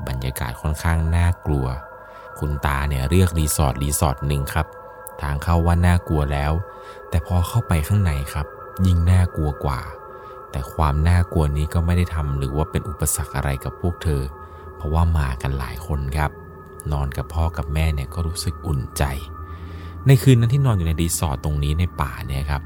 [0.07, 1.65] บรรยากาศค่อนข้างน่ากลัว
[2.39, 4.67] คุณตาเนี่ยเลือกรีสอร์ทรีสอร์ทหนึ่งครับ
[5.21, 6.51] ทางเข้าว่าน่ากลัวแล้ว
[7.09, 8.47] แต่พอเข้าไปข้างในครับ
[8.85, 9.79] ยิ่งน่ากลัวกว่า
[10.55, 14.21] แต่ความน่ากลัวนี้ก็ไม่ได้ทำหรือว่าเป็นอุปสรรคอะไรกับพวกเธอ
[14.75, 16.31] เพราะว่ามากันหลายคนครับ
[16.91, 19.03] นอนกับพ่อกับแม่เนี่ยก็รู้สึกอุ่นใจ
[20.07, 22.61] ในคืนนั้นที่นอนอยู่ในรีสอร์ทตรงนี้ในป่าเนี่ยครับ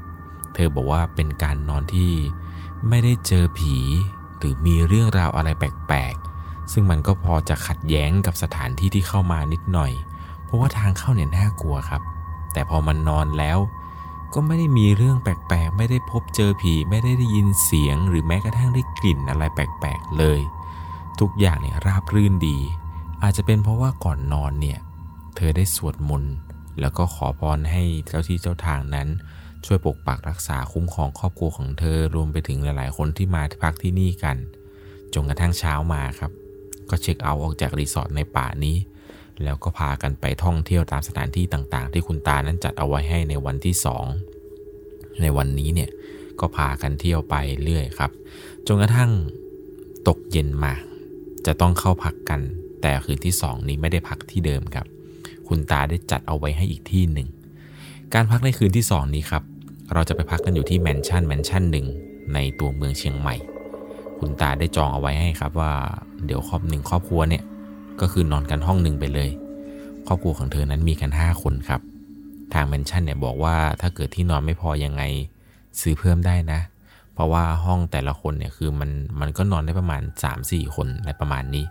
[0.54, 2.12] เธอบอกว่าเป็นการนอนที่
[2.88, 3.76] ไม่ได้เจอผี
[4.38, 9.92] หรือมีเรื่องราวอะไรแปลกๆ ซึ่งมันก็พอจะขัดแย้งกับสถานที่ที่เข้ามานิดหน่อย
[10.44, 12.02] เพราะว่าทางเข้าเนี่ยน่ากลัวครับ
[12.52, 13.58] แต่พอมันนอนแล้ว
[14.34, 20.40] ก็ไม่ได้มีเรื่องแปลกๆ ไม่ได้พบเจอผี ไม่ได้ได้ยินเสียง หรือแม้กระทั่งได้กลิ่นอะไรแปลกๆเลย
[21.20, 22.58] ทุกอย่างเนี่ยราบรื่นดี
[23.22, 24.78] อาจจะเป็นเพราะว่าก่อนนอนเนี่ย
[25.36, 26.34] เธอได้สวดมนต์
[26.80, 29.08] แล้วก็ขอพรให้เจ้าที่เจ้าทางนั้น
[29.64, 34.36] ช่วยปกปักรักษาคุ้มครองครอบครัวของเธอรวมไปถึงหลายๆ คนที่มาพักที่นี่กัน
[35.14, 36.32] จนกระทั่งเช้ามาครับ
[36.90, 38.76] ก็เช็คเอาท์ออกจากรีสอร์ทในป่านี้
[39.44, 44.04] แล้วก็พากันไปท่องเที่ยวตามสถานที่ต่างๆ ที่คุณตานั้นจัดเอาไว้ให้ในวันที่สอง
[45.22, 45.90] ในวันนี้เนี่ย
[46.40, 48.10] ก็พากันเที่ยวไปเรื่อยครับ
[48.66, 49.10] จนกระทั่ง
[50.08, 50.72] ตกเย็นมา
[51.46, 52.40] จะต้องเข้าพักกัน
[52.82, 54.86] แต่คืนที่สองนี้ไม่ได้พักที่เดิมครับ
[55.48, 57.28] คุณตาได้จัดเอาไว้ให้อีกที่หนึ่ง
[58.14, 59.42] การพักในคืนที่สองนี้ครับ
[59.92, 61.86] เราจะไปพักกันอยู่ที่แมนชั่นแมนชั่นหนึ่ง
[62.34, 63.36] ในตัวเมืองเชียงใหม่
[64.18, 65.72] คุณตาได้จองเอาไว้ให้ครับว่า
[66.24, 67.42] เดี๋ยวครอบหนึ่งครอบครัวเนี่ย
[68.00, 69.30] ก็คือนอนกันห้องหนึ่งไปเลย
[70.06, 71.80] ครอบครัวของเธอนั้นมีกัน 5 คนครับ
[72.54, 75.02] ทางแมนชั่นเนี่ยบอกว่าถ้าเกิดที่นอนไม่พอยังไง
[75.80, 76.60] ซื้อเพิ่มได้นะ
[77.14, 78.90] เพราะว่าห้องแต่ละคนเนี่ยคือมัน
[79.20, 80.02] มันก็นอนได้ประมาณ
[80.38, 81.64] 3-4 คนอะไรประมาณนี้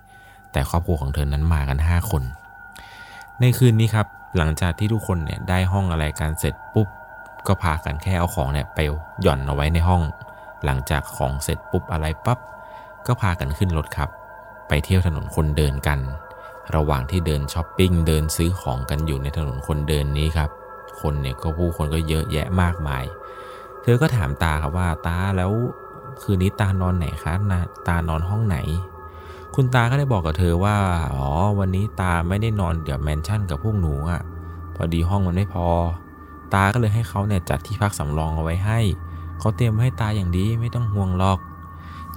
[0.52, 2.24] แต่ครอบครัวของเธอนั้นมากัน 5 คน
[3.40, 4.08] ในคืนนี้ครับ
[4.38, 6.88] หลังจากที่ทุกคนเนี่ยได้ห้องอะไรกันเสร็จปุ๊บ
[7.48, 8.80] ก็พากันแค่เอาของเนี่ยไป
[9.22, 10.02] หย่อนเอาไว้ในห้อง
[10.66, 12.40] หลังจากของเสร็จปุ๊บอะไรปับ๊บ
[13.08, 14.10] ก็พากันขึ้นรถครับ
[14.70, 16.00] ไปเที่ยวถนนคนเดินกัน
[16.76, 20.50] ระหว่างที่เดินช้อปปิ้งเดินซื้อของกันอยู่ในถนนคนเดินนี้ครับ
[21.02, 23.04] คนเนี่ยก็ผู้คนก็เยอะแยะมากมาย
[23.82, 25.52] เธอก็ถามตาครับว่าตาแล้ว
[26.22, 28.58] คืนนี้ตานอนไหนคะนะตานอนห้องไหน
[29.56, 30.76] คุณตาก็ได้บอกกับเธอว่า
[31.16, 31.30] อ๋อ
[31.60, 34.22] วันนี้ตาไม่ได้นอนเดี๋ยวแมนชั่นกับพวกหนูอะ่ะ
[34.76, 35.68] พอดีห้องมันไม่พอ
[36.54, 38.80] ตาก็เลยให้เขาเนี่ยจัดที่พักสำรองเอาไว้ให้
[39.40, 41.40] เขาเตรียมให้ตาอย่างดีไม่ต้องห่วงหรอก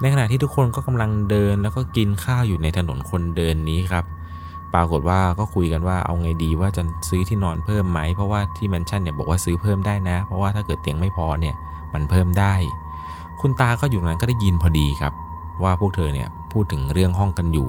[0.02, 4.04] ในขณะที่ทุกคนก็กำลังเดินแล้วก็กินข้าวอยู่ในถนนคนเดินนี้ครับ
[4.74, 11.54] ปรากฏว่าก็คุยกันว่าเอาไงดีว่าจะซื้อที่นอนเพิ่มไหม เพราะว่าที่แมนชั่นเนี่ยบอกว่าซื้อเพิ่มได้นะ เพราะว่าถ้าเกิดเตียงไม่พอเนี่ย
[11.94, 12.54] มันเพิ่มได้
[13.40, 15.12] คุณตาก็อยู่นั้นก็ได้ยินพอดีครับ
[15.62, 17.68] ว่าพวกเธอเนี่ยพูดถึงเรื่องห้องกันอยู่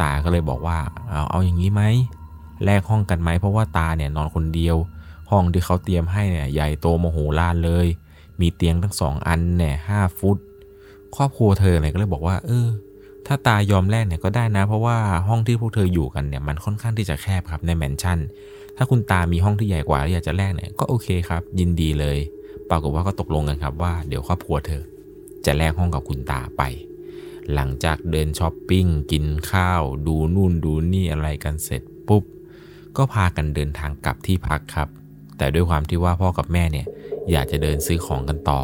[0.00, 0.78] ตาก็เลยบอกว่า
[1.10, 1.82] เอาเอาอย่างนี้ไหม
[2.64, 4.76] แลกห้องกันไหมเพราะว่าตาเนี่ยนอนคนเดียว
[5.30, 7.86] ห้องที่เขาเตรียมให้เนี่ยใหญ่โตโมโหลานเลย
[8.40, 10.38] มีเตียงทั้งสองอันเนี่ยห้าฟุต
[11.16, 12.68] ครอบครัวเธอเนี่ยก็เลยบอกว่า เออ
[13.26, 14.96] ถ้าตายอมแลกเนี่ยก็ได้นะ เพราะว่า
[15.28, 18.18] ห้องที่พวกเธออยู่กันเนี่ยมันค่อนข้างที่จะแคบครับในแมนชั่น
[18.76, 22.18] ถ้าคุณตามีห้องที่ใหญ่กว่าอยากจะแลกเนี่ยก็โอเคครับ ยินดีเลย
[22.70, 24.82] ปรากฏว่าก็ตกลงกันครับว่าเดี๋ยวครอบครัวเธอ
[25.46, 26.62] จะแลกห้องกับคุณตาไป
[27.54, 32.24] หลังจากเดินช้อปปิ้งกินข้าว ดูนู่นดูนี่อะไรกันเสร็จปุ๊บ
[32.96, 34.88] ก็พากันเดินทางกลับที่พักครับ
[35.38, 36.86] แต่ด้วยความที่ว่าพ่อกับแม่เนี่ย
[37.30, 38.60] อยากจะเดินซื้อของกันต่อ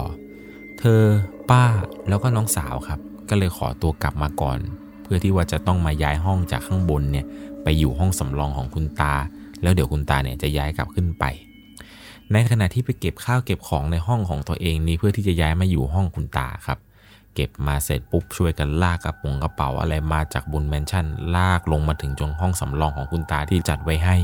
[0.79, 1.03] เธอ
[1.51, 1.65] ป้า
[2.09, 4.59] แล้วก็น้องสาวครับ ก็เลยขอตัวกลับมาก่อน
[5.03, 7.27] เพื่อที่ว่าจะต้องมาย้ายห้องจากข้างบนเนี่ย
[7.63, 9.15] ไปอยู่ห้องสำรองของคุณตา
[9.63, 11.25] แล้วเดี๋ยวคุณตาเนี่ยจะย้ายกลับขึ้นไป
[12.33, 16.79] ในขณะที่ไปเก็บข้าวเก็บของในห้องของตัวเองนี้เพื่อที่จะย้ายมาอยู่ห้องคุณตาครับ
[17.35, 21.07] เก็บมาเสร็จปุ๊บช่วยกันลากกระป๋องกระเป๋าอะไรมาจากบนแมนชั่น
[21.37, 24.17] ลากลงมาถึงจงห้องสำรองของคุณตาที่จัดไว้ให้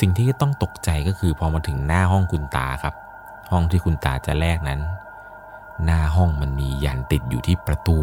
[0.00, 2.94] สิ่งที่ต้องตกใจก็คือพอมาถึงหน้าห้องคุณตาครับ
[3.50, 4.80] ห้องที่คุณตาจะแลกนั้น
[5.84, 7.98] หน้าห้องมันมียันติดอยู่ที่ประตู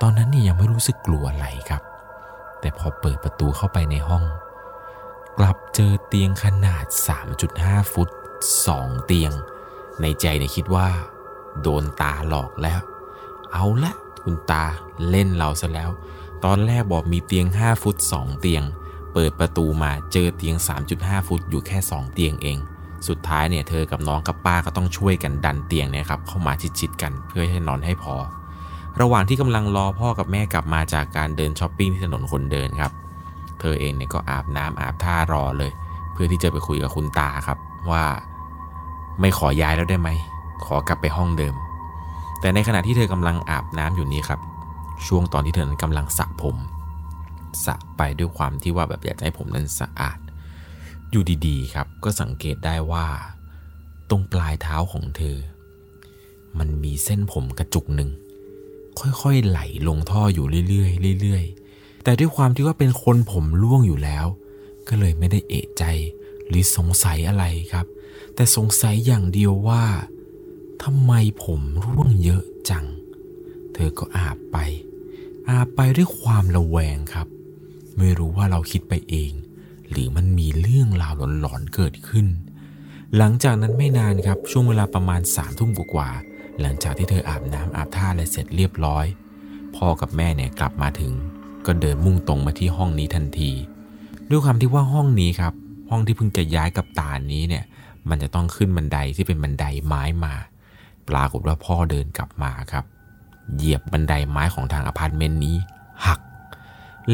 [0.00, 1.82] ตอนนั้นนี่ยังไม่รู้สึกกลัวอะไรครับ
[2.60, 4.24] แต่พอเปิดประตูเข้าไปในห้อง
[5.38, 6.84] กลับเจอเตียงขนาด
[7.38, 8.08] 3.5 ฟุต
[8.56, 9.32] 2 เตียง
[10.00, 10.88] ในใจเนี่ยคิดว่า
[11.62, 12.80] โดนตาหลอกแล้ว
[13.52, 13.92] เอาละ
[14.24, 14.64] คุณตา
[15.10, 15.90] เล่นเราซะแล้ว
[16.44, 18.62] ตอนแรกบอกมีเตียง 5 ฟุต 2 เตียง
[19.12, 20.56] เปิดประตูมาเจอเตียง
[20.92, 22.58] 3.5 ฟุตอยู่แค่ 2 เตียงเอง
[23.08, 28.14] สุดท้ายเนี่ยเธอกับน้องกับป้าก็ต้องช่วยกันดันเตียงเนี่ยครับเข้ามาชิดๆกันเพื่อให้นอนให้พอ
[29.00, 32.92] ระหว่างที่กำลังรอพ่อกับแม่กลับมาจากการเดินช้อปปิ้งที่ถนนคนเดินครับ
[33.60, 35.72] เธอเองเนี่ยก็อาบน้ำอาบท่ารอเลย
[36.12, 37.58] เพื่อที่จะไปคุยกับคุณตาครับ
[37.90, 38.04] ว่า
[39.20, 40.08] ไม่ขอย้ายแล้วได้ไหม
[40.64, 41.54] ขอกลับไปห้องเดิม
[42.40, 44.40] แต่ในขณะที่เธอกำลังอาบน้ำอยู่นี้ครับ
[45.06, 46.56] ช่วงตอนที่เธอนั้นกำลังสระผม
[47.64, 50.18] สระไปด้วยความที่ว่าแบบอยากให้ผมนั้นสะอาด
[51.12, 53.06] อยู่ดีๆครับก็สังเกตได้ว่า
[54.10, 55.36] ตรงปลายเท้าของเธอ
[56.58, 58.10] มันมีเส้นผมกระจุกหนึ่ง
[59.22, 64.26] ค่อยๆไหลลงท่ออยู่เรื่อยๆเรื่อยๆ แต่ด้วยความที่ว่าเป็นคนผมร่วงอยู่แล้ว
[64.88, 65.84] ก็เลยไม่ได้เอะใจ
[66.48, 67.86] หรือสงสัยอะไรครับ
[68.34, 69.84] แต่สงสัยอย่างเดียวว่า
[70.82, 71.12] ทำไม
[71.44, 72.86] ผมร่วงเยอะจัง
[73.74, 74.56] เธอก็อาบไป
[75.48, 77.26] อาบไปด้วยความระแวงครับ
[77.96, 79.32] ไม่รู้ว่าเราคิดไปเอง
[79.92, 82.26] หรือมันมีเรื่องราวหลอนๆเกิดขึ้น
[83.16, 89.06] หลังจากนั้นไม่นานครับช่วงเวลาประมาณสามทุ่มกว่าๆหลังจากที่เธออาบน้ำอาบท่าอะไรเสร็จเรียบร้อย
[89.76, 91.12] พ่อกับแม่เนี่ยกลับมาถึง
[91.66, 93.52] ก็เดินมุ่งตรงมาที่ห้องนี้ทันที
[94.30, 95.54] ด้วยความที่ว่าห้องนี้ครับ
[95.90, 97.64] ห้องที่เพิ่งจะย้ายกับตานี้เนี่ย
[98.08, 100.34] มันจะต้องขึ้นบันไดที่เป็นบันไดไม้มา
[101.08, 102.84] ปรากฏว่าพ่อเดินกลับมาครับ
[103.56, 105.56] เหยียบบันไดไม้ของทางอพาร์ตเมนต์นี้
[106.06, 106.20] หัก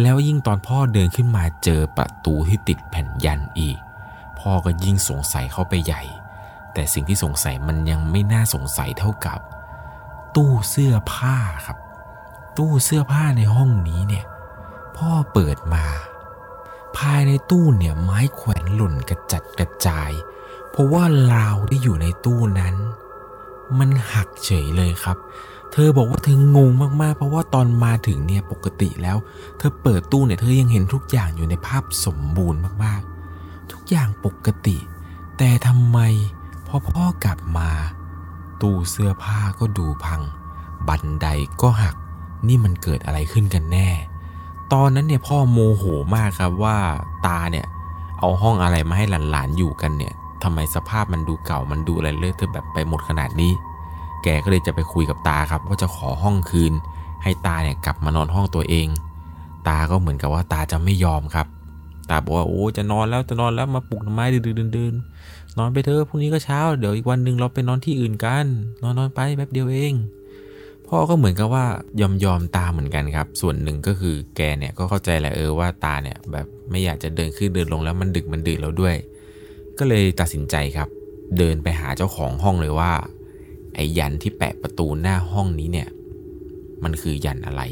[0.00, 3.78] แล้วยิ่งตอนพ่อเดินขึ้นมาเจอประตูที่ติดแผ่นยันต์อีก
[4.38, 6.02] พ่อก็ยิ่งสงสัยเข้าไปใหญ่
[6.72, 9.40] แต่สิ่งที่สงสัยมันยังไม่น่าสงสัยเท่ากับ
[10.36, 11.36] ตู้เสื้อผ้า
[11.66, 11.78] ครับ
[12.58, 14.24] ตู้เสื้อผ้าในห้องนี้เนี่ย
[14.96, 15.84] พ่อเปิดมา
[16.96, 20.10] ภายในตู้เนี่ยไม้แขวนหล่นกระจัดกระจาย
[20.70, 22.74] เพราะว่าราวที่อยู่ในตู้นั้น
[23.78, 25.16] มันหักเฉยเลยครับ
[25.78, 26.70] ธอบอกว่าเธองง
[27.02, 29.16] มากๆ เพราะว่าตอนมาถึงเนี่ยปกติแล้ว
[29.58, 34.76] เธอเปิดตู้เนี่ยเธอยังเห็นทุกอย่างอยู่ในภาพสมบูรณ์มากๆ ทุกอย่างปกติ
[35.38, 35.98] แต่ทำไม
[36.66, 37.70] พอพ่อกลับมา
[38.62, 40.20] ตู้เสื้อผ้าก็ดูพัง
[40.88, 41.26] บันได
[41.62, 41.96] ก็หัก
[42.48, 43.88] นี่มันเกิดอะไรขึ้นกันแน่
[44.72, 45.84] ตอนนั้นเนี่ยพ่อโมโห
[46.14, 46.76] มากครับว่า
[47.26, 47.66] ตาเนี่ย
[48.18, 53.52] เอาห้องอะไรมาให้หลานๆอยู่กันเนี่ยทำไมสภาพมันดูเก่ามันดูอะไรเลอะเทอะแบบไปหมดขนาดนี้
[54.22, 56.72] แกก็เลยจะไปคุยกับตาครับ ว่าจะขอห้องคืน
[57.22, 58.88] ให้ตาเนี่ยกลับมานอนห้องตัวเอง
[59.68, 61.46] ตาก็เหมือนกับว่าตาจะไม่ยอมครับ
[62.10, 64.94] ตาบอกว่าโอ้จะนอนแล้วจะนอนแล้วมาปลุกทำไมดื้อๆดืน
[65.58, 68.46] นอนไปเถอะพรุ่งนี้ก็เช้า เดี๋ยวอีกวันหนึ่งเราไปนอนที่อื่นกัน
[68.82, 69.94] นอนนอนไปแป๊บเดียวเอง
[70.88, 71.64] พ่อก็เหมือนกับว่า
[72.00, 78.94] ยอมยอมตาเหมือนกันครับ ส่วนหนึ่งก็คือแกเนี่ยก็เข้าใจแหละเออว่าตาเนี่ยแบบไม่อยากจะเดินขึ้นเดินลงแล้วมันดึกมันดื่นแล้วด้วย
[79.78, 80.88] ก็เลยตัดสินใจครับ
[81.38, 82.92] เดินไปหาเจ้าของห้องเลยว่า
[83.78, 85.88] ไอ้ยันที่แปะประตูหน้าห้องนี้เนี่ย
[86.84, 87.62] มันคือยันอะไร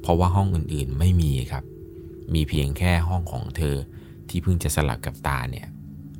[0.00, 1.64] เพราะว่าห้องอื่นๆไม่มีครับ
[2.34, 3.76] มีเพียงแค่ห้องของเธอ
[4.28, 5.66] ที่เพิ่งจะสลับกับตาเนี่ย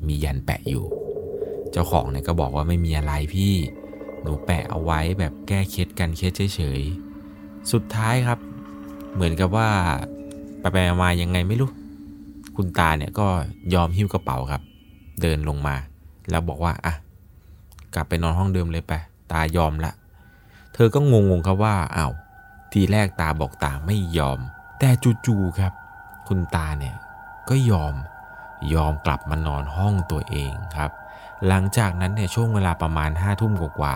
[0.07, 0.85] มียันแปะอยู่
[1.73, 3.53] เจ้าของเนี่ยก็บอกว่าไม่มีอะไรพี่
[4.23, 8.39] หนูแปะเอาไว้แบบแก้เคล็ดกันเคล็ดเฉยๆ สุดท้ายครับ
[9.15, 9.69] เหมือนกับว่า
[10.61, 11.71] ไปไปๆมายังไงไม่รู้
[12.57, 13.27] คุณตาเนี่ยก็
[13.75, 14.63] ยอมหิ้วกระเป๋าครับ
[15.23, 15.77] เดินลงมา
[16.31, 16.95] แล้วบอกว่าอะ
[17.97, 18.93] กลับไปนอนห้องเดิมเลยไป
[19.33, 19.93] ตายอมละ
[20.75, 22.13] เธอก็งงๆครับว่าอ้าว
[22.73, 24.39] ทีแรกตาบอกตาไม่ยอม
[24.79, 24.91] แต่
[25.27, 25.73] จู่ๆครับ
[26.29, 26.95] คุณตาเนี่ย
[27.49, 27.95] ก็ยอม
[28.75, 30.91] ยอมกลับมานอนห้องตัวเองครับ
[31.47, 33.95] หลังจากนั้นเนี่ยช่วงเวลาประมาณห้าทุ่มกว่า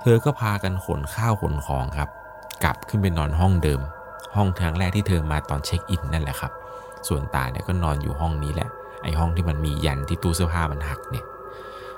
[0.00, 2.08] เธอก็พากันขนข้าวขนของครับ
[2.64, 3.80] กลับขึ้นไปนอนห้องเดิม
[4.36, 6.52] ห้องทางแรกที่เธอมาตอนเช็คอินนั่นแหละครับ
[7.08, 8.68] ส่วนตาเนี่ยก็นอนอยู่ห้องนี้แหละ
[9.02, 11.24] ไอห้องที่มันมียันที่ตู้เสื้อผ้ามันหักเนี่ย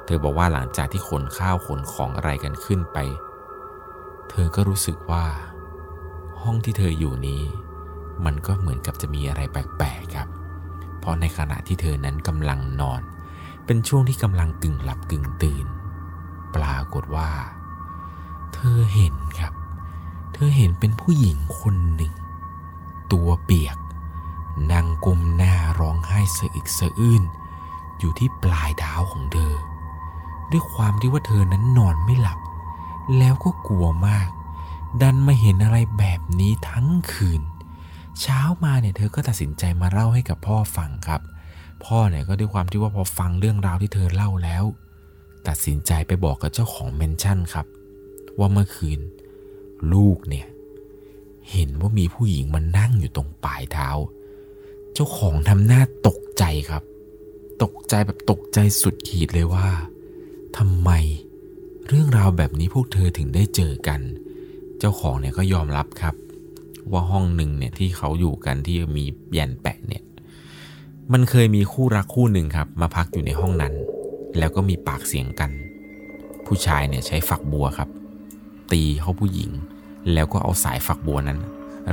[0.05, 2.98] เธอบอกว่าหลังจากที่ขนข้าวขนของอะไรกันขึ้นไป
[4.31, 5.24] เธอก็รู้สึกว่า
[6.43, 7.43] ห้องที่เธออยู่นี้
[8.24, 10.28] มันก็เหมือนกับจะมีอะไรแปลกๆครับ
[10.98, 13.01] เพราะในขณะที่เธอนั้นกำลังนอน
[13.66, 15.66] เป็นช่วงที่กำลังกึ่งหลับกึ่งตื่น
[16.55, 17.31] ปรากฏว่า
[18.55, 19.52] เธอเห็นครับ
[20.32, 22.12] เธอเห็นเป็นผู้หญิงคนหนึ่ง
[23.12, 23.76] ตัวเปียก
[24.72, 27.22] นั่งก้มหน้าร้องไห้สะอึกสะอื้น
[27.98, 29.55] อยู่ที่ปลายเท้าของเธอ
[30.50, 32.38] ด้วยความที่ว่าเธอนั้นนอนไม่หลับ
[33.18, 34.28] แล้วก็กลัวมาก
[35.02, 37.42] ดันมาเห็นอะไรแบบนี้ทั้งคืน
[38.20, 41.20] เช้ามาเนี่ยเธอก็ตัดสินใจมาเล่าให้กับพ่อฟังครับ
[41.84, 44.64] พ่อเนี่ยก็ด้วยความที่ว่าพอฟังเรื่องราวที่เธอเล่าแล้ว
[45.48, 47.66] ตัดสินใจไปบอกกับเจ้าของเมนชั่นครับ
[48.38, 49.00] ว่าเมื่อคืน
[49.92, 50.46] ลูกเนี่ย
[51.50, 53.88] เห็นว่ามีผู้หญิงมานั่งอยู่ตรงปลายเท้า
[54.92, 56.82] เจ้าของทำหน้าตกใจครับ
[57.62, 59.66] ตกใจแบบตกใจสุดขีดเลยว่า
[60.56, 60.90] ทำไม
[61.89, 64.01] เรื่องราวแบบนี้พวกเธอถึงได้เจอกัน
[64.78, 66.14] เจ้าของเนี่ยก็ยอมรับครับ
[66.93, 69.05] ว่าห้องหนึ่งเนี่ยที่เขาอยู่กันที่มี
[69.36, 70.02] ยันแปะเนี่ย
[71.12, 73.74] มันเคยมีคู่รักคู่หนึ่งครับ มาพักอยู่ในห้องนั้น
[74.39, 75.51] แล้วก็มีปากเสียงกัน
[76.47, 77.89] ผู้ชายเนี่ยใช้ฝักบัวครับ
[78.72, 79.51] ตีเขาผู้หญิง
[80.12, 81.39] แล้วก็เอาสายฝักบัวนั้น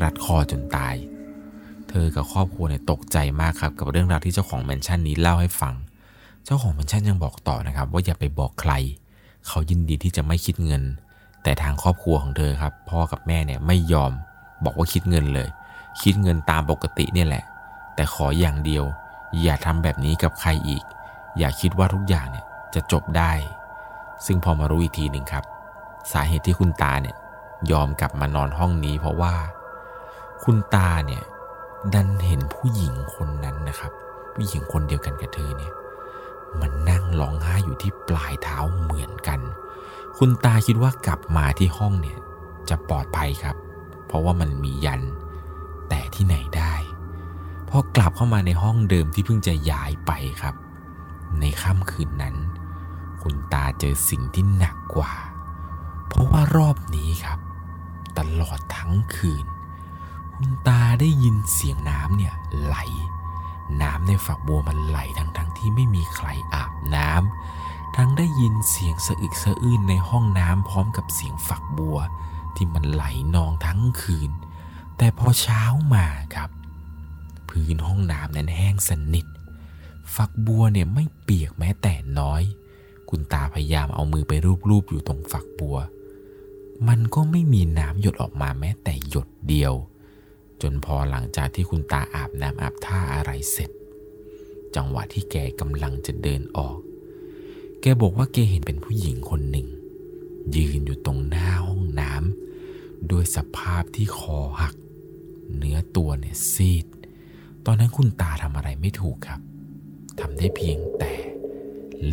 [0.04, 0.96] รัดคอจนตาย
[1.90, 5.74] เธอกับครอบครัวเนี่ยตกใจมากครับ กับเรื่องราวที่เจ้าของแมนชั่นนี้เล่าให้ฟัง
[6.46, 8.74] เจ้าของแมนชั่นยังบอกต่อนะครับ ว่าอย่าไปบอกใคร
[9.48, 10.84] เขายินดีที่จะไม่คิดเงิน
[11.44, 14.12] แต่ทางครอบครัวของเธอครับ พ่อกับแม่เนี่ยไม่ยอม
[14.64, 15.50] บอกว่าคิดเงินเลย
[16.02, 17.44] คิดเงินตามปกติเนี่ยแหละ
[17.96, 18.84] แต่ขออย่างเดียว
[19.44, 20.84] อย่าทำแบบนี้กับใครอีก
[21.38, 23.32] อย่าคิดว่าทุกอย่างเนี่ยจะจบได้
[24.26, 25.44] ซึ่งพอมารู้อีกทีหนึ่งครับ
[26.12, 27.16] สาเหตุที่คุณตาเนี่ย
[27.72, 29.34] ยอมกลับมานอนห้องนี้ เพราะว่า
[30.44, 31.24] คุณตาเนี่ย
[31.94, 33.92] ดันเห็นผู้หญิงคนนั้นนะครับ
[34.34, 35.74] ผู้หญิงคนเดียวกันกับเธอเนี่ย
[36.60, 39.40] มันนั่งร้องไห้อยู่ที่ปลายเท้าเหมือนกัน
[40.18, 42.20] คุณตาคิดว่ากลับมาที่ห้องเนี่ย
[42.70, 43.56] จะปลอดภัยครับ
[44.06, 45.02] เพราะว่ามันมียัน
[45.90, 46.74] แต่ที่ไหนได้
[47.70, 50.12] พอกลับเข้ามาในห้องเดิมที่เพิ่งจะย้ายไป
[50.42, 50.56] ครับ
[51.40, 52.36] ในค่ำคืนนั้น
[53.22, 55.14] คุณตาเจอสิ่งที่หนักกว่า
[56.08, 57.40] เพราะว่ารอบนี้ครับ
[58.18, 59.46] ตลอดทั้งคืน
[60.36, 62.76] คุณตาได้ยินเสียงน้ำเนี่ยไหล
[63.82, 71.98] น้ำในฝักบัวมันไหลทั้งทั้งที่ไม่มีใครอาบน้ำทั้งได้ยินเสียงสะอึกสะอื้นในห้องน้ำพร้อมกับเสียงฝักบัว
[72.56, 73.04] ที่มันไหล
[73.36, 74.32] นองทั้งคืน
[74.98, 76.50] แต่พอเช้ามาครับ
[77.50, 79.26] พื้นห้องน้ำนั้นแห้งสนิท
[80.16, 82.42] ฝักบัวเนี่ยไม่เปียกแม้แต่น้อย
[83.10, 84.34] คุณตาพยายามเอามือไป
[84.70, 85.78] รูปๆอยู่ตรงฝักบัว
[86.88, 89.74] มันก็ไม่มีน้ำหยดออกมาแม้แต่หยดเดียว
[90.62, 93.72] จนพอหลังจากที่คุณตาอาบน้ำอาบท่าอะไรเสร็จ
[94.76, 96.78] จังหวะที่แกกำลังจะเดินออก
[97.82, 99.68] แกบอกว่าแกเห็นเป็นผู้หญิงคนหนึ่ง
[100.56, 104.76] ยืนอยู่ตรงหน้าห้องน้ำโดยสภาพที่คอหัก
[105.58, 106.86] เนื้อตัวเนี่ยซีด
[107.66, 109.42] ตอนนั้นคุณตาทำอะไรไม่ถูกครับ
[110.20, 111.14] ทำได้เพียงแต่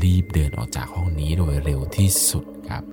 [0.03, 2.85] รีบเดินออกจากห้องนี้โดยเร็วที่สุดครับ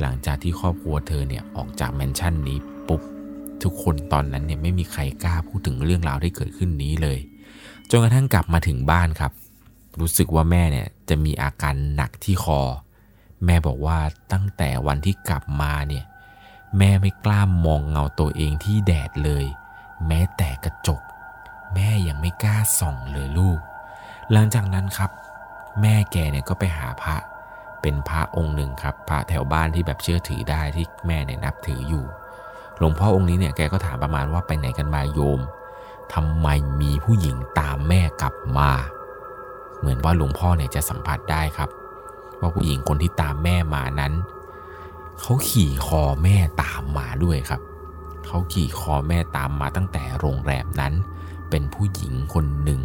[0.00, 2.58] หลังจากที่ครอบครัวเธอเนี่ยออกจากแมนชั่นนี้
[3.62, 7.18] ทุกคนตอนนั้นเนี่ยไม่มีใครกล้าพูดถึงเรื่องราวที่เกิดขึ้นนี้เลย
[7.90, 9.32] จนกระทั่งกลับมาถึงบ้านครับ
[10.00, 12.60] รู้สึกว่าแม่เนี่ยจะมีอาการหนักที่คอ
[13.44, 13.98] แม่บอกว่า
[14.32, 16.04] ตั้งแต่วันที่กลับมาเนี่ย
[16.78, 19.44] แม่ไม่กล้ามองเงาตัวเองที่แดดเลย
[20.06, 21.00] แม้แต่กระจก
[21.74, 23.58] แม่ยังไม่กล้าส่องเลยลูก
[24.32, 25.10] หลังจากนั้นครับ
[25.80, 27.16] แม่แกเนี่ยก็ไปหาพระ
[27.82, 32.04] เป็นพระองค์หนึ่งครับ พระแถวบ้านที่แบบเชื่อถือได้ที่แม่เนี่ยนับถืออยู่
[32.78, 35.40] หลวงพ่อองค์นี้เนี่ยแกก็ถามประมาณว่าไปไหนกันมาโยม
[36.14, 36.46] ทำไม
[36.80, 38.70] มีผู้หญิงตามแม่กลับมา
[39.78, 41.70] เหมือนว่าหลวงพ่อเนี่ยจะสัมผัสได้ครับ
[42.40, 44.12] ว่าผู้หญิงคนที่ตามแม่มานั้น
[45.20, 47.60] เขาขี่คอแม่ตามมาด้วยครับ
[48.26, 50.92] เขาขี่คอแม่ตามมาตั้งแต่โรงแรมนั้น
[51.50, 52.80] เป็นผู้หญิงคนหนึ่ง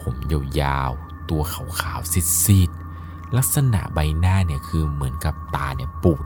[0.00, 0.14] ผม
[0.60, 1.42] ยาวๆ ตัว
[1.80, 2.12] ขาวๆ
[2.44, 6.24] ซีดๆ ลักษณะใบหน้าเนี่ยคือเหมือนกับตาเนี่ยปูด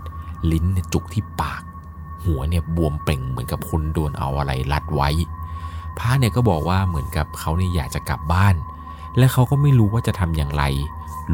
[0.51, 1.63] ลิ้นเนี่ยจุกที่ปาก
[2.25, 5.11] หัวเนี่ยบวมเป่งเหมือนกับคนโดนเอาอะไรรัดไว้
[5.99, 8.55] พระเนี่ยก็บอกว่าเหมือนกับเขาเนี่ยอยากจะกลับบ้าน
[9.19, 10.65] และเขาก็ไม่รู้ว่าจะทำอย่างไร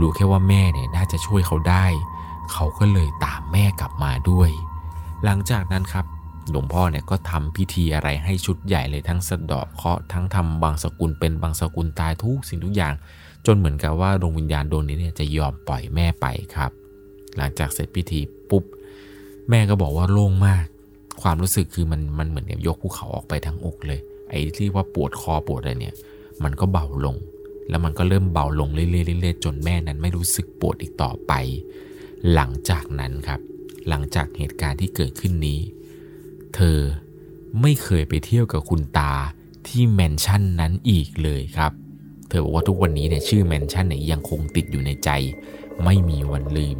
[0.00, 1.86] รู้แค่ว่าแม่เนี่ยน่าจะช่วยเขาได้
[2.52, 4.50] เขาก็เลยตามแม่กลับมาด้วย
[5.24, 6.06] หลังจากนั้นครับ
[6.50, 12.94] หลวงพ่อเนี่ยก็ทำพิธีอะไรให้ชุดใหญ่เลยทั้งสะดาะเคาะทั้งทำบางสกุลเป็นบางสกุลตายทุกสิ่งทุกอย่าง
[13.46, 16.26] จนเหมือนกับว่าดวงวิญญาณดวงนี้เนี่ยจะยอมปล่อยแม่ไป
[16.56, 16.70] ครับ
[17.36, 18.64] หลังจากเสร็จพิธีปุ๊บ
[19.50, 20.64] แม่ก็บอกว่าโล่งมาก
[21.22, 25.94] ความรู้สึกคือมันมันเหมือนกับยกภูเขาออกไปทั้งอกเลย ไอ้ที่ว่าปวดคอปวดอะไรเนี่ย
[26.44, 27.16] มันก็เบาลง
[27.68, 31.32] แล้วมันก็เริ่มเบาลงเรื่อยๆจนแม่นั้นไม่รู้สึกปวดอีกต่อไป
[32.32, 33.40] หลังจากนั้นครับ
[33.88, 35.60] หลังจากเหตุการณ์ที่เกิดขึ้นนี้
[36.54, 36.78] เธอ
[37.60, 39.12] ไม่เคยไปเที่ยวกับคุณตา
[39.68, 41.72] ที่แมนชั่นนั้นอีกเลยครับ
[42.28, 45.10] เธอบอกว่าทุกวันนี้เนี่ยชื่อแมนชั่นเนี่ยยังคงติดอยู่ในใจ
[45.84, 46.78] ไม่มีวันลืม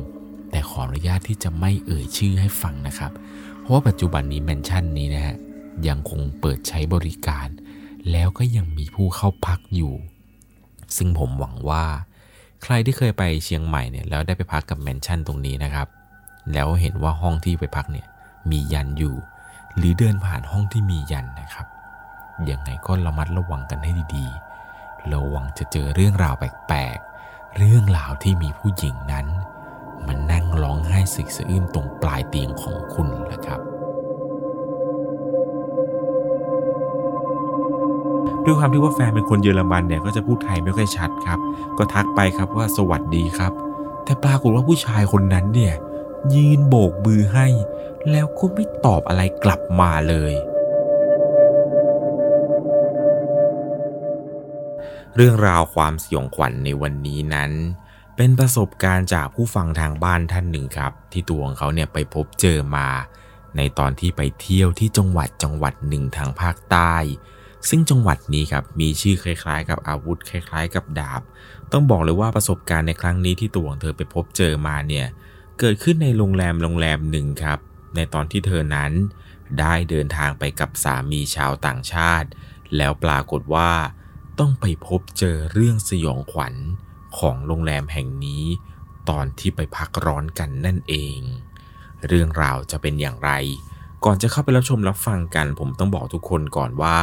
[0.51, 3.13] แต่ขออนุญาตที่จะไม่เอ่ยชื่อให้ฟังนะครับ
[3.71, 5.37] ว่าปัจจุบันนี้แมนชั่นนี้นะฮะ
[5.89, 7.49] ยังคงเปิดใช้บริการ
[8.11, 9.95] แล้วก็ยังมีผู้เข้าพักอยู่
[10.97, 11.85] ซึ่งผมหวังว่า
[12.63, 15.89] ใครที่เคยไปเชียงใหม่เนี่ยแล้วได้ไปพักกับแมนชั่นตรงนี้นะครับ
[16.53, 18.07] แล้วเห็นว่าห้องที่ไปพักเนี่ย
[18.51, 19.15] มียันอยู่
[19.77, 21.67] หรือเดินผ่านห้องที่มียันนะครับ
[22.51, 29.27] ยังไงก็ระมัดระวังกันให้ดีๆระวังจะเจอเรื่องราวแปลกๆเรื่องราวที่มีผู้หญิงนั้น
[30.07, 33.61] มันนั่งร้องไห้สึกสะอื้นตรงปลายเตียงของคุณละครับ
[38.45, 41.39] ด้วยความที่ว่าแฟนเป็นคนเยอรมันเนี่ยก็จะพูดไทยไม่ค่อยชัดครับ
[41.79, 43.53] ก็ทักไปครับว่าสวัสดีครับ
[44.05, 45.75] แต่ปรากฏว่าผู้ชายคนนั้นเนี่ย
[46.35, 47.47] ยืนโบกมือให้
[48.11, 50.35] แล้วก็ไม่ตอบอะไรกลับมาเลย
[55.17, 57.51] เรื่องราวความสยองขวัญในวันนี้นั้น
[58.23, 62.89] เป็นประสบการณ์จากผู้ฟังทางบ้านท่านหนึ่งครับ ที่ตัวของเขาเนี่ยไปพบเจอมา
[63.57, 66.95] ในตอนที่ไปเที่ยวที่จังหวัดจังหวัดหนึ่งทางภาคใต้
[67.69, 71.23] ซึ่งจังหวัดนี้ครับมีชื่อคล้ายๆ กับอาวุธคล้าย ๆ กับดาบ
[71.73, 75.07] ต้องบอกเลยว่าประสบการณ์ในครั้งนี้ที่ตัวของเธอไปพบเจอมาเนี่ย
[75.59, 77.59] เกิดขึ้นในโรงแรมโรงแรมหนึ่งครับ
[77.97, 78.93] ในตอนที่เธอนั้น
[79.61, 82.29] ได้เดินทางไปกับสามีชาวต่างชาติ
[82.77, 83.73] แล้วปรากฏว่า
[84.39, 86.55] ต้องไปพบเจอเรื่องสยองขวัญ
[87.19, 88.45] ของโรงแรมแห่งนี้
[89.11, 91.19] ตอนที่ไปพักร้อนกันนั่นเอง
[92.09, 93.31] เรื่องราวจะเป็นอย่างไร
[94.05, 96.99] ก่อนจะเข้าไปรับชมรับฟังกัน ผมต้องบอกทุกคนก่อนว่า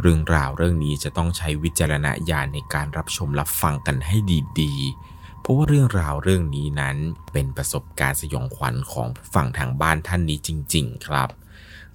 [0.00, 4.16] เรื่องราวเรื่องนี้จะต้องใช้วิจารณญาณในการรับชมรับฟังกันให้
[4.60, 6.96] ดีๆ เพราะว่าเรื่องราวเรื่องนี้นั้น
[7.32, 11.28] เป็นประสบการณ์สยองขวัญของฝั่งทางบ้านท่านนี้จริง ๆ ครับ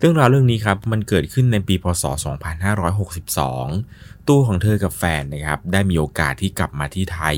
[0.02, 2.04] เรื่องราวเรื่องนี้ครับมันเกิดขึ้นในปีพศ
[3.32, 7.38] 2562 ตัวของเธอกับแฟนนะครับได้มีโอกาสที่กลับมาที่ไทย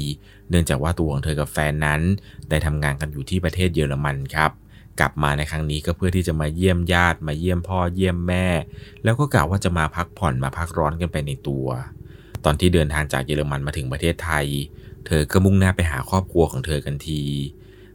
[0.49, 2.01] เนื่องจากว่าตัวของเธอกับแฟนนั้น
[2.49, 4.51] ได้ทำงานกันอยู่ที่ประเทศเยอรมันครับ
[4.99, 8.47] กลับมาในครั้งนี้ก็เพื่อที่จะมาเยี่ยมญาติมาเยี่ยมพ่อเยี่ยมแม่
[9.03, 11.67] แล้วก็กล่าวว่าจะมาพักผ่อนมาพักร้อนกันไปในตัว
[12.45, 14.45] ตอนที่เดินทางจากเยอรมันมาถึงประเทศไทย
[15.07, 17.21] เธอก็มุ่งหน้าไปหาครอบครัวของเธอกันที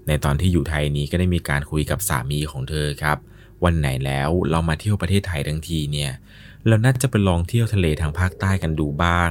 [0.06, 3.18] ในตอนที่อยู่ไทยนี้ก็ได้มีการคุยกับสามีของเธอครับ
[3.64, 6.12] วันไหนแล้วเรามาเที่ยวประเทศไทยทั้งทีเนี่ย
[6.66, 9.30] เราน่าจะไปลองเที่ยวทะเลทางภาคใต้กันดูบ้าง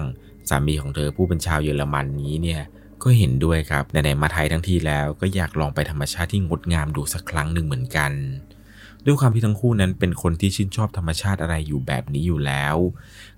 [0.50, 2.62] สามีของเธอผู้เป็นชาวเยอรมันนี้เนี่ย
[3.04, 8.12] ก็เห็นด้วยครับไหนๆมาไทยทั้งทีแล้วก็อยากลองไปธรรมชาติที่งดงามดูสักครั้งหนึ่งเหมือนกัน
[9.06, 12.76] ด้วยความที่ทั้งคู่นั้นเป็นคนที่ชื่นชอบธรรมชาติอะไรอยู่แบบนี้อยู่แล้ว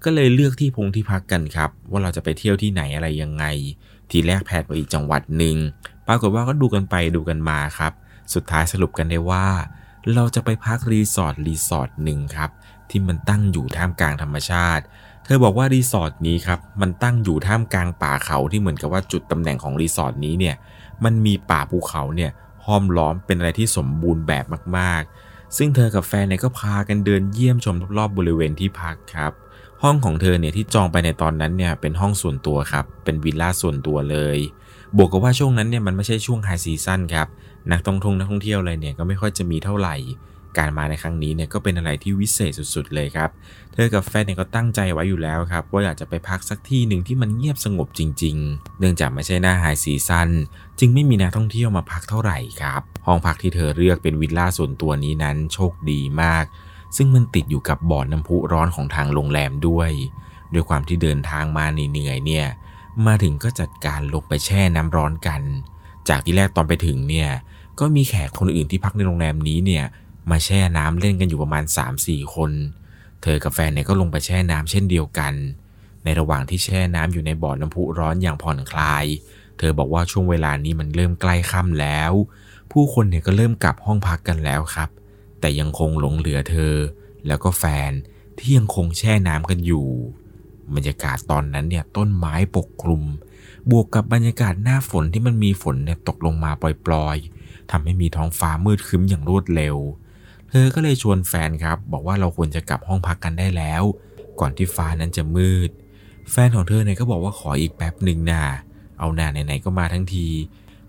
[0.04, 3.46] ก็เลยเลือกที่พงที่พักกันครับ ว่าเราจะไปเที่ยวที่ไหนอะไรยังไง
[4.12, 5.56] ทีแรกแพทไปอีกจังหวัดหนึ่ง
[6.08, 7.94] ปรากฏว่าก็ดูกันไปดูกันมาครับ
[8.34, 9.46] สุดท้ายสรุปกันได้ว่า
[10.16, 12.50] เราจะไปพักรีสอร์ทรีสอร์ทหนึ่งครับ
[12.90, 14.84] ที่มันตั้งอยู่ท่ามกลางธรรมชาติ
[15.24, 20.56] เธอบอกว่ารีสอร์ทนี้ครับมันตั้งอยู่ท่ามกลางป่าเขาที่เหมือนกับว่าจุดตำแหน่งของรีสอร์ทนี้เนี่ย
[21.04, 22.32] มันมีป่าภูเขาเนี่ย
[22.66, 24.46] ห้อมล้อมเป็นอะไรที่สมบูรณ์แบบ
[24.78, 29.32] มากๆ ซึ่งเธอกับแฟนเนี่ยก็พากันเดินเยี่ยมชมรอบๆบริเวณที่พักครับ
[29.84, 34.38] ห้องของเธอเนี่ยที่จองไปในตอนนั้นเนี่ยเป็นห้องส่วนตัวครับ เป็นวิลล่าส่วนตัวเลย
[34.98, 37.28] บวกกับว่าช่วงนั้นเนี่ยมันไม่ใช่ช่วง high season ครับ
[37.72, 39.96] นักท่องท่งนักท่องเที่ยวอะไรเนี่ยก็ไม่ค่อยจะมีเท่าไหร่
[40.58, 43.30] การมาในครั้งนี้เนี่ยก็เป็นอะไรที่วิเศษสุดๆเลยครับ
[43.74, 50.30] เธอกับแฟนเนี่ยก็ตั้งใจไว้อยู่แล้วครับ ว่าอยากจะไปพักสักที่หนึ่งที่มันเงียบสงบจริง ๆ เนื่องจากไม่ใช่หน้า high season
[50.80, 56.46] จึงไม่มีนักท่องเที่ยวมาพักเท่าไหร่ครับ ห้องพักที่เธอเลือกเป็นวิลล่าส่วนตัวนี้นั้นโชคดีมาก
[56.96, 59.92] ซึ่งมันติดอยู่กับบ่อน้ำพุร้อนของทางโรงแรมด้วย
[60.54, 62.48] ด้วยความที่เดินทางมาเหนื่อยๆเนี่ย
[63.08, 65.42] มาถึงก็จัดการลงไปแช่น้ำร้อนกัน
[66.10, 67.30] จากที่แรกตอนไปถึงเนี่ย
[67.80, 69.86] ก็มีแขกคนอื่นที่พักในโรงแรมนี้เนี่ย
[70.32, 71.64] มาแช่น้ำเล่นกันอยู่ประมาณ
[72.00, 72.52] 3-4 คน
[73.24, 75.34] เธอกับแฟนเนี่ยก็ลงไปแช่น้ำเช่นเดียวกัน
[76.04, 79.06] ในระหว่างที่แช่น้ำอยู่ในบ่อน้ำพุร้อนอย่างผ่อนคลาย
[79.58, 82.12] เธอบอกว่าช่วงเวลานี้มันเริ่มใกล้ค่ำแล้ว
[82.72, 84.90] ผู้คนเนี่ยก็เริ่มกลับห้องพักกันแล้วครับ
[85.40, 86.74] แต่ยังคงหลงเหลือเธอ
[87.28, 87.92] แล้วก็แฟน
[88.38, 89.88] ที่ยังคงแช่น้ำกันอยู่
[90.76, 93.04] บรรยากาศตอนนั้นเนี่ยต้นไม้ปกคลุม
[93.72, 99.78] บวกกับบรรยากาศหน้าฝนที่มันมีฝนเนี่ยตกลงมาปล่อยๆทำให้มีท้องฟ้ามืดครึ้มอย่างรวดเร็ว
[100.50, 103.84] เธอก็เลยชวนแฟนครับ บอกว่าเราควรจะกลับห้องพักกันได้แล้ว
[104.40, 105.70] ก่อนที่ฟ้านั้นจะมืด
[106.32, 108.44] แฟนของเธอเนี่ยก็บอกว่าขออีกแป๊บหนึ่งนะ
[109.00, 110.28] เอาหน้าไหนๆก็มาทั้งที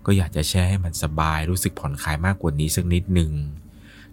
[0.05, 3.31] ก็อยากจะแช่ให้มันสบายรู้สึกผ่อนคลายมากกว่านี้สักนิดหนึ่ง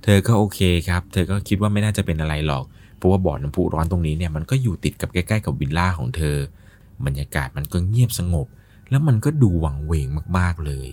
[0.02, 2.64] เธอก็โอเคครับ เธอก็คิดว่าไม่น่าจะเป็นอะไรหรอก
[2.96, 6.36] เพราะว่าบ่อน้ำพุร้อนตรงนี้เนี่ยมันก็อยู่ติดกับใกล้ ๆ กับวิลล่าของเธอ
[7.06, 8.46] บรรยากาศมันก็เงียบสงบ
[8.90, 10.08] แล้วมันก็ดูหวังเวง
[10.38, 10.90] มากๆเลย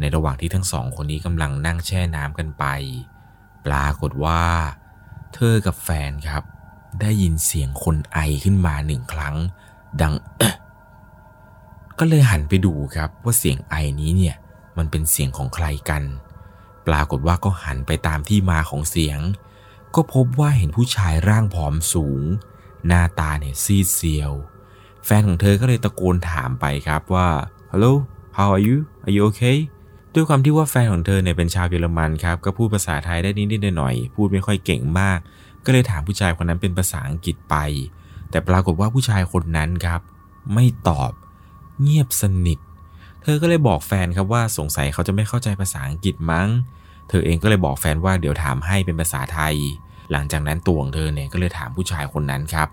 [0.00, 2.64] ในระหว่างที่ทั้งสองคนนี้กำลังนั่งแช่น้ำกันไป
[3.66, 4.44] ปรากฏว่า
[5.34, 6.44] เธอกับแฟนครับ
[7.00, 9.36] ได้ยินเสียงคนไอขึ้นมาหนึ่งครั้ง
[10.00, 10.14] ดัง
[11.98, 14.36] ก็เลยหันไปดูครับว่าเสียงไอนี้เนี่ย
[14.78, 16.02] มันเป็นเสียงของใครกัน
[16.86, 19.20] ปรากฏว่าก็หันไปตามที่มาของเสียง
[19.94, 22.22] ก็พบว่าเห็นผู้ชายร่างผอมสูง
[22.86, 24.32] หน้าตาเนี่ยซีดเซียว
[25.06, 27.28] แฟนของเธอก็เลยตะโกนถามไปครับว่า
[27.70, 27.92] Hello
[28.36, 29.58] how are you are you okay
[30.14, 35.18] ด้วยความที่ว่าแฟนของเธอเนี่ยเป็นชาวเยอรมันครับ ก็พูดภาษาไทยได้นิดๆหน่อยๆพูดไม่ค่อยเก่งมาก
[35.64, 37.56] ก็เลยถามผู้ชายคนนั้นเป็นภาษาอังกฤษไป
[38.30, 40.00] แต่ปรากฏว่าผู้ชายคนนั้นครับ
[40.54, 41.12] ไม่ตอบ
[41.80, 42.58] เงียบสนิท
[43.22, 46.48] เธอก็เลยบอกแฟนครับว่าสงสัยเขาจะไม่เข้าใจภาษาอังกฤษมั้ง
[47.08, 49.54] เธอเองก็เลยบอกแฟนว่าเดี๋ยวถามให้เป็นภาษาไทย
[50.12, 52.68] หลังจากนั้นตัวของเธอเนี่ยก็เลยถามผู้ชายคนนั้นครับ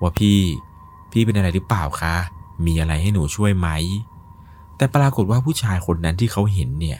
[0.00, 0.38] ว่าพี่
[1.12, 2.14] พี่เป็นอะไรหรือเปล่าคะ
[2.66, 3.68] มีอะไรให้หนูช่วยไหม
[4.76, 6.98] แต่ปรากฏว่าผู้ชายคนนั้นที่เขาเห็นเนี่ย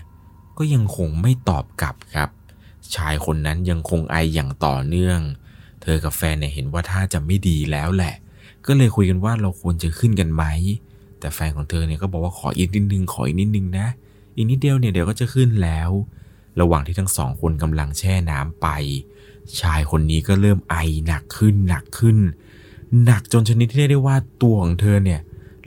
[0.58, 2.28] ก็ยังคงไม่ตอบกลับครับ
[2.96, 5.20] ชายคนนั้นยังคงไออย่างต่อเนื่อง
[5.82, 8.14] เธอกับแฟนเนี่ยเห็นว่าถ้าจะไม่ดีแล้วแหละ
[8.66, 10.44] ก็เลยคุยกันว่าเราควรจะขึ้นกันไหม
[11.20, 13.86] แต่แฟนของเธอเนี่ยก็บอกว่าขออีกนิดนึงขออีกนิดนึงนะ
[14.36, 15.90] อีกนิดเดียวเนี่ยเดี๋ยวก็จะขึ้นแล้ว
[16.60, 18.68] ระหว่างที่ทั้งสองคนกำลังแช่น้ำไป
[19.60, 22.18] ชายคนนี้ก็เริ่มไอหนักขึ้นหนักขึ้น
[23.04, 25.20] หนักจนชนิดที่เรียกได้ว่าตัวของเธอเนี่ย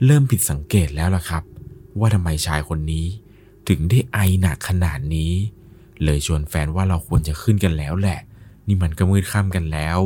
[0.04, 1.42] เริ่มผิดสังเกตแล้วล่ะครับ
[1.98, 3.06] ว่าทำไมชายคนนี้
[3.68, 5.32] ถึงได้ไอหนักขนาดนี้
[6.04, 8.20] เลยชวนแฟนว่าเราควรจะขึ้นกันแล้วแหละ
[8.66, 9.98] นี่มันก็มืดค่ำกันแล้ว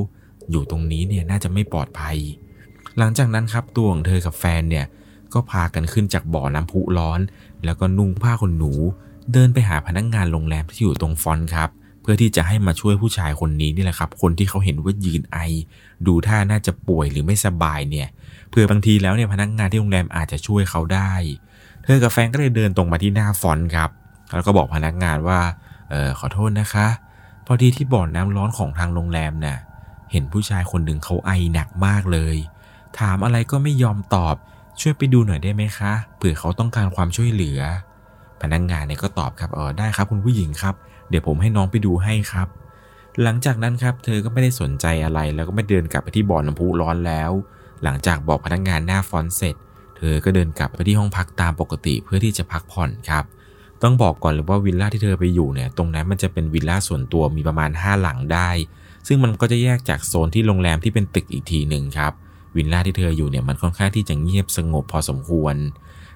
[0.51, 2.19] อยู่ตรงนี้เนี่ยน่าจะไม่ปลอดภัย
[2.99, 4.87] หลังจากนั้นครับตัวของเธอกับแฟนเนี่ย
[5.33, 7.21] ก็พากันขึ้นจากบ่อน้ำพุร้อน
[7.65, 8.73] แล้วก็นุ่งผ้าขนหนู
[9.33, 11.71] เดินไปหาพนักงงานโรงแรมที่อยู่ตรงฟอนครับ
[12.11, 15.39] พื่อที่จะให้มาช่วยผู้ชายคนนี้นี่แหละครับ คนที่เขาเห็นว่ายืนไอ
[16.07, 18.09] ดูท่าน่าจะป่วยหรือไม่สบายเนี่ย
[18.51, 21.13] เพื่อบางทีแล้วเนี่ยพนักงานที่โรงแรมอาจจะช่วยเขาได้
[21.85, 23.91] เธอกับแฟนก็เลยเดินตรงมาที่หน้าฟอนครับ
[24.35, 25.41] แล้วก็บอกพนักงานว่า
[25.91, 26.87] เออขอโทษนะคะ
[27.47, 29.59] พอดีที่บ่อน้ำร้อนของทางโรงแรมเนี่ย
[30.13, 32.37] เห็นผู้ชายคนหนึ่งเขาไอหนักมากเลย
[32.99, 34.35] ถามอะไรก็ไม่ยอมตอบ
[34.81, 37.61] ช่วยไปดูหน่อยได้ไหมคะเผื่อเขาต้องการความช่วยเหลือ
[38.43, 40.75] พนักงงานเนี่ยก็ตอบครับเออได้ครับคุณผู้หญิงครับ
[41.09, 42.49] เดี๋ยวผมให้น้องไปดูให้ครับ
[43.23, 47.31] หลังจากนั้นครับ เธอก็ไม่ได้สนใจอะไรแล้วก็ไม่เดินกลับไปที่บ่อน้ำพุร้อนแล้ว
[47.83, 49.57] หลังจากบอกพนักงงานหน้าฟอนเสร็จ
[49.97, 53.25] เธอก็เดินกลับไปที่ห้องพักตามปกติเพื่อที่จะพักผ่อนครับ
[53.83, 58.51] ต้องบอกก่อนเลยว่าวิลล่าที่เธอไปอยู่เนี่ย ตรงนั้นมันจะเป็นวิลล่าส่วนตัวมีประมาณ 5 หลังได้
[59.07, 62.13] ซึ่งมันก็จะแยกจากโซนที่โรงแรมที่เป็นตึกอีกทีหนึ่งครับ
[62.57, 65.57] วิลล่าที่เธออยู่เนี่ยมันค่อนข้างที่จะเงียบสงบพอสมควร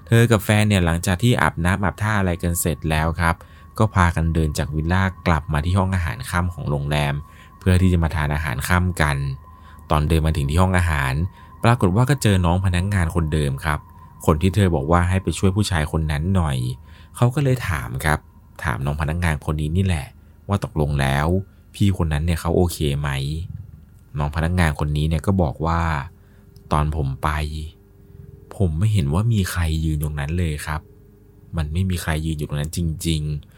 [0.07, 3.35] เธอกับแฟนเนี่ยหลังจากที่อาบน้ำอาบท่าอะไรกันเสร็จแล้วครับ
[3.79, 7.15] ก็พากันเดินจากวิลล่ากลับมาที่ห้องอาหารค่ำของโรงแรม
[7.59, 9.17] เพื่อที่จะมาทานอาหารค่ำกัน
[9.91, 11.13] ตอนเดินมาถึงที่ห้องอาหาร
[11.65, 13.79] ปรากฏว่าก็เจอน้องพนักงงานคนเดิมครับ
[14.27, 16.57] คนที่เธอบอกว่าให้ไปช่วยผู้ชายคนนั้นหน่อย
[17.17, 18.19] เขาก็เลยถามครับ
[18.65, 20.07] ถามน้องพนักงงานคนนี้นี่แหละ
[20.49, 21.27] ว่าตกลงแล้ว
[21.75, 23.09] พี่คนนั้นเนี่ยเขาโอเคไหม
[24.19, 25.83] น้องพนักงงานคนนี้เนี่ยก็บอกว่า
[26.73, 27.31] ตอนผมไป
[28.57, 30.81] ผมไม่เห็นว่ามีใครยืนตรงนั้นเลยครับ
[31.57, 33.52] มันไม่มีใครยืนอยู่ตรงนั้นจริง ๆ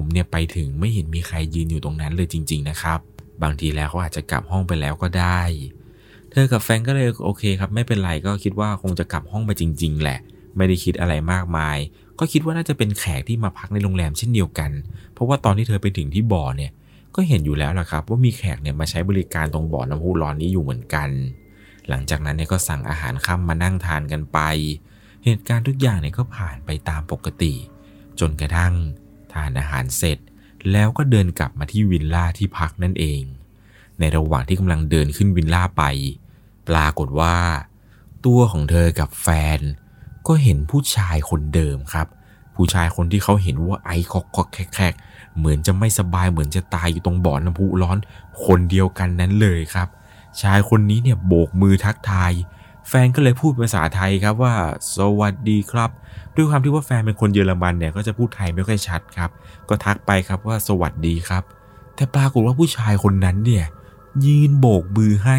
[0.00, 2.98] ผมเนี่ยไปถึงไม่เห็นมีใครยืนอยู่ตรงนั้นเลยจริง ๆ นะครับ
[3.42, 5.40] บางทีแล้วเขาอาจจะกลับห้องไปแล้วก็ได้
[6.30, 10.18] เธอกับแฟนก็เลยโอเคครับ ไม่เป็นไรก็คิดว่าคงจะกลับห้องไปจริง ๆ แหละ
[10.56, 11.78] ไม่ได้คิดอะไรมากมาย
[12.18, 14.70] ก็คิดว่าน่าจะเป็นแขกที่มาพักในโรงแรมเช่นเดียวกัน
[15.12, 16.72] เพราะว่าตอนที่เธอไปถึงที่บ่อเนี่ย
[17.14, 21.08] ก็เห็นอยู่แล้วล่ะครับ ว่ามีแขกเนี่ยมาใช้บริการตรงบ่อน้ำพุร้อนนี้อยู่เหมือนกัน
[21.88, 24.38] หลังจากนั้นเนี่ยก็สั่งอาหารค่ำมานั่งทานกันไป
[25.24, 27.54] เหตุการณ์ทุกอย่างเนี่ยก็ผ่านไปตามปกติ
[28.20, 28.72] จนกระทั่ง
[29.38, 30.18] ทานอาหารเสร็จ
[30.72, 33.22] แล้วก็เดินกลับมาที่วิลล่าที่พักนั่นเอง
[33.98, 35.82] ในระหว่างที่กำลังเดินขึ้นวิลล่าไป
[36.68, 37.36] ปรากฏว่า
[38.26, 39.60] ตัวของเธอกับแฟน
[40.26, 42.06] ก็เห็นผู้ชายคนเดิมครับ
[42.54, 44.94] ผู้ชายคนที่เขาเห็นว่าไอคอกคอกแคก
[45.36, 47.98] เหมือนจะไม่สบายเหมือนจะตายอยู่ตรงบ่อน้ำพุร้อน
[48.44, 49.88] คนเดียวกันนั้นเลยครับ
[50.42, 52.32] ชายคนนี้เนี่ยโบกมือทักทาย
[52.88, 54.54] แฟนก็เลยพูดภาษาไทยครับว่า
[54.96, 55.90] สวัสดีครับ
[56.36, 59.30] ด้วยความที่ว่าแฟนเป็นคนเยอรมันเนี่ยก็จะพูดไทยไม่ค่อยชัดครับ
[59.68, 61.42] ก็ทักไปครับว่าสวัสดีครับ
[61.96, 63.66] แต่ปรากฏว่าผู้ชายคนนั้นเนี่ย
[64.26, 65.38] ยืนโบกมือให้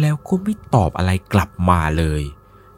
[0.00, 2.22] แล้วก็ไม่ตอบอะไรกลับมาเลย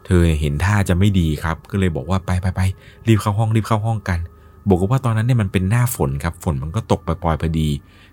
[0.05, 2.61] เธอเห็นท่าจะไม่ดีครับ ก็เลยบอกว่าไปไปไป
[3.07, 4.19] รีบเข้าห้องรีบเข้าห้องกัน
[4.67, 7.69] บอกว่าตอนนั้นเนี่ยมันเป็นหน้าฝนครับฝนมันก็ตกปล่อยๆพอดี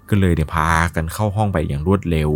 [0.08, 2.31] ก็เลยเดี๋ยวพากันเข้าห้องไปอย่างรวดเร็ว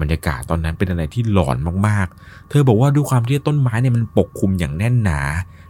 [0.00, 1.56] บรรยากาศตอนนั้นเป็นอะไรที่หลอน
[1.86, 5.20] มากๆ เธอบอกว่าด้วยความที่ต้นไม้เนี่ยมันปกคลุมอย่างแน่นหนา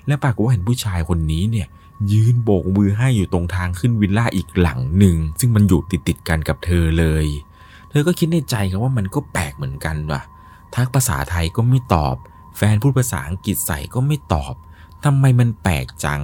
[0.07, 1.69] และปรากฏว่าเห็นผู้ชายคนนี้เนี่ย
[2.13, 7.27] ยืนโบกมือให้อยู่ตรงทางขึ้นวิลล่าอีกหลังหนึ่ง ซึ่งมันอยู่ติดติดกันกับเธอเลย
[7.91, 10.23] เธอก็คิดในใจกันว่ามันก็แปลกเหมือนกันว่ะ
[10.75, 12.17] ทักภาษาไทยก็ไม่ตอบ
[12.57, 14.55] แฟนพูดภาษาอังกฤษใส่ก็ไม่ตอบ
[15.05, 16.23] ทำไมมันแปลกจัง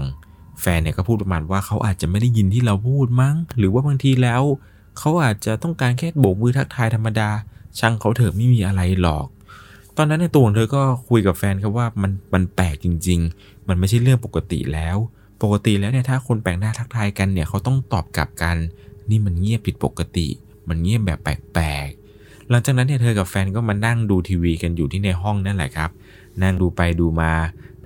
[0.60, 4.42] แฟนเนี่ยก็พูดประมาณว่าเขาอาจจะไม่ได้ยินที่เราพูดมั้ง หรือว่าบางทีแล้ว
[4.98, 7.30] เขาอาจจะต้องการแค่โบกมือทักทายธรรมดา
[7.78, 9.26] ช่างเขาเถอะไม่มีอะไรหรอก
[9.96, 14.96] ตอนนั้นในตัวของเธอก็คุยกับแฟนครับว่ามันมันแปลกจริง ๆ มันไม่ใช่เรื่องปกติแล้ว
[15.42, 18.56] ปกติแล้วเนี่ยถ้าคนแปลกหน้าทักทายกันเนี่ยเขาต้องตอบกลับกัน
[19.10, 20.28] นี่มันเงียบผิดปกติ
[20.68, 25.90] มันเงียบแบบแปลกๆ หลังจากนั้นเนี่ยเธอกับแฟนก็มานั่งดูทีวีกันอยู่ที่ในห้องนั่นแหละครับ
[26.42, 27.32] นั่งดูไปดูมา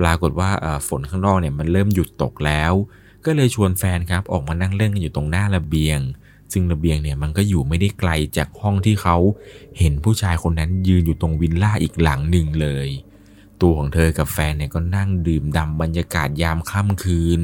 [0.01, 0.51] ปรากฏว่า
[0.89, 2.73] ฝนข้างนอกเนี่ยมันเริ่มหยุดตกแล้ว
[3.25, 5.99] ก็เลยชวนแฟนครับออกมานั่งเล่นกันอยู่ตรงหน้าระเบียง
[6.53, 9.17] ซึ่งระเบียงเนี่ยมันก็อยู่ไม่ได้ไกลจากห้องที่เขา
[9.79, 12.89] เห็นผู้ชายคนนั้นยืนอยู่ตรงวิลล่าอีกหลังหนึ่งเลย
[13.61, 17.41] ตัวของเธอกับแฟนเนี่ยก็นั่งดื่มด่าบรรยากาศยามค่ำคืน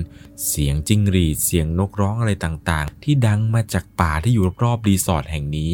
[0.49, 5.73] เสียงจิ้งหรีดเสียงนกร้องอะไรต่างๆ ที่ดังมาจากป่าที่อยู่รอบๆรีสอร์ทแห่งนี้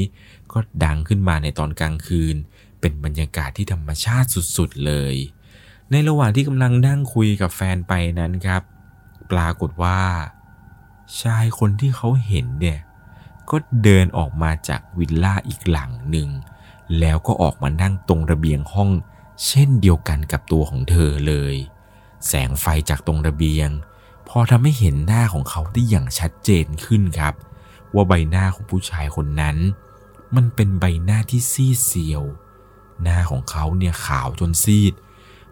[0.53, 2.37] ก็ดังขึ้นมาในตอนกลางคืน
[2.81, 5.15] เป็นบรรยากาศที่ธรรมชาติสุดๆเลย
[5.91, 8.63] ในระหว่างที่กำลังนั่งคุยกับแฟนไปนั้นครับ
[9.33, 10.01] ปรากฏว่า
[11.23, 12.79] ชายคนที่เขาเห็นเนี่ย
[13.51, 16.29] ก็เดินออกมาจากวิลล่าอีกหลังหนึ่ง
[17.01, 18.91] แล้วก็ออกมานั่งตรงระเบียงห้อง
[19.47, 21.55] เช่นเดียวกันกับตัวของเธอเลย
[22.27, 23.69] แสงไฟจากตรงระเบียง
[24.29, 27.35] พอทำให้เห็นหน้าของเขาได้อย่างชัดเจนขึ้นครับ
[27.95, 29.57] ว่าใบหน้าของผู้ชายคนนั้น
[30.37, 32.23] มันเป็นใบหน้าที่ซีดเซียว
[33.03, 34.95] หน้าของเขาเนี่ยขาวจนซีด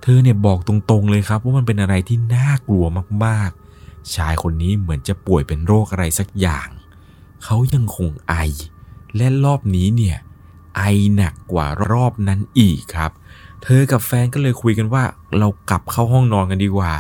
[0.03, 2.85] เธอเนี่ยบอกตรงๆเลยครับ ว่ามันเป็นอะไรที่น่ากลัว
[3.25, 6.69] มากๆ ชายคนนี้เหมือนจะป่วยเป็นโรคอะไรสักอย่าง
[7.45, 8.35] เขายังคงไอ
[9.17, 10.17] และรอบนี้เนี่ย
[10.77, 10.83] ไอ
[11.17, 13.11] หนักกว่ารอบนั้นอีกครับ
[13.63, 15.05] เธอกับแฟนก็เลยคุยกันว่า
[15.39, 16.93] เรากลับเข้าห้องนอนกันดีกว่า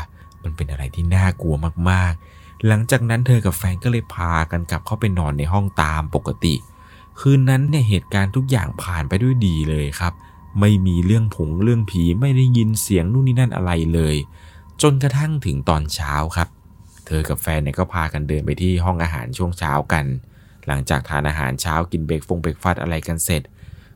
[0.42, 1.54] มันเป็นอะไรที่น่ากลัว
[1.90, 6.54] มากๆ หลังจากนั้นเธอกับแฟนก็เลยพากันกลับเข้าไปนอนในห้องตามปกติ
[7.20, 10.12] คืนนั้นเนี่ยเหตุการณ์ทุกอย่างผ่านไปด้วยดีเลยครับ
[10.60, 14.16] ไม่มีเรื่องผงเรื่องผีไม่ได้ยินเสียงนู่นนี่นั่นอะไรเลย
[14.82, 16.48] จนกระทั่งถึงตอนเช้าครับ
[17.06, 20.04] เธอกับแฟนเนี่ยก็พากันเดินไปที่ห้องอาหารช่วงเช้ากัน
[20.66, 23.42] หลังจากทานอาหารเช้ากินเบรกฟงเบรกฟาดอะไรกันเสร็จ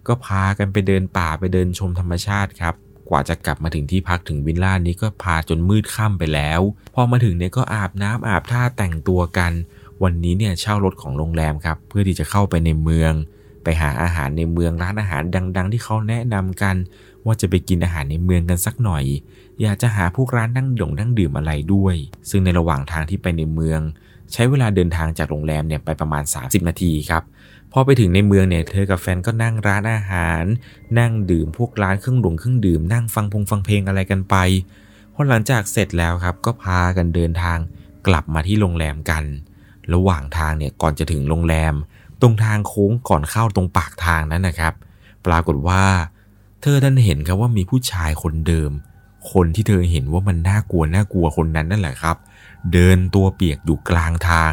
[0.06, 2.74] ก็พากันไปเดินป่าไปเดินชมธรรมชาติครับ
[3.08, 6.60] กว่าจะกลับมาถึงที่พักถึงวิลล่านี้ก็พาจนมืดค่ำไปแล้ว
[6.94, 9.52] พอมาถึงเนี่ยก็อาบน้ำอาบท่าแต่งตัวกัน
[10.02, 13.12] วันนี้เนี่ยเช่ารถของโรงแรมครับเพื่อที่จะเข้าไปในเมือง
[13.64, 15.22] ไปหาอาหารในเมืองร้านอาหาร
[15.56, 16.76] ดัง ๆ ที่เขาแนะนำกัน
[17.24, 19.04] ว่าจะไปกินอาหารในเมืองกันสักหน่อย
[19.60, 21.94] อยากจะหาพวกร้านนั่งดงนั่งดื่มอะไรด้วย
[22.30, 23.80] ซึ่งในระหว่างทางที่ไปในเมือง
[24.32, 27.22] ใช้เวลาเดินทางจากโรงแรมเนี่ยไปประมาณ 30 นาทีครับ
[27.72, 30.44] พอไปถึงในเมืองเนี่ยเธอกับแฟนก็นั่งร้านอาหาร
[30.98, 34.36] นั่งดื่มพวกร้านเครื่องดื่มเครื่องดื่มนั่งฟังพงฟังเพลงอะไรกันไป
[35.14, 37.58] พอหลังจากเสร็จแล้วครับก็พากันเดินทาง
[38.06, 39.24] กลับมาที่โรงแรมกัน
[39.94, 41.74] ระหว่างทางเนี่ยก่อนจะถึงโรงแรม
[42.20, 44.74] ตรงทางโค้งก่อนเข้าตรงปากทางนั้นนะครับ
[45.26, 45.82] ปรากฏว่า
[46.62, 48.70] เธอดันเห็นครับว่ามีผู้ชายคนเดิม
[49.32, 52.16] คนที่เธอเห็นว่ามันน่ากลัวน่ากลัวคนนั้นนั่นแหละครับ
[52.72, 54.52] เดินตัวเปียกอยู่กลางทาง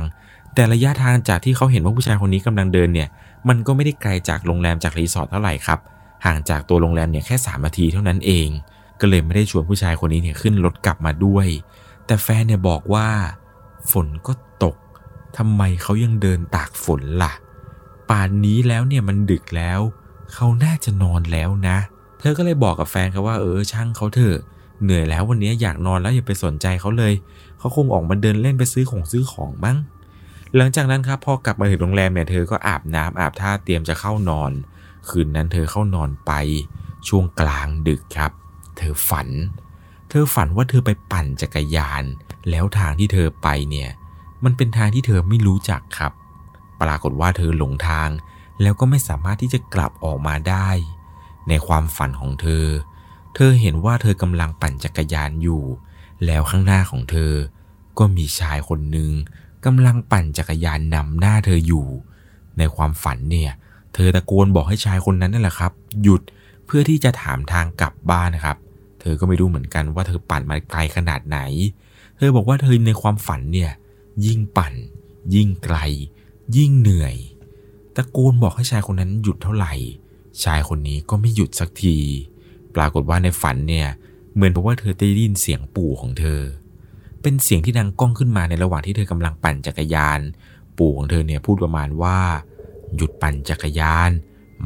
[0.53, 3.09] แต่ระยะทางจากที่เขาเห็นว่าผู้ชายคนนี้กำลังเดินเนี่ย
[3.47, 5.79] มันก็ไม่ได้ไกลจากโรงแรมจากรีสอร์ทเท่าไหร่ครับ
[6.25, 8.47] ห่างจากตัวโรงแรมเนี่ยแค่ 3 นาทีเท่านั้นเอง
[8.99, 11.47] ก็เลยไม่ได้ชวนผู้ชายคนนี้เนี่ยขึ้นรถกลับมาด้วย
[12.05, 13.07] แต่แฟนเนี่ยบอกว่า
[13.91, 14.75] ฝนก็ตก
[15.37, 17.33] ทำไมเขายังเดินตากฝนละ่ะ
[18.09, 19.79] ป่านนี้แล้วเนี่ยมันดึกแล้ว
[20.33, 21.77] เขาน่าจะนอนแล้วนะ
[22.19, 24.39] เธอก็เลยบอกกับแฟนเขาว่าเออช่างเขาเถอะ
[24.83, 27.13] เหนื่อยแล้ววันนี้อยากนอนแล้วอย่าไปสนใจเขาเลย
[27.65, 29.77] เขาคงออกมาเดินเล่นไปซื้อของซื้อของมั้ง
[30.55, 34.51] หลังจากนั้นครับพอกลับมาถึงโรงแรมเนี่ยเธอก็อาบน้ำอาบท่าเตรียมจะเข้านอน
[35.09, 36.31] คืนนั้นเธอเข้านอนไป
[37.07, 38.31] ช่วงกลางดึกครับ
[38.77, 39.27] เธอฝัน
[40.09, 42.03] เธอฝันว่าเธอไปปั่นจักรยาน
[42.49, 43.89] แล้วทางที่เธอไปเนี่ย
[44.43, 46.11] มันเป็นทางที่เธอไม่รู้จักครับ
[46.81, 48.09] ปรากฏว่าเธอหลงทาง
[48.61, 50.69] แล้วก็ไม่สามารถที่จะกลับออกมาได้
[51.49, 52.65] ในความฝันของเธอ
[53.35, 55.63] เธอเห็นว่าเธอกำลังปั่นจักรยานอยู่
[56.25, 57.33] แล้วข้างหน้าของเธอ
[57.99, 59.11] ก็มีชายคนหนึ่ง
[59.65, 61.85] กำลังปั่นจักรยานนำหน้าเธออยู่
[62.57, 63.51] ในความฝันเนี่ย
[63.93, 65.71] เธอตะโกนบอกให้ชายคนนั้นนั่นแหละครับ
[66.03, 66.21] หยุด
[66.65, 68.57] เพื่อที่จะถามทางกลับบ้านนะครับ
[68.99, 71.39] เธอก็ไม่รู้เหมือนกันว่าเธอปั่นมาไกลขนาดไหน
[72.17, 73.71] เธอบอกว่าเธอในความฝันเนี่ย
[74.25, 74.73] ยิ่งปั่น
[75.35, 75.77] ยิ่งไกล
[76.57, 77.15] ยิ่งเหนื่อย
[77.95, 79.73] ตะโกนบอกให้ชายคนนั้นหยุดเท่าไหร่
[80.43, 81.97] ชายคนนี้ก็ไม่หยุดสักที
[82.75, 83.87] ปรากฏว่าในฝันเนี่ย
[84.35, 86.41] เหมือนกับว่าเธอได้ยินเสียงปู่ของเธอ
[87.21, 90.19] เป็นเสียงที่ดังก้องขึ้นมาในระหว่างที่เธอกำลังปั่นจักรยาน
[90.77, 92.19] ปู่ของเธอเนี่ยพูดประมาณว่า
[92.95, 94.09] หยุดปั่นจักรยาน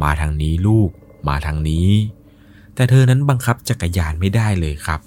[0.01, 0.89] มาทางนี้ลูก
[1.27, 1.89] มาทางนี้
[2.75, 4.99] แต่เธอนั้นบังคับจักรยานไม่ได้เลยครับ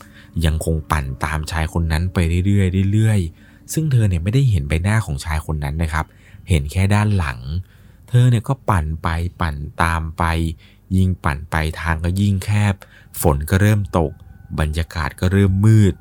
[0.45, 6.07] ยังคงปั่นตามชายคนนั้นไปเรื่อยๆเรื่อยๆ ซึ่งเธอเนี่ยไม่ได้เห็นใบหน้าของชายคนนั้นนะครับ
[6.49, 7.39] เห็นแค่ด้านหลัง
[8.09, 9.09] เธอเนี่ยก็ปั่นไป
[9.41, 10.25] ปั่นตามไป
[10.97, 12.75] ยิ่งปั่นไปทางก็ยิ่งแคบ
[13.21, 14.13] ฝนก็เริ่มตก
[14.61, 15.95] บรรยากาศก็เริ่มมืด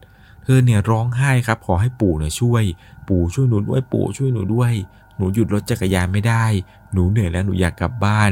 [0.44, 2.64] เธอเนี่ยร้องไห้ครับ ขอให้ปู่เนี่ยช่วย
[3.08, 4.74] ปู่ช่วยหนูด้วยปู่ช่วยหนูด้วย
[5.18, 6.46] หนูหยุดรถจักรยานไม่ได้
[6.94, 8.32] หนูเหนื่อยแล้วหนูอยากกลับบ้าน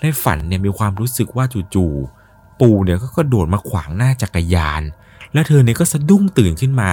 [0.00, 1.44] ในฝันเนี่ยมีความรู้สึกว่า
[1.74, 4.82] จู่ๆปู่เนี่ยก็กระโดดมาขวางหน้าจักรยาน
[5.32, 6.92] แล้วเธอเนี่ยก็สะดุ้งตื่นขึ้นมา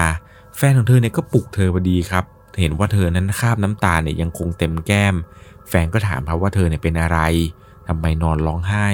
[0.56, 2.24] แฟนของเธอเนี่ยก็ปลุกเธอพอดีครับ
[2.60, 5.14] เห็นว่าเธอนั้นคาบน้ำตาเนี่ยยังคงเต็มแก้ม
[5.68, 7.18] แฟนก็ถามเขาว่าเธอเนี่ยเป็นอะไร
[7.88, 8.88] ทำไมนอนร้องไห้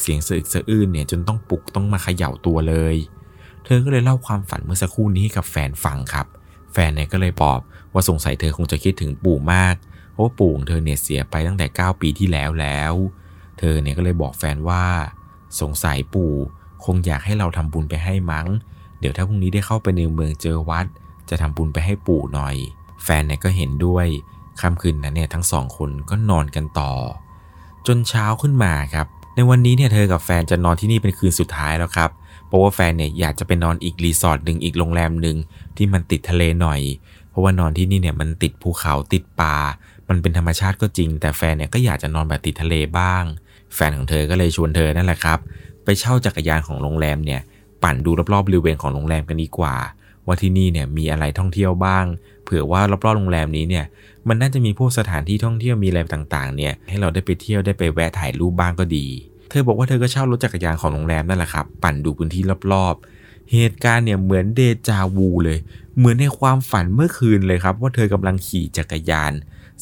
[0.00, 2.96] เสียงสะอึกสะอื้นเนี่ยจนต้องปลุกต้องมาเขย่าตัวเลย
[3.64, 6.26] เธอก็เลยเล่าความฝันเมื่อสักครู่นี้ให้กับแฟนฟังครับ
[6.72, 7.60] แฟนเนี่ยก็เลยปอบ
[7.92, 9.74] ว่าสงสัยเธอคงจะคิดถึงปู่มาก
[10.10, 12.92] เพราะว่าปู่ของเธอเนี่ยเสียไปตั้งแต่ 9 ปีที่แล้วแล้ว
[13.58, 14.84] เธอเนี่ยก็เลยบอกแฟนว่า
[15.60, 16.32] สงสัยปู่
[16.84, 18.46] คงอยากให้เราทำบุญไปให้มั้ง
[19.00, 20.86] เดี๋ยวถ้าพรุ่งนี้ได้เข้าไปในเมืองเจอวัด
[21.30, 22.56] จะทำบุญไปให้ปู่หน่อย
[23.04, 24.06] แฟนเนี่ยก็เห็นด้วย
[24.60, 26.92] ค่ำคืนนั้นเนี่ยทั้งสองคนก็นอนกันต่อ
[27.86, 32.10] จนเช้าขึ้นมาครับ ในวันนี้เนี่ยเธอกับแฟนจะนอนที่นี่เป็นคืนสุดท้ายแล้วครับ
[32.54, 35.36] เพราะว่าแฟนเนี่ยอยากจะไปนอนอีกรีสอร์ทหนึ่งอีกโรงแรมหนึ่ง
[35.76, 36.80] ที่มันติดทะเลหน่อย
[37.30, 39.56] เพราะว่านอนที่นี่เนี่ยมันติดภูเขาติดป่า
[40.08, 43.24] มันเป็นธรรมชาติก็จริง แต่แฟนเนี่ยก็อยากจะนอนแบบติดทะเลบ้าง
[43.74, 45.38] แฟนของเธอก็เลยชวนเธอนั่นแหละครับ
[45.84, 47.40] ไปเช่าจักรยานของโรงแรมเนี่ย
[47.82, 49.76] ปั่นดูรอบๆบริเวณของโรงแรมกันดีกว่า
[50.26, 52.04] ว่าที่นี่เนี่ยมีอะไรท่องเที่ยวบ้าง
[52.44, 53.84] เผื่อว่ารอบๆโรงแรมนี้เนี่ย
[54.28, 59.06] มันน่าจะมีพวกสถานที่ท่องเที่ยวมีอะไรต่างๆเนี่ยให้เราได้ไปเที่ยวได้ไปแวะถ่ายรูปบ้างก็ดี
[59.54, 62.42] ธอบอกว่าเธอก็เช่ารถจักรยานของโรงแรมนั่นแหละครับปั่นดูพื้นที่
[62.72, 65.58] รอบๆ เหตุการณ์เนี่ยเหมือนเดจาวูเลย
[65.98, 69.32] เหมือนในความฝันเมื่อคืนเลยครับ ว่าเธอกำลังขี่จักรยาน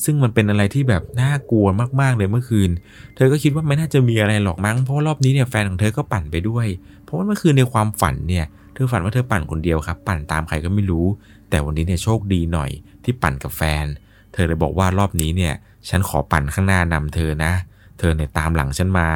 [0.04, 1.66] ซึ่งมันเป็นอะไรที่แบบน่ากลัว
[2.00, 2.70] มากๆเลยเมื่อคืน
[3.16, 6.66] เธอก็คิดว่าไม่น่าจะมีอะไรหรอกมั้งเพราะรอบนี้เนี่ยแฟนของเธอก็ปั่นไปด้วย
[7.04, 8.44] เพราะว่าเมื่อคืนในความฝันเนี่ย
[8.74, 11.06] เธอฝันว่าเธอปั่นคนเดียวครับ ปั่นตามใครก็ไม่รู้
[11.50, 12.70] แต่วันนี้เนี่ยโชคดีหน่อย
[13.04, 13.84] ที่ปั่นกับแฟน
[14.32, 15.54] เธอเลยบอกว่ารอบนี้เนี่ย
[15.88, 17.52] ฉันขอปั่นข้างหน้านำเธอนะ
[17.98, 19.08] เธอเนี่ยตามหลังฉันมา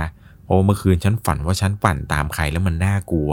[0.46, 3.32] โอ้เมื่อคืนฉันฝันว่าฉันปั่นตามใครแล้วมันน่ากลัว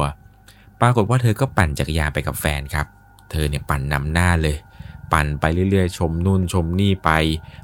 [0.82, 2.88] ปรากฏว่าเธอก็ปั่นจักรยานไปกับแฟนครับ
[3.32, 4.58] เธอเนี่ยปั่นนำหน้าเลย
[5.14, 7.09] ปั่นไปเรื่อยๆ ชมนู่นชมนี่ไป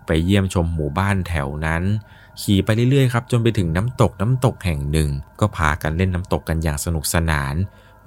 [0.05, 1.83] ไปเยี่ยมชมหมู่บ้านแถวนั้น
[2.41, 7.55] ขี่ไปเรื่อยๆครับจนไปถึงน้ำตกน้ำตกแห่งหนึ่ง ก็พากันเล่นน้ำตกกันอย่างสนุกสนาน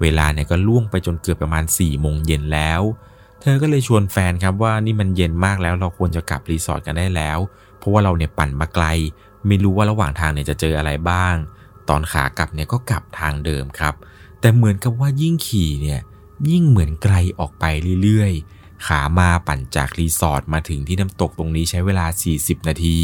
[0.01, 2.81] เวลาเนี่ยก็ล่วงไปจนเกือบประมาณ4ี่โมงเย็นแล้ว
[3.41, 7.39] เธอก็เลยชวนแฟนครับว่านี่มันเย็นมากแล้วเราควรจะกลับรีสอร์ทกันได้แล้ว
[7.77, 8.85] เพราะว่าเราเนี่ยปั่นมาไกล
[9.47, 11.35] ไม่รู้ว่าระหว่างทางเนี่ยจะเจออะไรบ้าง
[11.89, 13.95] ตอนขากลับเนี่ยก็กลับทางเดิมครับ
[14.39, 16.01] แต่เหมือนกับว่ายิ่งขี่เนี่ย
[16.49, 17.65] ยิ่งเหมือนไกลออกไป
[18.03, 22.05] เรื่อยๆ ขามาปั่นจากรีสอร์ทมาถึงที่น้ำตกตรงนี้ใช้เวลา
[22.37, 22.97] 40 นาที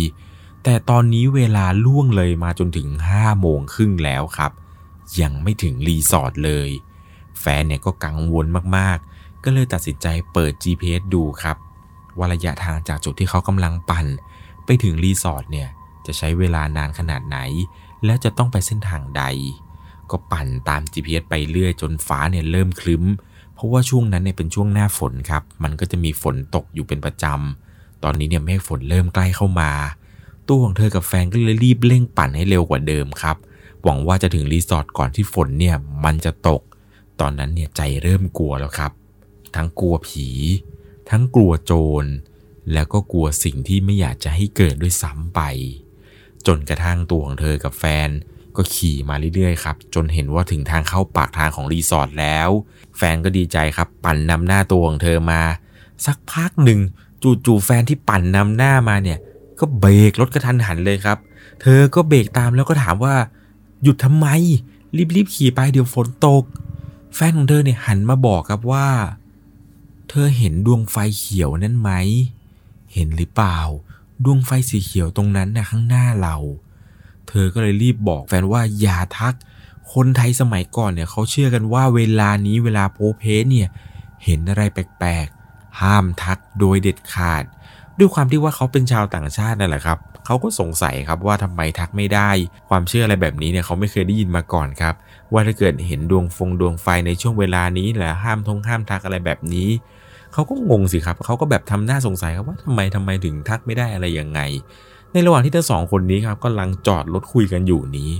[0.63, 4.51] แต่ตอนนี้เวลาล่วงเลยมาจนถึง5โมงครึ่งแล้วครับ
[5.21, 6.69] ยังไม่ถึงรีสอร์ทเลย
[7.39, 8.45] แฟนเนี่ยก็กังวล
[8.77, 11.57] มากๆ ก็เลยตัดสินใจเปิด GPS ดูครับ
[12.17, 14.07] ว่าระยะทางจากจุดที่เขากำลังปั่น
[14.65, 15.69] ไปถึงรีสอร์ทเนี่ย
[16.09, 17.37] จะใช้เวลานานขนาดไหน
[18.05, 19.23] และจะต้องไปเส้นทางใด
[20.11, 23.03] ก็ปั่นตาม GPS ไปเรื่อยจนฟ้าเนี่ยเริ่มคลึ้ม
[23.53, 29.71] เพราะว่าช่วงนั้นเนี่ยเป็นช่วงหน้าฝนครับ มันก็จะมีฝนตกอยู่เป็นประจำ ตอนนี้เนี่ยเมฆฝนเริ่มใกล้เข้ามา
[30.47, 33.37] ตัวของเธอกับแฟนก็เลยรีบเร่งปั่นให้เร็วกว่าเดิมครับ
[33.83, 36.61] หวังว่าจะถึงรีสอร์ทก่อนที่ฝนเนี่ยมันจะตก
[37.19, 38.91] ตอนนั้นเนี่ยใจเริ่มกลัวแล้วครับ
[39.55, 40.27] ทั้งกลัวผี
[41.09, 41.73] ทั้งกลัวโจ
[42.03, 42.05] ร
[42.73, 45.41] แล้วก็กลัวสิ่งที่ไม่อยากจะให้เกิดด้วยซ้ำไป
[46.47, 48.09] จนกระทั่งตัวของเธอกับแฟน
[48.55, 52.49] ก็ขี่มาเรื่อยๆครับ จนเห็นว่าถึงทางเข้าปากทางของรีสอร์ทแล้ว
[52.97, 55.41] แฟนก็ดีใจครับ ปั่นนำหน้าตัวของเธอมา
[56.05, 56.79] สักพักหนึ่ง
[57.45, 59.17] จู่ๆแฟนที่ปั่นนำหน้ามาเนี่ย
[59.59, 61.17] ก็เบรกรถกระทันหันเลยครับ
[61.61, 63.15] เธอก็เบรกตามแล้วก็ถามว่า
[63.83, 64.27] หยุดทำไม
[65.15, 66.43] รีบๆขี่ไปเดี๋ยวฝนตก
[67.15, 68.87] แฟนของเธอเนี่ยหันมาบอกครับว่า
[70.09, 71.91] เธอเห็นดวงไฟเขียวนั่นไหม
[72.93, 73.59] เห็นหรือเปล่า
[74.23, 76.35] ดวงไฟสีเขียวตรงนั้นนะข้างหน้าเรา
[77.27, 79.35] เธอก็เลยรีบบอกแฟนว่าอย่าทัก
[79.93, 83.67] คนไทยสมัยก่อนเนี่ยเขาเชื่อกันว่าเวลานี้เวลาโพเพเนี่ย
[84.23, 87.43] เห็นอะไรแปลกๆ ห้ามทักโดยเด็ดขาด
[87.97, 92.29] ด้วยความที่ว่าเขาเป็นชาวต่างชาตินั่นแหละครับเขาก็สงสัยครับว่าทำไมทักไม่ได้
[92.69, 94.95] ความเชื่ออะไรแบบนี้เนี่ยเขาไม่เคยได้ยินมาก่อนครับ
[95.33, 99.69] ว่าถ้าเกิดเห็นดวงฟงดวงไฟในช่วงเวลานี้แหละห้ามทงห้ามทักอะไรแบบนี้
[100.33, 104.39] เขาก็งงสิครับเขาก็แบบทำหน้าสงสัยครับว่าทำไมทำไมถึงทักไม่ได้อะไรยังไง
[105.13, 108.11] ในระหว่างที่ทั้งสองคนนี้ครับกำลังจอดรถคุยกันอยู่นี้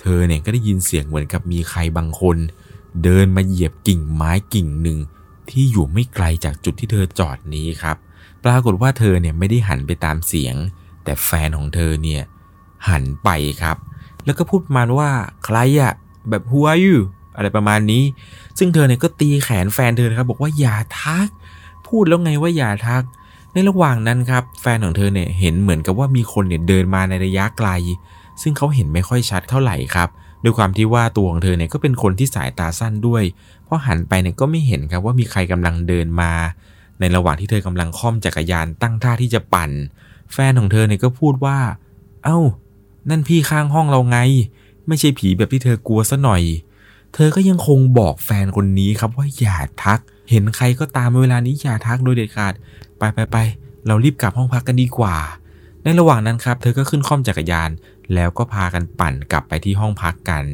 [0.00, 2.36] เธอเนี่ยก็ได้ยินเสียงเหมือนกับมีใครบางคน
[3.04, 4.98] เดินมาเหยียบกิ่งไม้กิ่งหนึ่ง
[5.50, 7.96] ที่อยู่ไม่ไกลจากจุดที่เธอจอดนี้ครับ
[8.44, 10.54] ปรากฏว่าเธอเนี่ยไม่ได้หันไปตามเสียง
[11.04, 12.22] แต่แฟนของเธอเนี่ย
[12.88, 13.28] หันไป
[13.62, 13.76] ครับ
[14.24, 15.10] แล้วก็พูดมาว่า
[15.44, 15.92] ใครอะ
[16.30, 16.98] แบบ who are you
[17.36, 18.02] อะไรประมาณนี้
[18.58, 21.28] ซึ่งเธอเนี่ยก็ตีแขนแฟนเธอนะครับ บอกว่าอย่าทัก
[21.88, 23.02] พูดแล้วไงว่าอย่าทัก
[23.52, 27.70] ในระหว่างนั้นครับแฟนของเธอเนี่ยเห็นเหมือนกับว่ามีคนเนี่ยเดินมาในระยะไกล
[28.42, 30.08] ซึ่งเขาเห็นไม่ค่อยชัดเท่าไหร่ครับ
[30.44, 33.22] ด้วยความที่ว่าตัวของเธอเนี่ยก็เป็นคนที่สายตาสั้นด้วย
[33.64, 36.32] เพราะหันไปเนี่ยก็ไม่เห็นครับว่ามีใครกำลังเดินมา
[37.00, 39.70] ในระหว่างที่เธอกำลังค่อมจักรยานตั้งท่าที่จะปั่น
[40.32, 41.58] แฟนของเธอเนี่ยก็พูดว่า
[42.24, 42.38] เอา้า
[43.10, 44.18] นั่นพี่ข้างห้องเราไง
[44.88, 46.42] ไม่ใช่ผีแบบที่เธอกลัวซะหน่อย
[47.14, 52.54] เธอก็ยังคงบอกแฟนคนนี้ครับว่าอย่าทัก เห็นใครก็ตามเวลานี้อย่าทักโดยเด็ดขาด
[52.98, 53.36] ไปไปไป
[53.86, 55.16] เรารีบกลับห้องพักกันดีกว่า
[55.82, 57.70] ในระหว่างนั้นครับเธอก็ขึ้นค่อมจักรยาน
[58.14, 60.44] แล้วก็พากันปั่นกลับไปที่ห้องพักกัน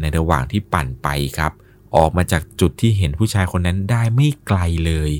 [0.00, 1.52] ในระหว่างที่ปั่นไปครับ
[1.96, 5.10] ออกมาจากจุดที่เห็นผู้ชายคนนั้นได้ไม่ไกลเลย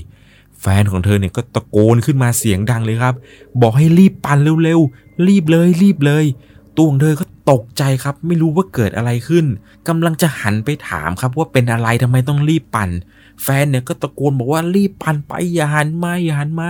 [0.61, 3.15] แฟนของเธอเนี่ยก็ตะโกนขึ้นมาเสียงดังเลยครับ
[3.61, 6.25] บอกให้รีบปั่นเร็วๆรีบเลย รีบเลย
[6.75, 9.45] ตัวของเธอก็ตกใจครับ ไม่รู้ว่าเกิดอะไรขึ้น
[9.87, 12.89] กำลังจะหันไปถามครับว่าเป็นอะไรทำไมต้องรีบปั่น
[13.43, 16.69] แฟนเนี่ยก็ตะโกนบอกว่ารีบปั่นไปอย่าหันมาอย่าหันมา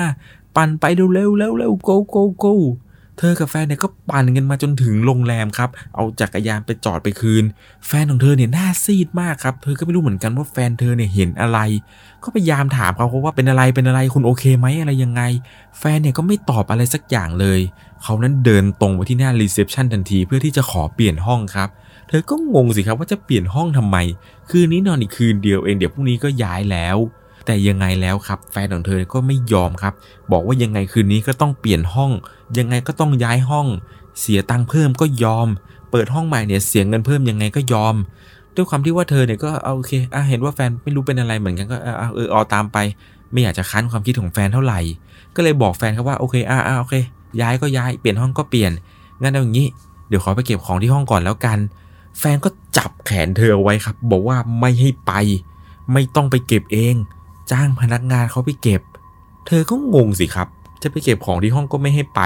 [0.56, 2.54] ปั่นไปเร็วๆเร็วเร็ว go go go
[3.20, 7.44] เธอกับแฟนเนี่ยก็ปั่นกันมาจนถึงโรงแรมครับ เอาจักรยานไปจอดไปคืน
[7.88, 11.60] แฟนของเธอเนี่ยหน้าซีดมากครับ เธอก็ไม่รู้เหมือนกันว่าแฟนเธอเนี่ยเห็นอะไร
[12.24, 15.22] ก็พยายามถามเขาว่าเป็นอะไรเป็นอะไรคุณโอเคไหมอะไรยังไง
[15.80, 17.60] แฟนเนี่ยก็ไม่ตอบอะไรสักอย่างเลย
[18.04, 21.70] เขานั้นเดินตรงไปที่หน้า reception ทันทีเพื่อที่จะขอเปลี่ยนห้องครับ
[22.12, 23.98] เธอก็งงสิครับว่าจะเปลี่ยนห้องทำไม
[24.50, 26.98] คืนนี้นอนอีกคืนเดียวเองเดี๋ยวพรุ่งนี้ก็ย้ายแล้ว
[27.46, 29.94] แต่ยังไงแล้วครับ แฟนของเธอก็ไม่ยอมครับ
[30.32, 32.12] บอกว่ายังไงคืนนี้ก็ต้องเปลี่ยนห้อง
[32.58, 33.68] ยังไงก็ต้องย้ายห้อง
[34.20, 35.48] เสียตังค์เพิ่มก็ยอม
[35.92, 37.96] เปิดห้องใหม่เนี่ยเสียเงินเพิ่มยังไงก็ยอม
[38.56, 42.78] ด้วยความที่ว่าเธอเนี่ยก็เอาโอเคอะเห็นว่าแฟนไม่รู้เป็นอะไรเหมือนกันก็เออเออเอาตามไป
[43.32, 44.80] ไม่อยากจะค้านความคิดของแฟนเท่าไหร่
[45.36, 46.96] ก็เลยบอกแฟนครับว่าโอเคอะอะโอเค
[47.42, 48.72] ย้ายก็ย้ายเปลี่ยนห้องก็เปลี่ยน
[49.22, 49.68] งั้นเอาอย่างนี้
[50.08, 51.58] เดี๋ยวขอไปเก็บของที่ห้องก่อนแล้วกัน
[52.20, 55.12] แฟนก็จับแขนเธอเอาไว้ครับ บอกว่าไม่ให้ไป
[55.94, 56.96] ไม่ต้องไปเก็บเอง
[57.52, 58.82] จ้างพนักงานเขาไปเก็บ
[59.48, 60.48] เธอก็งงสิครับ
[60.82, 62.22] จะไปเก็บของที่ห้องก็ไม่ให้ไป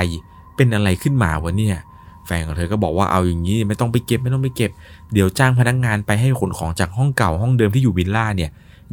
[0.55, 1.77] เป็นอะไรขึ้นมาวะเนี่ย
[2.25, 4.71] แฟนของเธอก็บอกว่าเอาอย่างนี้ไม่ต้องไปเก็บไม่ต้องไปเก็บ
[5.13, 8.49] เดี๋ยวจ้างพนักงานไปให้ขนของจากห้องเก่าห้องเดิมที่อยู่วิลล่าเนี่ย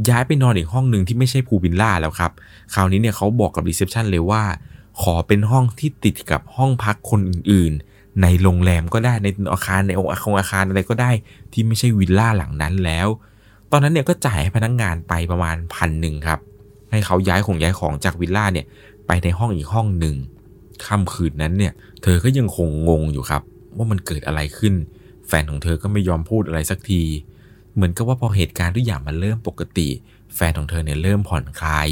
[0.09, 2.33] ย้ายไปนอนอีกห้องหนึ่งที่ไม่ใช่ pool villa แล้วครับ
[2.75, 4.43] คราวนี้เนี่ยเขาบอกกับ reception เลยว่า
[5.03, 7.92] ขอเป็นห้องที่ติดกับห้องพักคนอื่นๆ
[8.23, 11.11] ในโรงแรมก็ได้ในอาคารในองค์อาคารอะไรก็ได้
[11.53, 13.09] ที่ไม่ใช่วิลล่าหลังนั้นแล้ว
[13.71, 16.39] ตอนนั้นเนี่ยก็จ่ายให้พนักงานไปประมาณพันหนึ่งครับ
[16.91, 18.67] ให้เขาย้ายของย้ายของจากวิลล่าเนี่ย
[19.07, 20.17] ไปในห้องอีกห้องหนึ่ง
[20.87, 23.43] ค่ำคืนนั้นเนี่ย เธอก็ยังคงงงอยู่ครับ
[23.77, 24.75] ว่ามันเกิดอะไรขึ้น
[25.29, 27.03] แฟนของเธอก็ไม่ยอมพูดอะไรสักที
[27.75, 29.89] เหมือนกับว่าพอเหตุการณ์ทุกอย่างมันเริ่มปกติ
[30.35, 31.89] แฟนของเธอเนี่ยเริ่มผ่อนคลาย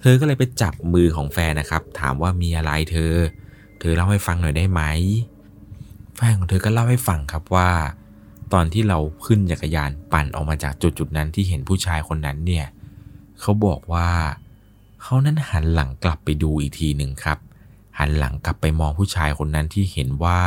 [0.00, 3.14] เธอก็เลยไปจับมือของแฟนนะครับ ถามว่ามีอะไรเธอ
[3.80, 4.82] เธอเล่าให้ฟังหน่อยได้ไหม
[6.16, 7.70] แฟนของเธอก็เล่าให้ฟังครับว่า
[8.52, 12.66] ตอนที่เราขึ้นจักรยานปั่นออกมาจากจุดจุดนั้นที่เห็นผู้ชายคนนั้นเนี่ย
[13.40, 14.08] เขาบอกว่า
[15.02, 17.38] เขานั้นหันหลังกลับไปดูอีกทีหนึ่งครับ
[17.98, 20.38] หันหลังกลับไปมองผู้ชายคนนั้นที่เห็นว่า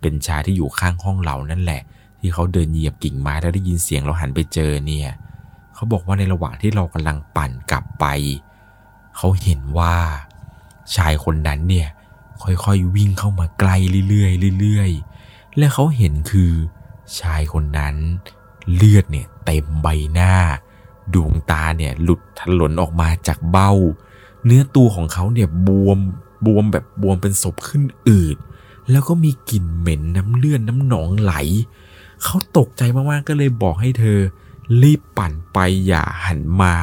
[0.00, 1.82] เป็นชายที่อยู่ข้างห้องเรานั่นแหละ
[2.20, 5.08] ที่เขาเดินเหยียบกิ่งไม้แล้วได้ยินเสียงเราหันไปเจอเนี่ย
[5.74, 8.06] เขาบอกว่าในระหว่างที่เรากำลังปั่นกลับไป
[9.16, 9.94] เขาเห็นว่า
[10.96, 11.88] ชายคนนั้นเนี่ย
[12.42, 13.76] ค่อยๆวิ่งเข้ามาใกล้
[14.08, 15.07] เรื่อยๆเรื่อยๆ
[15.58, 16.52] และเขาเห็นคือ
[17.18, 17.96] ชายคนนั้น
[18.74, 20.34] เลือดเนี่ยเต็มใบหน้า
[21.14, 23.72] ดวงตาเนี่ยหลุดถลนออกมาจากเบ้า
[24.44, 25.98] เนื้อตัวของเขาเนี่ยบวม
[26.46, 28.36] บวมแบบบวมเป็นศพขึ้นอืด
[28.90, 31.34] แล้วก็มีกลิ่นเหม็นน้ำเลือดน้ำหนองไหล
[32.22, 34.18] เขาตกใจมากๆก็เลยบอกให้เธอ
[34.82, 36.74] รีบปั่นไปอย่าหันมา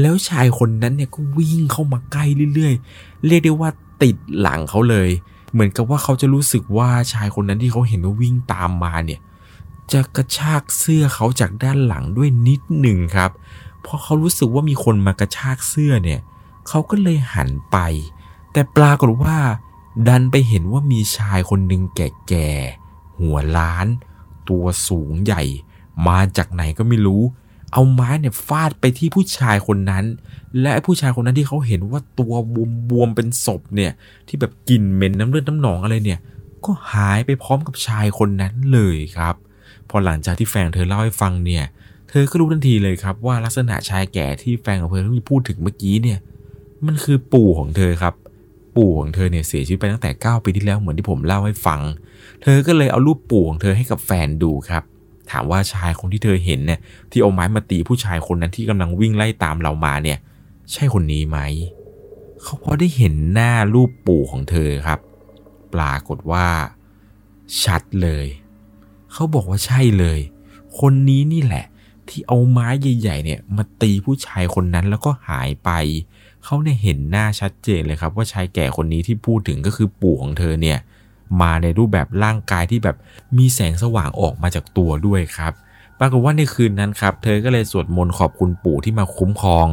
[0.00, 2.24] แล้วชายคนนั้นเนี่ยก็วิ่งเข้ามาใกล้
[2.54, 3.70] เรื่อยๆ เรียกได้ว่า
[4.02, 5.08] ติดหลังเขาเลย
[5.54, 9.20] เหมือนกับว่าเขาจะรู้สึกว่าชายคนนั้นที่เขาเห็นว่าวิ่งตามมาเนี่ย
[9.92, 13.30] จะกระชากเสื้อเขาจากด้านหลังด้วยนิดหนึ่งครับ
[13.82, 16.20] เพราะเขารู้สึกว่ามีคนมากระชากเสื้อเนี่ย
[16.68, 17.78] เขาก็เลยหันไป
[18.52, 19.36] แต่ปรากฏว่า
[20.08, 23.86] ดันไปเห็นว่ามีชายคนหนึ่งแก่ๆหัวล้าน
[24.48, 25.42] ตัวสูงใหญ่
[26.08, 27.22] มาจากไหนก็ไม่รู้
[27.74, 30.04] เอาไม้เนี่ยฟาดไปที่ผู้ชายคนนั้น
[30.62, 32.34] และผู้ชายคนนั้นที่เขาเห็นว่าตัว
[32.90, 33.92] บวมๆเป็นศพเนี่ย
[34.28, 36.20] ที่แบบกลิ่นเหม็นน้ำเลือดน้ำหนองอะไรเนี่ย
[36.64, 39.34] ก็หายไปพร้อมกับชายคนนั้นเลยครับ
[39.88, 41.64] พอหลังจากที่แฟนเธอเล่าให้ฟังเนี่ย
[42.10, 46.18] เธอก็รู้ทันทีเลยครับว่าลักษณะชายแก่ที่แฟนของเธอที่พูดถึงเมื่อกี้เนี่ย
[46.86, 48.14] มันคือปู่ของเธอครับ
[48.76, 51.80] ปู่ของเธอเนี่ยเสียชีวิตไปตั้งแต่ 9 ปีที่แล้วเหมือนที่ผมเล่าให้ฟัง
[52.42, 54.82] เธอก็เลยเอารูปปู่ของเธอให้กับแฟนดูครับ
[55.30, 56.80] ถามว่าชายคนที่เธอเห็นเนี่ย
[57.10, 60.18] ที่เอาไม้มาตีผู้ชายคนนั้นที่กำลังวิ่งไล่ตามเรามาเนี่ย
[60.72, 61.38] ใช่คนนี้ไหม
[62.42, 64.98] เขาพอได้เห็นหน้ารูปปู่ของเธอครับ
[65.74, 66.46] ปรากฏว่า
[67.62, 68.26] ชัดเลย
[69.12, 70.20] เขาบอกว่าใช่เลย
[70.80, 71.64] คนนี้นี่แหละ
[72.08, 75.70] ที่เอาไม้ใหญ่ๆเนี่ย มาตีผู้ชายคนนั้นแล้วก็หายไป
[76.44, 80.78] เขาเนี่ยเห็นหน้าชัดเจนเลยครับ ว่าชายแก่คนนี้ที่พูดถึงก็คือปู่ของเธอเนี่ย
[81.42, 82.96] มาในรูปแบบร่างกายที่แบบ
[83.38, 85.52] มีแสงสว่างออกมาจากตัวด้วยครับ
[85.98, 89.68] ปรากฏว่าในคืนนั้นครับ เธอก็เลยสวดมนต์ขอบคุณปู่ที่มาคุ้มครอง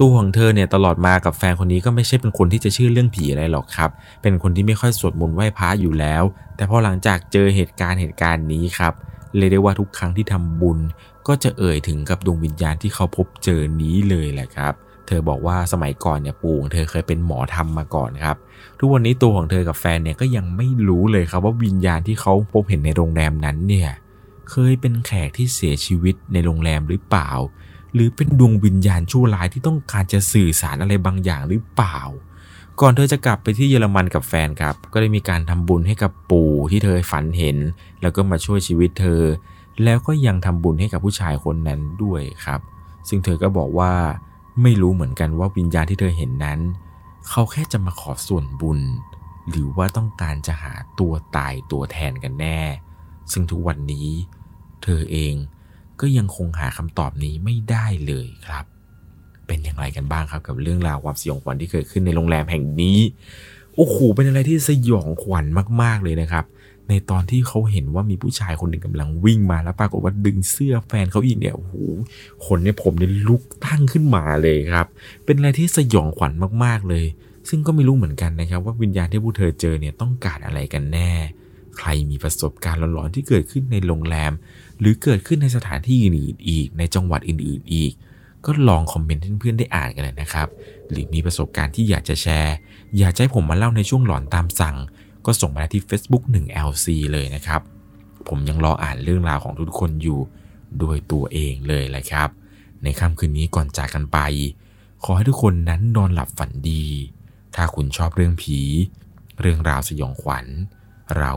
[0.00, 3.90] ตัวของเธอเนี่ยตลอดมากับแฟนคนนี้ก็ไม่ใช่เป็นคนที่จะเชื่อเรื่องผีอะไรหรอกครับ
[4.22, 6.22] เป็นคนที่ไม่ค่อยสวดมนต์ไหว้พระอยู่แล้ว
[6.56, 8.92] แต่พอหลังจากเจอเหตุการณ์เหตุการณ์นี้ครับ
[9.36, 10.78] เรียได้ว่าทุกครั้งที่ทำบุญ
[11.26, 14.74] ก็จะเอ่ยถึงกับดวงวิญญาณที่เขาพบเจอนี้เลยแหละครับ
[15.08, 18.36] เธอบอกว่าสมัยก่อนเนี่ยปู่ของเธอเคยเป็นหมอทำมาก่อนครับ
[18.78, 23.90] ทุกวันนี้ตัวของเธอกับแฟนเนี่ยก็ยังไม่รู้เลยครับว่าวิญญาณที่เขาพบเห็นในโรงแรมนั้นเนี่ย
[24.50, 27.30] เคยเป็นแขกที่เสียชีวิตในโรงแรมหรือเปล่า
[27.94, 31.98] หรือเป็นดวงวิญญาณชั่วร้ายที่ต้องการจะสื่อสารอะไรบางอย่างหรือเปล่า
[32.80, 37.56] ก่อนเธอจะกลับไปที่เยอรมันกับแฟนครับ ก็ได้มีการทำบุญให้กับปู่ที่เธอฝันเห็น
[38.02, 39.22] แล้วก็มาช่วยชีวิตเธอ
[39.84, 42.60] แล้วก็ยังทำบุญให้กับผู้ชายคนนั้นด้วยครับ
[43.08, 43.92] ซึ่งเธอก็บอกว่า
[44.62, 46.60] ไม่รู้เหมือนกันว่าวิญญาณที่เธอเห็นนั้น
[47.28, 48.80] เขาแค่จะมาขอส่วนบุญ
[49.50, 52.60] หรือว่าต้องการจะหาตัวตายตัวแทนกันแน่
[53.32, 54.08] ซึ่งทุกวันนี้
[54.82, 55.34] เธอเอง
[56.00, 58.64] ก็ยังคงหาคำตอบนี้ไม่ได้เลยครับ
[59.46, 62.98] เป็นอย่างไรกันบ้างครับกับเรื่องราวความสยองขวัญที่เกิดขึ้นในโรงแรมแห่งนี้
[63.76, 65.46] โอ้โหเป็นอะไรที่สยองขวัญ
[65.82, 66.44] มาก ๆเลยนะครับ
[66.88, 71.74] ในตอนที่เขาเห็นว่ามีผู้ชายคนหนึ่งกำลังวิ่งมาแล้วปรากฏว่าดึงเสื้อแฟนเขาอีกเนี่ยโอ้โห
[72.46, 74.86] คนเนี่ยผมเนี่ยลุกตั้งขึ้นมาเลยครับ
[75.24, 76.32] เป็นอะไรที่สยองขวัญ
[76.64, 77.06] มากๆเลย
[77.48, 81.12] ซึ่งก็ไม่รู้เหมือนกันนะครับ ว่าวิญญาณที่ผู้เธอเจอเนี่ยต้องการอะไรกันแน่
[81.76, 84.32] ใครมีประสบการณ์หลอนๆที่เกิดขึ้นในโรงแรม
[84.80, 87.92] หรือเกิดขึ้นในสถานที่อื่นๆอีก ในจังหวัดอื่นๆอีก
[88.44, 90.48] ก็ลองคอมเมนต์เพื่อนๆได้อ่านกันเลยนะครับ
[90.90, 92.56] หรือมีประสบการณ์ที่อยากจะแชร์
[92.98, 94.76] อยากให้ผมมาเล่าในช่วงหลอนตามสั่ง
[95.26, 97.60] ก็ส่งมาที่ Facebook 1LC เลยนะครับ
[98.28, 100.20] ผมยังรออ่านเรื่องราวของทุกคนอยู่
[100.78, 102.28] โดยตัวเองเลยแหละครับ
[102.82, 104.18] ในค่ำคืนนี้ก่อนจากกันไป
[105.04, 106.84] ขอให้ทุกคนนั้นนอนหลับฝันดี
[107.54, 108.60] ถ้าคุณชอบเรื่องผี
[109.40, 110.46] เรื่องราวสยองขวัญ
[111.18, 111.32] เรา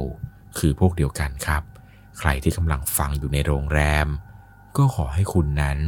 [0.57, 1.63] คือพวกเดียวกันครับ
[2.19, 4.07] ใครที่กำลังฟังอยู่ในโรงแรม
[4.77, 5.79] ก็ขอให้คุณนั้น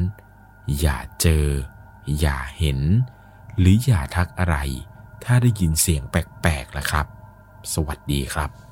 [0.80, 1.48] อย่าเจอ
[2.20, 2.80] อย่าเห็น
[3.60, 4.58] หรืออย่าทักอะไร
[5.24, 7.06] ถ้าได้ยินเสียงแปลกๆล่ะครับ
[7.74, 8.71] สวัสดีครับ